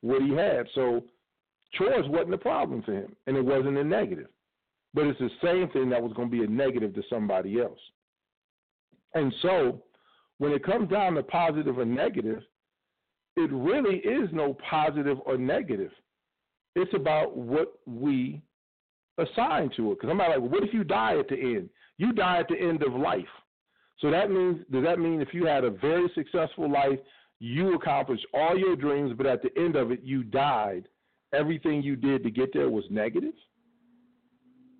what 0.00 0.22
he 0.22 0.32
had. 0.32 0.66
So 0.74 1.04
chores 1.74 2.06
wasn't 2.08 2.34
a 2.34 2.38
problem 2.38 2.82
for 2.82 2.92
him, 2.92 3.14
and 3.26 3.36
it 3.36 3.44
wasn't 3.44 3.76
a 3.76 3.84
negative. 3.84 4.28
But 4.94 5.06
it's 5.06 5.18
the 5.18 5.30
same 5.42 5.68
thing 5.70 5.90
that 5.90 6.02
was 6.02 6.12
going 6.14 6.30
to 6.30 6.36
be 6.36 6.44
a 6.44 6.48
negative 6.48 6.94
to 6.94 7.02
somebody 7.10 7.60
else. 7.60 7.78
And 9.14 9.32
so, 9.42 9.82
when 10.38 10.52
it 10.52 10.64
comes 10.64 10.88
down 10.90 11.14
to 11.14 11.22
positive 11.22 11.78
or 11.78 11.84
negative, 11.84 12.42
it 13.36 13.52
really 13.52 13.96
is 13.98 14.28
no 14.32 14.56
positive 14.68 15.18
or 15.26 15.36
negative. 15.36 15.92
It's 16.74 16.92
about 16.94 17.36
what 17.36 17.74
we 17.86 18.40
assign 19.18 19.70
to 19.76 19.92
it. 19.92 19.96
Because 19.96 20.10
I'm 20.10 20.16
not 20.16 20.30
like, 20.30 20.40
well, 20.40 20.48
what 20.48 20.64
if 20.64 20.72
you 20.72 20.84
die 20.84 21.18
at 21.18 21.28
the 21.28 21.36
end? 21.36 21.68
You 21.98 22.12
die 22.12 22.38
at 22.38 22.48
the 22.48 22.58
end 22.58 22.82
of 22.82 22.92
life. 22.92 23.24
So 24.00 24.10
that 24.10 24.30
means, 24.30 24.64
does 24.70 24.84
that 24.84 24.98
mean 24.98 25.20
if 25.20 25.34
you 25.34 25.44
had 25.46 25.64
a 25.64 25.70
very 25.70 26.10
successful 26.14 26.70
life, 26.70 26.98
you 27.40 27.74
accomplished 27.74 28.26
all 28.34 28.58
your 28.58 28.76
dreams, 28.76 29.12
but 29.16 29.26
at 29.26 29.42
the 29.42 29.50
end 29.56 29.76
of 29.76 29.90
it, 29.90 30.00
you 30.02 30.22
died? 30.24 30.88
everything 31.32 31.82
you 31.82 31.96
did 31.96 32.22
to 32.22 32.30
get 32.30 32.52
there 32.52 32.68
was 32.68 32.84
negative? 32.90 33.34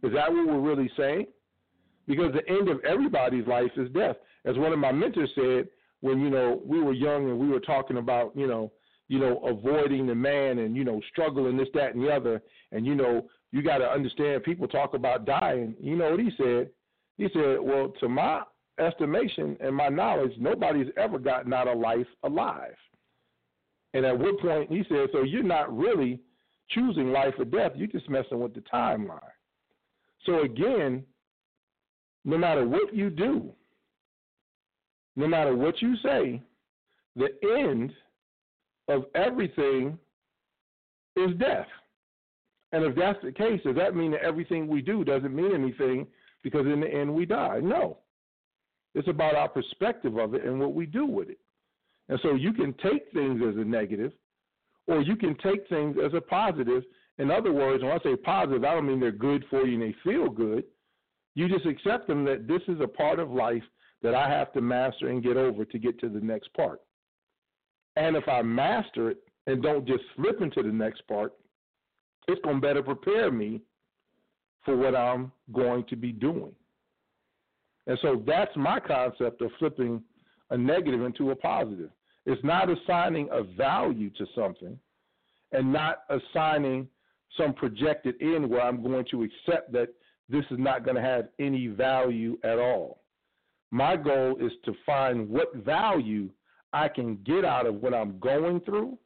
Is 0.02 0.12
that 0.12 0.32
what 0.32 0.46
we're 0.46 0.60
really 0.60 0.90
saying? 0.96 1.26
Because 2.06 2.32
the 2.32 2.48
end 2.48 2.68
of 2.68 2.80
everybody's 2.84 3.46
life 3.46 3.70
is 3.76 3.90
death. 3.90 4.16
As 4.44 4.56
one 4.56 4.72
of 4.72 4.78
my 4.78 4.92
mentors 4.92 5.30
said, 5.34 5.68
when 6.00 6.20
you 6.20 6.30
know 6.30 6.62
we 6.64 6.80
were 6.80 6.92
young 6.92 7.28
and 7.28 7.38
we 7.38 7.48
were 7.48 7.60
talking 7.60 7.96
about 7.96 8.30
you 8.36 8.46
know 8.46 8.70
you 9.08 9.18
know 9.18 9.38
avoiding 9.38 10.06
the 10.06 10.14
man 10.14 10.58
and 10.58 10.76
you 10.76 10.84
know 10.84 11.00
struggling 11.10 11.56
this 11.56 11.68
that 11.74 11.94
and 11.94 12.02
the 12.02 12.08
other, 12.08 12.40
and 12.70 12.86
you 12.86 12.94
know 12.94 13.28
you 13.50 13.62
got 13.62 13.78
to 13.78 13.90
understand 13.90 14.44
people 14.44 14.68
talk 14.68 14.94
about 14.94 15.26
dying. 15.26 15.74
You 15.80 15.96
know 15.96 16.10
what 16.10 16.20
he 16.20 16.30
said? 16.36 16.70
He 17.16 17.28
said, 17.32 17.58
well, 17.60 17.92
to 17.98 18.08
my 18.08 18.42
estimation 18.80 19.56
and 19.60 19.74
my 19.74 19.88
knowledge, 19.88 20.32
nobody's 20.38 20.88
ever 20.96 21.18
gotten 21.18 21.52
out 21.52 21.68
of 21.68 21.78
life 21.78 22.06
alive. 22.22 22.74
And 23.94 24.04
at 24.04 24.18
what 24.18 24.38
point 24.40 24.70
he 24.70 24.84
said, 24.88 25.08
so 25.12 25.22
you're 25.22 25.42
not 25.42 25.76
really 25.76 26.20
choosing 26.70 27.12
life 27.12 27.34
or 27.38 27.44
death, 27.44 27.72
you're 27.74 27.88
just 27.88 28.08
messing 28.08 28.40
with 28.40 28.54
the 28.54 28.60
timeline. 28.72 29.20
So 30.26 30.42
again, 30.42 31.04
no 32.24 32.36
matter 32.36 32.66
what 32.66 32.94
you 32.94 33.10
do, 33.10 33.52
no 35.16 35.26
matter 35.26 35.56
what 35.56 35.80
you 35.80 35.96
say, 36.02 36.42
the 37.16 37.28
end 37.42 37.92
of 38.88 39.06
everything 39.14 39.98
is 41.16 41.30
death. 41.38 41.66
And 42.72 42.84
if 42.84 42.94
that's 42.94 43.18
the 43.22 43.32
case, 43.32 43.60
does 43.64 43.76
that 43.76 43.96
mean 43.96 44.12
that 44.12 44.22
everything 44.22 44.68
we 44.68 44.82
do 44.82 45.04
doesn't 45.04 45.34
mean 45.34 45.54
anything 45.54 46.06
because 46.42 46.66
in 46.66 46.80
the 46.80 46.86
end 46.86 47.12
we 47.12 47.24
die? 47.24 47.60
No. 47.62 47.98
It's 48.94 49.08
about 49.08 49.34
our 49.34 49.48
perspective 49.48 50.16
of 50.16 50.34
it 50.34 50.44
and 50.44 50.58
what 50.58 50.74
we 50.74 50.86
do 50.86 51.06
with 51.06 51.28
it. 51.28 51.38
And 52.08 52.18
so 52.22 52.34
you 52.34 52.52
can 52.52 52.74
take 52.82 53.12
things 53.12 53.40
as 53.46 53.56
a 53.56 53.64
negative 53.64 54.12
or 54.86 55.02
you 55.02 55.14
can 55.16 55.36
take 55.38 55.68
things 55.68 55.96
as 56.04 56.14
a 56.14 56.20
positive 56.20 56.82
In 57.18 57.30
other 57.30 57.52
words, 57.52 57.82
when 57.82 57.92
I 57.92 57.98
say 57.98 58.16
positive, 58.16 58.64
I 58.64 58.74
don't 58.74 58.86
mean 58.86 59.00
they're 59.00 59.10
good 59.10 59.44
for 59.50 59.66
you 59.66 59.74
and 59.74 59.82
they 59.82 59.96
feel 60.04 60.30
good. 60.30 60.64
You 61.34 61.48
just 61.48 61.66
accept 61.66 62.06
them 62.06 62.24
that 62.24 62.46
this 62.46 62.62
is 62.68 62.80
a 62.80 62.88
part 62.88 63.18
of 63.18 63.30
life 63.30 63.62
that 64.02 64.14
I 64.14 64.28
have 64.28 64.52
to 64.52 64.60
master 64.60 65.08
and 65.08 65.22
get 65.22 65.36
over 65.36 65.64
to 65.64 65.78
get 65.78 65.98
to 66.00 66.08
the 66.08 66.20
next 66.20 66.52
part. 66.54 66.80
And 67.96 68.16
if 68.16 68.28
I 68.28 68.42
master 68.42 69.10
it 69.10 69.18
and 69.46 69.62
don't 69.62 69.86
just 69.86 70.04
slip 70.14 70.40
into 70.40 70.62
the 70.62 70.72
next 70.72 71.06
part, 71.08 71.32
it's 72.28 72.40
going 72.42 72.56
to 72.56 72.62
better 72.62 72.82
prepare 72.82 73.30
me 73.32 73.60
for 74.64 74.76
what 74.76 74.94
I'm 74.94 75.32
going 75.52 75.84
to 75.86 75.96
be 75.96 76.12
doing. 76.12 76.52
And 77.88 77.98
so 78.02 78.22
that's 78.26 78.54
my 78.54 78.78
concept 78.78 79.42
of 79.42 79.50
flipping 79.58 80.02
a 80.50 80.56
negative 80.56 81.02
into 81.02 81.30
a 81.30 81.36
positive. 81.36 81.90
It's 82.26 82.42
not 82.44 82.68
assigning 82.70 83.28
a 83.32 83.42
value 83.42 84.10
to 84.10 84.26
something 84.34 84.78
and 85.52 85.72
not 85.72 86.02
assigning 86.10 86.86
some 87.36 87.54
projected 87.54 88.14
end 88.20 88.48
where 88.48 88.60
I'm 88.60 88.82
going 88.82 89.06
to 89.10 89.22
accept 89.22 89.72
that 89.72 89.88
this 90.28 90.44
is 90.50 90.58
not 90.58 90.84
going 90.84 90.96
to 90.96 91.02
have 91.02 91.28
any 91.38 91.68
value 91.68 92.38
at 92.44 92.58
all. 92.58 93.02
My 93.70 93.96
goal 93.96 94.36
is 94.38 94.52
to 94.66 94.74
find 94.84 95.28
what 95.28 95.54
value 95.56 96.28
I 96.74 96.88
can 96.88 97.16
get 97.24 97.44
out 97.44 97.66
of 97.66 97.76
what 97.76 97.94
I'm 97.94 98.18
going 98.18 98.60
through 98.60 98.98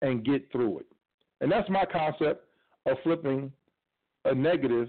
and 0.00 0.24
get 0.24 0.50
through 0.50 0.80
it. 0.80 0.86
And 1.42 1.52
that's 1.52 1.68
my 1.68 1.84
concept 1.84 2.46
of 2.86 2.96
flipping 3.02 3.52
a 4.24 4.34
negative 4.34 4.88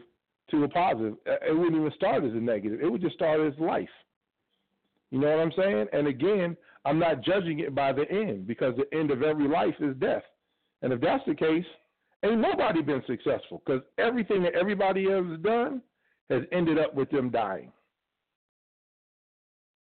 to 0.51 0.63
a 0.63 0.67
positive. 0.69 1.15
Uh, 1.27 1.35
it 1.47 1.57
wouldn't 1.57 1.76
even 1.76 1.91
start 1.95 2.23
as 2.23 2.31
a 2.31 2.35
negative, 2.35 2.81
it 2.81 2.91
would 2.91 3.01
just 3.01 3.15
start 3.15 3.39
as 3.39 3.57
life. 3.59 3.89
You 5.11 5.19
know 5.19 5.30
what 5.30 5.39
I'm 5.39 5.53
saying? 5.57 5.88
And 5.91 6.07
again, 6.07 6.55
I'm 6.85 6.99
not 6.99 7.23
judging 7.23 7.59
it 7.59 7.73
by 7.73 7.93
the 7.93 8.09
end 8.09 8.47
because 8.47 8.76
the 8.77 8.97
end 8.97 9.11
of 9.11 9.23
every 9.23 9.47
life 9.47 9.76
is 9.80 9.95
death. 9.97 10.23
And 10.81 10.93
if 10.93 11.01
that's 11.01 11.23
the 11.26 11.35
case, 11.35 11.65
ain't 12.23 12.39
nobody 12.39 12.81
been 12.81 13.03
successful 13.07 13.61
because 13.65 13.81
everything 13.97 14.43
that 14.43 14.53
everybody 14.53 15.09
has 15.09 15.26
done 15.41 15.81
has 16.30 16.43
ended 16.51 16.77
up 16.77 16.93
with 16.93 17.09
them 17.09 17.30
dying. 17.30 17.71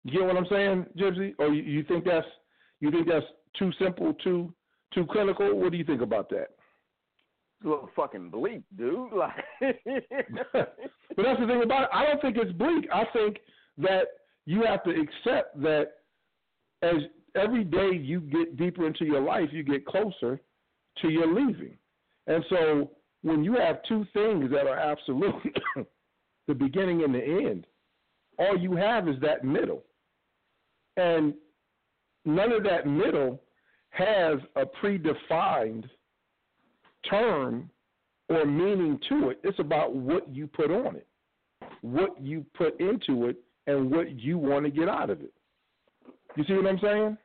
You 0.04 0.20
get 0.20 0.28
what 0.28 0.38
I'm 0.38 0.48
saying, 0.50 0.86
Gypsy? 0.98 1.34
Or 1.40 1.48
you, 1.48 1.64
you 1.64 1.84
think 1.84 2.06
that's 2.06 2.28
you 2.80 2.92
think 2.92 3.08
that's 3.08 3.26
too 3.58 3.72
simple, 3.80 4.14
too 4.24 4.54
too 4.94 5.06
clinical? 5.12 5.56
What 5.56 5.72
do 5.72 5.78
you 5.78 5.84
think 5.84 6.02
about 6.02 6.30
that? 6.30 6.50
Little 7.64 7.90
fucking 7.96 8.30
bleak, 8.30 8.62
dude. 8.78 9.12
Like, 9.14 9.34
but 9.62 11.24
that's 11.24 11.40
the 11.40 11.48
thing 11.48 11.64
about 11.64 11.84
it. 11.84 11.90
I 11.94 12.06
don't 12.06 12.22
think 12.22 12.38
it's 12.38 12.52
bleak. 12.52 12.88
I 12.94 13.06
think 13.14 13.38
that 13.78 14.04
you 14.46 14.64
have 14.64 14.84
to 14.84 14.92
accept 14.92 15.60
that 15.62 15.88
as 16.82 16.96
every 17.36 17.64
day 17.64 17.92
you 17.94 18.20
get 18.22 18.58
deeper 18.58 18.86
into 18.86 19.06
your 19.06 19.22
life, 19.22 19.50
you 19.52 19.64
get 19.64 19.86
closer 19.86 20.40
to 21.02 21.10
your 21.10 21.34
leaving. 21.34 21.78
And 22.28 22.44
so 22.50 22.92
when 23.22 23.44
you 23.44 23.54
have 23.54 23.78
two 23.88 24.06
things 24.14 24.52
that 24.52 24.68
are 24.68 24.78
absolute, 24.78 25.36
the 26.48 26.54
beginning 26.54 27.04
and 27.04 27.14
the 27.14 27.24
end, 27.24 27.66
all 28.38 28.58
you 28.58 28.76
have 28.76 29.08
is 29.08 29.16
that 29.22 29.44
middle. 29.44 29.84
And 30.98 31.34
none 32.26 32.52
of 32.52 32.64
that 32.64 32.86
middle 32.88 33.42
has 33.90 34.40
a 34.56 34.66
predefined 34.84 35.86
term 37.10 37.70
or 38.30 38.46
meaning 38.46 39.00
to 39.10 39.30
it. 39.30 39.40
It's 39.44 39.60
about 39.60 39.94
what 39.94 40.34
you 40.34 40.48
put 40.48 40.72
on 40.72 40.96
it, 40.96 41.08
what 41.82 42.22
you 42.22 42.46
put 42.56 42.80
into 42.80 43.28
it, 43.28 43.38
and 43.68 43.92
what 43.92 44.20
you 44.20 44.38
want 44.38 44.66
to 44.66 44.72
get 44.72 44.90
out 44.90 45.10
of 45.10 45.22
it. 45.22 45.34
You 46.36 46.44
see 46.46 46.54
what 46.54 46.68
I'm 46.68 46.80
saying? 46.80 47.18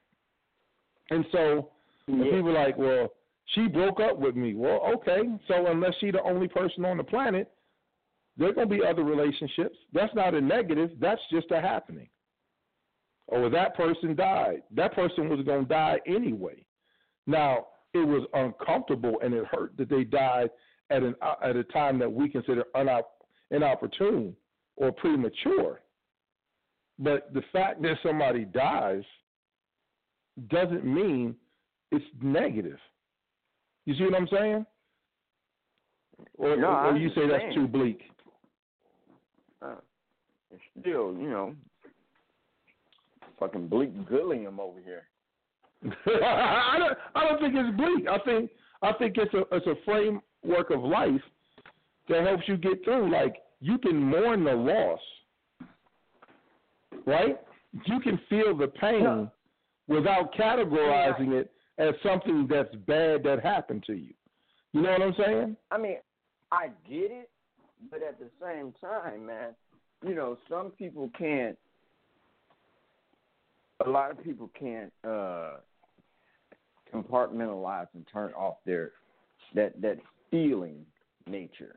And 1.10 1.24
so 1.32 1.70
yeah. 2.06 2.24
people 2.24 2.50
are 2.50 2.66
like, 2.66 2.78
well, 2.78 3.12
she 3.54 3.66
broke 3.66 4.00
up 4.00 4.18
with 4.18 4.36
me. 4.36 4.54
Well, 4.54 4.80
okay. 4.94 5.22
So 5.48 5.66
unless 5.66 5.94
she's 6.00 6.12
the 6.12 6.22
only 6.22 6.48
person 6.48 6.84
on 6.84 6.96
the 6.96 7.04
planet, 7.04 7.50
there 8.36 8.48
are 8.48 8.52
going 8.52 8.68
to 8.68 8.74
be 8.76 8.84
other 8.84 9.02
relationships. 9.02 9.76
That's 9.92 10.14
not 10.14 10.34
a 10.34 10.40
negative. 10.40 10.90
That's 11.00 11.20
just 11.30 11.50
a 11.50 11.60
happening. 11.60 12.08
Oh, 13.30 13.42
or 13.42 13.50
that 13.50 13.76
person 13.76 14.14
died. 14.14 14.62
That 14.74 14.94
person 14.94 15.28
was 15.28 15.44
going 15.44 15.62
to 15.62 15.68
die 15.68 15.98
anyway. 16.06 16.64
Now, 17.26 17.66
it 17.94 18.06
was 18.06 18.26
uncomfortable 18.34 19.20
and 19.22 19.34
it 19.34 19.44
hurt 19.46 19.76
that 19.76 19.88
they 19.88 20.04
died 20.04 20.50
at 20.90 21.02
an 21.02 21.14
at 21.42 21.56
a 21.56 21.64
time 21.64 21.98
that 21.98 22.12
we 22.12 22.28
consider 22.28 22.64
inopportune 23.50 24.34
or 24.76 24.92
premature. 24.92 25.80
But 26.98 27.32
the 27.32 27.42
fact 27.52 27.80
that 27.82 27.96
somebody 28.02 28.44
dies 28.44 29.02
doesn't 30.48 30.84
mean 30.84 31.34
it's 31.90 32.04
negative. 32.22 32.78
You 33.86 33.94
see 33.94 34.04
what 34.04 34.14
I'm 34.14 34.28
saying? 34.30 34.66
Or, 36.36 36.56
no, 36.56 36.68
or 36.68 36.96
you 36.96 37.08
say 37.14 37.26
that's 37.26 37.54
too 37.54 37.66
bleak? 37.66 38.02
Uh, 39.62 39.76
it's 40.50 40.62
still, 40.78 41.14
you 41.14 41.30
know, 41.30 41.54
fucking 43.38 43.68
bleak 43.68 43.90
Gilliam 44.08 44.60
over 44.60 44.80
here. 44.80 45.04
I 45.84 46.76
don't. 46.78 46.98
I 47.14 47.28
don't 47.28 47.40
think 47.40 47.54
it's 47.56 47.76
bleak. 47.76 48.06
I 48.08 48.18
think. 48.24 48.50
I 48.82 48.92
think 48.92 49.16
it's 49.16 49.32
a. 49.34 49.44
It's 49.54 49.66
a 49.66 49.74
framework 49.84 50.70
of 50.70 50.82
life 50.82 51.20
that 52.08 52.26
helps 52.26 52.44
you 52.46 52.56
get 52.56 52.84
through. 52.84 53.10
Like 53.10 53.36
you 53.60 53.78
can 53.78 53.96
mourn 53.96 54.44
the 54.44 54.52
loss, 54.52 55.00
right? 57.06 57.40
You 57.84 58.00
can 58.00 58.20
feel 58.28 58.56
the 58.56 58.68
pain 58.68 59.02
yeah. 59.02 59.26
without 59.86 60.34
categorizing 60.34 61.32
it 61.32 61.50
as 61.78 61.94
something 62.02 62.46
that's 62.48 62.74
bad 62.86 63.22
that 63.22 63.40
happened 63.42 63.84
to 63.86 63.94
you. 63.94 64.12
You 64.72 64.82
know 64.82 64.92
what 64.92 65.02
I'm 65.02 65.14
saying? 65.18 65.56
I 65.70 65.78
mean, 65.78 65.96
I 66.52 66.68
get 66.88 67.10
it, 67.10 67.30
but 67.90 68.02
at 68.02 68.18
the 68.18 68.28
same 68.40 68.74
time, 68.80 69.26
man, 69.26 69.54
you 70.06 70.14
know, 70.14 70.36
some 70.48 70.70
people 70.70 71.10
can't. 71.16 71.56
A 73.86 73.88
lot 73.88 74.10
of 74.10 74.22
people 74.22 74.50
can't 74.58 74.92
uh 75.06 75.52
compartmentalize 76.92 77.86
and 77.94 78.06
turn 78.12 78.32
off 78.34 78.56
their 78.66 78.92
that 79.54 79.80
that 79.80 79.98
feeling 80.30 80.84
nature. 81.26 81.76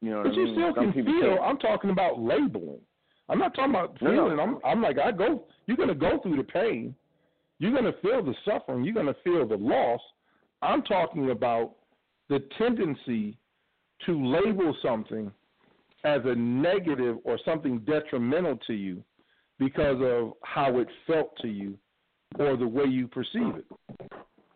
You 0.00 0.10
know 0.10 0.16
what 0.18 0.24
but 0.24 0.32
I 0.32 0.36
you 0.36 0.44
mean? 0.44 0.54
still 0.54 0.74
Some 0.74 0.92
can 0.92 1.04
feel. 1.04 1.20
can't. 1.36 1.40
I'm 1.42 1.58
talking 1.58 1.90
about 1.90 2.20
labeling. 2.20 2.80
I'm 3.28 3.38
not 3.38 3.54
talking 3.54 3.70
about 3.70 4.00
No, 4.02 4.10
no. 4.10 4.24
feeling. 4.28 4.40
I'm. 4.40 4.58
I'm 4.64 4.82
like 4.82 4.98
I 4.98 5.10
go. 5.12 5.44
You're 5.66 5.76
gonna 5.78 5.94
go 5.94 6.18
through 6.22 6.36
the 6.36 6.44
pain. 6.44 6.94
You're 7.58 7.72
gonna 7.74 7.94
feel 8.02 8.22
the 8.22 8.34
suffering. 8.44 8.84
You're 8.84 8.94
gonna 8.94 9.14
feel 9.24 9.46
the 9.46 9.56
loss. 9.56 10.00
I'm 10.62 10.82
talking 10.82 11.30
about 11.30 11.72
the 12.28 12.40
tendency 12.58 13.36
to 14.06 14.26
label 14.26 14.76
something 14.82 15.30
as 16.04 16.20
a 16.24 16.34
negative 16.34 17.16
or 17.24 17.38
something 17.44 17.78
detrimental 17.80 18.58
to 18.66 18.74
you 18.74 19.02
because 19.58 19.96
of 20.00 20.32
how 20.42 20.78
it 20.78 20.88
felt 21.06 21.36
to 21.42 21.48
you 21.48 21.78
or 22.38 22.56
the 22.56 22.66
way 22.66 22.84
you 22.84 23.06
perceive 23.06 23.54
it. 23.56 23.66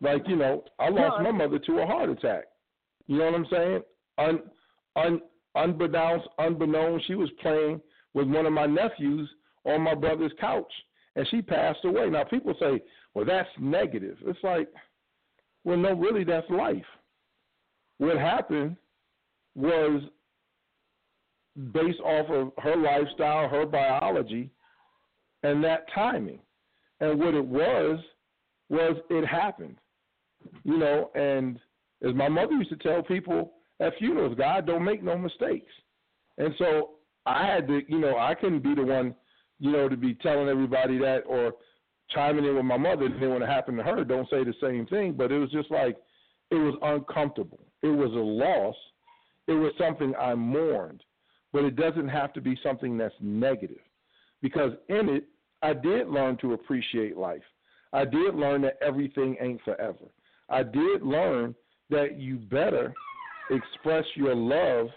Like, 0.01 0.27
you 0.27 0.35
know, 0.35 0.63
I 0.79 0.89
lost 0.89 1.21
my 1.23 1.31
mother 1.31 1.59
to 1.59 1.79
a 1.79 1.85
heart 1.85 2.09
attack. 2.09 2.45
You 3.07 3.17
know 3.17 3.25
what 3.25 3.35
I'm 3.35 3.47
saying? 3.49 3.81
Un, 4.17 4.39
un, 4.95 5.21
unbeknownst, 5.55 6.27
unbeknown, 6.37 7.01
she 7.07 7.15
was 7.15 7.29
playing 7.41 7.81
with 8.13 8.27
one 8.27 8.45
of 8.45 8.53
my 8.53 8.65
nephews 8.65 9.29
on 9.65 9.81
my 9.81 9.95
brother's 9.95 10.31
couch, 10.39 10.71
and 11.15 11.27
she 11.29 11.41
passed 11.41 11.83
away. 11.83 12.09
Now, 12.09 12.23
people 12.23 12.53
say, 12.59 12.81
well, 13.13 13.25
that's 13.25 13.49
negative. 13.59 14.17
It's 14.25 14.39
like, 14.43 14.69
well, 15.63 15.77
no, 15.77 15.93
really, 15.93 16.23
that's 16.23 16.49
life. 16.49 16.85
What 17.97 18.17
happened 18.17 18.77
was 19.55 20.01
based 21.73 21.99
off 21.99 22.29
of 22.29 22.51
her 22.63 22.77
lifestyle, 22.77 23.49
her 23.49 23.65
biology, 23.65 24.49
and 25.43 25.63
that 25.63 25.85
timing. 25.93 26.39
And 26.99 27.19
what 27.19 27.33
it 27.33 27.45
was, 27.45 27.99
was 28.69 28.97
it 29.09 29.25
happened. 29.25 29.77
You 30.63 30.77
know, 30.77 31.11
and 31.15 31.59
as 32.07 32.13
my 32.13 32.29
mother 32.29 32.53
used 32.53 32.69
to 32.69 32.77
tell 32.77 33.03
people 33.03 33.53
at 33.79 33.97
funerals, 33.97 34.35
God 34.37 34.65
don't 34.65 34.83
make 34.83 35.03
no 35.03 35.17
mistakes. 35.17 35.71
And 36.37 36.53
so 36.57 36.91
I 37.25 37.45
had 37.45 37.67
to, 37.67 37.81
you 37.87 37.99
know, 37.99 38.17
I 38.17 38.35
couldn't 38.35 38.63
be 38.63 38.75
the 38.75 38.83
one, 38.83 39.15
you 39.59 39.71
know, 39.71 39.89
to 39.89 39.97
be 39.97 40.13
telling 40.15 40.47
everybody 40.47 40.97
that 40.99 41.23
or 41.25 41.53
chiming 42.11 42.45
in 42.45 42.55
with 42.55 42.65
my 42.65 42.77
mother. 42.77 43.05
And 43.05 43.21
then 43.21 43.29
when 43.31 43.43
it 43.43 43.49
happened 43.49 43.77
to 43.77 43.83
her, 43.83 44.03
don't 44.03 44.29
say 44.29 44.43
the 44.43 44.53
same 44.61 44.85
thing. 44.87 45.13
But 45.13 45.31
it 45.31 45.37
was 45.37 45.51
just 45.51 45.69
like, 45.71 45.97
it 46.51 46.55
was 46.55 46.75
uncomfortable. 46.81 47.59
It 47.81 47.87
was 47.87 48.11
a 48.11 48.15
loss. 48.15 48.75
It 49.47 49.53
was 49.53 49.73
something 49.77 50.13
I 50.19 50.35
mourned. 50.35 51.03
But 51.51 51.63
it 51.63 51.75
doesn't 51.75 52.09
have 52.09 52.33
to 52.33 52.41
be 52.41 52.57
something 52.63 52.97
that's 52.97 53.15
negative. 53.19 53.77
Because 54.41 54.71
in 54.87 55.09
it, 55.09 55.25
I 55.61 55.73
did 55.73 56.07
learn 56.07 56.37
to 56.37 56.53
appreciate 56.53 57.17
life. 57.17 57.43
I 57.91 58.05
did 58.05 58.35
learn 58.35 58.61
that 58.61 58.77
everything 58.81 59.35
ain't 59.41 59.61
forever. 59.63 60.05
I 60.49 60.63
did 60.63 61.01
learn 61.01 61.55
that 61.89 62.19
you 62.19 62.37
better 62.37 62.93
express 63.49 64.05
your 64.15 64.35
love 64.35 64.87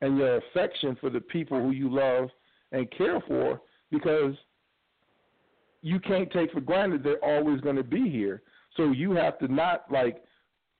and 0.00 0.18
your 0.18 0.36
affection 0.36 0.96
for 1.00 1.10
the 1.10 1.20
people 1.20 1.60
who 1.60 1.70
you 1.70 1.92
love 1.92 2.28
and 2.72 2.90
care 2.96 3.20
for 3.26 3.60
because 3.90 4.34
you 5.82 5.98
can't 5.98 6.30
take 6.30 6.52
for 6.52 6.60
granted 6.60 7.02
they're 7.02 7.24
always 7.24 7.60
going 7.62 7.76
to 7.76 7.82
be 7.82 8.08
here. 8.08 8.42
So 8.76 8.92
you 8.92 9.12
have 9.12 9.38
to 9.40 9.52
not 9.52 9.90
like 9.90 10.22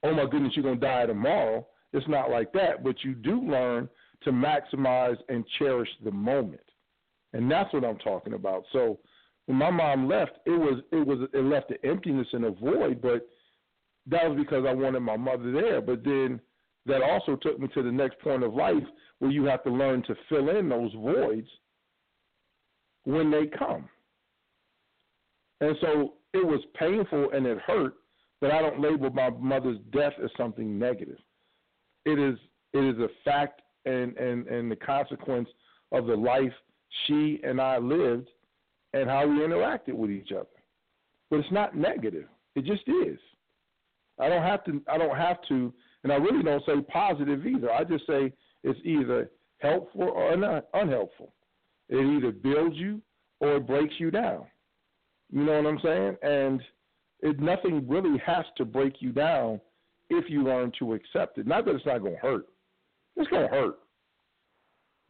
oh 0.03 0.15
my 0.15 0.27
goodness, 0.27 0.53
you're 0.55 0.62
going 0.62 0.81
to 0.81 0.87
die 0.87 1.07
tomorrow. 1.07 1.67
It's 1.93 2.09
not 2.09 2.31
like 2.31 2.53
that, 2.53 2.83
but 2.83 3.03
you 3.03 3.15
do 3.15 3.41
learn 3.41 3.89
to 4.23 4.31
maximize 4.31 5.17
and 5.29 5.45
cherish 5.59 5.89
the 6.05 6.11
moment. 6.11 6.61
And 7.32 7.51
that's 7.51 7.73
what 7.73 7.85
I'm 7.85 7.98
talking 7.98 8.35
about. 8.35 8.65
So 8.73 8.98
when 9.47 9.59
my 9.59 9.70
mom 9.70 10.09
left, 10.09 10.32
it 10.47 10.51
was 10.51 10.82
it 10.93 11.07
was 11.07 11.28
it 11.32 11.44
left 11.44 11.70
an 11.70 11.78
emptiness 11.85 12.27
and 12.32 12.44
a 12.44 12.51
void, 12.51 13.01
but 13.01 13.28
that 14.07 14.28
was 14.28 14.39
because 14.39 14.65
I 14.66 14.73
wanted 14.73 15.01
my 15.01 15.16
mother 15.16 15.52
there. 15.52 15.81
But 15.81 16.05
then 16.05 16.40
that 16.86 17.02
also 17.02 17.36
took 17.36 17.59
me 17.59 17.69
to 17.74 17.82
the 17.82 17.93
next 17.93 18.19
point 18.20 18.43
of 18.43 18.55
life 18.55 18.82
where 19.19 19.31
you 19.31 19.44
have 19.44 19.62
to 19.65 19.70
learn 19.70 20.02
to 20.05 20.15
fill 20.28 20.48
in 20.57 20.69
those 20.69 20.93
voids 20.94 21.48
when 23.05 23.31
they 23.31 23.47
come. 23.47 23.89
And 25.61 25.77
so 25.81 26.15
it 26.32 26.47
was 26.47 26.61
painful 26.78 27.31
and 27.32 27.47
it 27.47 27.59
hurt, 27.59 27.94
but 28.40 28.51
I 28.51 28.62
don't 28.62 28.81
label 28.81 29.11
my 29.11 29.31
mother's 29.31 29.78
death 29.93 30.15
as 30.23 30.31
something 30.36 30.78
negative. 30.78 31.19
It 32.05 32.19
is 32.19 32.39
it 32.73 32.85
is 32.85 32.98
a 32.98 33.09
fact 33.24 33.62
and, 33.85 34.16
and, 34.16 34.47
and 34.47 34.70
the 34.70 34.77
consequence 34.77 35.48
of 35.93 36.07
the 36.07 36.15
life 36.15 36.52
she 37.07 37.41
and 37.45 37.61
I 37.61 37.79
lived 37.79 38.29
and 38.93 39.09
how 39.09 39.27
we 39.27 39.37
interacted 39.37 39.95
with 39.95 40.11
each 40.11 40.33
other. 40.33 40.47
But 41.31 41.41
it's 41.41 41.53
not 41.53 41.77
negative. 41.77 42.27
It 42.57 42.65
just 42.65 42.83
is. 42.89 43.19
I 44.19 44.29
don't 44.29 44.43
have 44.43 44.65
to 44.65 44.83
I 44.89 44.99
don't 44.99 45.17
have 45.17 45.39
to 45.49 45.73
and 46.03 46.12
I 46.12 46.17
really 46.17 46.43
don't 46.43 46.65
say 46.67 46.81
positive 46.93 47.47
either. 47.47 47.71
I 47.71 47.85
just 47.85 48.07
say 48.07 48.33
it's 48.65 48.81
either 48.85 49.31
helpful 49.59 50.03
or 50.03 50.33
unhelpful. 50.75 51.33
It 51.89 52.05
either 52.17 52.33
builds 52.33 52.77
you 52.77 53.01
or 53.41 53.57
it 53.57 53.67
breaks 53.67 53.95
you 53.99 54.11
down. 54.11 54.47
You 55.31 55.45
know 55.45 55.62
what 55.62 55.67
I'm 55.67 55.81
saying? 55.83 56.17
And 56.23 56.61
it 57.21 57.41
nothing 57.41 57.87
really 57.89 58.19
has 58.25 58.45
to 58.57 58.65
break 58.65 58.97
you 59.01 59.12
down 59.12 59.61
if 60.09 60.29
you 60.29 60.43
learn 60.43 60.73
to 60.79 60.95
accept 60.95 61.39
it. 61.39 61.47
Not 61.47 61.65
that 61.65 61.77
it's 61.77 61.87
not 61.87 62.01
going 62.01 62.15
to 62.15 62.21
hurt. 62.21 62.47
It's 63.17 63.29
going 63.29 63.49
to 63.49 63.55
hurt. 63.55 63.79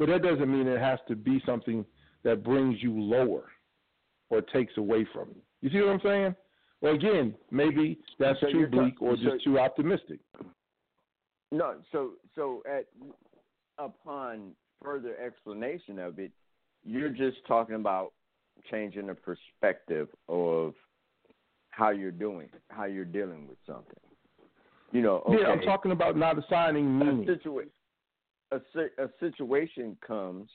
But 0.00 0.08
that 0.08 0.22
doesn't 0.22 0.50
mean 0.50 0.66
it 0.66 0.80
has 0.80 0.98
to 1.08 1.14
be 1.14 1.42
something 1.44 1.84
that 2.24 2.42
brings 2.42 2.82
you 2.82 2.98
lower 2.98 3.44
or 4.30 4.40
takes 4.40 4.78
away 4.78 5.06
from 5.12 5.28
you. 5.28 5.42
You 5.60 5.68
see 5.70 5.84
what 5.84 5.92
I'm 5.92 6.00
saying? 6.02 6.34
Well, 6.80 6.94
again, 6.94 7.34
maybe 7.50 7.98
that's 8.18 8.40
So 8.40 8.50
too 8.50 8.66
bleak 8.66 9.02
or 9.02 9.14
so- 9.18 9.22
just 9.22 9.44
too 9.44 9.58
optimistic. 9.58 10.20
No, 11.52 11.82
so 11.92 12.12
so 12.34 12.62
at 12.66 12.86
upon 13.78 14.56
further 14.82 15.16
explanation 15.18 15.98
of 15.98 16.18
it, 16.18 16.32
you're 16.82 17.10
just 17.10 17.44
talking 17.46 17.74
about 17.74 18.14
changing 18.70 19.08
the 19.08 19.14
perspective 19.14 20.08
of 20.30 20.74
how 21.68 21.90
you're 21.90 22.10
doing, 22.10 22.48
how 22.70 22.84
you're 22.84 23.04
dealing 23.04 23.46
with 23.48 23.58
something. 23.66 24.00
You 24.92 25.02
know, 25.02 25.16
okay, 25.28 25.42
Yeah, 25.42 25.48
I'm 25.48 25.60
talking 25.60 25.92
about 25.92 26.16
not 26.16 26.38
assigning 26.38 26.86
a, 26.86 27.04
meaning. 27.04 27.26
situa- 27.26 27.68
a, 28.52 29.02
a 29.02 29.08
situation 29.18 29.96
comes, 30.06 30.48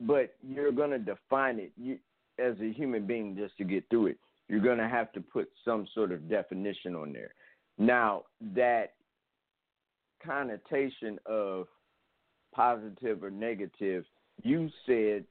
but 0.00 0.34
you're 0.46 0.72
going 0.72 0.90
to 0.90 0.98
define 0.98 1.58
it 1.58 1.72
you, 1.76 1.98
as 2.38 2.54
a 2.60 2.72
human 2.72 3.06
being 3.06 3.36
just 3.36 3.56
to 3.58 3.64
get 3.64 3.84
through 3.90 4.08
it. 4.08 4.18
You're 4.48 4.60
going 4.60 4.78
to 4.78 4.88
have 4.88 5.12
to 5.12 5.20
put 5.20 5.48
some 5.64 5.86
sort 5.94 6.12
of 6.12 6.28
definition 6.28 6.94
on 6.94 7.12
there. 7.12 7.32
Now, 7.78 8.24
that 8.54 8.94
connotation 10.24 11.18
of 11.26 11.66
positive 12.54 13.22
or 13.22 13.30
negative, 13.30 14.04
you 14.42 14.70
said 14.86 15.24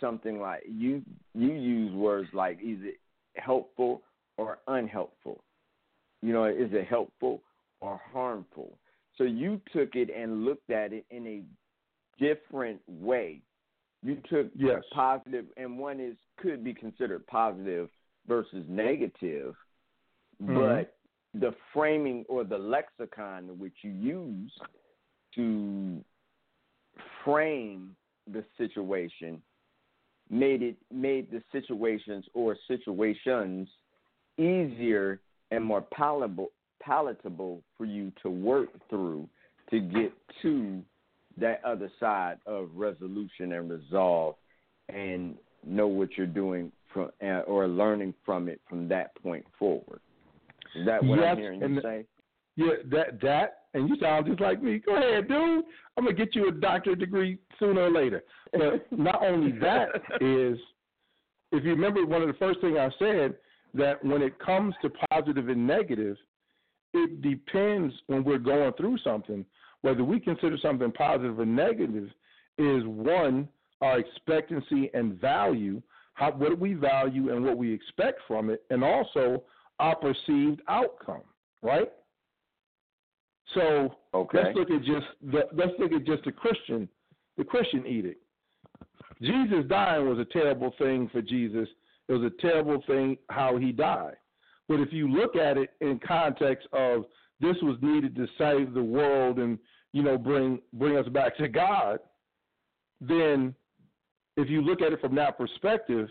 something 0.00 0.40
like 0.40 0.62
you 0.68 1.02
you 1.34 1.52
use 1.52 1.92
words 1.94 2.28
like 2.32 2.58
is 2.62 2.78
it 2.82 2.98
helpful 3.34 4.02
or 4.36 4.58
unhelpful. 4.68 5.42
You 6.22 6.32
know, 6.32 6.44
is 6.44 6.70
it 6.72 6.86
helpful 6.86 7.42
or 7.80 8.00
harmful? 8.12 8.78
So 9.22 9.26
you 9.26 9.60
took 9.72 9.94
it 9.94 10.10
and 10.10 10.44
looked 10.44 10.70
at 10.70 10.92
it 10.92 11.04
in 11.10 11.26
a 11.28 11.42
different 12.18 12.80
way. 12.88 13.40
You 14.02 14.16
took 14.28 14.50
Yes. 14.56 14.82
positive, 14.92 15.46
and 15.56 15.78
one 15.78 16.00
is 16.00 16.16
could 16.38 16.64
be 16.64 16.74
considered 16.74 17.24
positive 17.28 17.88
versus 18.26 18.64
negative, 18.68 19.54
Mhm. 20.42 20.56
but 20.56 20.98
the 21.34 21.52
framing 21.72 22.24
or 22.28 22.42
the 22.42 22.58
lexicon 22.58 23.56
which 23.60 23.84
you 23.84 23.92
use 23.92 24.58
to 25.36 26.04
frame 27.24 27.94
the 28.26 28.44
situation 28.58 29.40
made 30.30 30.62
it 30.62 30.76
made 30.90 31.30
the 31.30 31.44
situations 31.52 32.28
or 32.34 32.56
situations 32.66 33.68
easier 34.36 35.20
and 35.52 35.64
more 35.64 35.82
palatable 35.82 36.50
palatable 36.84 37.62
for 37.78 37.84
you 37.84 38.12
to 38.22 38.30
work 38.30 38.68
through 38.90 39.28
to 39.70 39.80
get 39.80 40.12
to 40.42 40.82
that 41.38 41.62
other 41.64 41.90
side 41.98 42.36
of 42.46 42.68
resolution 42.74 43.52
and 43.52 43.70
resolve 43.70 44.34
and 44.88 45.36
know 45.64 45.86
what 45.86 46.16
you're 46.18 46.26
doing 46.26 46.70
from 46.92 47.10
uh, 47.22 47.40
or 47.46 47.66
learning 47.68 48.12
from 48.26 48.48
it 48.48 48.60
from 48.68 48.88
that 48.88 49.14
point 49.22 49.44
forward. 49.58 50.00
Is 50.74 50.84
that 50.86 51.02
what 51.02 51.18
Yes, 51.18 51.28
I'm 51.32 51.38
hearing 51.38 51.60
you 51.60 51.74
the- 51.76 51.82
say? 51.82 52.04
Yeah, 52.54 52.66
that 52.90 53.18
that, 53.22 53.60
and 53.72 53.88
you 53.88 53.96
sound 53.98 54.26
just 54.26 54.40
like 54.40 54.62
me. 54.62 54.78
Go 54.78 54.96
ahead, 54.96 55.26
dude. 55.26 55.64
I'm 55.96 56.04
gonna 56.04 56.12
get 56.14 56.34
you 56.34 56.48
a 56.48 56.52
doctorate 56.52 56.98
degree 56.98 57.38
sooner 57.58 57.82
or 57.82 57.90
later. 57.90 58.22
But 58.52 58.92
not 58.98 59.22
only 59.24 59.52
that 59.60 59.88
is, 60.20 60.58
if 61.50 61.64
you 61.64 61.70
remember, 61.70 62.04
one 62.04 62.20
of 62.20 62.28
the 62.28 62.34
first 62.34 62.60
things 62.60 62.76
I 62.78 62.90
said 62.98 63.36
that 63.72 64.04
when 64.04 64.20
it 64.20 64.38
comes 64.38 64.74
to 64.82 64.90
positive 65.10 65.48
and 65.48 65.66
negative, 65.66 66.18
it 66.94 67.22
depends 67.22 67.94
when 68.06 68.24
we're 68.24 68.38
going 68.38 68.72
through 68.74 68.98
something 68.98 69.44
whether 69.82 70.04
we 70.04 70.18
consider 70.18 70.56
something 70.62 70.90
positive 70.92 71.38
or 71.38 71.46
negative. 71.46 72.08
Is 72.58 72.82
one 72.84 73.48
our 73.80 73.98
expectancy 73.98 74.90
and 74.94 75.20
value, 75.20 75.82
how 76.14 76.30
what 76.32 76.58
we 76.58 76.74
value 76.74 77.34
and 77.34 77.44
what 77.44 77.56
we 77.56 77.72
expect 77.72 78.20
from 78.28 78.50
it, 78.50 78.62
and 78.70 78.84
also 78.84 79.42
our 79.80 79.96
perceived 79.96 80.60
outcome, 80.68 81.22
right? 81.62 81.90
So 83.54 83.96
Okay. 84.14 84.38
let's 84.42 84.56
look 84.56 84.70
at 84.70 84.82
just 84.82 85.06
the, 85.22 85.48
let's 85.52 85.72
look 85.78 85.92
at 85.92 86.04
just 86.04 86.24
the 86.24 86.32
Christian, 86.32 86.88
the 87.36 87.44
Christian 87.44 87.86
edict. 87.86 88.22
Jesus 89.20 89.64
dying 89.68 90.08
was 90.08 90.18
a 90.18 90.24
terrible 90.26 90.74
thing 90.78 91.08
for 91.08 91.22
Jesus. 91.22 91.68
It 92.08 92.12
was 92.12 92.22
a 92.22 92.42
terrible 92.42 92.82
thing 92.86 93.16
how 93.30 93.56
he 93.56 93.72
died. 93.72 94.16
But 94.72 94.80
if 94.80 94.90
you 94.90 95.06
look 95.06 95.36
at 95.36 95.58
it 95.58 95.74
in 95.82 95.98
context 95.98 96.66
of 96.72 97.04
this 97.40 97.56
was 97.60 97.76
needed 97.82 98.16
to 98.16 98.26
save 98.38 98.72
the 98.72 98.82
world 98.82 99.38
and 99.38 99.58
you 99.92 100.02
know 100.02 100.16
bring 100.16 100.62
bring 100.72 100.96
us 100.96 101.06
back 101.08 101.36
to 101.36 101.48
God, 101.48 101.98
then 102.98 103.54
if 104.38 104.48
you 104.48 104.62
look 104.62 104.80
at 104.80 104.94
it 104.94 105.00
from 105.02 105.14
that 105.16 105.36
perspective, 105.36 106.08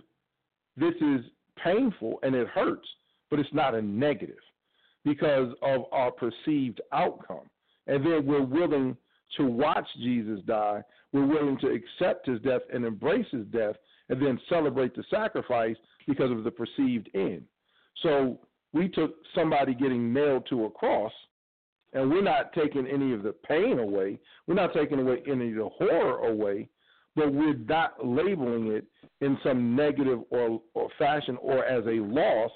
this 0.78 0.94
is 1.02 1.22
painful 1.64 2.20
and 2.22 2.36
it 2.36 2.48
hurts, 2.50 2.88
but 3.32 3.40
it's 3.40 3.50
not 3.52 3.74
a 3.74 3.82
negative 3.82 4.38
because 5.04 5.52
of 5.64 5.86
our 5.92 6.12
perceived 6.12 6.82
outcome. 6.94 7.50
And 7.88 8.06
then 8.06 8.28
we're 8.28 8.44
willing 8.44 8.96
to 9.38 9.46
watch 9.48 9.88
Jesus 9.98 10.40
die. 10.46 10.84
We're 11.14 11.26
willing 11.26 11.58
to 11.62 11.68
accept 11.70 12.28
his 12.28 12.40
death 12.42 12.62
and 12.72 12.86
embrace 12.86 13.26
his 13.32 13.48
death 13.48 13.78
and 14.10 14.22
then 14.22 14.40
celebrate 14.50 14.96
the 14.96 15.04
sacrifice 15.10 15.78
because 16.08 16.30
of 16.30 16.44
the 16.44 16.52
perceived 16.52 17.10
end. 17.16 17.42
So 18.04 18.40
we 18.74 18.88
took 18.90 19.16
somebody 19.36 19.74
getting 19.74 20.14
nailed 20.14 20.46
to 20.50 20.66
a 20.66 20.70
cross 20.70 21.12
and 21.94 22.10
we're 22.10 22.22
not 22.22 22.54
taking 22.54 22.88
any 22.88 23.14
of 23.14 23.24
the 23.24 23.34
pain 23.34 23.80
away. 23.80 24.18
We're 24.48 24.56
not 24.56 24.74
taking 24.74 25.00
away 25.00 25.24
any 25.28 25.50
of 25.50 25.56
the 25.56 25.70
horror 25.78 26.28
away, 26.28 26.70
but 27.16 27.34
we're 27.34 27.56
not 27.56 28.06
labeling 28.06 28.68
it 28.68 28.86
in 29.20 29.38
some 29.44 29.76
negative 29.76 30.20
or, 30.30 30.62
or 30.74 30.88
fashion 30.98 31.38
or 31.42 31.66
as 31.66 31.86
a 31.86 32.00
loss 32.00 32.52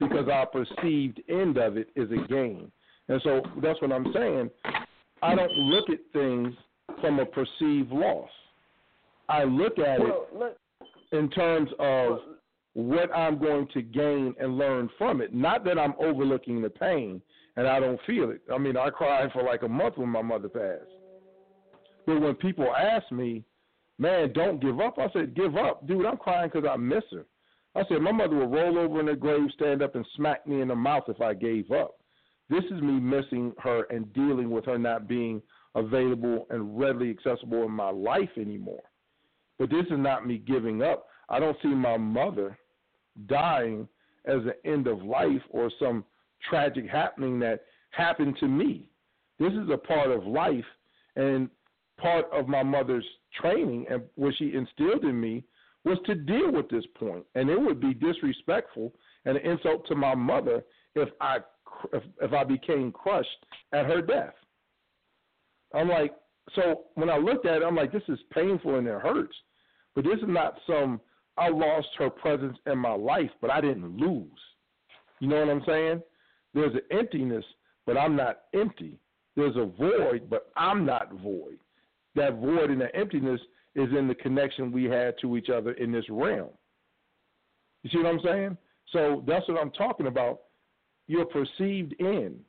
because 0.00 0.28
our 0.28 0.46
perceived 0.46 1.20
end 1.28 1.58
of 1.58 1.76
it 1.76 1.90
is 1.94 2.10
a 2.10 2.26
gain. 2.26 2.72
And 3.08 3.20
so 3.22 3.42
that's 3.62 3.80
what 3.80 3.92
I'm 3.92 4.12
saying. 4.12 4.50
I 5.22 5.34
don't 5.36 5.52
look 5.52 5.88
at 5.90 5.98
things 6.12 6.54
from 7.00 7.20
a 7.20 7.26
perceived 7.26 7.92
loss. 7.92 8.28
I 9.28 9.44
look 9.44 9.78
at 9.78 10.00
Well, 10.00 10.26
it 10.34 10.58
in 11.12 11.30
terms 11.30 11.70
of 11.78 12.10
well, 12.10 12.20
what 12.74 13.14
I'm 13.14 13.38
going 13.38 13.68
to 13.74 13.82
gain 13.82 14.34
and 14.40 14.56
learn 14.56 14.88
from 14.96 15.20
it. 15.20 15.34
Not 15.34 15.64
that 15.64 15.78
I'm 15.78 15.94
overlooking 15.98 16.62
the 16.62 16.70
pain 16.70 17.20
and 17.56 17.66
I 17.66 17.80
don't 17.80 18.00
feel 18.06 18.30
it. 18.30 18.40
I 18.52 18.58
mean, 18.58 18.76
I 18.76 18.90
cried 18.90 19.30
for 19.32 19.42
like 19.42 19.62
a 19.62 19.68
month 19.68 19.98
when 19.98 20.08
my 20.08 20.22
mother 20.22 20.48
passed. 20.48 20.90
But 22.06 22.20
when 22.20 22.34
people 22.34 22.74
ask 22.74 23.10
me, 23.12 23.44
man, 23.98 24.32
don't 24.32 24.60
give 24.60 24.80
up, 24.80 24.98
I 24.98 25.08
said, 25.12 25.34
give 25.34 25.56
up. 25.56 25.86
Dude, 25.86 26.06
I'm 26.06 26.16
crying 26.16 26.50
because 26.52 26.68
I 26.68 26.76
miss 26.76 27.04
her. 27.12 27.26
I 27.74 27.84
said, 27.88 28.00
my 28.02 28.12
mother 28.12 28.36
would 28.36 28.52
roll 28.52 28.78
over 28.78 29.00
in 29.00 29.06
her 29.06 29.16
grave, 29.16 29.48
stand 29.54 29.82
up, 29.82 29.94
and 29.94 30.06
smack 30.16 30.46
me 30.46 30.60
in 30.60 30.68
the 30.68 30.74
mouth 30.76 31.04
if 31.08 31.20
I 31.20 31.34
gave 31.34 31.70
up. 31.70 31.96
This 32.50 32.64
is 32.64 32.82
me 32.82 33.00
missing 33.00 33.52
her 33.62 33.84
and 33.90 34.12
dealing 34.12 34.50
with 34.50 34.66
her 34.66 34.78
not 34.78 35.08
being 35.08 35.40
available 35.74 36.46
and 36.50 36.78
readily 36.78 37.10
accessible 37.10 37.64
in 37.64 37.70
my 37.70 37.90
life 37.90 38.28
anymore. 38.36 38.82
But 39.58 39.70
this 39.70 39.86
is 39.86 39.98
not 39.98 40.26
me 40.26 40.38
giving 40.38 40.82
up. 40.82 41.06
I 41.28 41.38
don't 41.38 41.56
see 41.62 41.68
my 41.68 41.96
mother 41.96 42.58
dying 43.26 43.88
as 44.24 44.40
an 44.44 44.52
end 44.64 44.86
of 44.86 45.02
life 45.02 45.42
or 45.50 45.70
some 45.78 46.04
tragic 46.48 46.88
happening 46.88 47.38
that 47.40 47.64
happened 47.90 48.36
to 48.40 48.48
me. 48.48 48.86
This 49.38 49.52
is 49.52 49.68
a 49.72 49.78
part 49.78 50.10
of 50.10 50.26
life 50.26 50.64
and 51.16 51.48
part 51.98 52.26
of 52.32 52.48
my 52.48 52.62
mother's 52.62 53.06
training 53.40 53.86
and 53.90 54.02
what 54.14 54.34
she 54.38 54.54
instilled 54.54 55.04
in 55.04 55.20
me 55.20 55.44
was 55.84 55.98
to 56.06 56.14
deal 56.14 56.52
with 56.52 56.68
this 56.68 56.84
point. 56.96 57.24
And 57.34 57.50
it 57.50 57.60
would 57.60 57.80
be 57.80 57.94
disrespectful 57.94 58.92
and 59.24 59.36
an 59.36 59.44
insult 59.44 59.86
to 59.88 59.94
my 59.94 60.14
mother 60.14 60.62
if 60.94 61.08
I 61.20 61.38
if, 61.92 62.02
if 62.20 62.32
I 62.32 62.44
became 62.44 62.92
crushed 62.92 63.46
at 63.72 63.86
her 63.86 64.02
death. 64.02 64.34
I'm 65.74 65.88
like, 65.88 66.14
so 66.54 66.84
when 66.94 67.08
I 67.08 67.16
looked 67.16 67.46
at 67.46 67.62
it, 67.62 67.64
I'm 67.64 67.74
like, 67.74 67.92
this 67.92 68.02
is 68.08 68.18
painful 68.32 68.76
and 68.76 68.86
it 68.86 69.00
hurts. 69.00 69.34
But 69.94 70.04
this 70.04 70.18
is 70.18 70.28
not 70.28 70.58
some 70.66 71.00
I 71.36 71.48
lost 71.48 71.88
her 71.98 72.10
presence 72.10 72.56
in 72.66 72.78
my 72.78 72.94
life, 72.94 73.30
but 73.40 73.50
I 73.50 73.60
didn't 73.60 73.96
lose. 73.96 74.28
You 75.20 75.28
know 75.28 75.40
what 75.40 75.50
I'm 75.50 75.62
saying? 75.66 76.02
There's 76.54 76.74
an 76.74 76.82
emptiness, 76.90 77.44
but 77.86 77.96
I'm 77.96 78.16
not 78.16 78.42
empty. 78.54 78.98
There's 79.36 79.56
a 79.56 79.66
void, 79.66 80.28
but 80.28 80.50
I'm 80.56 80.84
not 80.84 81.12
void. 81.12 81.58
That 82.14 82.38
void 82.38 82.70
and 82.70 82.80
the 82.80 82.94
emptiness 82.94 83.40
is 83.74 83.88
in 83.96 84.06
the 84.06 84.14
connection 84.14 84.70
we 84.70 84.84
had 84.84 85.14
to 85.22 85.36
each 85.36 85.48
other 85.48 85.72
in 85.72 85.90
this 85.90 86.04
realm. 86.10 86.50
You 87.82 87.90
see 87.90 87.98
what 87.98 88.06
I'm 88.06 88.20
saying? 88.22 88.56
So 88.92 89.24
that's 89.26 89.48
what 89.48 89.58
I'm 89.58 89.70
talking 89.70 90.06
about. 90.06 90.40
Your 91.06 91.24
perceived 91.24 91.94
end, 91.98 92.40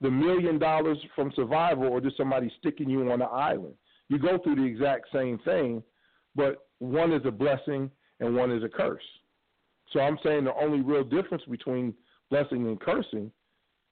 the 0.00 0.10
million 0.10 0.58
dollars 0.58 0.98
from 1.14 1.32
survival, 1.36 1.88
or 1.88 2.00
just 2.00 2.16
somebody 2.16 2.50
sticking 2.58 2.88
you 2.88 3.00
on 3.10 3.20
an 3.20 3.28
island. 3.30 3.74
You 4.08 4.18
go 4.18 4.38
through 4.38 4.56
the 4.56 4.64
exact 4.64 5.06
same 5.12 5.38
thing, 5.40 5.82
but 6.34 6.66
one 6.78 7.12
is 7.12 7.22
a 7.24 7.30
blessing 7.30 7.90
and 8.24 8.34
one 8.34 8.50
is 8.50 8.62
a 8.62 8.68
curse. 8.68 9.02
So 9.92 10.00
I'm 10.00 10.18
saying 10.22 10.44
the 10.44 10.54
only 10.54 10.80
real 10.80 11.04
difference 11.04 11.44
between 11.48 11.94
blessing 12.30 12.66
and 12.66 12.80
cursing 12.80 13.30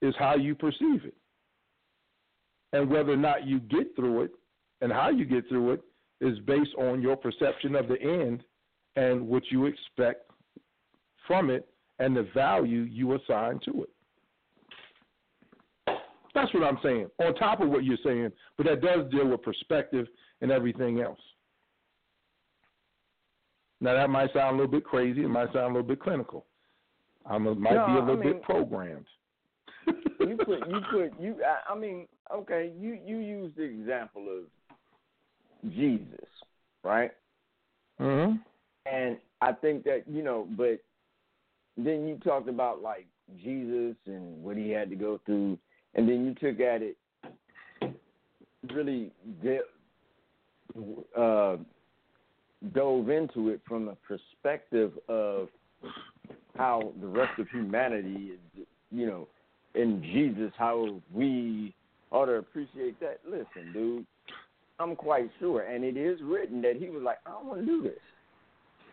is 0.01 0.15
how 0.19 0.35
you 0.35 0.55
perceive 0.55 1.05
it. 1.05 1.15
And 2.73 2.91
whether 2.91 3.13
or 3.13 3.17
not 3.17 3.47
you 3.47 3.61
get 3.61 3.95
through 3.95 4.23
it 4.23 4.33
and 4.81 4.93
how 4.93 5.11
you 5.11 5.25
get 5.25 5.49
through 5.49 5.73
it 5.73 5.83
is 6.21 6.39
based 6.41 6.75
on 6.79 7.03
your 7.03 7.17
perception 7.17 7.75
of 7.77 7.89
the 7.89 8.01
end 8.01 8.43
and 8.97 9.27
what 9.27 9.43
you 9.51 9.67
expect 9.67 10.31
from 11.27 11.51
it 11.51 11.69
and 11.99 12.17
the 12.17 12.29
value 12.35 12.83
you 12.83 13.15
assign 13.15 13.61
to 13.65 13.85
it. 13.85 13.91
That's 16.35 16.53
what 16.55 16.65
I'm 16.65 16.79
saying, 16.83 17.09
on 17.19 17.35
top 17.35 17.61
of 17.61 17.69
what 17.69 17.85
you're 17.85 17.99
saying, 18.03 18.33
but 18.57 18.67
that 18.67 18.81
does 18.81 19.11
deal 19.11 19.29
with 19.29 19.43
perspective 19.43 20.07
and 20.41 20.51
everything 20.51 21.01
else. 21.01 21.21
Now, 23.83 23.95
that 23.95 24.09
might 24.09 24.33
sound 24.33 24.55
a 24.55 24.59
little 24.63 24.71
bit 24.71 24.85
crazy, 24.85 25.25
it 25.25 25.29
might 25.29 25.53
sound 25.53 25.75
a 25.77 25.79
little 25.79 25.83
bit 25.83 26.01
clinical. 26.01 26.47
I 27.27 27.37
might 27.37 27.59
No, 27.75 27.87
be 27.87 27.93
a 27.93 28.01
little 28.01 28.17
mean- 28.17 28.33
bit 28.35 28.43
programmed. 28.43 29.07
you 30.21 30.37
put 30.45 30.61
you 30.69 30.81
put 30.93 31.21
you 31.21 31.37
I, 31.69 31.73
I 31.73 31.77
mean 31.77 32.07
okay 32.33 32.71
you 32.79 32.97
you 33.05 33.17
use 33.19 33.53
the 33.57 33.65
example 33.65 34.27
of 34.29 35.73
jesus 35.73 36.29
right 36.85 37.11
hmm 37.99 38.35
and 38.87 39.17
i 39.41 39.51
think 39.53 39.83
that 39.85 40.05
you 40.09 40.23
know 40.23 40.47
but 40.57 40.79
then 41.77 42.07
you 42.07 42.17
talked 42.23 42.49
about 42.49 42.81
like 42.83 43.07
jesus 43.43 43.97
and 44.07 44.41
what 44.45 44.57
he 44.57 44.71
had 44.71 44.89
to 44.91 44.95
go 44.97 45.19
through 45.27 45.59
and 45.97 46.09
then 46.09 46.25
you 46.25 46.35
took 46.35 46.61
at 46.61 46.81
it 46.83 46.97
really 48.73 49.11
de- 49.43 49.59
uh, 51.19 51.57
dove 52.75 53.11
into 53.11 53.49
it 53.51 53.61
from 53.67 53.89
a 53.89 53.97
perspective 53.97 54.93
of 55.09 55.49
how 56.57 56.93
the 57.01 57.07
rest 57.07 57.39
of 57.39 57.49
humanity 57.49 58.33
is 58.35 58.67
you 58.91 59.07
know 59.07 59.27
in 59.75 60.03
Jesus 60.03 60.53
how 60.57 61.01
we 61.13 61.75
ought 62.11 62.27
to 62.27 62.33
appreciate 62.33 62.99
that. 63.01 63.21
Listen, 63.29 63.73
dude, 63.73 64.07
I'm 64.79 64.95
quite 64.95 65.31
sure, 65.41 65.63
and 65.63 65.85
it 65.85 65.97
is 65.97 66.21
written 66.23 66.61
that 66.63 66.77
he 66.77 66.89
was 66.91 67.03
like, 67.03 67.19
I 67.27 67.31
don't 67.31 67.47
want 67.47 67.61
to 67.61 67.67
do 67.67 67.83
this. 67.83 67.93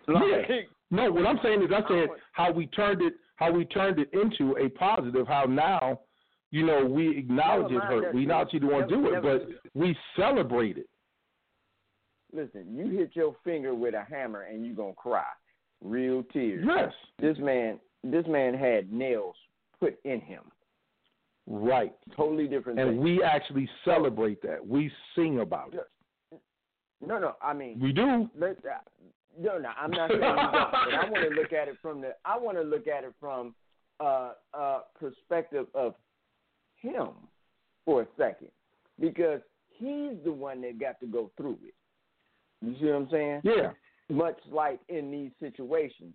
Yeah. 0.08 0.58
No, 0.92 1.12
what 1.12 1.28
I'm 1.28 1.38
saying 1.44 1.62
is 1.62 1.70
I'm 1.72 1.84
saying 1.88 2.08
how 2.32 2.52
we 2.52 2.66
turned 2.66 3.04
it 3.04 3.14
how 3.36 3.52
we 3.52 3.64
turned 3.66 4.00
it 4.00 4.10
into 4.12 4.58
a 4.58 4.70
positive, 4.70 5.28
how 5.28 5.46
now, 5.46 6.00
you 6.52 6.66
know, 6.66 6.84
we 6.84 7.16
acknowledge 7.18 7.72
it 7.72 7.80
hurt. 7.82 8.14
We 8.14 8.24
acknowledge 8.24 8.50
you 8.52 8.60
don't 8.60 8.72
want 8.72 8.90
to 8.90 8.96
do 8.96 9.14
it, 9.14 9.22
but 9.22 9.48
we 9.80 9.96
celebrate 10.18 10.78
it. 10.78 10.89
Listen, 12.34 12.66
you 12.76 12.98
hit 12.98 13.16
your 13.16 13.36
finger 13.44 13.74
with 13.74 13.94
a 13.94 14.04
hammer 14.04 14.44
and 14.44 14.66
you're 14.66 14.76
gonna 14.76 14.94
cry, 14.94 15.24
real 15.84 16.24
tears. 16.32 16.66
Yes. 16.68 16.94
This 17.20 17.38
man, 17.40 17.80
this 18.04 18.26
man 18.28 18.54
had 18.54 18.92
nails 18.92 19.36
put 19.80 19.98
in 20.04 20.22
him. 20.22 20.44
Right. 21.48 21.94
Totally 22.16 22.48
different. 22.48 22.80
And 22.80 22.92
thing. 22.92 23.02
we 23.02 23.24
actually 23.24 23.68
celebrate 23.84 24.42
that. 24.44 24.66
We 24.66 24.92
sing 25.16 25.40
about 25.40 25.74
it. 25.74 26.40
no, 27.06 27.18
no, 27.18 27.36
I 27.42 27.54
mean, 27.54 27.80
We 27.82 27.92
do. 27.92 28.30
Let, 28.38 28.58
uh, 28.58 28.78
no, 29.40 29.58
no, 29.58 29.70
I'm 29.80 29.90
not 29.90 30.12
saying 30.12 30.22
you 30.22 30.28
don't, 30.28 30.52
but 30.72 30.94
I 30.94 31.10
want 31.10 31.30
to 31.30 31.36
look 31.42 31.54
at 31.54 31.68
it 31.68 31.78
from 31.82 32.02
the. 32.02 32.14
I 32.26 32.38
want 32.38 32.58
to 32.58 32.64
look 32.64 32.88
at 32.88 33.04
it 33.04 33.14
from 33.20 33.56
uh, 34.00 34.34
uh, 34.54 34.82
perspective 35.00 35.66
of 35.74 35.96
him 36.76 37.10
for 37.86 38.04
a 38.04 38.08
second, 38.16 38.50
because 39.00 39.42
he's 39.70 40.14
the 40.24 40.32
one 40.32 40.62
that 40.62 40.80
got 40.80 41.00
to 41.00 41.08
go 41.08 41.32
through 41.36 41.58
it. 41.64 41.74
You 42.62 42.76
see 42.80 42.86
what 42.86 42.96
I'm 42.96 43.10
saying? 43.10 43.42
Yeah. 43.44 43.72
Much 44.10 44.38
like 44.52 44.80
in 44.90 45.12
these 45.12 45.32
situations. 45.40 46.14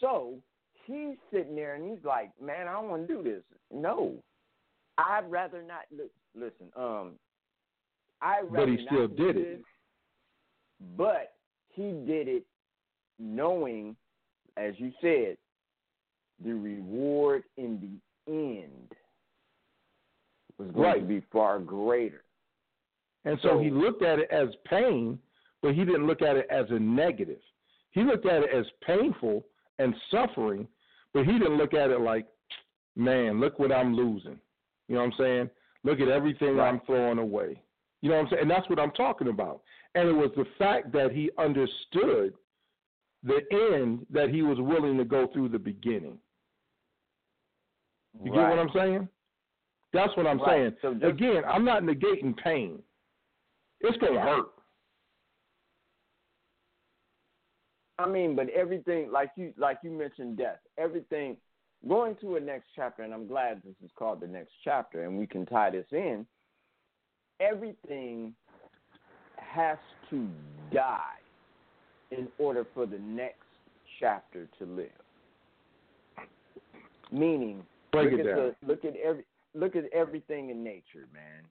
So 0.00 0.38
he's 0.86 1.16
sitting 1.32 1.54
there 1.56 1.74
and 1.74 1.84
he's 1.90 2.04
like, 2.04 2.30
"Man, 2.40 2.68
I 2.68 2.72
don't 2.72 2.88
want 2.88 3.06
to 3.08 3.14
do 3.14 3.22
this." 3.22 3.42
No, 3.70 4.14
I'd 4.98 5.30
rather 5.30 5.62
not. 5.62 5.82
li- 5.90 6.10
Listen, 6.34 6.70
um, 6.76 7.12
I. 8.22 8.42
But 8.50 8.68
he 8.68 8.84
still 8.86 9.08
did 9.08 9.36
it. 9.36 9.62
But 10.96 11.34
he 11.70 11.92
did 12.06 12.28
it 12.28 12.44
knowing, 13.18 13.96
as 14.56 14.74
you 14.78 14.92
said, 15.00 15.36
the 16.44 16.52
reward 16.52 17.44
in 17.56 17.80
the 18.26 18.32
end 18.32 18.92
was 20.58 20.70
going 20.72 20.82
Right. 20.84 21.00
to 21.00 21.06
be 21.06 21.20
far 21.32 21.58
greater. 21.58 22.24
And 23.24 23.38
so, 23.40 23.50
So- 23.50 23.58
he 23.58 23.70
looked 23.70 24.02
at 24.02 24.18
it 24.18 24.30
as 24.30 24.54
pain, 24.64 25.18
but 25.64 25.74
he 25.74 25.82
didn't 25.82 26.06
look 26.06 26.20
at 26.20 26.36
it 26.36 26.46
as 26.50 26.66
a 26.68 26.78
negative. 26.78 27.40
He 27.92 28.02
looked 28.02 28.26
at 28.26 28.42
it 28.42 28.50
as 28.54 28.66
painful 28.86 29.46
and 29.78 29.94
suffering, 30.10 30.68
but 31.14 31.24
he 31.24 31.32
didn't 31.32 31.56
look 31.56 31.72
at 31.72 31.90
it 31.90 32.00
like, 32.02 32.26
man, 32.96 33.40
look 33.40 33.58
what 33.58 33.72
I'm 33.72 33.96
losing. 33.96 34.38
You 34.88 34.96
know 34.96 35.00
what 35.00 35.12
I'm 35.14 35.18
saying? 35.18 35.50
Look 35.82 36.00
at 36.00 36.08
everything 36.08 36.56
Right. 36.56 36.68
I'm 36.68 36.80
throwing 36.80 37.16
away. 37.18 37.62
You 38.02 38.10
know 38.10 38.16
what 38.16 38.24
I'm 38.24 38.28
saying? 38.28 38.42
And 38.42 38.50
that's 38.50 38.68
what 38.68 38.78
I'm 38.78 38.90
talking 38.90 39.28
about. 39.28 39.62
And 39.94 40.06
it 40.06 40.12
was 40.12 40.30
the 40.36 40.44
fact 40.58 40.92
that 40.92 41.12
he 41.12 41.30
understood 41.38 42.34
the 43.22 43.40
end 43.72 44.06
that 44.10 44.28
he 44.28 44.42
was 44.42 44.60
willing 44.60 44.98
to 44.98 45.04
go 45.06 45.28
through 45.28 45.48
the 45.48 45.58
beginning. 45.58 46.18
You 48.22 48.32
get 48.32 48.50
what 48.50 48.58
I'm 48.58 48.70
saying? 48.74 49.08
That's 49.94 50.14
what 50.14 50.26
I'm 50.26 50.38
Right. 50.40 50.48
saying. 50.58 50.76
So 50.82 50.92
just- 50.92 51.06
Again, 51.06 51.42
I'm 51.46 51.64
not 51.64 51.84
negating 51.84 52.36
pain. 52.36 52.82
It's 53.80 53.96
gonna 53.96 54.20
hurt. 54.20 54.53
I 57.98 58.08
mean, 58.08 58.34
but 58.34 58.48
everything 58.50 59.10
like 59.12 59.30
you 59.36 59.52
like 59.56 59.78
you 59.82 59.90
mentioned 59.90 60.36
death. 60.36 60.58
Everything 60.78 61.36
going 61.88 62.16
to 62.20 62.36
a 62.36 62.40
next 62.40 62.68
chapter, 62.74 63.02
and 63.02 63.14
I'm 63.14 63.26
glad 63.26 63.62
this 63.64 63.74
is 63.84 63.90
called 63.96 64.20
the 64.20 64.26
next 64.26 64.52
chapter, 64.64 65.04
and 65.04 65.18
we 65.18 65.26
can 65.26 65.46
tie 65.46 65.70
this 65.70 65.86
in. 65.92 66.26
Everything 67.40 68.34
has 69.36 69.78
to 70.10 70.28
die 70.72 71.18
in 72.10 72.28
order 72.38 72.66
for 72.74 72.86
the 72.86 72.98
next 72.98 73.38
chapter 74.00 74.48
to 74.58 74.64
live. 74.64 74.88
Meaning, 77.12 77.62
Break 77.92 78.10
look 78.10 78.20
it 78.20 78.26
at 78.26 78.36
down. 78.36 78.54
the 78.60 78.66
look 78.66 78.84
at 78.84 78.94
every 78.96 79.24
look 79.54 79.76
at 79.76 79.84
everything 79.92 80.50
in 80.50 80.64
nature, 80.64 81.06
man. 81.12 81.44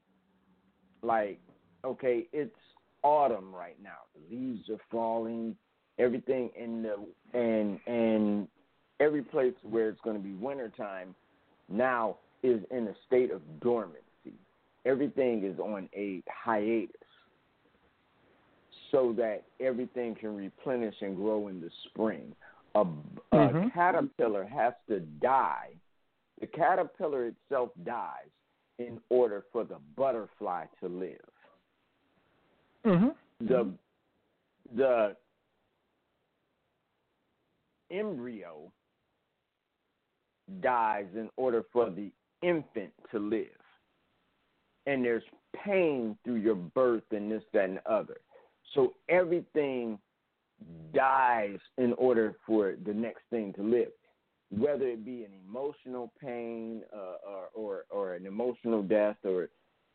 Like, 1.01 1.39
okay, 1.85 2.27
it's 2.33 2.55
autumn 3.01 3.53
right 3.53 3.77
now. 3.81 3.99
The 4.13 4.35
leaves 4.35 4.69
are 4.69 4.81
falling. 4.91 5.55
Everything 5.99 6.49
in 6.55 6.83
the 6.83 6.95
and 7.37 7.79
and 7.87 8.47
every 8.99 9.21
place 9.21 9.53
where 9.63 9.89
it's 9.89 10.01
going 10.01 10.17
to 10.17 10.23
be 10.23 10.33
wintertime 10.33 11.13
now 11.69 12.17
is 12.41 12.61
in 12.71 12.87
a 12.87 12.93
state 13.07 13.31
of 13.31 13.41
dormancy. 13.61 13.99
Everything 14.85 15.43
is 15.43 15.59
on 15.59 15.89
a 15.95 16.21
hiatus 16.27 16.89
so 18.91 19.13
that 19.17 19.43
everything 19.59 20.15
can 20.15 20.35
replenish 20.35 20.95
and 21.01 21.15
grow 21.15 21.47
in 21.47 21.59
the 21.61 21.69
spring. 21.85 22.35
A, 22.75 22.81
a 22.81 22.85
Mhm. 23.31 23.73
caterpillar 23.73 24.43
has 24.45 24.73
to 24.87 24.99
die. 24.99 25.69
The 26.39 26.47
caterpillar 26.47 27.27
itself 27.27 27.71
dies 27.83 28.29
in 28.79 28.99
order 29.09 29.45
for 29.51 29.63
the 29.63 29.77
butterfly 29.95 30.65
to 30.81 30.87
live. 30.87 31.29
Mm-hmm. 32.85 33.47
The 33.47 33.73
the 34.75 35.15
embryo 37.93 38.71
dies 40.61 41.07
in 41.15 41.29
order 41.37 41.63
for 41.71 41.89
the 41.89 42.11
infant 42.41 42.91
to 43.11 43.19
live. 43.19 43.47
And 44.85 45.05
there's 45.05 45.23
pain 45.63 46.17
through 46.25 46.35
your 46.35 46.55
birth 46.55 47.03
and 47.11 47.31
this, 47.31 47.43
that, 47.53 47.65
and 47.65 47.77
the 47.77 47.91
other. 47.91 48.17
So 48.73 48.93
everything 49.07 49.99
dies 50.93 51.57
in 51.77 51.93
order 51.93 52.35
for 52.45 52.75
the 52.85 52.93
next 52.93 53.21
thing 53.29 53.53
to 53.53 53.63
live, 53.63 53.89
whether 54.51 54.87
it 54.87 55.05
be 55.05 55.23
an 55.23 55.31
emotional 55.47 56.11
pain 56.21 56.81
uh, 56.93 57.15
or, 57.27 57.49
or 57.53 57.85
or 57.89 58.13
an 58.15 58.25
emotional 58.25 58.81
death 58.81 59.17
or 59.23 59.49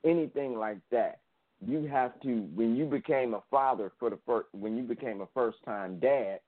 anything 0.04 0.58
like 0.58 0.78
that. 0.90 1.20
You 1.66 1.86
have 1.86 2.20
to 2.20 2.48
when 2.54 2.76
you 2.76 2.86
became 2.86 3.34
a 3.34 3.42
father 3.50 3.92
for 3.98 4.10
the 4.10 4.18
first 4.26 4.48
when 4.52 4.76
you 4.76 4.82
became 4.82 5.20
a 5.20 5.28
first 5.34 5.58
time 5.64 5.98
dad. 5.98 6.40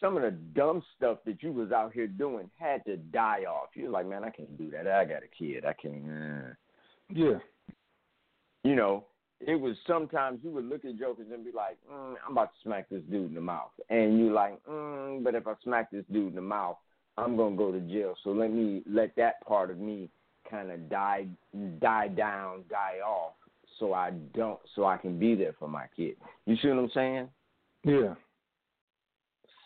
Some 0.00 0.16
of 0.16 0.22
the 0.22 0.30
dumb 0.30 0.82
stuff 0.96 1.18
that 1.26 1.42
you 1.42 1.52
was 1.52 1.72
out 1.72 1.92
here 1.92 2.06
doing 2.06 2.50
had 2.58 2.84
to 2.84 2.96
die 2.96 3.44
off. 3.48 3.70
You're 3.74 3.90
like, 3.90 4.06
man, 4.06 4.24
I 4.24 4.30
can't 4.30 4.56
do 4.56 4.70
that. 4.70 4.86
I 4.86 5.04
got 5.04 5.22
a 5.22 5.28
kid. 5.36 5.64
I 5.64 5.72
can't. 5.72 6.04
Uh. 6.06 6.54
Yeah. 7.12 7.38
You 8.64 8.76
know, 8.76 9.06
it 9.40 9.54
was 9.54 9.76
sometimes 9.86 10.40
you 10.42 10.50
would 10.50 10.68
look 10.68 10.84
at 10.84 10.98
jokers 10.98 11.26
and 11.32 11.44
be 11.44 11.52
like, 11.52 11.78
mm, 11.90 12.14
I'm 12.24 12.32
about 12.32 12.52
to 12.54 12.60
smack 12.62 12.88
this 12.88 13.02
dude 13.10 13.28
in 13.28 13.34
the 13.34 13.40
mouth. 13.40 13.70
And 13.88 14.18
you 14.18 14.32
like, 14.32 14.62
mm, 14.66 15.22
but 15.24 15.34
if 15.34 15.46
I 15.46 15.54
smack 15.64 15.90
this 15.90 16.04
dude 16.12 16.30
in 16.30 16.34
the 16.34 16.42
mouth, 16.42 16.76
I'm 17.16 17.36
gonna 17.36 17.56
go 17.56 17.72
to 17.72 17.80
jail. 17.80 18.14
So 18.22 18.30
let 18.30 18.52
me 18.52 18.82
let 18.88 19.16
that 19.16 19.44
part 19.46 19.70
of 19.70 19.78
me 19.78 20.10
kind 20.48 20.70
of 20.70 20.88
die 20.88 21.26
die 21.80 22.08
down, 22.08 22.64
die 22.70 22.98
off 23.04 23.34
so 23.78 23.92
I 23.92 24.10
don't 24.34 24.58
so 24.74 24.84
I 24.86 24.96
can 24.96 25.18
be 25.18 25.34
there 25.34 25.54
for 25.58 25.68
my 25.68 25.86
kid. 25.96 26.16
You 26.46 26.56
see 26.60 26.68
what 26.68 26.78
I'm 26.78 26.90
saying? 26.94 27.28
Yeah. 27.84 28.14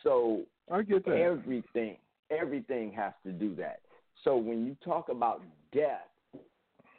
So 0.03 0.43
I 0.71 0.83
get 0.83 1.05
that. 1.05 1.17
everything 1.17 1.97
everything 2.31 2.93
has 2.93 3.13
to 3.27 3.33
do 3.33 3.55
that. 3.57 3.81
So 4.25 4.37
when 4.37 4.65
you 4.67 4.77
talk 4.85 5.09
about 5.11 5.43
death, 5.75 6.09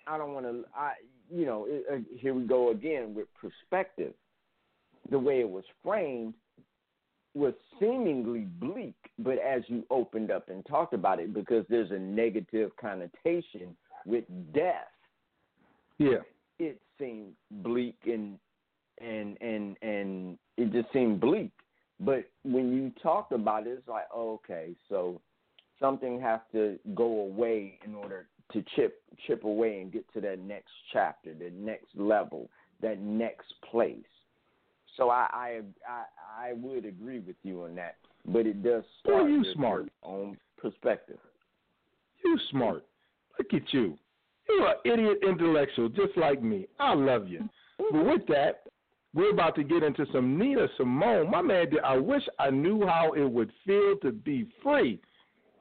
I 0.06 0.18
don't 0.18 0.34
want 0.34 0.46
to 0.46 0.64
I 0.76 0.94
you 1.32 1.46
know, 1.46 1.66
it, 1.68 1.86
uh, 1.92 1.98
here 2.18 2.34
we 2.34 2.44
go 2.44 2.72
again 2.72 3.14
with 3.16 3.28
perspective. 3.40 4.14
The 5.10 5.18
way 5.20 5.40
it 5.40 5.50
was 5.50 5.64
framed 5.84 6.34
was 7.34 7.54
seemingly 7.80 8.42
bleak, 8.60 8.96
but 9.18 9.40
as 9.40 9.64
you 9.68 9.84
opened 9.90 10.30
up 10.30 10.50
and 10.50 10.64
talked 10.66 10.94
about 10.94 11.20
it, 11.20 11.34
because 11.34 11.66
there's 11.70 11.90
a 11.92 11.98
negative 11.98 12.72
connotation 12.80 13.76
with 14.06 14.26
death, 14.54 14.92
Yeah. 15.98 16.20
it 16.60 16.80
seemed 17.00 17.36
bleak 17.50 17.98
and 18.06 18.38
and 19.00 19.38
and 19.42 19.78
and 19.82 20.38
it 20.58 20.72
just 20.72 20.92
seemed 20.94 21.20
bleak. 21.20 21.52
But 22.00 22.30
when 22.44 22.74
you 22.74 22.92
talk 23.02 23.32
about 23.32 23.68
it, 23.68 23.72
it's 23.72 23.88
like, 23.88 24.06
oh, 24.14 24.34
okay, 24.44 24.72
so 24.90 25.22
something 25.80 26.20
has 26.22 26.40
to 26.52 26.78
go 26.96 27.06
away 27.22 27.80
in 27.86 27.96
order 27.96 28.28
to 28.52 28.64
chip 28.76 29.02
chip 29.26 29.44
away 29.44 29.82
and 29.82 29.92
get 29.92 30.12
to 30.14 30.22
that 30.22 30.40
next 30.40 30.72
chapter, 30.92 31.34
the 31.34 31.52
next 31.56 31.88
level, 31.96 32.50
that 32.82 33.00
next 33.00 33.54
place. 33.70 34.00
So 34.98 35.10
I 35.10 35.28
I 35.34 35.62
I, 35.88 36.50
I 36.50 36.54
would 36.54 36.86
agree 36.86 37.20
with 37.20 37.38
you 37.44 37.64
on 37.64 37.76
that, 37.76 37.96
but 38.26 38.46
it 38.46 38.64
does 38.64 38.84
Boy, 39.06 39.26
you 39.26 39.46
smart. 39.54 39.90
your 40.04 40.14
own 40.14 40.38
perspective. 40.58 41.20
You 42.24 42.38
smart. 42.52 42.86
Look 43.38 43.54
at 43.54 43.74
you. 43.74 43.98
You're 44.48 44.68
an 44.68 44.76
idiot 44.86 45.20
intellectual 45.28 45.90
just 45.90 46.16
like 46.18 46.42
me. 46.44 46.68
I 46.80 46.94
love 46.94 47.28
you. 47.28 47.48
But 47.78 48.06
with 48.06 48.28
that, 48.28 48.63
we're 49.14 49.32
about 49.32 49.56
to 49.56 49.64
get 49.64 49.84
into 49.84 50.06
some 50.12 50.38
Nina 50.38 50.68
Simone. 50.78 51.30
My 51.30 51.42
man, 51.42 51.68
I 51.84 51.98
wish 51.98 52.24
I 52.40 52.50
knew 52.50 52.86
how 52.86 53.14
it 53.14 53.30
would 53.30 53.52
feel 53.66 53.96
to 54.02 54.12
be 54.12 54.48
free. 54.64 55.00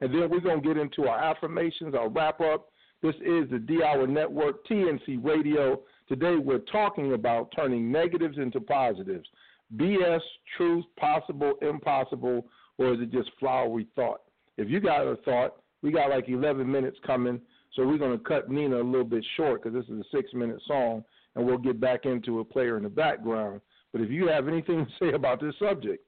And 0.01 0.13
then 0.13 0.29
we're 0.29 0.39
going 0.39 0.61
to 0.61 0.67
get 0.67 0.77
into 0.77 1.07
our 1.07 1.17
affirmations, 1.17 1.93
our 1.93 2.09
wrap 2.09 2.41
up. 2.41 2.69
This 3.01 3.15
is 3.15 3.49
the 3.51 3.59
D 3.59 3.83
Hour 3.83 4.07
Network, 4.07 4.65
TNC 4.65 5.23
Radio. 5.23 5.81
Today 6.09 6.35
we're 6.35 6.59
talking 6.59 7.13
about 7.13 7.53
turning 7.55 7.91
negatives 7.91 8.37
into 8.37 8.59
positives. 8.59 9.27
BS, 9.77 10.21
truth, 10.57 10.85
possible, 10.97 11.53
impossible, 11.61 12.45
or 12.77 12.93
is 12.93 13.01
it 13.01 13.11
just 13.11 13.29
flowery 13.39 13.87
thought? 13.95 14.21
If 14.57 14.69
you 14.69 14.79
got 14.79 15.01
a 15.01 15.15
thought, 15.17 15.61
we 15.81 15.91
got 15.91 16.09
like 16.09 16.27
11 16.27 16.69
minutes 16.69 16.97
coming, 17.05 17.39
so 17.73 17.85
we're 17.85 17.97
going 17.97 18.17
to 18.17 18.23
cut 18.23 18.49
Nina 18.49 18.77
a 18.77 18.83
little 18.83 19.03
bit 19.03 19.25
short 19.35 19.63
because 19.63 19.77
this 19.77 19.93
is 19.93 20.01
a 20.01 20.15
six 20.15 20.33
minute 20.33 20.61
song, 20.67 21.03
and 21.35 21.45
we'll 21.45 21.57
get 21.57 21.79
back 21.79 22.05
into 22.05 22.39
a 22.39 22.45
player 22.45 22.77
in 22.77 22.83
the 22.83 22.89
background. 22.89 23.61
But 23.91 24.01
if 24.01 24.09
you 24.09 24.27
have 24.27 24.47
anything 24.47 24.85
to 24.85 24.91
say 24.99 25.13
about 25.13 25.41
this 25.41 25.55
subject, 25.59 26.03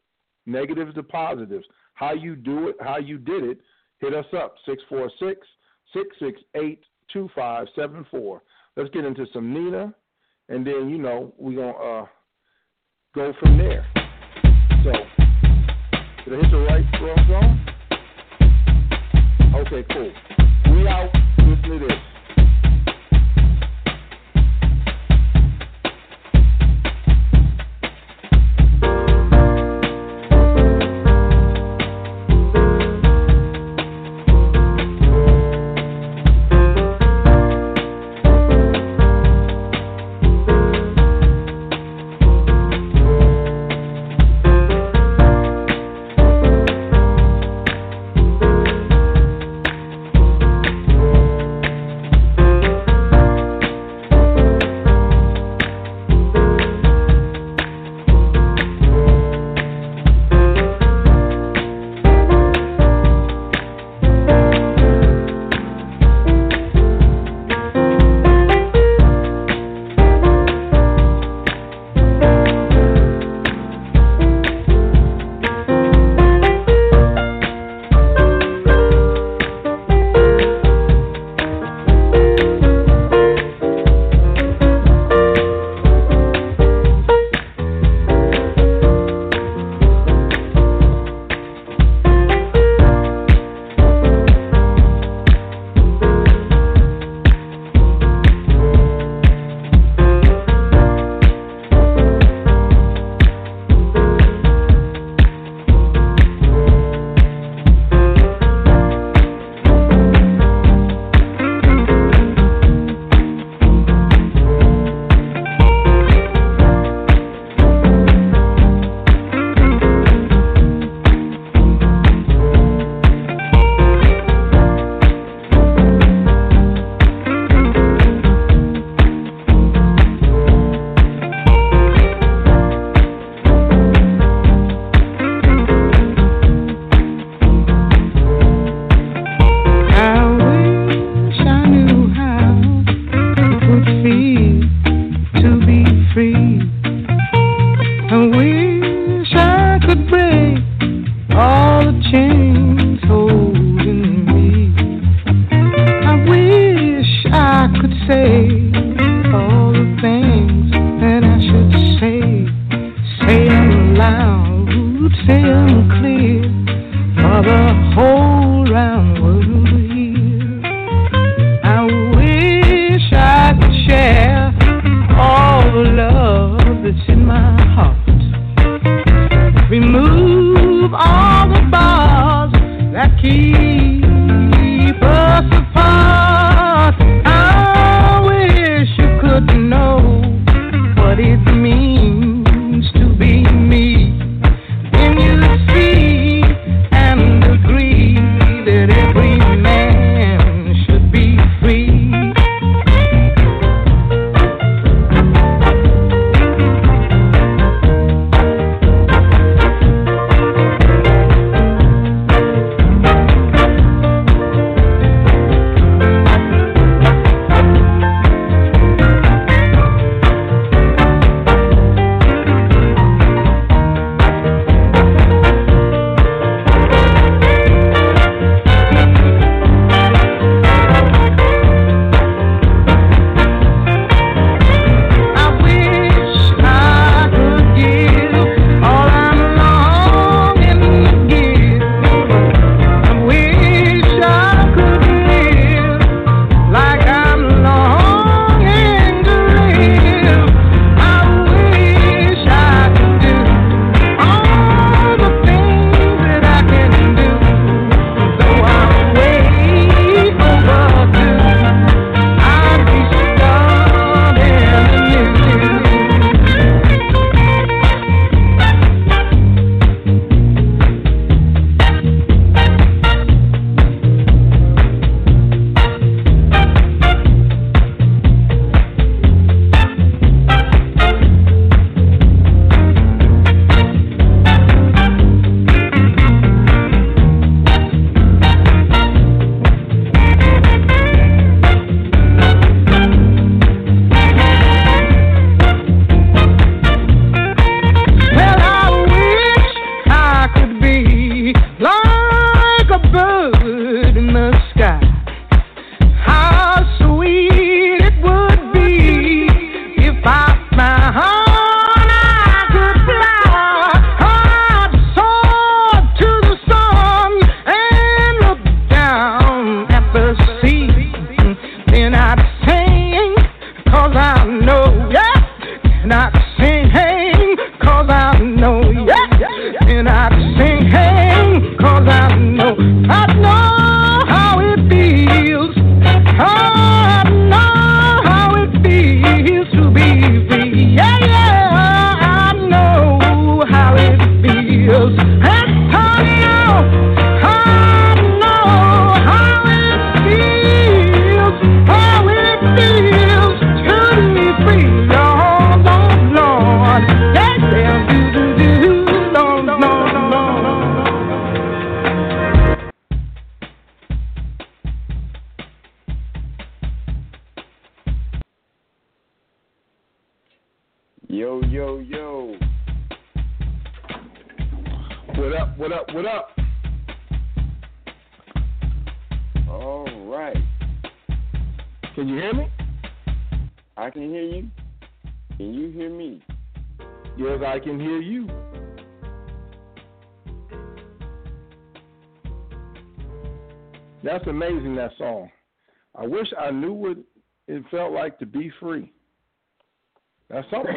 negatives 0.45 0.93
to 0.95 1.03
positives, 1.03 1.65
how 1.93 2.13
you 2.13 2.35
do 2.35 2.67
it, 2.69 2.75
how 2.79 2.97
you 2.97 3.17
did 3.17 3.43
it, 3.43 3.59
hit 3.99 4.13
us 4.13 4.25
up 4.33 4.55
646 4.65 5.47
668 5.93 6.83
2574. 7.11 8.41
Let's 8.75 8.89
get 8.89 9.05
into 9.05 9.25
some 9.33 9.53
Nina, 9.53 9.93
and 10.49 10.65
then, 10.65 10.89
you 10.89 10.97
know, 10.97 11.33
we're 11.37 11.55
going 11.55 11.73
to 11.73 11.79
uh, 11.79 12.05
go 13.13 13.33
from 13.39 13.57
there. 13.57 13.85
So, 14.83 14.91
did 16.25 16.33
I 16.33 16.41
hit 16.41 16.51
the 16.51 16.57
right 16.57 16.85
wrong 17.01 17.25
song? 17.29 17.65
Okay, 19.55 19.85
cool. 19.93 20.11
We 20.75 20.87
out. 20.87 21.09
Listen 21.37 21.69
to 21.69 21.87
this. 21.87 22.14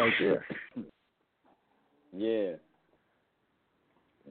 Right 0.09 0.14
there. 0.20 0.47
Yeah. 2.12 2.52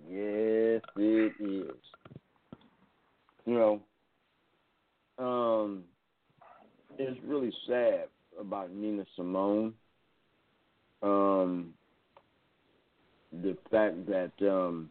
Yes, 0.10 0.82
it 0.96 1.34
is. 1.40 1.76
You 3.46 3.54
know, 3.54 3.82
um, 5.20 5.84
it's 6.98 7.20
really 7.26 7.54
sad 7.68 8.06
about 8.40 8.74
Nina 8.74 9.06
Simone. 9.16 9.74
Um, 11.04 11.74
the 13.32 13.56
fact 13.70 14.08
that 14.08 14.32
um, 14.42 14.90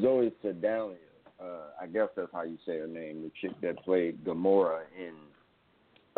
Zoe 0.00 0.32
Saldana, 0.40 0.94
uh, 1.40 1.44
I 1.80 1.86
guess 1.86 2.08
that's 2.16 2.32
how 2.32 2.42
you 2.44 2.56
say 2.64 2.78
her 2.78 2.86
name, 2.86 3.22
the 3.22 3.30
chick 3.40 3.54
that 3.60 3.84
played 3.84 4.24
Gamora 4.24 4.80
in 4.98 5.14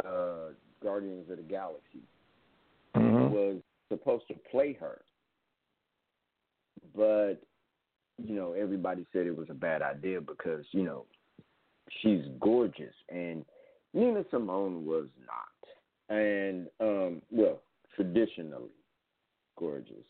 uh, 0.07 0.53
Guardians 0.83 1.31
of 1.31 1.37
the 1.37 1.43
Galaxy, 1.43 2.03
Mhm. 2.95 3.31
was 3.31 3.63
supposed 3.89 4.27
to 4.29 4.35
play 4.51 4.73
her. 4.75 5.03
But, 6.95 7.35
you 8.19 8.35
know, 8.35 8.53
everybody 8.53 9.07
said 9.13 9.27
it 9.27 9.37
was 9.37 9.51
a 9.51 9.55
bad 9.55 9.83
idea 9.83 10.21
because, 10.21 10.67
you 10.73 10.83
know, 10.83 11.07
she's 12.01 12.27
gorgeous 12.41 12.95
and 13.09 13.45
Nina 13.95 14.25
Simone 14.31 14.87
was 14.87 15.09
not. 15.27 15.49
And 16.09 16.69
um 16.81 17.23
well, 17.31 17.63
traditionally 17.95 18.71
gorgeous. 19.57 20.07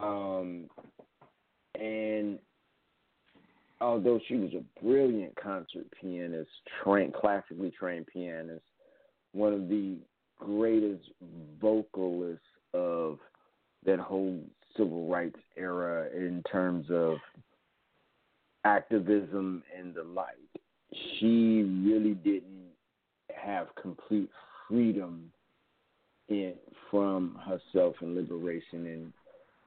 Um 0.00 0.68
and 1.74 2.38
although 3.80 4.20
she 4.26 4.36
was 4.36 4.52
a 4.54 4.82
brilliant 4.82 5.34
concert 5.36 5.86
pianist, 6.00 6.50
trained 6.82 7.14
classically 7.14 7.70
trained 7.70 8.06
pianist, 8.06 8.64
one 9.34 9.52
of 9.52 9.68
the 9.68 9.96
greatest 10.38 11.10
vocalists 11.60 12.44
of 12.72 13.18
that 13.84 13.98
whole 13.98 14.40
civil 14.76 15.08
rights 15.08 15.38
era 15.56 16.08
in 16.14 16.42
terms 16.50 16.86
of 16.90 17.16
activism 18.64 19.62
and 19.76 19.94
the 19.94 20.02
like. 20.02 20.28
She 21.18 21.62
really 21.84 22.14
didn't 22.14 22.70
have 23.34 23.68
complete 23.80 24.30
freedom 24.68 25.30
in 26.28 26.54
from 26.90 27.38
herself 27.44 27.96
and 28.00 28.14
liberation 28.14 28.86
in 28.86 29.12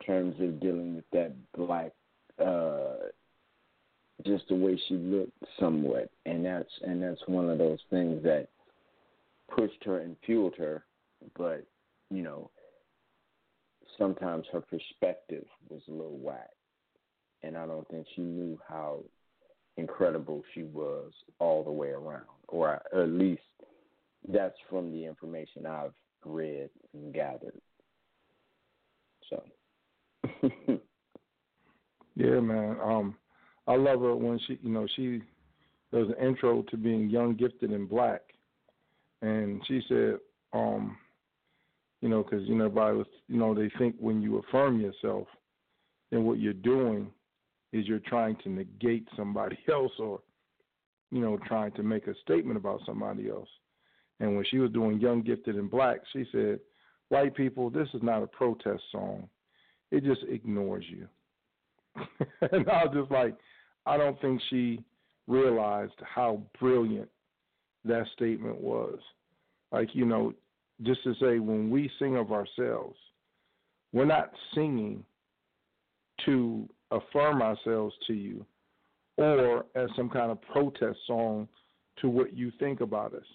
terms 0.05 0.35
of 0.41 0.59
dealing 0.59 0.95
with 0.95 1.05
that 1.11 1.33
black 1.55 1.91
uh 2.43 3.09
just 4.25 4.47
the 4.47 4.55
way 4.55 4.79
she 4.87 4.95
looked 4.95 5.31
somewhat 5.59 6.09
and 6.25 6.43
that's 6.43 6.69
and 6.83 7.01
that's 7.01 7.21
one 7.27 7.49
of 7.49 7.57
those 7.57 7.79
things 7.89 8.23
that 8.23 8.47
pushed 9.53 9.83
her 9.83 9.99
and 9.99 10.15
fueled 10.25 10.55
her 10.57 10.85
but 11.37 11.65
you 12.09 12.21
know 12.21 12.49
sometimes 13.97 14.45
her 14.51 14.61
perspective 14.61 15.45
was 15.69 15.81
a 15.87 15.91
little 15.91 16.17
whack. 16.17 16.49
And 17.43 17.57
i 17.57 17.65
don't 17.65 17.87
think 17.89 18.05
she 18.15 18.21
knew 18.21 18.59
how 18.67 18.99
incredible 19.77 20.43
she 20.53 20.63
was 20.63 21.11
all 21.39 21.63
the 21.63 21.71
way 21.71 21.89
around 21.89 22.25
or 22.47 22.81
at 22.93 23.09
least 23.09 23.41
that's 24.27 24.57
from 24.69 24.91
the 24.91 25.05
information 25.05 25.65
i've 25.65 25.93
read 26.25 26.69
and 26.93 27.13
gathered. 27.13 27.61
So. 29.29 29.43
Yeah, 32.17 32.39
man. 32.39 32.77
Um, 32.83 33.15
I 33.67 33.75
love 33.75 34.01
her 34.01 34.15
when 34.15 34.39
she, 34.47 34.57
you 34.63 34.71
know, 34.71 34.87
she 34.95 35.21
does 35.93 36.07
an 36.07 36.27
intro 36.27 36.63
to 36.63 36.77
being 36.77 37.11
young, 37.11 37.35
gifted, 37.35 37.69
and 37.69 37.87
black, 37.87 38.21
and 39.21 39.61
she 39.67 39.81
said, 39.87 40.17
um, 40.53 40.97
you 42.01 42.09
know, 42.09 42.23
because 42.23 42.47
you 42.47 42.55
know, 42.55 42.65
everybody 42.65 42.97
was, 42.97 43.07
you 43.27 43.37
know, 43.37 43.53
they 43.53 43.71
think 43.77 43.95
when 43.99 44.21
you 44.21 44.37
affirm 44.37 44.79
yourself, 44.79 45.27
then 46.11 46.23
what 46.23 46.39
you're 46.39 46.53
doing 46.53 47.11
is 47.73 47.87
you're 47.87 47.99
trying 47.99 48.35
to 48.43 48.49
negate 48.49 49.07
somebody 49.15 49.57
else, 49.71 49.91
or, 49.99 50.21
you 51.11 51.19
know, 51.19 51.37
trying 51.47 51.71
to 51.73 51.83
make 51.83 52.07
a 52.07 52.15
statement 52.21 52.57
about 52.57 52.81
somebody 52.85 53.29
else. 53.29 53.49
And 54.19 54.35
when 54.35 54.45
she 54.49 54.57
was 54.59 54.71
doing 54.71 54.99
young, 54.99 55.21
gifted, 55.21 55.55
and 55.55 55.69
black, 55.69 55.99
she 56.13 56.25
said, 56.31 56.59
"White 57.09 57.35
people, 57.35 57.69
this 57.69 57.87
is 57.93 58.01
not 58.01 58.23
a 58.23 58.27
protest 58.27 58.83
song. 58.91 59.27
It 59.91 60.03
just 60.03 60.21
ignores 60.29 60.85
you." 60.87 61.07
and 62.41 62.69
I 62.69 62.85
was 62.85 62.93
just 62.93 63.11
like, 63.11 63.35
I 63.85 63.97
don't 63.97 64.19
think 64.21 64.41
she 64.49 64.83
realized 65.27 65.93
how 66.03 66.41
brilliant 66.59 67.09
that 67.87 68.05
statement 68.13 68.59
was. 68.59 68.99
Like, 69.71 69.89
you 69.93 70.05
know, 70.05 70.33
just 70.83 71.03
to 71.03 71.13
say 71.15 71.39
when 71.39 71.69
we 71.69 71.89
sing 71.99 72.15
of 72.15 72.31
ourselves, 72.31 72.97
we're 73.93 74.05
not 74.05 74.31
singing 74.53 75.03
to 76.25 76.67
affirm 76.91 77.41
ourselves 77.41 77.93
to 78.07 78.13
you 78.13 78.45
or 79.17 79.65
as 79.75 79.89
some 79.95 80.09
kind 80.09 80.31
of 80.31 80.41
protest 80.41 80.99
song 81.07 81.47
to 82.01 82.09
what 82.09 82.35
you 82.35 82.51
think 82.59 82.81
about 82.81 83.13
us. 83.13 83.25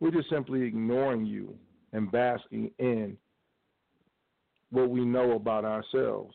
We're 0.00 0.10
just 0.10 0.30
simply 0.30 0.62
ignoring 0.62 1.26
you 1.26 1.54
and 1.92 2.10
basking 2.12 2.70
in 2.78 3.16
what 4.70 4.90
we 4.90 5.04
know 5.04 5.32
about 5.32 5.64
ourselves 5.64 6.34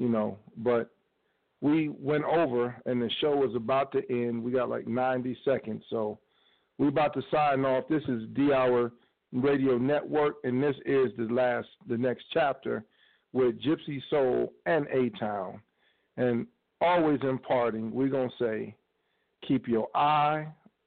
you 0.00 0.08
know, 0.08 0.38
but 0.56 0.90
we 1.60 1.88
went 1.88 2.24
over 2.24 2.74
and 2.86 3.00
the 3.00 3.10
show 3.20 3.36
was 3.36 3.54
about 3.54 3.92
to 3.92 4.02
end. 4.10 4.42
We 4.42 4.52
got 4.52 4.68
like 4.68 4.86
90 4.86 5.36
seconds. 5.44 5.84
So 5.90 6.18
we're 6.78 6.88
about 6.88 7.14
to 7.14 7.22
sign 7.30 7.64
off. 7.64 7.84
This 7.88 8.02
is 8.08 8.22
D 8.34 8.52
Hour 8.52 8.92
Radio 9.32 9.78
Network, 9.78 10.36
and 10.44 10.62
this 10.62 10.76
is 10.86 11.10
the 11.16 11.28
last, 11.30 11.68
the 11.88 11.96
next 11.96 12.24
chapter 12.32 12.84
with 13.32 13.60
Gypsy 13.62 14.00
Soul 14.08 14.52
and 14.66 14.86
A 14.88 15.10
Town. 15.18 15.60
And 16.16 16.46
always 16.80 17.20
imparting, 17.22 17.92
we're 17.92 18.08
going 18.08 18.30
to 18.30 18.44
say, 18.44 18.74
keep 19.46 19.68
your 19.68 19.88
eye 19.94 20.46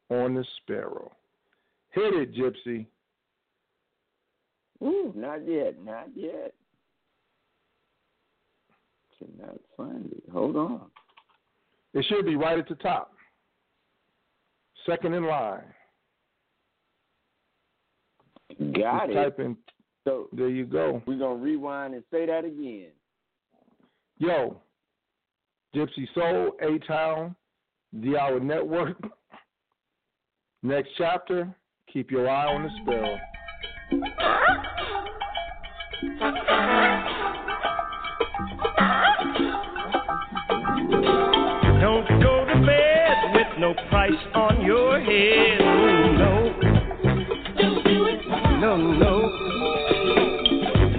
on 0.10 0.34
the 0.34 0.46
sparrow. 0.58 1.12
Hit 1.92 2.14
it, 2.16 2.36
Gypsy. 2.36 2.88
Ooh, 4.82 5.14
not 5.16 5.48
yet, 5.48 5.76
not 5.84 6.08
yet 6.16 6.54
cannot 9.24 9.56
uh, 9.56 9.58
find 9.78 10.12
it. 10.12 10.24
Hold 10.32 10.56
on. 10.56 10.82
It 11.94 12.06
should 12.08 12.26
be 12.26 12.36
right 12.36 12.58
at 12.58 12.68
the 12.68 12.76
top. 12.76 13.14
Second 14.86 15.14
in 15.14 15.26
line. 15.26 15.62
Got 18.74 19.08
Just 19.08 19.12
it. 19.12 19.14
Type 19.14 19.40
in. 19.40 19.58
So 20.04 20.28
there 20.34 20.50
you 20.50 20.66
go. 20.66 21.02
We're 21.06 21.18
gonna 21.18 21.36
rewind 21.36 21.94
and 21.94 22.04
say 22.12 22.26
that 22.26 22.44
again. 22.44 22.90
Yo, 24.18 24.58
Gypsy 25.74 26.08
Soul, 26.14 26.52
A 26.62 26.78
Town, 26.86 27.36
The 27.94 28.18
Hour 28.18 28.40
Network. 28.40 28.98
Next 30.62 30.90
chapter. 30.98 31.56
Keep 31.92 32.12
your 32.12 32.30
eye 32.30 32.54
on 32.54 32.64
the 32.64 32.70
spell. 32.82 33.20
price 43.90 44.12
on 44.34 44.66
your 44.66 45.00
head. 45.00 45.62
Oh, 45.62 46.12
no. 46.18 46.54
No, 48.60 48.78
no. 48.78 49.22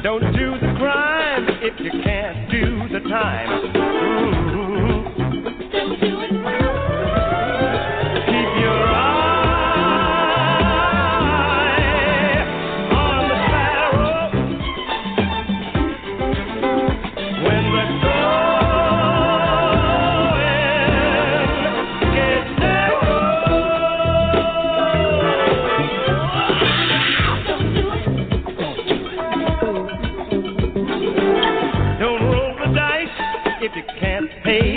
Don't 0.02 0.32
do 0.36 0.52
the 0.60 0.74
crime 0.78 1.46
if 1.62 1.80
you 1.80 1.90
can't 2.02 2.51
do 2.51 2.88
the 2.92 3.01
time. 3.09 3.94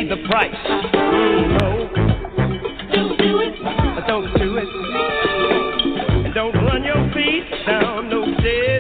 the 0.09 0.17
price. 0.27 0.55
No. 1.59 1.89
Don't 2.93 3.17
do 3.17 3.39
it. 3.41 3.55
Don't 4.07 4.33
do 4.37 4.57
it. 4.57 6.33
Don't 6.33 6.55
run 6.55 6.83
your 6.83 7.11
feet 7.13 7.43
down 7.65 8.09
those 8.09 8.33
stairs. 8.39 8.76